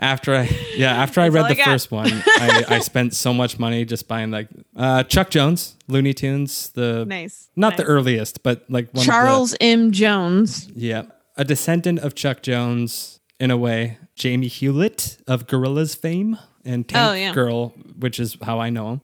After 0.00 0.32
I 0.32 0.48
yeah, 0.76 0.94
after 1.02 1.20
I 1.20 1.28
read 1.28 1.46
I 1.46 1.54
the 1.54 1.62
first 1.64 1.90
one, 1.90 2.06
I, 2.12 2.64
I 2.68 2.78
spent 2.92 3.14
so 3.14 3.34
much 3.34 3.58
money 3.58 3.84
just 3.84 4.06
buying 4.06 4.30
like 4.30 4.48
uh, 4.76 5.02
Chuck 5.02 5.28
Jones, 5.28 5.76
Looney 5.88 6.14
Tunes, 6.14 6.68
the 6.70 7.04
Nice. 7.04 7.48
not 7.56 7.76
the 7.76 7.82
earliest, 7.82 8.44
but 8.44 8.64
like 8.68 8.90
one 8.92 9.04
Charles 9.04 9.56
M. 9.60 9.90
Jones. 9.90 10.70
Yeah, 10.72 11.06
a 11.36 11.44
descendant 11.44 11.98
of 11.98 12.14
Chuck 12.14 12.42
Jones 12.42 13.18
in 13.40 13.50
a 13.50 13.56
way. 13.56 13.98
Jamie 14.14 14.46
Hewlett 14.46 15.18
of 15.26 15.48
Gorillaz 15.48 15.96
fame 15.96 16.38
and 16.64 16.88
Tank 16.88 17.10
Oh, 17.10 17.12
yeah. 17.14 17.32
Girl, 17.34 17.70
which 17.98 18.20
is 18.20 18.36
how 18.42 18.60
I 18.60 18.70
know 18.70 18.92
him. 18.92 19.00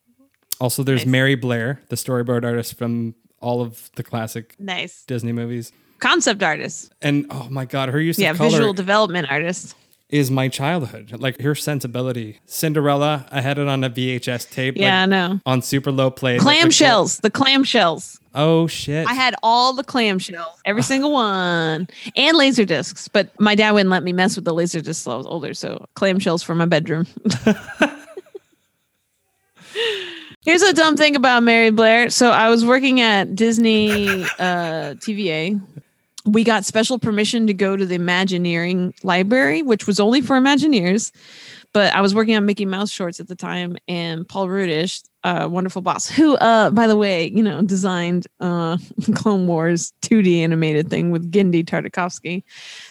Also, 0.61 0.83
there's 0.83 1.01
Nice. 1.05 1.11
Mary 1.13 1.35
Blair, 1.35 1.81
the 1.89 1.97
storyboard 1.97 2.45
artist 2.45 2.79
from 2.79 3.15
all 3.41 3.61
of 3.61 3.91
the 3.97 4.03
classic 4.03 4.55
Nice. 4.59 5.05
Disney 5.05 5.33
movies. 5.33 5.73
Concept 5.99 6.43
artist. 6.43 6.93
And 7.03 7.27
oh 7.31 7.49
my 7.51 7.65
god, 7.65 7.89
her 7.91 8.01
use 8.01 8.19
Yeah, 8.19 8.33
visual 8.33 8.73
development 8.73 9.31
artist. 9.31 9.75
is 10.11 10.31
my 10.31 10.49
childhood. 10.49 11.13
Like 11.19 11.41
her 11.41 11.55
sensibility. 11.55 12.41
Cinderella, 12.47 13.27
I 13.31 13.41
had 13.41 13.59
it 13.59 13.67
on 13.69 13.83
a 13.85 13.91
VHS 13.91 14.51
tape. 14.51 14.77
Yeah, 14.77 15.03
I 15.03 15.07
know. 15.07 15.41
on 15.47 15.63
super 15.63 15.91
low 15.91 16.11
play. 16.11 16.39
like, 16.39 16.59
Clamshells. 16.59 17.21
The 17.21 17.31
clamshells. 17.31 18.19
Oh 18.35 18.67
shit. 18.67 19.07
I 19.09 19.15
had 19.15 19.35
all 19.43 19.73
the 19.73 19.85
clamshells, 19.85 20.57
every 20.65 20.83
single 20.83 21.13
one, 21.13 21.89
and 22.17 22.37
laser 22.37 22.65
discs. 22.65 23.09
But 23.09 23.29
my 23.41 23.55
dad 23.55 23.73
wouldn't 23.73 23.91
let 23.91 24.03
me 24.03 24.13
mess 24.13 24.37
with 24.37 24.45
the 24.45 24.53
laser 24.55 24.81
discs 24.81 25.05
till 25.05 25.13
I 25.13 25.17
was 25.17 25.27
older. 25.27 25.55
So 25.55 25.87
clamshells 25.97 26.45
for 26.45 26.55
my 26.55 26.67
bedroom. 26.67 27.07
Here's 30.45 30.61
a 30.61 30.75
dumb 30.75 30.99
thing 30.99 31.17
about 31.17 31.43
Mary 31.43 31.71
Blair. 31.71 32.11
So 32.11 32.31
I 32.31 32.51
was 32.51 32.67
working 32.67 33.01
at 33.01 33.35
Disney 33.35 34.25
uh, 34.39 34.93
TVA. 35.01 35.59
We 36.27 36.45
got 36.45 36.67
special 36.67 36.99
permission 36.99 37.47
to 37.47 37.55
go 37.55 37.79
to 37.79 37.87
the 37.87 37.95
Imagineering 37.95 38.93
library, 39.03 39.63
which 39.63 39.87
was 39.87 39.99
only 39.99 40.21
for 40.21 40.39
Imagineers. 40.39 41.13
But 41.73 41.95
I 41.95 42.03
was 42.03 42.15
working 42.15 42.37
on 42.37 42.45
Mickey 42.45 42.67
Mouse 42.67 42.91
shorts 42.91 43.21
at 43.21 43.29
the 43.29 43.35
time, 43.35 43.79
and 43.89 44.29
Paul 44.29 44.49
Rudish, 44.49 45.03
uh, 45.25 45.49
wonderful 45.51 45.81
boss, 45.81 46.07
who, 46.07 46.37
uh, 46.37 46.71
by 46.71 46.87
the 46.89 46.97
way, 46.97 47.31
you 47.31 47.43
know, 47.43 47.63
designed 47.63 48.27
uh, 48.39 48.77
Clone 49.15 49.47
Wars 49.47 49.95
2D 50.03 50.41
animated 50.41 50.91
thing 50.91 51.11
with 51.11 51.33
Genndy 51.33 51.65
Tartakovsky. 51.65 52.43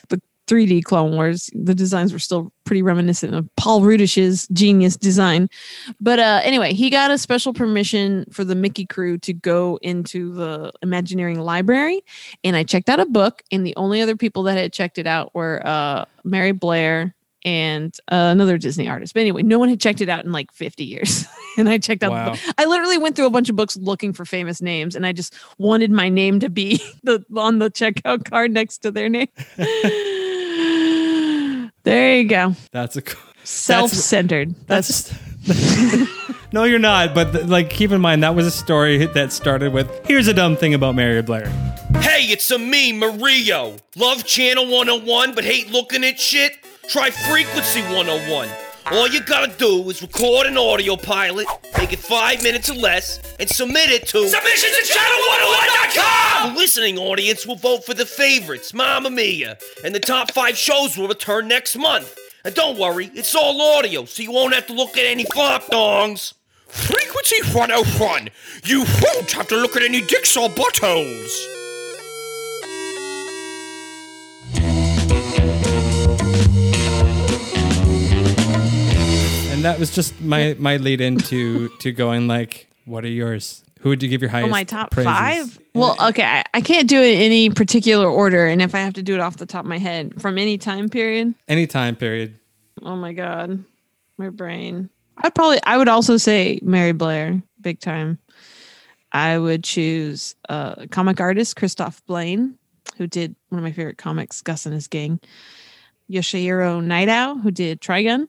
The 0.10 0.20
3D 0.48 0.84
Clone 0.84 1.14
Wars, 1.14 1.50
the 1.54 1.74
designs 1.74 2.12
were 2.12 2.20
still 2.20 2.52
pretty 2.66 2.82
reminiscent 2.82 3.34
of 3.34 3.48
Paul 3.56 3.82
Rudish's 3.82 4.48
genius 4.50 4.98
design. 4.98 5.50
But 6.02 6.20
uh, 6.20 6.42
anyway, 6.44 6.74
he 6.74 6.90
got 6.90 7.12
a 7.12 7.18
special 7.18 7.54
permission 7.54 8.26
for 8.32 8.44
the 8.44 8.56
Mickey 8.56 8.86
crew 8.86 9.18
to 9.20 9.34
go 9.34 9.80
into 9.82 10.34
the 10.34 10.72
Imagineering 10.82 11.40
library. 11.40 12.04
And 12.44 12.56
I 12.56 12.64
checked 12.64 12.90
out 12.90 13.00
a 13.00 13.06
book, 13.06 13.42
and 13.52 13.66
the 13.66 13.76
only 13.78 14.02
other 14.02 14.16
people 14.18 14.44
that 14.44 14.58
had 14.58 14.74
checked 14.74 14.98
it 14.98 15.08
out 15.08 15.34
were 15.34 15.62
uh, 15.66 16.06
Mary 16.24 16.52
Blair 16.52 17.16
and 17.46 17.94
uh, 18.10 18.30
another 18.32 18.58
Disney 18.58 18.88
artist. 18.88 19.14
But 19.14 19.22
anyway, 19.22 19.44
no 19.44 19.60
one 19.60 19.68
had 19.70 19.80
checked 19.82 20.00
it 20.00 20.08
out 20.08 20.24
in 20.24 20.32
like 20.32 20.52
50 20.54 20.86
years. 20.86 21.26
and 21.58 21.68
I 21.68 21.78
checked 21.78 22.02
out 22.04 22.10
the 22.10 22.14
Wow. 22.14 22.32
book. 22.32 22.40
I 22.58 22.66
literally 22.66 22.98
went 22.98 23.16
through 23.18 23.26
a 23.26 23.30
bunch 23.32 23.50
of 23.50 23.56
books 23.58 23.76
looking 23.76 24.14
for 24.14 24.24
famous 24.24 24.62
names, 24.62 24.96
and 24.96 25.06
I 25.06 25.12
just 25.12 25.34
wanted 25.58 25.92
my 25.92 26.08
name 26.10 26.40
to 26.40 26.50
be 26.50 26.82
the 27.04 27.24
on 27.36 27.60
the 27.60 27.70
checkout 27.70 28.24
card 28.26 28.52
next 28.52 28.78
to 28.80 28.92
their 28.92 29.10
name. 29.10 29.28
there 31.84 32.18
you 32.18 32.28
go. 32.28 32.56
That's 32.72 32.98
a. 32.98 33.04
Self-centered. 33.44 34.56
That's. 34.68 35.14
no, 36.54 36.64
you're 36.64 36.80
not. 36.80 37.14
But 37.14 37.34
th- 37.34 37.46
like, 37.46 37.70
keep 37.70 37.92
in 37.92 38.00
mind 38.00 38.24
that 38.24 38.36
was 38.36 38.48
a 38.48 38.52
story 38.52 39.06
that 39.06 39.34
started 39.34 39.74
with. 39.74 39.90
Here's 40.06 40.28
a 40.28 40.34
dumb 40.34 40.56
thing 40.56 40.74
about 40.74 40.96
Mary 40.96 41.22
Blair. 41.22 41.48
Hey, 41.98 42.26
it's 42.32 42.50
a 42.52 42.58
me, 42.58 42.94
Mario. 42.94 43.76
Love 43.96 44.26
Channel 44.26 44.66
101 44.66 45.36
but 45.36 45.44
hate 45.44 45.72
looking 45.72 46.04
at 46.04 46.20
shit? 46.20 46.58
Try 46.88 47.12
Frequency 47.12 47.82
101. 47.82 48.50
All 48.92 49.08
you 49.08 49.22
gotta 49.22 49.52
do 49.58 49.90
is 49.90 50.02
record 50.02 50.46
an 50.46 50.58
audio 50.58 50.98
pilot, 50.98 51.48
make 51.78 51.94
it 51.94 52.00
five 52.00 52.44
minutes 52.44 52.70
or 52.70 52.74
less, 52.76 53.20
and 53.40 53.50
submit 53.50 53.90
it 53.90 54.08
to 54.08 54.28
submissions 54.28 54.74
at 54.74 54.98
channel101.com! 54.98 56.54
The 56.54 56.60
listening 56.60 56.98
audience 56.98 57.48
will 57.48 57.56
vote 57.56 57.86
for 57.86 57.94
the 57.94 58.06
favorites, 58.06 58.74
Mamma 58.74 59.10
Mia, 59.10 59.58
and 59.86 59.96
the 59.96 60.00
top 60.00 60.32
five 60.32 60.58
shows 60.58 60.98
will 60.98 61.08
return 61.08 61.48
next 61.48 61.78
month. 61.78 62.18
And 62.44 62.54
don't 62.54 62.78
worry, 62.78 63.10
it's 63.14 63.34
all 63.34 63.62
audio, 63.78 64.04
so 64.04 64.22
you 64.22 64.32
won't 64.34 64.54
have 64.54 64.68
to 64.68 64.74
look 64.74 64.98
at 64.98 65.06
any 65.06 65.24
flop 65.24 65.64
dongs. 65.68 66.34
Frequency 66.68 67.42
101. 67.58 68.30
You 68.66 68.80
won't 69.02 69.32
have 69.32 69.48
to 69.48 69.56
look 69.56 69.78
at 69.78 69.84
any 69.84 70.02
dicks 70.02 70.36
or 70.36 70.50
buttholes. 70.50 71.63
And 79.64 79.72
that 79.74 79.80
was 79.80 79.96
just 79.96 80.20
my 80.20 80.58
my 80.60 80.76
lead 80.76 81.00
into 81.00 81.70
to 81.80 81.94
going 81.94 82.28
like, 82.28 82.68
what 82.84 83.06
are 83.06 83.10
yours? 83.10 83.64
Who 83.80 83.88
would 83.88 84.04
you 84.04 84.10
give 84.10 84.20
your 84.20 84.30
highest? 84.30 84.48
Oh, 84.48 84.50
my 84.50 84.66
top 84.66 84.92
praises? 84.92 85.10
five? 85.10 85.60
Well, 85.74 85.96
okay. 86.10 86.24
I, 86.26 86.44
I 86.54 86.60
can't 86.60 86.90
do 86.90 87.02
it 87.02 87.14
in 87.16 87.22
any 87.22 87.50
particular 87.50 88.06
order. 88.10 88.46
And 88.46 88.62
if 88.62 88.76
I 88.76 88.80
have 88.80 88.92
to 88.96 89.04
do 89.04 89.14
it 89.14 89.22
off 89.22 89.38
the 89.38 89.46
top 89.46 89.64
of 89.64 89.70
my 89.70 89.78
head 89.78 90.22
from 90.22 90.38
any 90.38 90.58
time 90.58 90.90
period, 90.90 91.34
Any 91.48 91.66
time 91.66 91.96
period. 91.96 92.38
oh 92.82 92.98
my 92.98 93.14
God, 93.14 93.64
my 94.18 94.30
brain. 94.32 94.90
I'd 95.16 95.34
probably, 95.34 95.60
I 95.64 95.78
would 95.78 95.88
also 95.88 96.18
say 96.18 96.60
Mary 96.62 96.92
Blair, 96.92 97.42
big 97.62 97.80
time. 97.80 98.20
I 99.14 99.38
would 99.38 99.64
choose 99.64 100.36
uh, 100.50 100.88
comic 100.92 101.22
artist 101.22 101.56
Christophe 101.56 102.06
Blain, 102.06 102.58
who 102.98 103.08
did 103.08 103.34
one 103.48 103.60
of 103.60 103.64
my 103.64 103.72
favorite 103.72 103.98
comics, 103.98 104.42
Gus 104.42 104.66
and 104.66 104.76
His 104.76 104.90
Gang. 104.90 105.22
Yoshihiro 106.12 106.84
Nightow, 106.84 107.42
who 107.42 107.50
did 107.50 107.80
Trigun. 107.80 108.28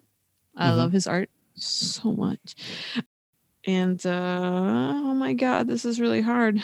I 0.57 0.69
Mhm. 0.71 0.77
love 0.77 0.93
his 0.93 1.07
art 1.07 1.31
so 1.57 2.13
much. 2.13 2.55
And 3.67 4.05
uh, 4.05 4.11
oh 4.95 5.15
my 5.15 5.33
God, 5.33 5.67
this 5.69 5.85
is 5.85 5.99
really 6.01 6.21
hard. 6.21 6.57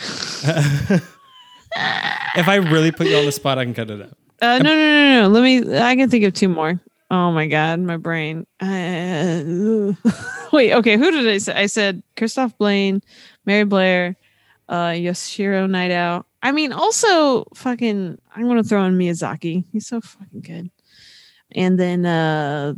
if 2.37 2.49
I 2.49 2.57
really 2.57 2.93
put 2.93 3.07
you 3.09 3.17
on 3.17 3.25
the 3.25 3.33
spot, 3.33 3.59
I 3.59 3.65
can 3.65 3.75
cut 3.75 3.91
it 3.91 4.03
out. 4.03 4.17
Uh, 4.43 4.59
no, 4.59 4.75
no, 4.75 4.77
no, 4.77 5.23
no. 5.23 5.29
Let 5.29 5.43
me. 5.43 5.79
I 5.79 5.97
can 5.97 6.09
think 6.11 6.25
of 6.25 6.33
two 6.35 6.49
more. 6.49 6.81
Oh 7.11 7.33
my 7.33 7.47
god, 7.47 7.81
my 7.81 7.97
brain. 7.97 8.47
Uh, 8.61 9.93
wait. 10.53 10.73
Okay, 10.75 10.97
who 10.97 11.11
did 11.11 11.29
I 11.29 11.39
say? 11.39 11.55
I 11.55 11.67
said 11.67 12.03
Christophe 12.17 12.57
Blain, 12.59 13.03
Mary 13.45 13.65
Blair, 13.65 14.17
uh, 14.69 14.89
Yoshiro 14.91 15.69
Nightow. 15.69 16.25
I 16.43 16.53
mean, 16.53 16.73
also 16.73 17.45
fucking. 17.55 18.19
I'm 18.35 18.47
gonna 18.49 18.63
throw 18.65 18.85
in 18.85 18.97
Miyazaki. 18.97 19.65
He's 19.73 19.87
so 19.87 20.01
fucking 20.01 20.41
good. 20.41 20.71
And 21.55 21.79
then 21.79 22.07
uh, 22.07 22.75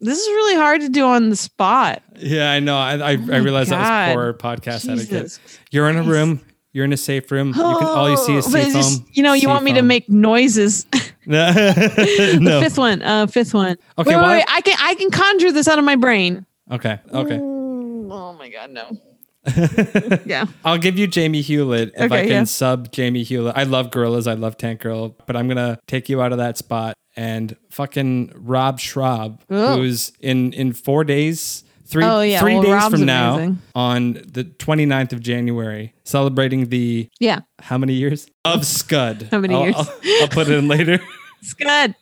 this 0.00 0.18
is 0.18 0.26
really 0.28 0.56
hard 0.56 0.82
to 0.82 0.88
do 0.88 1.04
on 1.04 1.30
the 1.30 1.36
spot. 1.36 2.02
Yeah, 2.16 2.50
I 2.50 2.60
know. 2.60 2.76
I 2.76 2.94
I, 2.96 3.10
I 3.12 3.16
my 3.16 3.36
realized 3.38 3.70
that 3.70 4.08
was 4.08 4.14
poor 4.14 4.34
podcast 4.34 4.88
etiquette. 4.90 5.38
You're 5.70 5.88
in 5.88 5.96
a 5.96 6.02
room. 6.02 6.40
You're 6.72 6.84
in 6.84 6.92
a 6.92 6.96
safe 6.98 7.30
room. 7.32 7.48
You 7.48 7.54
can, 7.54 7.62
all 7.64 8.10
you 8.10 8.18
see 8.18 8.36
is 8.36 8.46
Oh, 8.48 8.50
seafoam. 8.50 8.72
just- 8.72 9.02
you 9.16 9.22
know, 9.22 9.32
you 9.32 9.48
want 9.48 9.64
me 9.64 9.72
to 9.72 9.82
make 9.82 10.10
noises. 10.10 10.86
no. 11.26 11.52
the 11.52 12.60
fifth 12.62 12.76
one. 12.78 13.00
Uh, 13.02 13.26
fifth 13.26 13.54
one. 13.54 13.76
Okay, 13.98 14.14
wait, 14.14 14.22
wait, 14.22 14.28
wait. 14.28 14.44
I 14.48 14.60
can 14.60 14.76
I 14.78 14.94
can 14.94 15.10
conjure 15.10 15.50
this 15.52 15.66
out 15.68 15.78
of 15.78 15.84
my 15.86 15.96
brain. 15.96 16.44
Okay. 16.70 16.98
Okay. 17.12 17.38
Oh 17.40 18.34
my 18.38 18.50
god, 18.50 18.70
no. 18.70 18.98
yeah. 20.26 20.46
I'll 20.64 20.78
give 20.78 20.98
you 20.98 21.06
Jamie 21.06 21.40
Hewlett 21.42 21.92
if 21.96 22.10
I 22.12 22.22
can 22.22 22.28
yeah. 22.30 22.44
sub 22.44 22.90
Jamie 22.92 23.22
Hewlett. 23.22 23.56
I 23.56 23.62
love 23.64 23.90
Gorillaz. 23.90 24.26
I 24.26 24.34
love 24.34 24.56
Tank 24.56 24.80
Girl, 24.80 25.16
but 25.26 25.36
I'm 25.36 25.48
gonna 25.48 25.78
take 25.86 26.08
you 26.08 26.20
out 26.22 26.32
of 26.32 26.38
that 26.38 26.58
spot 26.58 26.94
and 27.16 27.56
fucking 27.70 28.32
Rob 28.34 28.78
Schrab, 28.80 29.40
Oh. 29.50 29.76
who's 29.78 30.12
in 30.20 30.52
in 30.52 30.72
four 30.72 31.04
days, 31.04 31.64
three 31.86 32.04
Oh, 32.04 32.20
yeah. 32.20 32.40
three 32.40 32.54
Well, 32.54 32.62
days 32.64 32.72
Rob's 32.72 32.94
from 32.96 33.04
now 33.06 33.34
amazing. 33.36 33.58
on 33.74 34.12
the 34.26 34.44
29th 34.44 35.12
of 35.12 35.20
January, 35.20 35.94
celebrating 36.04 36.68
the 36.68 37.08
Yeah. 37.20 37.40
how 37.60 37.78
many 37.78 37.94
years 37.94 38.26
of 38.44 38.66
Scud? 38.66 39.28
How 39.30 39.38
many 39.38 39.54
I'll- 39.54 39.62
years? 39.64 39.76
I'll, 39.76 39.88
I'll 40.22 40.28
put 40.28 40.48
it 40.48 40.54
in 40.58 40.68
later. 40.68 41.00
Scud. 41.42 41.94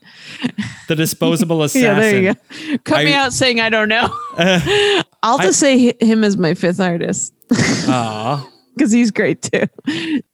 the 0.89 0.97
disposable 0.97 1.63
assassin. 1.65 1.83
Yeah, 1.85 1.99
there 2.01 2.21
you 2.23 2.77
go. 2.79 2.79
Cut 2.85 3.05
me 3.05 3.13
out 3.13 3.33
saying 3.35 3.61
I 3.61 3.69
don't 3.69 3.89
know. 3.91 4.09
I'll 5.25 5.39
just 5.39 5.59
say 5.59 5.95
him 6.01 6.23
as 6.25 6.37
my 6.37 6.55
fifth 6.55 6.81
artist 6.81 7.35
Aw. 7.53 8.49
because 8.77 8.93
he's 8.93 9.11
great 9.11 9.43
too. 9.43 9.65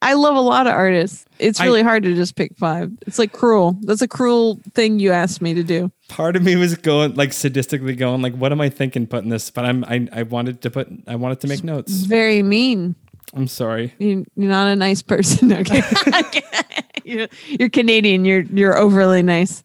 I 0.02 0.14
love 0.14 0.36
a 0.36 0.40
lot 0.40 0.66
of 0.66 0.72
artists. 0.72 1.24
It's 1.38 1.60
I- 1.60 1.64
really 1.64 1.82
hard 1.82 2.02
to 2.04 2.14
just 2.14 2.36
pick 2.36 2.56
five. 2.56 2.90
It's 3.06 3.18
like 3.18 3.32
cruel. 3.32 3.76
That's 3.82 4.02
a 4.02 4.08
cruel 4.08 4.60
thing 4.74 4.98
you 4.98 5.12
asked 5.12 5.40
me 5.42 5.54
to 5.54 5.62
do. 5.62 5.90
part 6.08 6.36
of 6.36 6.42
me 6.42 6.56
was 6.56 6.74
going 6.74 7.14
like 7.14 7.30
sadistically 7.30 7.96
going 7.96 8.20
like 8.20 8.34
what 8.34 8.50
am 8.52 8.60
i 8.60 8.68
thinking 8.68 9.06
putting 9.06 9.30
this 9.30 9.48
but 9.50 9.64
i'm 9.64 9.84
i, 9.84 10.08
I 10.12 10.22
wanted 10.24 10.60
to 10.62 10.70
put 10.70 10.88
i 11.06 11.14
wanted 11.14 11.38
to 11.42 11.46
make 11.46 11.62
notes 11.62 11.92
very 11.92 12.42
mean. 12.42 12.96
i'm 13.32 13.46
sorry 13.46 13.94
You- 13.98 14.26
You're 14.34 14.50
not 14.50 14.66
a 14.68 14.74
nice 14.76 15.02
person. 15.02 15.52
Okay. 15.60 15.82
you're, 17.04 17.28
you're 17.46 17.70
Canadian. 17.70 18.24
You're 18.24 18.42
you're 18.42 18.76
overly 18.76 19.22
nice. 19.22 19.62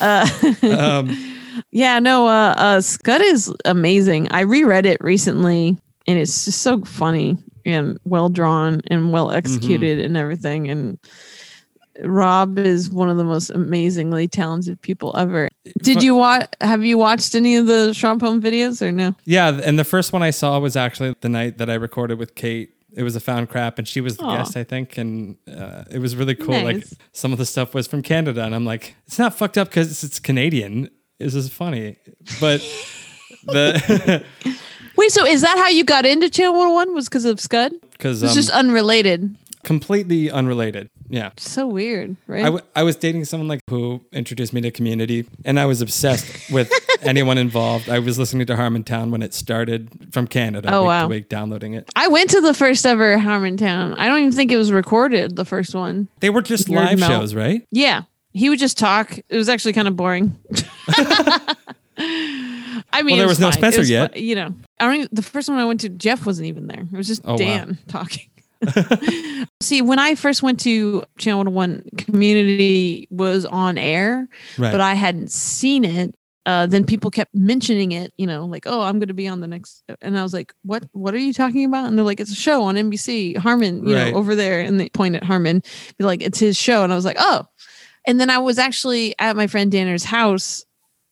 Uh, 0.00 0.28
um 0.62 1.06
Yeah, 1.72 1.98
no, 1.98 2.26
uh, 2.26 2.54
uh, 2.56 2.80
Scud 2.80 3.20
is 3.20 3.52
amazing. 3.64 4.30
I 4.32 4.40
reread 4.40 4.86
it 4.86 5.00
recently, 5.00 5.78
and 6.06 6.18
it's 6.18 6.44
just 6.44 6.62
so 6.62 6.82
funny 6.84 7.38
and 7.64 7.98
well 8.04 8.28
drawn 8.28 8.80
and 8.88 9.12
well 9.12 9.30
executed 9.30 10.00
and 10.00 10.16
everything. 10.16 10.68
And 10.68 10.98
Rob 12.02 12.58
is 12.58 12.90
one 12.90 13.10
of 13.10 13.18
the 13.18 13.24
most 13.24 13.50
amazingly 13.50 14.26
talented 14.26 14.80
people 14.80 15.14
ever. 15.16 15.48
Did 15.82 16.02
you 16.02 16.14
watch? 16.14 16.48
Have 16.60 16.82
you 16.84 16.98
watched 16.98 17.34
any 17.34 17.56
of 17.56 17.66
the 17.66 17.92
Schrab 17.92 18.20
Home 18.22 18.40
videos 18.40 18.80
or 18.80 18.90
no? 18.90 19.14
yeah 19.24 19.60
and 19.62 19.78
the 19.78 19.84
first 19.84 20.12
one 20.12 20.22
i 20.22 20.30
saw 20.30 20.58
was 20.58 20.76
actually 20.76 21.14
the 21.20 21.28
night 21.28 21.58
that 21.58 21.68
i 21.68 21.74
recorded 21.74 22.18
with 22.18 22.34
kate 22.34 22.74
it 22.96 23.02
was 23.02 23.14
a 23.14 23.20
found 23.20 23.48
crap 23.48 23.78
and 23.78 23.86
she 23.86 24.00
was 24.00 24.16
the 24.16 24.24
Aw. 24.24 24.36
guest 24.38 24.56
i 24.56 24.64
think 24.64 24.96
and 24.96 25.36
uh, 25.46 25.84
it 25.90 25.98
was 25.98 26.16
really 26.16 26.34
cool 26.34 26.60
like 26.62 26.84
some 27.12 27.32
of 27.32 27.38
the 27.38 27.46
stuff 27.46 27.74
was 27.74 27.86
from 27.86 28.02
canada 28.02 28.42
and 28.42 28.54
i'm 28.54 28.64
like 28.64 28.94
it's 29.06 29.18
not 29.18 29.34
fucked 29.34 29.58
up 29.58 29.68
because 29.68 30.02
it's 30.02 30.18
canadian 30.18 30.88
this 31.20 31.34
is 31.34 31.48
funny 31.48 31.96
but 32.40 32.60
the 33.44 34.24
Wait, 34.96 35.10
so 35.12 35.24
is 35.24 35.40
that 35.40 35.56
how 35.56 35.68
you 35.68 35.82
got 35.84 36.04
into 36.04 36.28
Channel 36.28 36.52
101? 36.54 36.94
Was 36.94 37.08
because 37.08 37.24
of 37.24 37.40
Scud? 37.40 37.72
because 37.92 38.22
It's 38.22 38.32
um, 38.32 38.36
just 38.36 38.50
unrelated. 38.50 39.34
completely 39.62 40.30
unrelated 40.30 40.90
yeah 41.08 41.30
So 41.38 41.66
weird, 41.66 42.16
right? 42.26 42.40
I, 42.42 42.44
w- 42.46 42.64
I 42.76 42.82
was 42.82 42.96
dating 42.96 43.24
someone 43.24 43.48
like 43.48 43.60
who 43.68 44.00
introduced 44.12 44.52
me 44.52 44.60
to 44.62 44.70
community 44.70 45.26
and 45.44 45.58
i 45.60 45.66
was 45.66 45.80
obsessed 45.82 46.50
with 46.50 46.70
anyone 47.02 47.36
involved 47.38 47.88
i 47.88 47.98
was 47.98 48.18
listening 48.18 48.46
to 48.46 48.54
harmontown 48.54 49.10
when 49.10 49.20
it 49.22 49.34
started 49.34 49.88
from 50.12 50.26
canada 50.26 50.68
Oh, 50.72 50.82
week 50.82 50.86
wow. 50.88 51.02
to 51.02 51.08
week 51.08 51.28
downloading 51.28 51.74
it 51.74 51.88
I 51.96 52.08
went 52.08 52.30
to 52.30 52.40
the 52.40 52.54
first 52.54 52.86
ever 52.86 53.18
Harmontown. 53.18 53.96
I 53.98 54.06
don't 54.08 54.20
even 54.20 54.32
think 54.32 54.50
it 54.52 54.56
was 54.56 54.72
recorded. 54.72 55.36
The 55.36 55.44
first 55.44 55.74
one. 55.74 56.08
they 56.20 56.30
were 56.30 56.42
just 56.42 56.68
Nerd 56.68 56.76
live 56.76 56.98
melt. 56.98 57.12
shows 57.12 57.34
right 57.34 57.66
Yeah, 57.70 58.02
he 58.32 58.48
would 58.50 58.58
just 58.58 58.78
talk. 58.78 59.18
It 59.28 59.36
was 59.36 59.48
actually 59.48 59.72
kind 59.72 59.88
of 59.88 59.96
boring. 59.96 60.38
I 62.92 63.02
mean, 63.02 63.12
Well, 63.12 63.16
there 63.16 63.24
it 63.24 63.28
was 63.28 63.40
no. 63.40 63.50
Spencer 63.50 63.80
was 63.80 63.90
yet. 63.90 64.16
you 64.16 64.34
know, 64.34 64.54
I 64.78 64.84
don't. 64.86 64.94
Even, 64.96 65.08
the 65.12 65.22
first 65.22 65.48
one 65.48 65.58
I 65.58 65.64
went 65.64 65.80
to, 65.80 65.88
Jeff 65.88 66.24
wasn't 66.26 66.48
even 66.48 66.66
there. 66.66 66.80
It 66.92 66.96
was 66.96 67.06
just 67.06 67.22
Oh, 67.24 67.32
wow. 67.32 67.36
Dan 67.36 67.78
talking. 67.88 68.26
See, 69.62 69.80
when 69.82 69.98
I 69.98 70.14
first 70.14 70.42
went 70.42 70.60
to 70.60 71.02
Channel 71.18 71.52
One, 71.52 71.82
Community 71.98 73.06
was 73.10 73.44
on 73.46 73.78
air, 73.78 74.28
right 74.58 74.70
but 74.70 74.80
I 74.80 74.94
hadn't 74.94 75.30
seen 75.30 75.84
it. 75.84 76.14
Uh, 76.46 76.66
then 76.66 76.84
people 76.86 77.10
kept 77.10 77.34
mentioning 77.34 77.92
it, 77.92 78.12
you 78.16 78.26
know, 78.26 78.46
like, 78.46 78.64
"Oh, 78.66 78.80
I'm 78.80 78.98
going 78.98 79.08
to 79.08 79.14
be 79.14 79.28
on 79.28 79.40
the 79.40 79.46
next," 79.46 79.82
and 80.00 80.18
I 80.18 80.22
was 80.22 80.32
like, 80.32 80.54
"What? 80.62 80.84
What 80.92 81.12
are 81.14 81.18
you 81.18 81.32
talking 81.34 81.64
about?" 81.66 81.86
And 81.86 81.96
they're 81.98 82.04
like, 82.04 82.18
"It's 82.18 82.32
a 82.32 82.34
show 82.36 82.62
on 82.62 82.76
NBC, 82.76 83.36
Harmon, 83.36 83.86
you 83.86 83.94
Right. 83.94 84.12
know, 84.12 84.18
over 84.18 84.34
there." 84.34 84.60
And 84.60 84.80
they 84.80 84.88
point 84.88 85.16
at 85.16 85.22
Harmon, 85.22 85.62
be 85.98 86.04
like, 86.04 86.22
"It's 86.22 86.38
his 86.38 86.56
show," 86.56 86.82
and 86.82 86.92
I 86.92 86.96
was 86.96 87.04
like, 87.04 87.16
"Oh." 87.18 87.46
And 88.06 88.18
then 88.18 88.30
I 88.30 88.38
was 88.38 88.58
actually 88.58 89.14
at 89.18 89.36
my 89.36 89.46
friend 89.46 89.70
Danner's 89.70 90.04
house. 90.04 90.64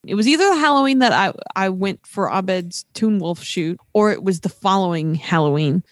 It 0.05 0.15
was 0.15 0.27
either 0.27 0.49
the 0.49 0.59
Halloween 0.59 0.99
that 0.99 1.11
I 1.11 1.33
I 1.55 1.69
went 1.69 2.05
for 2.05 2.31
Abed's 2.31 2.85
Toon 2.93 3.19
Wolf 3.19 3.43
shoot, 3.43 3.79
or 3.93 4.11
it 4.11 4.23
was 4.23 4.39
the 4.39 4.49
following 4.49 5.15
Halloween. 5.15 5.83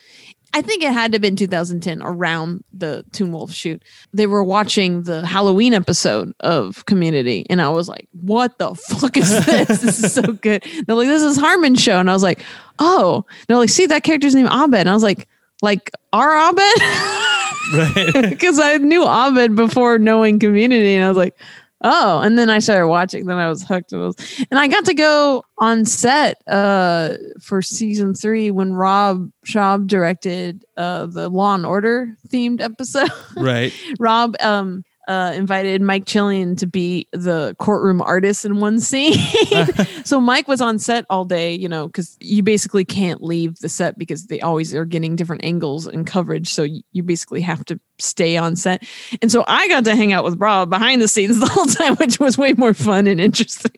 I 0.54 0.62
think 0.62 0.82
it 0.82 0.94
had 0.94 1.12
to 1.12 1.18
have 1.18 1.22
been 1.22 1.36
2010 1.36 2.02
around 2.02 2.64
the 2.72 3.04
Toon 3.12 3.32
Wolf 3.32 3.52
shoot. 3.52 3.84
They 4.14 4.28
were 4.28 4.44
watching 4.44 5.04
the 5.04 5.26
Halloween 5.26 5.74
episode 5.74 6.34
of 6.40 6.86
Community, 6.86 7.46
and 7.50 7.62
I 7.62 7.70
was 7.70 7.90
like, 7.90 8.08
"What 8.14 8.58
the 8.58 8.74
fuck 8.74 9.18
is 9.18 9.46
this? 9.46 9.68
this 9.82 10.04
is 10.04 10.14
so 10.14 10.22
good." 10.22 10.64
They're 10.88 10.96
like, 10.96 11.08
"This 11.08 11.22
is 11.22 11.38
Harmon's 11.38 11.82
show," 11.82 12.00
and 12.00 12.10
I 12.10 12.14
was 12.14 12.24
like, 12.24 12.40
"Oh." 12.80 13.26
They're 13.48 13.58
like, 13.58 13.70
"See 13.70 13.88
that 13.88 14.04
character's 14.04 14.36
name 14.36 14.48
Abed," 14.48 14.80
and 14.80 14.90
I 14.90 14.94
was 14.94 15.04
like, 15.04 15.28
"Like 15.62 15.92
our 16.14 16.34
Abed." 16.50 16.82
right 17.74 18.30
because 18.30 18.60
I 18.60 18.78
knew 18.78 19.04
Abed 19.04 19.56
before 19.56 20.00
knowing 20.00 20.40
Community, 20.40 20.96
and 20.96 21.06
I 21.06 21.08
was 21.08 21.18
like, 21.18 21.38
oh. 21.82 22.20
And 22.20 22.38
then 22.38 22.50
I 22.50 22.60
started 22.60 22.88
watching. 22.88 23.26
Then 23.26 23.38
I 23.38 23.50
was 23.50 23.64
hooked, 23.64 23.92
and, 23.92 24.02
I 24.02 24.06
was, 24.06 24.46
and 24.52 24.60
I 24.60 24.68
got 24.68 24.86
to 24.86 24.94
go 24.94 25.44
on 25.58 25.86
set 25.86 26.42
uh, 26.48 27.16
for 27.42 27.62
season 27.62 28.14
three 28.14 28.52
when 28.52 28.74
Rob 28.74 29.32
Schrab 29.44 29.88
directed 29.88 30.66
uh, 30.78 31.06
the 31.08 31.30
Law 31.30 31.56
and 31.56 31.66
Order 31.66 32.16
themed 32.30 32.62
episode. 32.62 33.10
right 33.36 33.74
Rob 34.00 34.36
um, 34.40 34.84
uh, 35.08 35.32
invited 35.36 35.82
Mike 35.82 36.06
Chillian 36.06 36.58
to 36.58 36.68
be 36.68 37.08
the 37.14 37.56
courtroom 37.60 38.02
artist 38.02 38.44
in 38.44 38.60
one 38.60 38.80
scene. 38.80 39.14
so 40.04 40.20
Mike 40.20 40.48
was 40.48 40.62
on 40.62 40.80
set 40.80 41.06
all 41.10 41.24
day, 41.24 41.54
you 41.54 41.70
know, 41.70 41.88
because 41.88 42.18
you 42.20 42.44
basically 42.44 42.84
can't 42.84 43.24
leave 43.24 43.58
the 43.60 43.70
set 43.70 43.98
because 43.98 44.28
they 44.28 44.42
always 44.42 44.76
are 44.76 44.86
getting 44.86 45.16
different 45.16 45.46
angles 45.46 45.88
and 45.88 46.06
coverage. 46.06 46.50
So 46.50 46.68
you 46.92 47.04
basically 47.04 47.42
have 47.42 47.64
to 47.66 47.80
stay 48.00 48.38
on 48.38 48.56
set. 48.56 48.84
And 49.22 49.32
so 49.32 49.44
I 49.48 49.68
got 49.68 49.86
to 49.86 49.96
hang 49.96 50.14
out 50.14 50.24
with 50.24 50.40
Rob 50.40 50.70
behind 50.70 51.02
the 51.02 51.08
scenes 51.08 51.40
the 51.42 51.48
whole 51.48 51.66
time, 51.66 51.96
which 51.96 52.20
was 52.20 52.38
way 52.38 52.54
more 52.54 52.74
fun 52.74 53.08
and 53.08 53.20
interesting. 53.20 53.72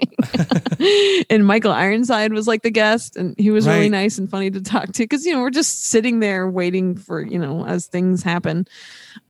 and 1.30 1.46
Michael 1.46 1.72
Ironside 1.72 2.34
was 2.34 2.48
like 2.48 2.64
the 2.64 2.72
guest, 2.72 3.16
and 3.16 3.38
he 3.38 3.52
was 3.52 3.68
really 3.68 3.90
nice 3.90 4.18
and 4.18 4.30
funny 4.30 4.52
to 4.52 4.62
talk 4.62 4.88
to 4.94 5.04
because, 5.04 5.26
you 5.26 5.34
know, 5.34 5.42
we're 5.42 5.50
just 5.50 5.88
sitting 5.88 6.20
there 6.20 6.50
waiting 6.50 6.96
for, 6.96 7.22
you 7.22 7.40
know, 7.40 7.66
as 7.66 7.88
things 7.88 8.24
happen 8.24 8.68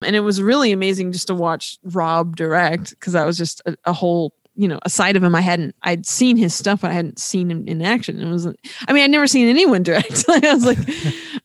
and 0.02 0.16
it 0.16 0.22
was 0.22 0.42
really 0.42 0.72
amazing 0.72 1.12
just 1.12 1.28
to 1.28 1.36
watch 1.36 1.78
Rob 1.84 2.36
direct 2.36 2.92
because 2.92 3.14
that 3.14 3.26
was 3.26 3.38
just 3.38 3.62
a, 3.66 3.76
a 3.86 3.94
whole 3.94 4.34
you 4.56 4.68
know 4.68 4.80
a 4.84 4.90
side 4.90 5.16
of 5.16 5.24
him 5.24 5.36
I 5.36 5.42
hadn't 5.42 5.76
I'd 5.84 6.06
seen 6.06 6.38
his 6.38 6.54
stuff 6.54 6.82
but 6.82 6.92
I 6.92 6.94
hadn't 6.94 7.20
seen 7.20 7.50
him 7.50 7.68
in 7.68 7.82
action. 7.82 8.20
It 8.20 8.30
was 8.30 8.48
I 8.48 8.94
mean 8.94 9.04
I'd 9.04 9.12
never 9.12 9.28
seen 9.28 9.48
anyone 9.48 9.84
direct. 9.84 10.26
I 10.30 10.54
was 10.54 10.66
like, 10.66 10.80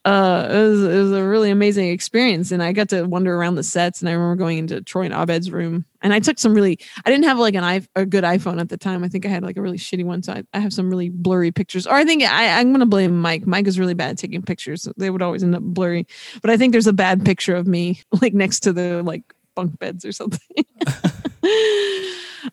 uh, 0.04 0.48
it 0.50 0.68
was 0.68 0.82
it 0.82 0.98
was 0.98 1.12
a 1.12 1.24
really 1.24 1.50
amazing 1.50 1.88
experience, 1.88 2.52
and 2.52 2.62
I 2.62 2.72
got 2.72 2.90
to 2.90 3.04
wander 3.04 3.34
around 3.34 3.54
the 3.54 3.62
sets. 3.62 4.00
And 4.00 4.08
I 4.08 4.12
remember 4.12 4.36
going 4.36 4.58
into 4.58 4.82
Troy 4.82 5.04
and 5.04 5.14
Abed's 5.14 5.50
room, 5.50 5.86
and 6.02 6.12
I 6.12 6.20
took 6.20 6.38
some 6.38 6.52
really 6.52 6.78
I 7.06 7.10
didn't 7.10 7.24
have 7.24 7.38
like 7.38 7.54
an 7.54 7.64
i 7.64 7.80
a 7.96 8.04
good 8.04 8.22
iPhone 8.22 8.60
at 8.60 8.68
the 8.68 8.76
time. 8.76 9.02
I 9.02 9.08
think 9.08 9.24
I 9.24 9.30
had 9.30 9.42
like 9.42 9.56
a 9.56 9.62
really 9.62 9.78
shitty 9.78 10.04
one, 10.04 10.22
so 10.22 10.34
I, 10.34 10.42
I 10.52 10.58
have 10.58 10.74
some 10.74 10.90
really 10.90 11.08
blurry 11.08 11.52
pictures. 11.52 11.86
Or 11.86 11.94
I 11.94 12.04
think 12.04 12.22
I, 12.22 12.60
I'm 12.60 12.70
gonna 12.70 12.84
blame 12.84 13.18
Mike. 13.18 13.46
Mike 13.46 13.66
is 13.66 13.78
really 13.78 13.94
bad 13.94 14.10
at 14.10 14.18
taking 14.18 14.42
pictures. 14.42 14.86
They 14.98 15.08
would 15.08 15.22
always 15.22 15.42
end 15.42 15.54
up 15.54 15.62
blurry. 15.62 16.06
But 16.42 16.50
I 16.50 16.58
think 16.58 16.72
there's 16.72 16.86
a 16.86 16.92
bad 16.92 17.24
picture 17.24 17.56
of 17.56 17.66
me 17.66 18.02
like 18.20 18.34
next 18.34 18.60
to 18.60 18.74
the 18.74 19.02
like 19.02 19.22
bunk 19.54 19.78
beds 19.78 20.04
or 20.04 20.12
something. 20.12 20.66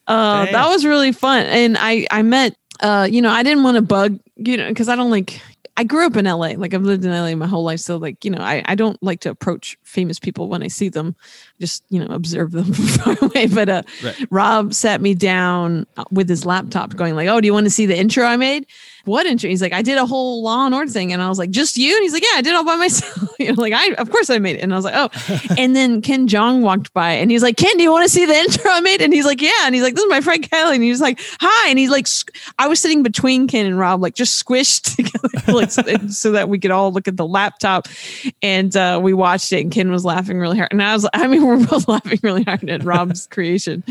uh, 0.06 0.46
that 0.46 0.68
was 0.68 0.86
really 0.86 1.12
fun, 1.12 1.44
and 1.44 1.76
I 1.78 2.06
I 2.10 2.22
met 2.22 2.56
uh, 2.80 3.06
you 3.10 3.20
know 3.20 3.30
I 3.30 3.42
didn't 3.42 3.62
want 3.62 3.74
to 3.74 3.82
bug 3.82 4.18
you 4.36 4.56
know 4.56 4.68
because 4.68 4.88
I 4.88 4.96
don't 4.96 5.10
like 5.10 5.42
I 5.76 5.84
grew 5.84 6.06
up 6.06 6.16
in 6.16 6.26
LA. 6.26 6.52
Like 6.56 6.74
I've 6.74 6.82
lived 6.82 7.04
in 7.04 7.10
LA 7.10 7.34
my 7.34 7.46
whole 7.46 7.64
life. 7.64 7.80
So 7.80 7.96
like, 7.96 8.24
you 8.24 8.30
know, 8.30 8.42
I, 8.42 8.62
I 8.66 8.74
don't 8.74 9.02
like 9.02 9.20
to 9.20 9.30
approach 9.30 9.78
famous 9.84 10.18
people 10.18 10.48
when 10.48 10.62
I 10.62 10.68
see 10.68 10.90
them, 10.90 11.16
just, 11.60 11.82
you 11.88 11.98
know, 11.98 12.14
observe 12.14 12.52
them 12.52 12.72
from 12.72 12.86
far 12.86 13.16
away. 13.22 13.46
But 13.46 13.68
uh, 13.68 13.82
Right. 14.04 14.26
Rob 14.30 14.74
sat 14.74 15.00
me 15.00 15.14
down 15.14 15.86
uh, 15.96 16.04
with 16.10 16.28
his 16.28 16.44
laptop 16.44 16.94
going 16.94 17.14
like, 17.14 17.28
oh, 17.28 17.40
do 17.40 17.46
you 17.46 17.54
want 17.54 17.64
to 17.64 17.70
see 17.70 17.86
the 17.86 17.96
intro 17.96 18.24
I 18.24 18.36
made? 18.36 18.66
What 19.04 19.26
intro? 19.26 19.50
He's 19.50 19.60
like, 19.60 19.72
I 19.72 19.82
did 19.82 19.98
a 19.98 20.06
whole 20.06 20.42
Law 20.42 20.64
and 20.64 20.74
Order 20.74 20.90
thing. 20.90 21.12
And 21.12 21.20
I 21.20 21.28
was 21.28 21.38
like, 21.38 21.50
just 21.50 21.76
you? 21.76 21.94
And 21.94 22.02
he's 22.02 22.12
like, 22.12 22.22
yeah, 22.22 22.36
I 22.36 22.42
did 22.42 22.50
it 22.50 22.56
all 22.56 22.64
by 22.64 22.76
myself. 22.76 23.30
you 23.38 23.48
know, 23.48 23.60
like 23.60 23.72
I, 23.72 23.94
of 23.94 24.10
course 24.10 24.30
I 24.30 24.38
made 24.38 24.56
it. 24.56 24.60
And 24.60 24.72
I 24.72 24.76
was 24.76 24.84
like, 24.84 24.94
oh, 24.96 25.10
and 25.58 25.74
then 25.74 26.02
Ken 26.02 26.28
Jeong 26.28 26.60
walked 26.62 26.92
by 26.92 27.12
and 27.12 27.30
he's 27.30 27.42
like, 27.42 27.56
Ken, 27.56 27.76
do 27.76 27.82
you 27.82 27.90
want 27.90 28.04
to 28.04 28.08
see 28.08 28.26
the 28.26 28.34
intro 28.34 28.70
I 28.70 28.80
made? 28.80 29.02
And 29.02 29.12
he's 29.12 29.24
like, 29.24 29.42
yeah. 29.42 29.50
And 29.64 29.74
he's 29.74 29.82
like, 29.82 29.94
this 29.94 30.04
is 30.04 30.10
my 30.10 30.20
friend 30.20 30.48
Kelly. 30.48 30.76
And 30.76 30.84
he's 30.84 31.00
like, 31.00 31.20
hi. 31.40 31.68
And 31.68 31.78
he's 31.78 31.90
like, 31.90 32.06
I 32.58 32.68
was 32.68 32.80
sitting 32.80 33.02
between 33.02 33.48
Ken 33.48 33.66
and 33.66 33.78
Rob, 33.78 34.00
like 34.00 34.14
just 34.14 34.44
squished 34.44 34.96
together, 34.96 35.52
like 35.52 35.70
so, 35.70 35.82
so 36.08 36.32
that 36.32 36.48
we 36.48 36.58
could 36.58 36.70
all 36.70 36.92
look 36.92 37.08
at 37.08 37.16
the 37.16 37.26
laptop. 37.26 37.88
And 38.40 38.76
uh, 38.76 39.00
we 39.02 39.14
watched 39.14 39.52
it 39.52 39.62
and 39.62 39.72
Ken 39.72 39.90
was 39.90 40.04
laughing 40.04 40.38
really 40.38 40.58
hard. 40.58 40.72
And 40.72 40.82
I 40.82 40.94
was, 40.94 41.08
I 41.12 41.26
mean, 41.26 41.44
we're 41.44 41.66
both 41.66 41.88
laughing 41.88 42.20
really 42.22 42.44
hard 42.44 42.68
at 42.70 42.84
Rob's 42.84 43.26
creation. 43.26 43.82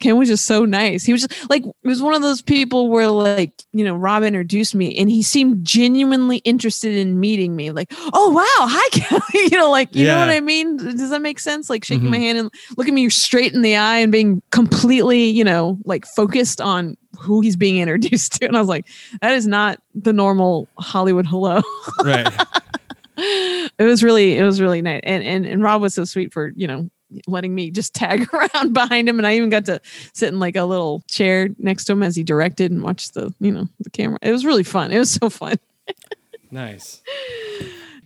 Ken 0.00 0.16
was 0.16 0.28
just 0.28 0.46
so 0.46 0.64
nice. 0.64 1.04
He 1.04 1.12
was 1.12 1.26
just 1.26 1.50
like, 1.50 1.64
it 1.64 1.74
was 1.82 2.02
one 2.02 2.14
of 2.14 2.22
those 2.22 2.40
people 2.40 2.88
where 2.88 3.08
like, 3.08 3.52
you 3.72 3.84
know, 3.84 3.94
Rob 3.94 4.22
introduced 4.22 4.53
me 4.74 4.96
and 4.96 5.10
he 5.10 5.22
seemed 5.22 5.64
genuinely 5.64 6.38
interested 6.38 6.94
in 6.94 7.18
meeting 7.20 7.56
me. 7.56 7.70
Like, 7.70 7.92
oh, 8.12 8.30
wow. 8.30 8.66
Hi, 8.68 8.88
Kelly. 8.92 9.22
you 9.50 9.58
know, 9.58 9.70
like, 9.70 9.94
you 9.94 10.06
know 10.06 10.18
what 10.18 10.30
I 10.30 10.40
mean? 10.40 10.76
Does 10.76 11.10
that 11.10 11.22
make 11.22 11.38
sense? 11.40 11.68
Like 11.70 11.84
shaking 11.84 12.06
Mhm. 12.06 12.10
my 12.10 12.18
hand 12.18 12.38
and 12.38 12.50
looking 12.76 12.94
me 12.94 13.08
straight 13.10 13.52
in 13.54 13.62
the 13.62 13.76
eye 13.76 13.98
and 13.98 14.12
being 14.12 14.42
completely, 14.50 15.24
you 15.24 15.44
know, 15.44 15.78
like 15.84 16.06
focused 16.06 16.60
on 16.60 16.96
who 17.18 17.40
he's 17.40 17.56
being 17.56 17.78
introduced 17.78 18.32
to. 18.40 18.46
And 18.46 18.56
I 18.56 18.60
was 18.60 18.68
like, 18.68 18.86
that 19.22 19.32
is 19.32 19.46
not 19.46 19.80
the 19.94 20.12
normal 20.12 20.68
Hollywood 20.78 21.26
hello. 21.26 21.62
Right. 22.04 22.26
it 23.16 23.84
was 23.84 24.02
really, 24.02 24.36
it 24.36 24.42
was 24.42 24.60
really 24.60 24.82
nice. 24.82 25.00
And 25.04 25.22
and 25.22 25.46
and 25.46 25.62
Rob 25.62 25.80
was 25.82 25.94
so 25.94 26.04
sweet 26.04 26.32
for, 26.32 26.52
you 26.56 26.66
know, 26.66 26.90
letting 27.26 27.54
me 27.54 27.70
just 27.70 27.94
tag 27.94 28.28
around 28.34 28.72
behind 28.72 29.08
him. 29.08 29.18
And 29.18 29.26
I 29.26 29.36
even 29.36 29.50
got 29.50 29.64
to 29.66 29.80
sit 30.12 30.28
in 30.32 30.40
like 30.40 30.56
a 30.56 30.64
little 30.64 31.02
chair 31.08 31.48
next 31.58 31.84
to 31.84 31.92
him 31.92 32.02
as 32.02 32.16
he 32.16 32.22
directed 32.22 32.70
and 32.72 32.82
watch 32.82 33.12
the, 33.12 33.32
you 33.40 33.52
know, 33.52 33.68
the 33.80 33.90
camera. 33.90 34.18
It 34.22 34.32
was 34.32 34.44
really 34.44 34.64
fun. 34.64 34.90
It 34.92 34.98
was 34.98 35.10
so 35.10 35.30
fun. 35.30 35.56
Nice. 36.50 37.02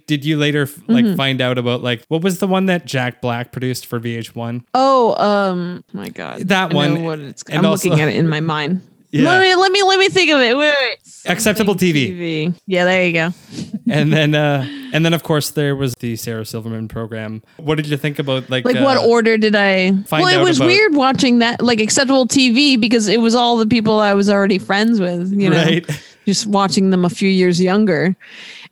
Did 0.06 0.24
you 0.24 0.38
later 0.38 0.66
like 0.86 1.04
Mm-hmm. 1.04 1.16
find 1.16 1.40
out 1.42 1.58
about 1.58 1.82
like 1.82 2.02
what 2.08 2.22
was 2.22 2.38
the 2.38 2.46
one 2.46 2.64
that 2.66 2.86
Jack 2.86 3.20
Black 3.20 3.52
produced 3.52 3.84
for 3.84 4.00
VH1? 4.00 4.64
Oh, 4.72 5.14
um, 5.22 5.84
my 5.92 6.08
God. 6.08 6.48
That 6.48 6.70
I 6.72 6.74
one, 6.74 7.02
What 7.02 7.18
it's, 7.18 7.42
and 7.42 7.58
I'm 7.58 7.66
also- 7.66 7.90
looking 7.90 8.02
at 8.02 8.08
it 8.08 8.16
in 8.16 8.26
my 8.26 8.40
mind. 8.40 8.80
Yeah. 9.10 9.28
Let 9.30 9.40
me 9.40 9.54
let 9.54 9.72
me 9.72 9.82
let 9.82 9.98
me 9.98 10.08
think 10.10 10.30
of 10.30 10.40
it. 10.40 10.56
Wait, 10.56 10.74
wait. 10.80 10.98
Acceptable 11.26 11.72
Something 11.74 11.94
TV. 11.94 12.54
Yeah, 12.66 12.84
there 12.84 13.06
you 13.06 13.12
go. 13.12 13.30
and 13.90 14.12
then 14.12 14.34
uh 14.34 14.66
and 14.92 15.04
then 15.04 15.14
of 15.14 15.22
course 15.22 15.50
there 15.50 15.74
was 15.74 15.94
the 16.00 16.16
Sarah 16.16 16.44
Silverman 16.44 16.88
program. 16.88 17.42
What 17.56 17.76
did 17.76 17.86
you 17.86 17.96
think 17.96 18.18
about 18.18 18.50
like 18.50 18.64
Like, 18.66 18.76
uh, 18.76 18.82
what 18.82 18.98
order 18.98 19.38
did 19.38 19.56
I? 19.56 19.92
find 20.02 20.24
Well, 20.24 20.28
it 20.28 20.42
was 20.42 20.58
about- 20.58 20.66
weird 20.66 20.94
watching 20.94 21.38
that, 21.38 21.62
like 21.62 21.80
acceptable 21.80 22.26
TV, 22.26 22.78
because 22.78 23.08
it 23.08 23.20
was 23.20 23.34
all 23.34 23.56
the 23.56 23.66
people 23.66 23.98
I 23.98 24.12
was 24.14 24.28
already 24.28 24.58
friends 24.58 25.00
with. 25.00 25.32
You 25.32 25.50
know, 25.50 25.56
Right. 25.56 25.86
Just 26.28 26.46
watching 26.46 26.90
them 26.90 27.06
a 27.06 27.08
few 27.10 27.30
years 27.30 27.58
younger. 27.58 28.14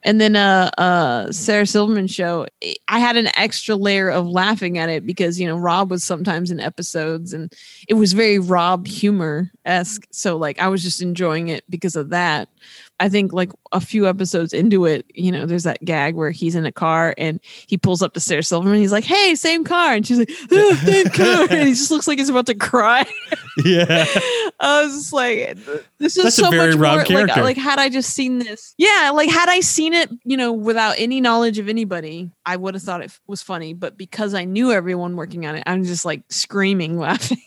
And 0.02 0.20
then 0.20 0.36
uh 0.36 0.70
uh 0.76 1.32
Sarah 1.32 1.64
Silverman 1.64 2.06
show, 2.06 2.46
I 2.88 2.98
had 2.98 3.16
an 3.16 3.28
extra 3.34 3.76
layer 3.76 4.10
of 4.10 4.28
laughing 4.28 4.76
at 4.76 4.90
it 4.90 5.06
because 5.06 5.40
you 5.40 5.46
know 5.46 5.56
Rob 5.56 5.90
was 5.90 6.04
sometimes 6.04 6.50
in 6.50 6.60
episodes 6.60 7.32
and 7.32 7.50
it 7.88 7.94
was 7.94 8.12
very 8.12 8.38
Rob 8.38 8.86
humor 8.86 9.50
esque. 9.64 10.06
So 10.10 10.36
like 10.36 10.60
I 10.60 10.68
was 10.68 10.82
just 10.82 11.00
enjoying 11.00 11.48
it 11.48 11.64
because 11.70 11.96
of 11.96 12.10
that. 12.10 12.50
I 12.98 13.08
think 13.08 13.32
like 13.32 13.50
a 13.72 13.80
few 13.80 14.08
episodes 14.08 14.52
into 14.52 14.86
it, 14.86 15.04
you 15.14 15.30
know, 15.30 15.44
there's 15.44 15.64
that 15.64 15.84
gag 15.84 16.14
where 16.14 16.30
he's 16.30 16.54
in 16.54 16.64
a 16.64 16.72
car 16.72 17.14
and 17.18 17.40
he 17.66 17.76
pulls 17.76 18.02
up 18.02 18.14
to 18.14 18.20
Sarah 18.20 18.42
Silverman. 18.42 18.78
He's 18.78 18.92
like, 18.92 19.04
"Hey, 19.04 19.34
same 19.34 19.64
car," 19.64 19.92
and 19.92 20.06
she's 20.06 20.18
like, 20.18 20.30
oh, 20.50 20.74
"Same 20.84 21.08
car," 21.08 21.46
and 21.50 21.68
he 21.68 21.74
just 21.74 21.90
looks 21.90 22.08
like 22.08 22.18
he's 22.18 22.30
about 22.30 22.46
to 22.46 22.54
cry. 22.54 23.04
Yeah. 23.64 23.86
I 24.60 24.82
was 24.84 24.94
just 24.94 25.12
like, 25.14 25.56
this 25.98 26.16
is 26.18 26.24
That's 26.24 26.36
so 26.36 26.50
much 26.50 26.76
more 26.76 26.96
like, 26.96 27.36
like 27.36 27.56
had 27.56 27.78
I 27.78 27.88
just 27.88 28.10
seen 28.10 28.38
this, 28.38 28.74
yeah, 28.76 29.10
like 29.14 29.30
had 29.30 29.48
I 29.48 29.60
seen 29.60 29.94
it, 29.94 30.10
you 30.24 30.36
know, 30.36 30.52
without 30.52 30.96
any 30.98 31.22
knowledge 31.22 31.58
of 31.58 31.66
anybody, 31.66 32.30
I 32.44 32.56
would 32.56 32.74
have 32.74 32.82
thought 32.82 33.00
it 33.00 33.18
was 33.26 33.42
funny. 33.42 33.72
But 33.72 33.96
because 33.96 34.34
I 34.34 34.44
knew 34.44 34.72
everyone 34.72 35.16
working 35.16 35.46
on 35.46 35.56
it, 35.56 35.62
I'm 35.66 35.84
just 35.84 36.04
like 36.04 36.22
screaming 36.28 36.98
laughing. 36.98 37.40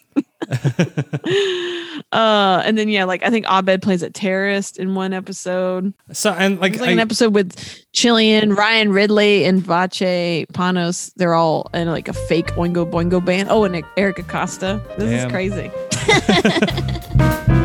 uh, 2.11 2.61
and 2.65 2.77
then 2.77 2.89
yeah, 2.89 3.03
like 3.05 3.23
I 3.23 3.29
think 3.29 3.45
Abed 3.47 3.81
plays 3.81 4.01
a 4.03 4.09
terrorist 4.09 4.77
in 4.77 4.95
one 4.95 5.13
episode. 5.13 5.93
So 6.11 6.31
and 6.31 6.59
like, 6.59 6.79
like 6.79 6.89
I, 6.89 6.91
an 6.91 6.99
episode 6.99 7.33
with 7.33 7.55
Chillian, 7.93 8.55
Ryan 8.55 8.91
Ridley, 8.91 9.45
and 9.45 9.61
Vache 9.61 10.47
Panos. 10.53 11.11
They're 11.15 11.35
all 11.35 11.69
in 11.73 11.87
like 11.89 12.07
a 12.07 12.13
fake 12.13 12.47
Oingo 12.53 12.89
Boingo 12.89 13.23
band. 13.23 13.49
Oh, 13.49 13.63
and 13.63 13.83
Eric 13.97 14.19
Acosta. 14.19 14.81
This 14.97 15.09
Damn. 15.09 15.27
is 15.27 15.31
crazy. 15.31 15.71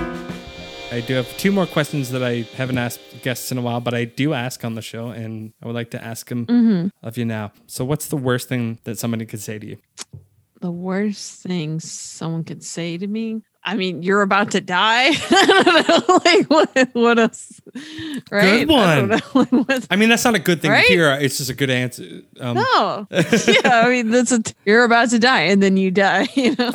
I 0.95 1.01
do 1.01 1.15
have 1.15 1.37
two 1.39 1.51
more 1.51 1.67
questions 1.67 2.11
that 2.11 2.23
I 2.23 2.43
haven't 2.55 2.79
asked 2.79 3.01
guests 3.23 3.51
in 3.51 3.59
a 3.59 3.61
while, 3.61 3.81
but 3.81 3.95
I 3.95 4.05
do 4.05 4.33
ask 4.33 4.65
on 4.65 4.77
the 4.77 4.83
show, 4.83 5.09
and 5.09 5.53
I 5.61 5.67
would 5.67 5.75
like 5.75 5.91
to 5.91 6.03
ask 6.03 6.29
them 6.29 6.47
Mm-hmm. 6.47 6.89
of 7.03 7.19
you 7.19 7.25
now. 7.25 7.51
So, 7.67 7.85
what's 7.85 8.07
the 8.07 8.17
worst 8.17 8.49
thing 8.49 8.79
that 8.85 8.97
somebody 8.97 9.27
could 9.27 9.41
say 9.41 9.59
to 9.59 9.67
you? 9.67 9.79
The 10.61 10.71
worst 10.71 11.43
thing 11.43 11.81
someone 11.81 12.45
could 12.45 12.63
say 12.65 12.97
to 12.99 13.07
me. 13.07 13.43
I 13.67 13.77
mean, 13.77 14.03
you're 14.03 14.21
about 14.21 14.51
to 14.53 14.61
die. 14.61 15.09
I. 15.13 16.21
Like 16.25 16.51
what? 16.51 16.89
What 16.93 17.19
else? 17.19 17.61
Right? 18.31 18.45
I 18.45 18.65
don't 18.67 19.35
one. 19.35 19.47
What's- 19.65 19.87
I 19.91 19.97
mean, 19.97 20.09
that's 20.11 20.25
not 20.25 20.35
a 20.35 20.39
good 20.39 20.61
thing 20.61 20.71
Right? 20.71 20.87
to 20.87 20.93
hear. 20.93 21.11
It's 21.13 21.39
just 21.39 21.49
a 21.51 21.55
good 21.55 21.71
answer. 21.71 22.05
Um, 22.41 22.57
no. 22.57 23.07
yeah. 23.11 23.83
I 23.85 23.89
mean, 23.89 24.11
that's 24.11 24.33
a. 24.33 24.43
You're 24.67 24.85
about 24.85 25.11
to 25.11 25.19
die, 25.19 25.43
and 25.43 25.63
then 25.63 25.77
you 25.79 25.91
die. 25.91 26.29
You 26.35 26.55
know. 26.57 26.73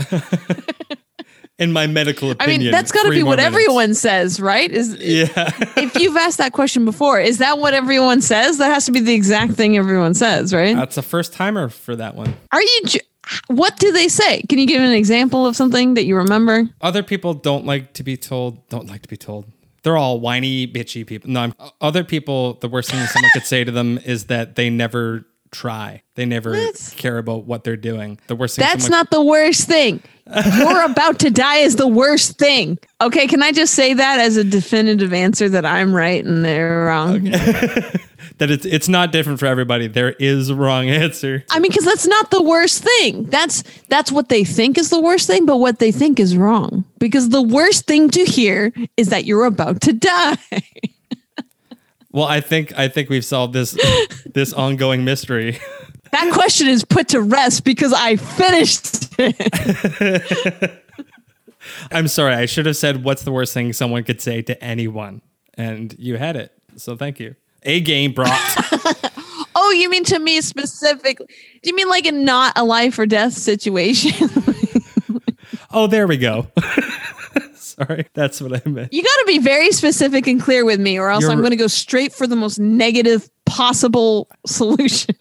In 1.60 1.74
my 1.74 1.88
medical 1.88 2.30
I 2.30 2.32
opinion, 2.32 2.62
mean, 2.62 2.72
that's 2.72 2.92
got 2.94 3.04
to 3.04 3.10
be 3.10 3.22
what 3.22 3.36
minutes. 3.38 3.48
everyone 3.48 3.94
says, 3.94 4.40
right? 4.40 4.72
Is 4.72 4.96
Yeah. 4.96 5.28
if 5.76 5.94
you've 5.96 6.16
asked 6.16 6.38
that 6.38 6.54
question 6.54 6.86
before, 6.86 7.20
is 7.20 7.40
that 7.40 7.58
what 7.60 7.74
everyone 7.74 8.22
says? 8.22 8.60
That 8.60 8.72
has 8.74 8.86
to 8.86 8.94
be 8.94 9.02
the 9.02 9.14
exact 9.14 9.54
thing 9.54 9.76
everyone 9.78 10.14
says, 10.14 10.54
right? 10.54 10.74
that's 10.76 10.96
a 10.98 11.02
first 11.02 11.34
timer 11.34 11.68
for 11.68 11.98
that 11.98 12.16
one. 12.16 12.34
Are 12.54 12.62
you? 12.62 12.82
What 13.48 13.78
do 13.78 13.92
they 13.92 14.08
say? 14.08 14.42
Can 14.50 14.60
you 14.60 14.66
give 14.68 14.82
an 14.82 14.92
example 14.92 15.46
of 15.46 15.56
something 15.56 15.94
that 15.96 16.06
you 16.06 16.16
remember? 16.16 16.68
Other 16.82 17.04
people 17.04 17.34
don't 17.34 17.66
like 17.66 17.94
to 17.94 18.04
be 18.04 18.18
told, 18.18 18.68
don't 18.70 18.88
like 18.88 19.02
to 19.04 19.10
be 19.10 19.18
told. 19.18 19.46
They're 19.84 19.98
all 19.98 20.20
whiny, 20.20 20.68
bitchy 20.68 21.06
people. 21.08 21.30
No, 21.30 21.42
I'm, 21.42 21.54
other 21.80 22.04
people, 22.04 22.56
the 22.56 22.68
worst 22.68 22.92
thing 22.92 23.06
someone 23.08 23.32
could 23.34 23.46
say 23.46 23.64
to 23.64 23.72
them 23.72 23.98
is 24.06 24.26
that 24.26 24.56
they 24.56 24.70
never 24.70 25.26
try. 25.52 26.04
They 26.16 26.26
never 26.26 26.52
What? 26.52 26.94
care 26.98 27.18
about 27.18 27.46
what 27.46 27.64
they're 27.64 27.78
doing. 27.78 28.20
The 28.28 28.36
worst 28.36 28.56
thing 28.58 28.64
That's 28.64 28.84
someone 28.84 29.00
not 29.00 29.10
the 29.12 29.24
worst 29.24 29.68
thing. 29.68 30.02
You're 30.58 30.84
about 30.86 31.18
to 31.20 31.32
die 31.32 31.58
is 31.58 31.76
the 31.78 31.88
worst 31.88 32.38
thing. 32.38 32.78
Okay, 33.02 33.26
can 33.26 33.42
I 33.42 33.52
just 33.52 33.74
say 33.74 33.94
that 33.94 34.20
as 34.20 34.38
a 34.38 34.44
definitive 34.44 35.12
answer 35.14 35.50
that 35.50 35.66
I'm 35.66 35.92
right 35.94 36.24
and 36.24 36.46
they're 36.46 36.86
wrong? 36.86 37.32
that 38.40 38.50
it's 38.50 38.66
it's 38.66 38.90
not 38.90 39.12
different 39.12 39.40
for 39.40 39.46
everybody. 39.46 39.88
There 39.88 40.12
is 40.14 40.50
a 40.50 40.56
wrong 40.56 40.90
answer. 40.90 41.46
I 41.52 41.60
mean, 41.60 41.72
because 41.72 41.86
that's 41.86 42.08
not 42.08 42.32
the 42.32 42.42
worst 42.42 42.84
thing. 42.84 43.26
That's 43.26 43.64
that's 43.88 44.12
what 44.12 44.30
they 44.30 44.44
think 44.44 44.78
is 44.78 44.90
the 44.90 45.00
worst 45.00 45.28
thing, 45.28 45.46
but 45.46 45.58
what 45.58 45.80
they 45.80 45.92
think 45.92 46.20
is 46.20 46.36
wrong. 46.36 46.86
Because 46.98 47.30
the 47.30 47.42
worst 47.42 47.86
thing 47.86 48.10
to 48.10 48.26
hear 48.26 48.74
is 48.98 49.10
that 49.10 49.26
you're 49.26 49.46
about 49.46 49.82
to 49.82 49.94
die. 49.94 50.38
Well, 52.12 52.26
I 52.26 52.42
think 52.42 52.76
I 52.78 52.88
think 52.88 53.10
we've 53.10 53.24
solved 53.24 53.54
this 53.54 53.78
this 54.34 54.52
ongoing 54.52 55.06
mystery. 55.06 55.60
That 56.12 56.34
question 56.34 56.68
is 56.68 56.84
put 56.84 57.10
to 57.10 57.22
rest 57.22 57.64
because 57.64 57.94
I 57.94 58.16
finished 58.16 59.14
it. 59.20 60.84
I'm 61.92 62.08
sorry. 62.08 62.34
I 62.34 62.48
should 62.48 62.66
have 62.66 62.78
said 62.78 63.04
what's 63.04 63.22
the 63.22 63.32
worst 63.32 63.54
thing 63.54 63.74
someone 63.74 64.04
could 64.04 64.22
say 64.22 64.42
to 64.42 64.64
anyone, 64.64 65.22
and 65.54 65.96
you 66.00 66.18
had 66.18 66.36
it. 66.36 66.52
So 66.78 66.96
thank 66.96 67.20
you. 67.20 67.36
A 67.64 67.82
game 67.82 68.14
brought. 68.14 68.40
Oh, 69.62 69.72
you 69.72 69.90
mean 69.90 70.06
to 70.06 70.20
me 70.20 70.40
specifically? 70.42 71.26
Do 71.62 71.70
you 71.70 71.76
mean 71.76 71.90
like 71.90 72.06
a 72.06 72.12
not 72.14 72.54
a 72.56 72.64
life 72.64 72.98
or 72.98 73.06
death 73.06 73.34
situation? 73.34 74.30
oh, 75.72 75.86
there 75.88 76.08
we 76.08 76.18
go. 76.18 76.48
Sorry, 77.54 78.08
that's 78.14 78.40
what 78.42 78.54
I 78.54 78.70
meant. 78.70 78.94
You 78.94 79.04
got 79.04 79.16
to 79.20 79.26
be 79.28 79.38
very 79.40 79.72
specific 79.72 80.28
and 80.28 80.42
clear 80.42 80.64
with 80.64 80.80
me, 80.80 80.98
or 80.98 81.10
else 81.10 81.24
You're- 81.24 81.34
I'm 81.34 81.40
going 81.40 81.52
to 81.52 81.58
go 81.58 81.68
straight 81.68 82.14
for 82.14 82.26
the 82.26 82.38
most 82.38 82.58
negative 82.58 83.30
possible 83.46 84.30
solution. 84.48 85.16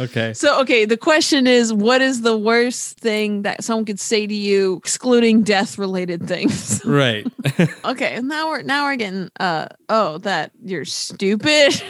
Okay. 0.00 0.32
so, 0.32 0.58
okay, 0.62 0.86
the 0.86 0.96
question 0.96 1.46
is, 1.46 1.74
what 1.74 2.00
is 2.00 2.22
the 2.22 2.36
worst 2.36 2.98
thing 2.98 3.42
that 3.42 3.62
someone 3.62 3.84
could 3.84 4.00
say 4.00 4.26
to 4.26 4.34
you, 4.34 4.76
excluding 4.76 5.42
death-related 5.42 6.26
things? 6.26 6.80
Right. 6.90 7.26
okay, 7.84 8.20
now 8.20 8.48
we're 8.48 8.62
now 8.62 8.86
we're 8.86 8.96
getting 8.96 9.30
uh 9.38 9.66
oh 9.88 10.18
that 10.18 10.50
you're 10.64 10.84
stupid. 10.84 11.80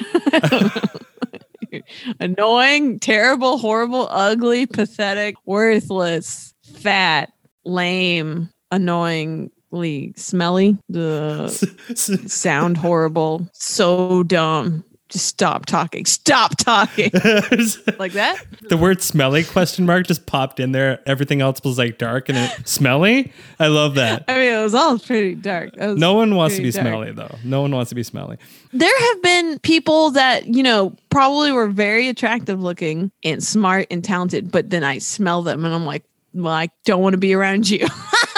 Annoying, 2.21 2.99
terrible, 2.99 3.57
horrible, 3.57 4.09
ugly, 4.11 4.67
pathetic, 4.67 5.37
worthless, 5.47 6.53
fat, 6.65 7.33
lame, 7.65 8.51
annoyingly 8.71 10.13
smelly, 10.17 10.77
the 10.89 11.49
sound 11.95 12.77
horrible, 12.77 13.49
so 13.53 14.23
dumb. 14.25 14.85
Just 15.11 15.27
stop 15.27 15.67
talking. 15.67 16.07
Stop 16.07 16.57
talking. 16.57 17.11
like 17.99 18.13
that? 18.13 18.45
the 18.69 18.77
word 18.77 19.03
smelly 19.03 19.45
question 19.45 19.87
mark 19.87 20.07
just 20.07 20.27
popped 20.27 20.61
in 20.61 20.73
there. 20.73 21.01
Everything 21.07 21.41
else 21.41 21.61
was 21.65 21.79
like 21.79 21.99
dark 21.99 22.29
and 22.29 22.39
it, 22.39 22.69
smelly. 22.69 23.33
I 23.59 23.67
love 23.67 23.97
that. 23.97 24.25
I 24.29 24.35
mean, 24.35 24.55
it 24.55 24.63
was 24.63 24.75
all 24.75 24.99
pretty 24.99 25.35
dark. 25.35 25.77
No 25.77 26.15
one 26.15 26.35
wants 26.37 26.57
to 26.57 26.63
be 26.63 26.71
dark. 26.71 26.85
smelly 26.87 27.13
though. 27.13 27.37
No 27.45 27.61
one 27.63 27.73
wants 27.73 27.89
to 27.89 27.95
be 27.95 28.03
smelly. 28.03 28.39
there 28.73 29.01
have 29.01 29.23
been 29.23 29.59
people 29.61 30.11
that 30.13 30.47
you 30.47 30.63
know 30.63 30.95
probably 31.11 31.51
were 31.53 31.67
very 31.69 32.09
attractive 32.09 32.63
looking 32.63 33.11
and 33.25 33.43
smart 33.43 33.87
and 33.91 34.05
talented 34.05 34.51
but 34.51 34.71
then 34.71 34.85
i 34.85 34.99
smell 34.99 35.43
them 35.43 35.65
and 35.65 35.75
i'm 35.75 35.85
like 35.85 36.05
well 36.35 36.53
i 36.55 36.69
don't 36.85 37.03
want 37.03 37.15
to 37.15 37.19
be 37.19 37.35
around 37.35 37.69
you 37.69 37.85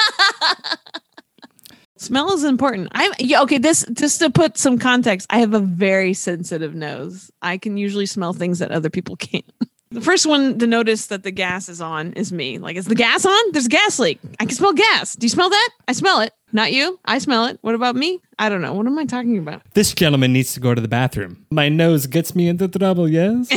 smell 2.03 2.33
is 2.33 2.45
important. 2.45 2.89
I'm 2.93 3.13
yeah, 3.19 3.43
okay 3.43 3.59
this 3.59 3.85
just 3.93 4.19
to 4.21 4.31
put 4.31 4.59
some 4.59 4.79
context 4.79 5.27
i 5.31 5.39
have 5.39 5.55
a 5.55 5.61
very 5.61 6.15
sensitive 6.15 6.75
nose. 6.75 7.31
I 7.41 7.59
can 7.59 7.77
usually 7.77 8.07
smell 8.07 8.33
things 8.33 8.59
that 8.59 8.71
other 8.71 8.91
people 8.91 9.17
can't. 9.29 9.45
The 9.91 10.01
first 10.01 10.25
one 10.25 10.59
to 10.59 10.67
notice 10.67 11.07
that 11.09 11.23
the 11.23 11.31
gas 11.31 11.69
is 11.69 11.83
on 11.83 12.15
is 12.15 12.33
me. 12.33 12.59
Like 12.59 12.77
is 12.77 12.87
the 12.87 12.95
gas 12.95 13.27
on? 13.27 13.53
There's 13.53 13.67
a 13.67 13.69
gas 13.69 13.99
leak. 13.99 14.21
I 14.41 14.47
can 14.47 14.55
smell 14.55 14.73
gas. 14.73 15.15
Do 15.15 15.27
you 15.27 15.29
smell 15.29 15.51
that? 15.51 15.69
I 15.87 15.93
smell 15.93 16.21
it. 16.21 16.33
Not 16.51 16.73
you. 16.73 16.99
I 17.05 17.19
smell 17.19 17.45
it. 17.47 17.59
What 17.61 17.75
about 17.75 17.95
me? 17.95 18.21
I 18.39 18.49
don't 18.49 18.63
know. 18.63 18.73
What 18.73 18.87
am 18.87 18.99
i 18.99 19.05
talking 19.05 19.37
about? 19.37 19.63
This 19.75 19.93
gentleman 19.95 20.33
needs 20.33 20.55
to 20.55 20.61
go 20.61 20.75
to 20.75 20.81
the 20.81 20.89
bathroom. 20.89 21.45
My 21.51 21.69
nose 21.69 22.07
gets 22.07 22.35
me 22.35 22.49
into 22.49 22.69
trouble. 22.69 23.09
Yes. 23.09 23.51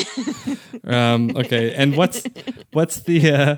um, 0.83 1.31
okay. 1.35 1.73
And 1.73 1.95
what's 1.95 2.23
what's 2.73 2.99
the 3.01 3.31
uh, 3.31 3.55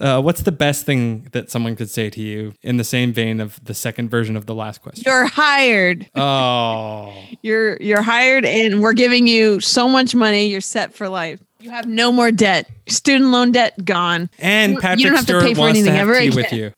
uh, 0.00 0.20
what's 0.22 0.42
the 0.42 0.52
best 0.52 0.86
thing 0.86 1.28
that 1.32 1.50
someone 1.50 1.76
could 1.76 1.90
say 1.90 2.10
to 2.10 2.20
you 2.20 2.54
in 2.62 2.76
the 2.76 2.84
same 2.84 3.12
vein 3.12 3.40
of 3.40 3.62
the 3.64 3.74
second 3.74 4.08
version 4.10 4.36
of 4.36 4.46
the 4.46 4.54
last 4.54 4.82
question? 4.82 5.04
You're 5.06 5.26
hired. 5.26 6.08
oh, 6.14 7.14
You're 7.42 7.76
you're 7.80 8.02
hired 8.02 8.44
and 8.44 8.82
we're 8.82 8.92
giving 8.92 9.26
you 9.26 9.60
so 9.60 9.88
much 9.88 10.14
money, 10.14 10.46
you're 10.48 10.60
set 10.60 10.94
for 10.94 11.08
life. 11.08 11.40
You 11.60 11.70
have 11.70 11.86
no 11.86 12.10
more 12.12 12.30
debt. 12.32 12.68
Student 12.88 13.30
loan 13.30 13.52
debt 13.52 13.84
gone. 13.84 14.28
and 14.38 14.72
You- 14.72 14.76
you 14.76 14.80
Patrick 14.80 15.04
don't 15.06 15.16
have 15.16 15.26
to 15.26 15.40
pay 15.40 15.54
for 15.54 15.68
anything 15.68 15.94
ever 15.96 16.14
again. 16.14 16.34
with 16.34 16.52
you. 16.52 16.72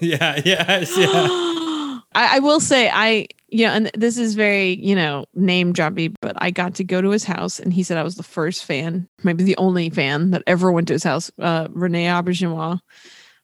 yeah. 0.00 0.40
Yes. 0.44 0.96
Yeah. 0.96 1.08
I, 2.12 2.36
I 2.36 2.38
will 2.40 2.60
say 2.60 2.90
I 2.92 3.26
you 3.50 3.66
know, 3.66 3.72
and 3.72 3.90
this 3.94 4.18
is 4.18 4.34
very, 4.34 4.76
you 4.80 4.94
know, 4.94 5.26
name 5.34 5.72
droppy, 5.72 6.14
but 6.20 6.36
I 6.38 6.50
got 6.50 6.74
to 6.76 6.84
go 6.84 7.00
to 7.00 7.10
his 7.10 7.24
house 7.24 7.58
and 7.58 7.72
he 7.72 7.82
said 7.82 7.98
I 7.98 8.02
was 8.02 8.16
the 8.16 8.22
first 8.22 8.64
fan, 8.64 9.08
maybe 9.22 9.44
the 9.44 9.56
only 9.56 9.90
fan 9.90 10.30
that 10.30 10.42
ever 10.46 10.70
went 10.70 10.88
to 10.88 10.94
his 10.94 11.04
house. 11.04 11.30
Uh 11.38 11.68
Rene 11.70 12.06
Auberjonois. 12.06 12.78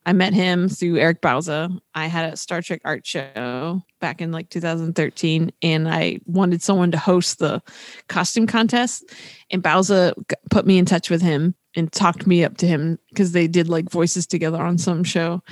I 0.06 0.12
met 0.12 0.34
him 0.34 0.68
through 0.68 0.98
Eric 0.98 1.20
Bauza. 1.20 1.76
I 1.92 2.06
had 2.06 2.32
a 2.32 2.36
Star 2.36 2.62
Trek 2.62 2.80
art 2.84 3.04
show 3.04 3.82
back 4.00 4.20
in 4.20 4.30
like 4.30 4.50
2013, 4.50 5.50
and 5.62 5.88
I 5.88 6.20
wanted 6.26 6.62
someone 6.62 6.92
to 6.92 6.98
host 6.98 7.40
the 7.40 7.60
costume 8.08 8.46
contest. 8.46 9.04
And 9.50 9.64
Bauza 9.64 10.12
put 10.48 10.64
me 10.64 10.78
in 10.78 10.84
touch 10.84 11.10
with 11.10 11.22
him 11.22 11.56
and 11.74 11.92
talked 11.92 12.24
me 12.24 12.44
up 12.44 12.56
to 12.58 12.68
him 12.68 13.00
because 13.08 13.32
they 13.32 13.48
did 13.48 13.68
like 13.68 13.90
voices 13.90 14.28
together 14.28 14.62
on 14.62 14.78
some 14.78 15.02
show. 15.02 15.42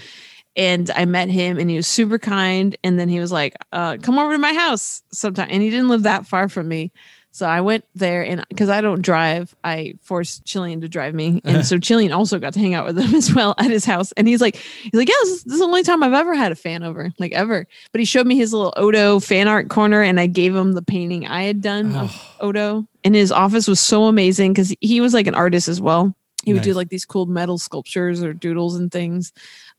And 0.56 0.90
I 0.90 1.04
met 1.04 1.28
him, 1.30 1.58
and 1.58 1.68
he 1.68 1.76
was 1.76 1.86
super 1.86 2.18
kind. 2.18 2.76
And 2.84 2.98
then 2.98 3.08
he 3.08 3.18
was 3.18 3.32
like, 3.32 3.56
uh, 3.72 3.96
"Come 4.00 4.18
over 4.18 4.32
to 4.32 4.38
my 4.38 4.54
house 4.54 5.02
sometime." 5.12 5.48
And 5.50 5.62
he 5.62 5.70
didn't 5.70 5.88
live 5.88 6.04
that 6.04 6.26
far 6.26 6.48
from 6.48 6.68
me, 6.68 6.92
so 7.34 7.46
I 7.46 7.62
went 7.62 7.84
there, 7.96 8.22
and 8.22 8.46
because 8.48 8.68
I 8.68 8.80
don't 8.80 9.02
drive, 9.02 9.56
I 9.64 9.94
forced 10.02 10.44
Chillian 10.44 10.82
to 10.82 10.88
drive 10.88 11.14
me, 11.14 11.40
and 11.42 11.66
so 11.66 11.78
Chillian 11.78 12.16
also 12.16 12.38
got 12.38 12.52
to 12.52 12.60
hang 12.60 12.74
out 12.74 12.86
with 12.86 12.96
him 12.96 13.12
as 13.16 13.34
well 13.34 13.56
at 13.58 13.72
his 13.72 13.84
house. 13.84 14.12
And 14.12 14.28
he's 14.28 14.40
like, 14.40 14.54
he's 14.54 14.94
like, 14.94 15.08
"Yeah, 15.08 15.16
this 15.22 15.30
is, 15.30 15.42
this 15.42 15.54
is 15.54 15.58
the 15.58 15.64
only 15.64 15.82
time 15.82 16.04
I've 16.04 16.12
ever 16.12 16.36
had 16.36 16.52
a 16.52 16.54
fan 16.54 16.84
over, 16.84 17.10
like 17.18 17.32
ever." 17.32 17.66
But 17.90 17.98
he 17.98 18.04
showed 18.04 18.28
me 18.28 18.36
his 18.36 18.52
little 18.52 18.72
Odo 18.76 19.18
fan 19.18 19.48
art 19.48 19.68
corner, 19.68 20.00
and 20.00 20.20
I 20.20 20.28
gave 20.28 20.54
him 20.54 20.74
the 20.74 20.82
painting 20.82 21.26
I 21.26 21.42
had 21.42 21.60
done 21.60 21.96
of 21.96 22.36
Odo. 22.38 22.86
And 23.02 23.16
his 23.16 23.32
office 23.32 23.66
was 23.66 23.80
so 23.80 24.04
amazing 24.04 24.52
because 24.52 24.72
he 24.80 25.00
was 25.00 25.12
like 25.12 25.26
an 25.26 25.34
artist 25.34 25.66
as 25.66 25.80
well. 25.80 26.14
He 26.44 26.52
would 26.52 26.62
do 26.62 26.74
like 26.74 26.90
these 26.90 27.04
cool 27.04 27.26
metal 27.26 27.58
sculptures 27.58 28.22
or 28.22 28.32
doodles 28.32 28.76
and 28.76 28.92
things. 28.92 29.32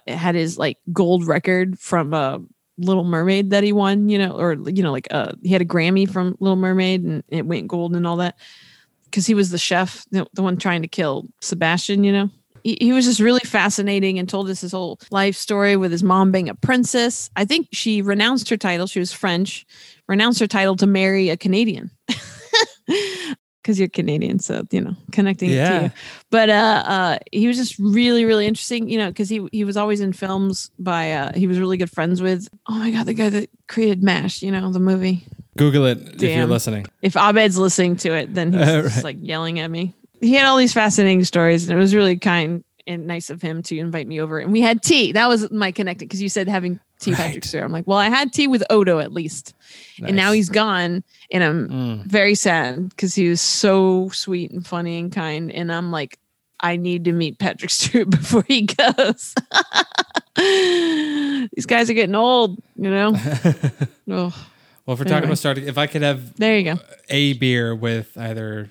Had 0.08 0.36
his 0.36 0.58
like 0.58 0.78
gold 0.94 1.26
record 1.26 1.80
from 1.80 2.14
uh, 2.14 2.40
Little 2.78 3.04
Mermaid 3.04 3.52
that 3.52 3.64
he 3.64 3.72
won, 3.72 4.10
you 4.10 4.18
know, 4.18 4.38
or 4.38 4.54
you 4.70 4.84
know, 4.84 4.92
like 4.92 5.08
uh, 5.12 5.34
he 5.44 5.50
had 5.50 5.62
a 5.62 5.66
Grammy 5.66 6.10
from 6.10 6.36
Little 6.40 6.58
Mermaid 6.58 7.04
and 7.04 7.24
it 7.30 7.46
went 7.46 7.68
gold 7.68 7.96
and 7.96 8.06
all 8.06 8.18
that 8.18 8.38
because 9.06 9.26
he 9.26 9.34
was 9.34 9.50
the 9.50 9.58
chef, 9.58 10.06
the, 10.12 10.28
the 10.34 10.44
one 10.44 10.58
trying 10.58 10.82
to 10.82 10.88
kill 10.88 11.28
Sebastian, 11.42 12.04
you 12.04 12.12
know. 12.12 12.30
He, 12.64 12.78
he 12.82 12.94
was 12.94 13.06
just 13.06 13.20
really 13.20 13.42
fascinating 13.42 14.20
and 14.20 14.28
told 14.28 14.50
us 14.50 14.60
his 14.60 14.74
whole 14.74 15.00
life 15.10 15.36
story 15.36 15.78
with 15.78 15.92
his 15.92 16.04
mom 16.04 16.32
being 16.32 16.50
a 16.50 16.56
princess. 16.56 17.30
I 17.36 17.46
think 17.46 17.68
she 17.72 18.02
renounced 18.02 18.50
her 18.50 18.58
title. 18.58 18.88
She 18.88 19.00
was 19.00 19.14
French, 19.14 19.66
renounced 20.08 20.40
her 20.40 20.48
title 20.48 20.76
to 20.78 20.88
marry 20.88 21.30
a 21.30 21.38
Canadian. 21.38 21.92
Because 23.66 23.80
you're 23.80 23.88
Canadian, 23.90 24.38
so 24.38 24.62
you 24.70 24.80
know, 24.80 24.96
connecting 25.12 25.50
it 25.50 25.56
to 25.68 25.84
you. 25.86 25.92
But 26.30 26.52
uh 26.52 26.84
uh 26.86 27.18
he 27.32 27.48
was 27.48 27.58
just 27.58 27.80
really 27.80 28.24
really 28.24 28.46
interesting 28.46 28.88
you 28.88 29.00
know 29.00 29.08
because 29.08 29.28
he 29.28 29.48
he 29.52 29.64
was 29.64 29.76
always 29.76 30.02
in 30.02 30.14
films 30.14 30.70
by 30.78 31.12
uh 31.14 31.34
he 31.34 31.48
was 31.48 31.58
really 31.58 31.76
good 31.76 31.90
friends 31.90 32.22
with 32.22 32.48
oh 32.68 32.76
my 32.78 32.92
god 32.92 33.08
the 33.08 33.16
guy 33.16 33.30
that 33.30 33.50
created 33.68 34.04
mash 34.04 34.44
you 34.44 34.52
know 34.52 34.72
the 34.72 34.80
movie. 34.80 35.26
Google 35.58 35.86
it 35.88 36.22
if 36.22 36.36
you're 36.36 36.46
listening. 36.46 36.86
if 37.02 37.16
abed's 37.18 37.58
listening 37.58 37.96
to 37.96 38.14
it 38.14 38.36
then 38.36 38.54
he's 38.58 38.62
Uh, 38.62 38.82
just 38.84 39.04
like 39.04 39.18
yelling 39.20 39.60
at 39.60 39.72
me. 39.72 39.96
He 40.22 40.36
had 40.36 40.46
all 40.46 40.58
these 40.58 40.74
fascinating 40.74 41.24
stories 41.24 41.68
and 41.68 41.76
it 41.76 41.82
was 41.82 41.96
really 41.96 42.18
kind 42.18 42.64
and 42.86 43.08
nice 43.08 43.32
of 43.32 43.42
him 43.42 43.64
to 43.64 43.80
invite 43.80 44.08
me 44.08 44.22
over 44.22 44.38
and 44.38 44.52
we 44.52 44.62
had 44.62 44.84
tea. 44.84 45.12
That 45.14 45.28
was 45.28 45.50
my 45.50 45.72
connecting 45.72 46.08
because 46.08 46.22
you 46.22 46.30
said 46.30 46.48
having 46.48 46.80
tea 47.00 47.12
Right. 47.12 47.18
Patrick 47.20 47.44
Stewart. 47.44 47.64
i'm 47.66 47.72
like 47.72 47.86
well 47.88 47.98
i 47.98 48.10
had 48.10 48.32
tea 48.34 48.48
with 48.48 48.64
odo 48.70 49.00
at 49.00 49.12
least 49.12 49.54
and 50.06 50.16
now 50.16 50.32
he's 50.32 50.50
gone 50.50 51.04
and 51.32 51.44
i'm 51.44 51.70
Mm. 51.70 52.06
very 52.06 52.36
sad 52.36 52.90
because 52.90 53.14
he 53.16 53.30
was 53.30 53.42
so 53.42 54.10
sweet 54.10 54.52
and 54.52 54.66
funny 54.66 55.00
and 55.00 55.12
kind. 55.12 55.52
And 55.52 55.72
I'm 55.72 55.92
like, 55.92 56.20
I 56.60 56.76
need 56.78 57.06
to 57.06 57.12
meet 57.12 57.38
Patrick 57.40 57.70
Stewart 57.80 58.10
before 58.10 58.44
he 58.48 58.64
goes. 58.64 59.34
These 60.38 61.66
guys 61.66 61.90
are 61.90 61.94
getting 61.94 62.16
old, 62.16 62.62
you 62.76 62.90
know. 62.90 63.14
oh, 64.10 64.48
Well, 64.86 64.94
if 64.94 65.00
we're 65.00 65.06
talking 65.06 65.26
about 65.26 65.38
starting, 65.38 65.68
if 65.68 65.78
I 65.78 65.88
could 65.88 66.02
have 66.02 66.36
there 66.38 66.58
you 66.58 66.64
go. 66.76 66.80
a 67.10 67.34
beer 67.34 67.74
with 67.76 68.18
either 68.18 68.70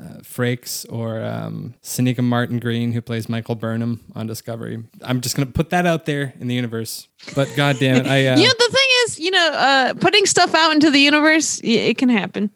uh, 0.00 0.20
Frakes 0.20 0.90
or 0.92 1.22
um, 1.22 1.74
Sonequa 1.82 2.22
Martin-Green, 2.22 2.92
who 2.92 3.00
plays 3.00 3.28
Michael 3.28 3.54
Burnham 3.54 4.00
on 4.14 4.26
Discovery, 4.26 4.82
I'm 5.02 5.20
just 5.20 5.36
gonna 5.36 5.46
put 5.46 5.70
that 5.70 5.86
out 5.86 6.06
there 6.06 6.34
in 6.40 6.48
the 6.48 6.54
universe. 6.54 7.08
But 7.34 7.52
God 7.56 7.76
damn 7.78 7.96
it, 7.96 8.06
I 8.06 8.26
uh, 8.28 8.36
you 8.36 8.44
know, 8.44 8.52
the 8.58 8.70
thing 8.72 8.88
is, 9.04 9.20
you 9.20 9.30
know, 9.30 9.50
uh, 9.52 9.94
putting 9.94 10.26
stuff 10.26 10.54
out 10.54 10.72
into 10.72 10.90
the 10.90 11.00
universe, 11.00 11.60
it 11.62 11.98
can 11.98 12.08
happen. 12.08 12.50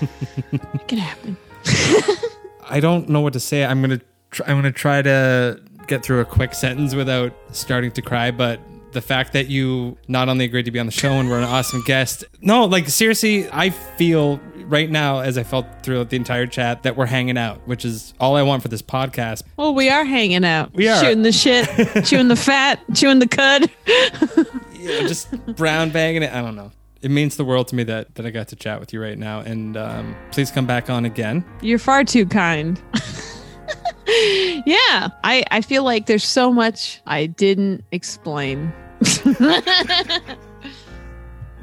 it 0.52 0.88
can 0.88 0.98
happen. 0.98 1.36
I 2.68 2.80
don't 2.80 3.08
know 3.08 3.20
what 3.20 3.32
to 3.32 3.40
say. 3.40 3.64
I'm 3.64 3.80
gonna 3.80 4.00
I'm 4.46 4.56
gonna 4.56 4.72
try 4.72 5.02
to 5.02 5.60
get 5.86 6.04
through 6.04 6.20
a 6.20 6.24
quick 6.24 6.54
sentence 6.54 6.94
without 6.94 7.32
starting 7.52 7.92
to 7.92 8.02
cry, 8.02 8.30
but. 8.30 8.60
The 8.92 9.02
fact 9.02 9.34
that 9.34 9.48
you 9.48 9.98
not 10.08 10.30
only 10.30 10.46
agreed 10.46 10.62
to 10.62 10.70
be 10.70 10.78
on 10.78 10.86
the 10.86 10.92
show 10.92 11.10
and 11.20 11.28
were 11.28 11.36
an 11.36 11.44
awesome 11.44 11.82
guest. 11.82 12.24
No, 12.40 12.64
like 12.64 12.88
seriously, 12.88 13.46
I 13.52 13.68
feel 13.68 14.40
right 14.66 14.90
now, 14.90 15.20
as 15.20 15.38
I 15.38 15.42
felt 15.42 15.66
throughout 15.82 16.10
the 16.10 16.16
entire 16.16 16.46
chat, 16.46 16.82
that 16.82 16.96
we're 16.96 17.06
hanging 17.06 17.38
out, 17.38 17.66
which 17.66 17.84
is 17.84 18.14
all 18.20 18.36
I 18.36 18.42
want 18.42 18.62
for 18.62 18.68
this 18.68 18.82
podcast. 18.82 19.42
Well, 19.56 19.74
we 19.74 19.88
are 19.88 20.04
hanging 20.04 20.44
out. 20.44 20.74
We 20.74 20.88
are. 20.88 21.02
shooting 21.02 21.22
the 21.22 21.32
shit, 21.32 21.66
chewing 22.04 22.28
the 22.28 22.36
fat, 22.36 22.80
chewing 22.94 23.18
the 23.18 23.28
cud. 23.28 23.70
know, 24.86 25.06
just 25.06 25.30
brown 25.56 25.90
bagging 25.90 26.22
it. 26.22 26.32
I 26.32 26.40
don't 26.40 26.54
know. 26.56 26.72
It 27.02 27.10
means 27.10 27.36
the 27.36 27.44
world 27.44 27.68
to 27.68 27.74
me 27.76 27.84
that 27.84 28.14
that 28.16 28.26
I 28.26 28.30
got 28.30 28.48
to 28.48 28.56
chat 28.56 28.80
with 28.80 28.92
you 28.92 29.00
right 29.02 29.18
now. 29.18 29.40
And 29.40 29.76
um, 29.76 30.16
please 30.30 30.50
come 30.50 30.66
back 30.66 30.90
on 30.90 31.04
again. 31.04 31.44
You're 31.60 31.78
far 31.78 32.04
too 32.04 32.26
kind. 32.26 32.80
yeah, 34.06 35.08
I, 35.22 35.44
I 35.50 35.60
feel 35.60 35.84
like 35.84 36.06
there's 36.06 36.24
so 36.24 36.52
much 36.52 37.00
I 37.06 37.26
didn't 37.26 37.84
explain. 37.92 38.72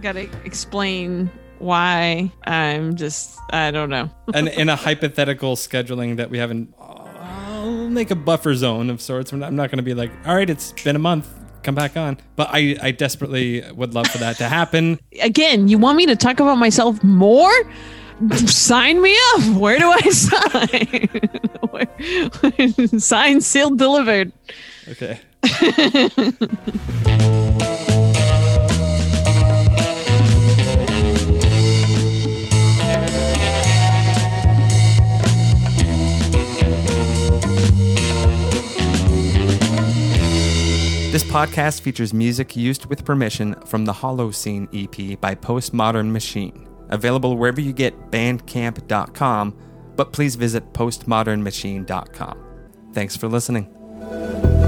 Gotta 0.02 0.30
explain 0.46 1.32
why 1.64 2.32
I'm 2.46 2.96
just, 2.96 3.40
I 3.52 3.72
don't 3.72 3.90
know. 3.90 4.10
And 4.34 4.48
in 4.48 4.70
a 4.70 4.76
hypothetical 4.76 5.56
scheduling 5.56 6.18
that 6.18 6.30
we 6.30 6.38
haven't. 6.38 6.74
Um, 6.80 7.94
make 7.94 8.12
a 8.12 8.16
buffer 8.16 8.56
zone 8.56 8.90
of 8.90 9.02
sorts. 9.02 9.32
I'm 9.32 9.40
not 9.40 9.56
going 9.56 9.78
to 9.78 9.84
be 9.84 9.94
like, 9.94 10.12
all 10.26 10.36
right, 10.36 10.50
it's 10.50 10.72
been 10.84 10.96
a 10.96 11.00
month, 11.00 11.28
come 11.64 11.76
back 11.76 11.98
on. 11.98 12.18
But 12.36 12.50
I, 12.52 12.78
I 12.82 12.92
desperately 12.92 13.64
would 13.72 13.94
love 13.94 14.08
for 14.08 14.18
that 14.20 14.38
to 14.38 14.50
happen. 14.50 15.00
Again, 15.22 15.68
you 15.68 15.78
want 15.78 15.98
me 15.98 16.06
to 16.08 16.16
talk 16.16 16.40
about 16.40 16.58
myself 16.58 17.04
more? 17.04 17.52
Sign 18.46 19.02
me 19.02 19.16
up. 19.34 19.58
Where 19.58 19.80
do 19.80 19.92
I 19.92 20.10
sign? 22.70 23.00
Signed, 23.00 23.44
sealed, 23.44 23.80
delivered. 23.80 24.32
Okay. 24.90 25.20
This 41.14 41.24
podcast 41.24 41.82
features 41.82 42.12
music 42.12 42.56
used 42.56 42.88
with 42.88 43.06
permission 43.06 43.54
from 43.68 43.86
the 43.86 43.94
Holocene 43.94 44.68
EP 44.74 45.22
by 45.22 45.36
Postmodern 45.36 46.10
Machine. 46.10 46.68
Available 46.90 47.38
wherever 47.38 47.62
you 47.62 47.72
get 47.72 48.10
bandcamp.com, 48.10 49.56
but 49.96 50.12
please 50.12 50.36
visit 50.36 50.74
postmodernmachine.com. 50.74 52.40
Thanks 52.94 53.16
for 53.16 53.28
listening. 53.28 54.63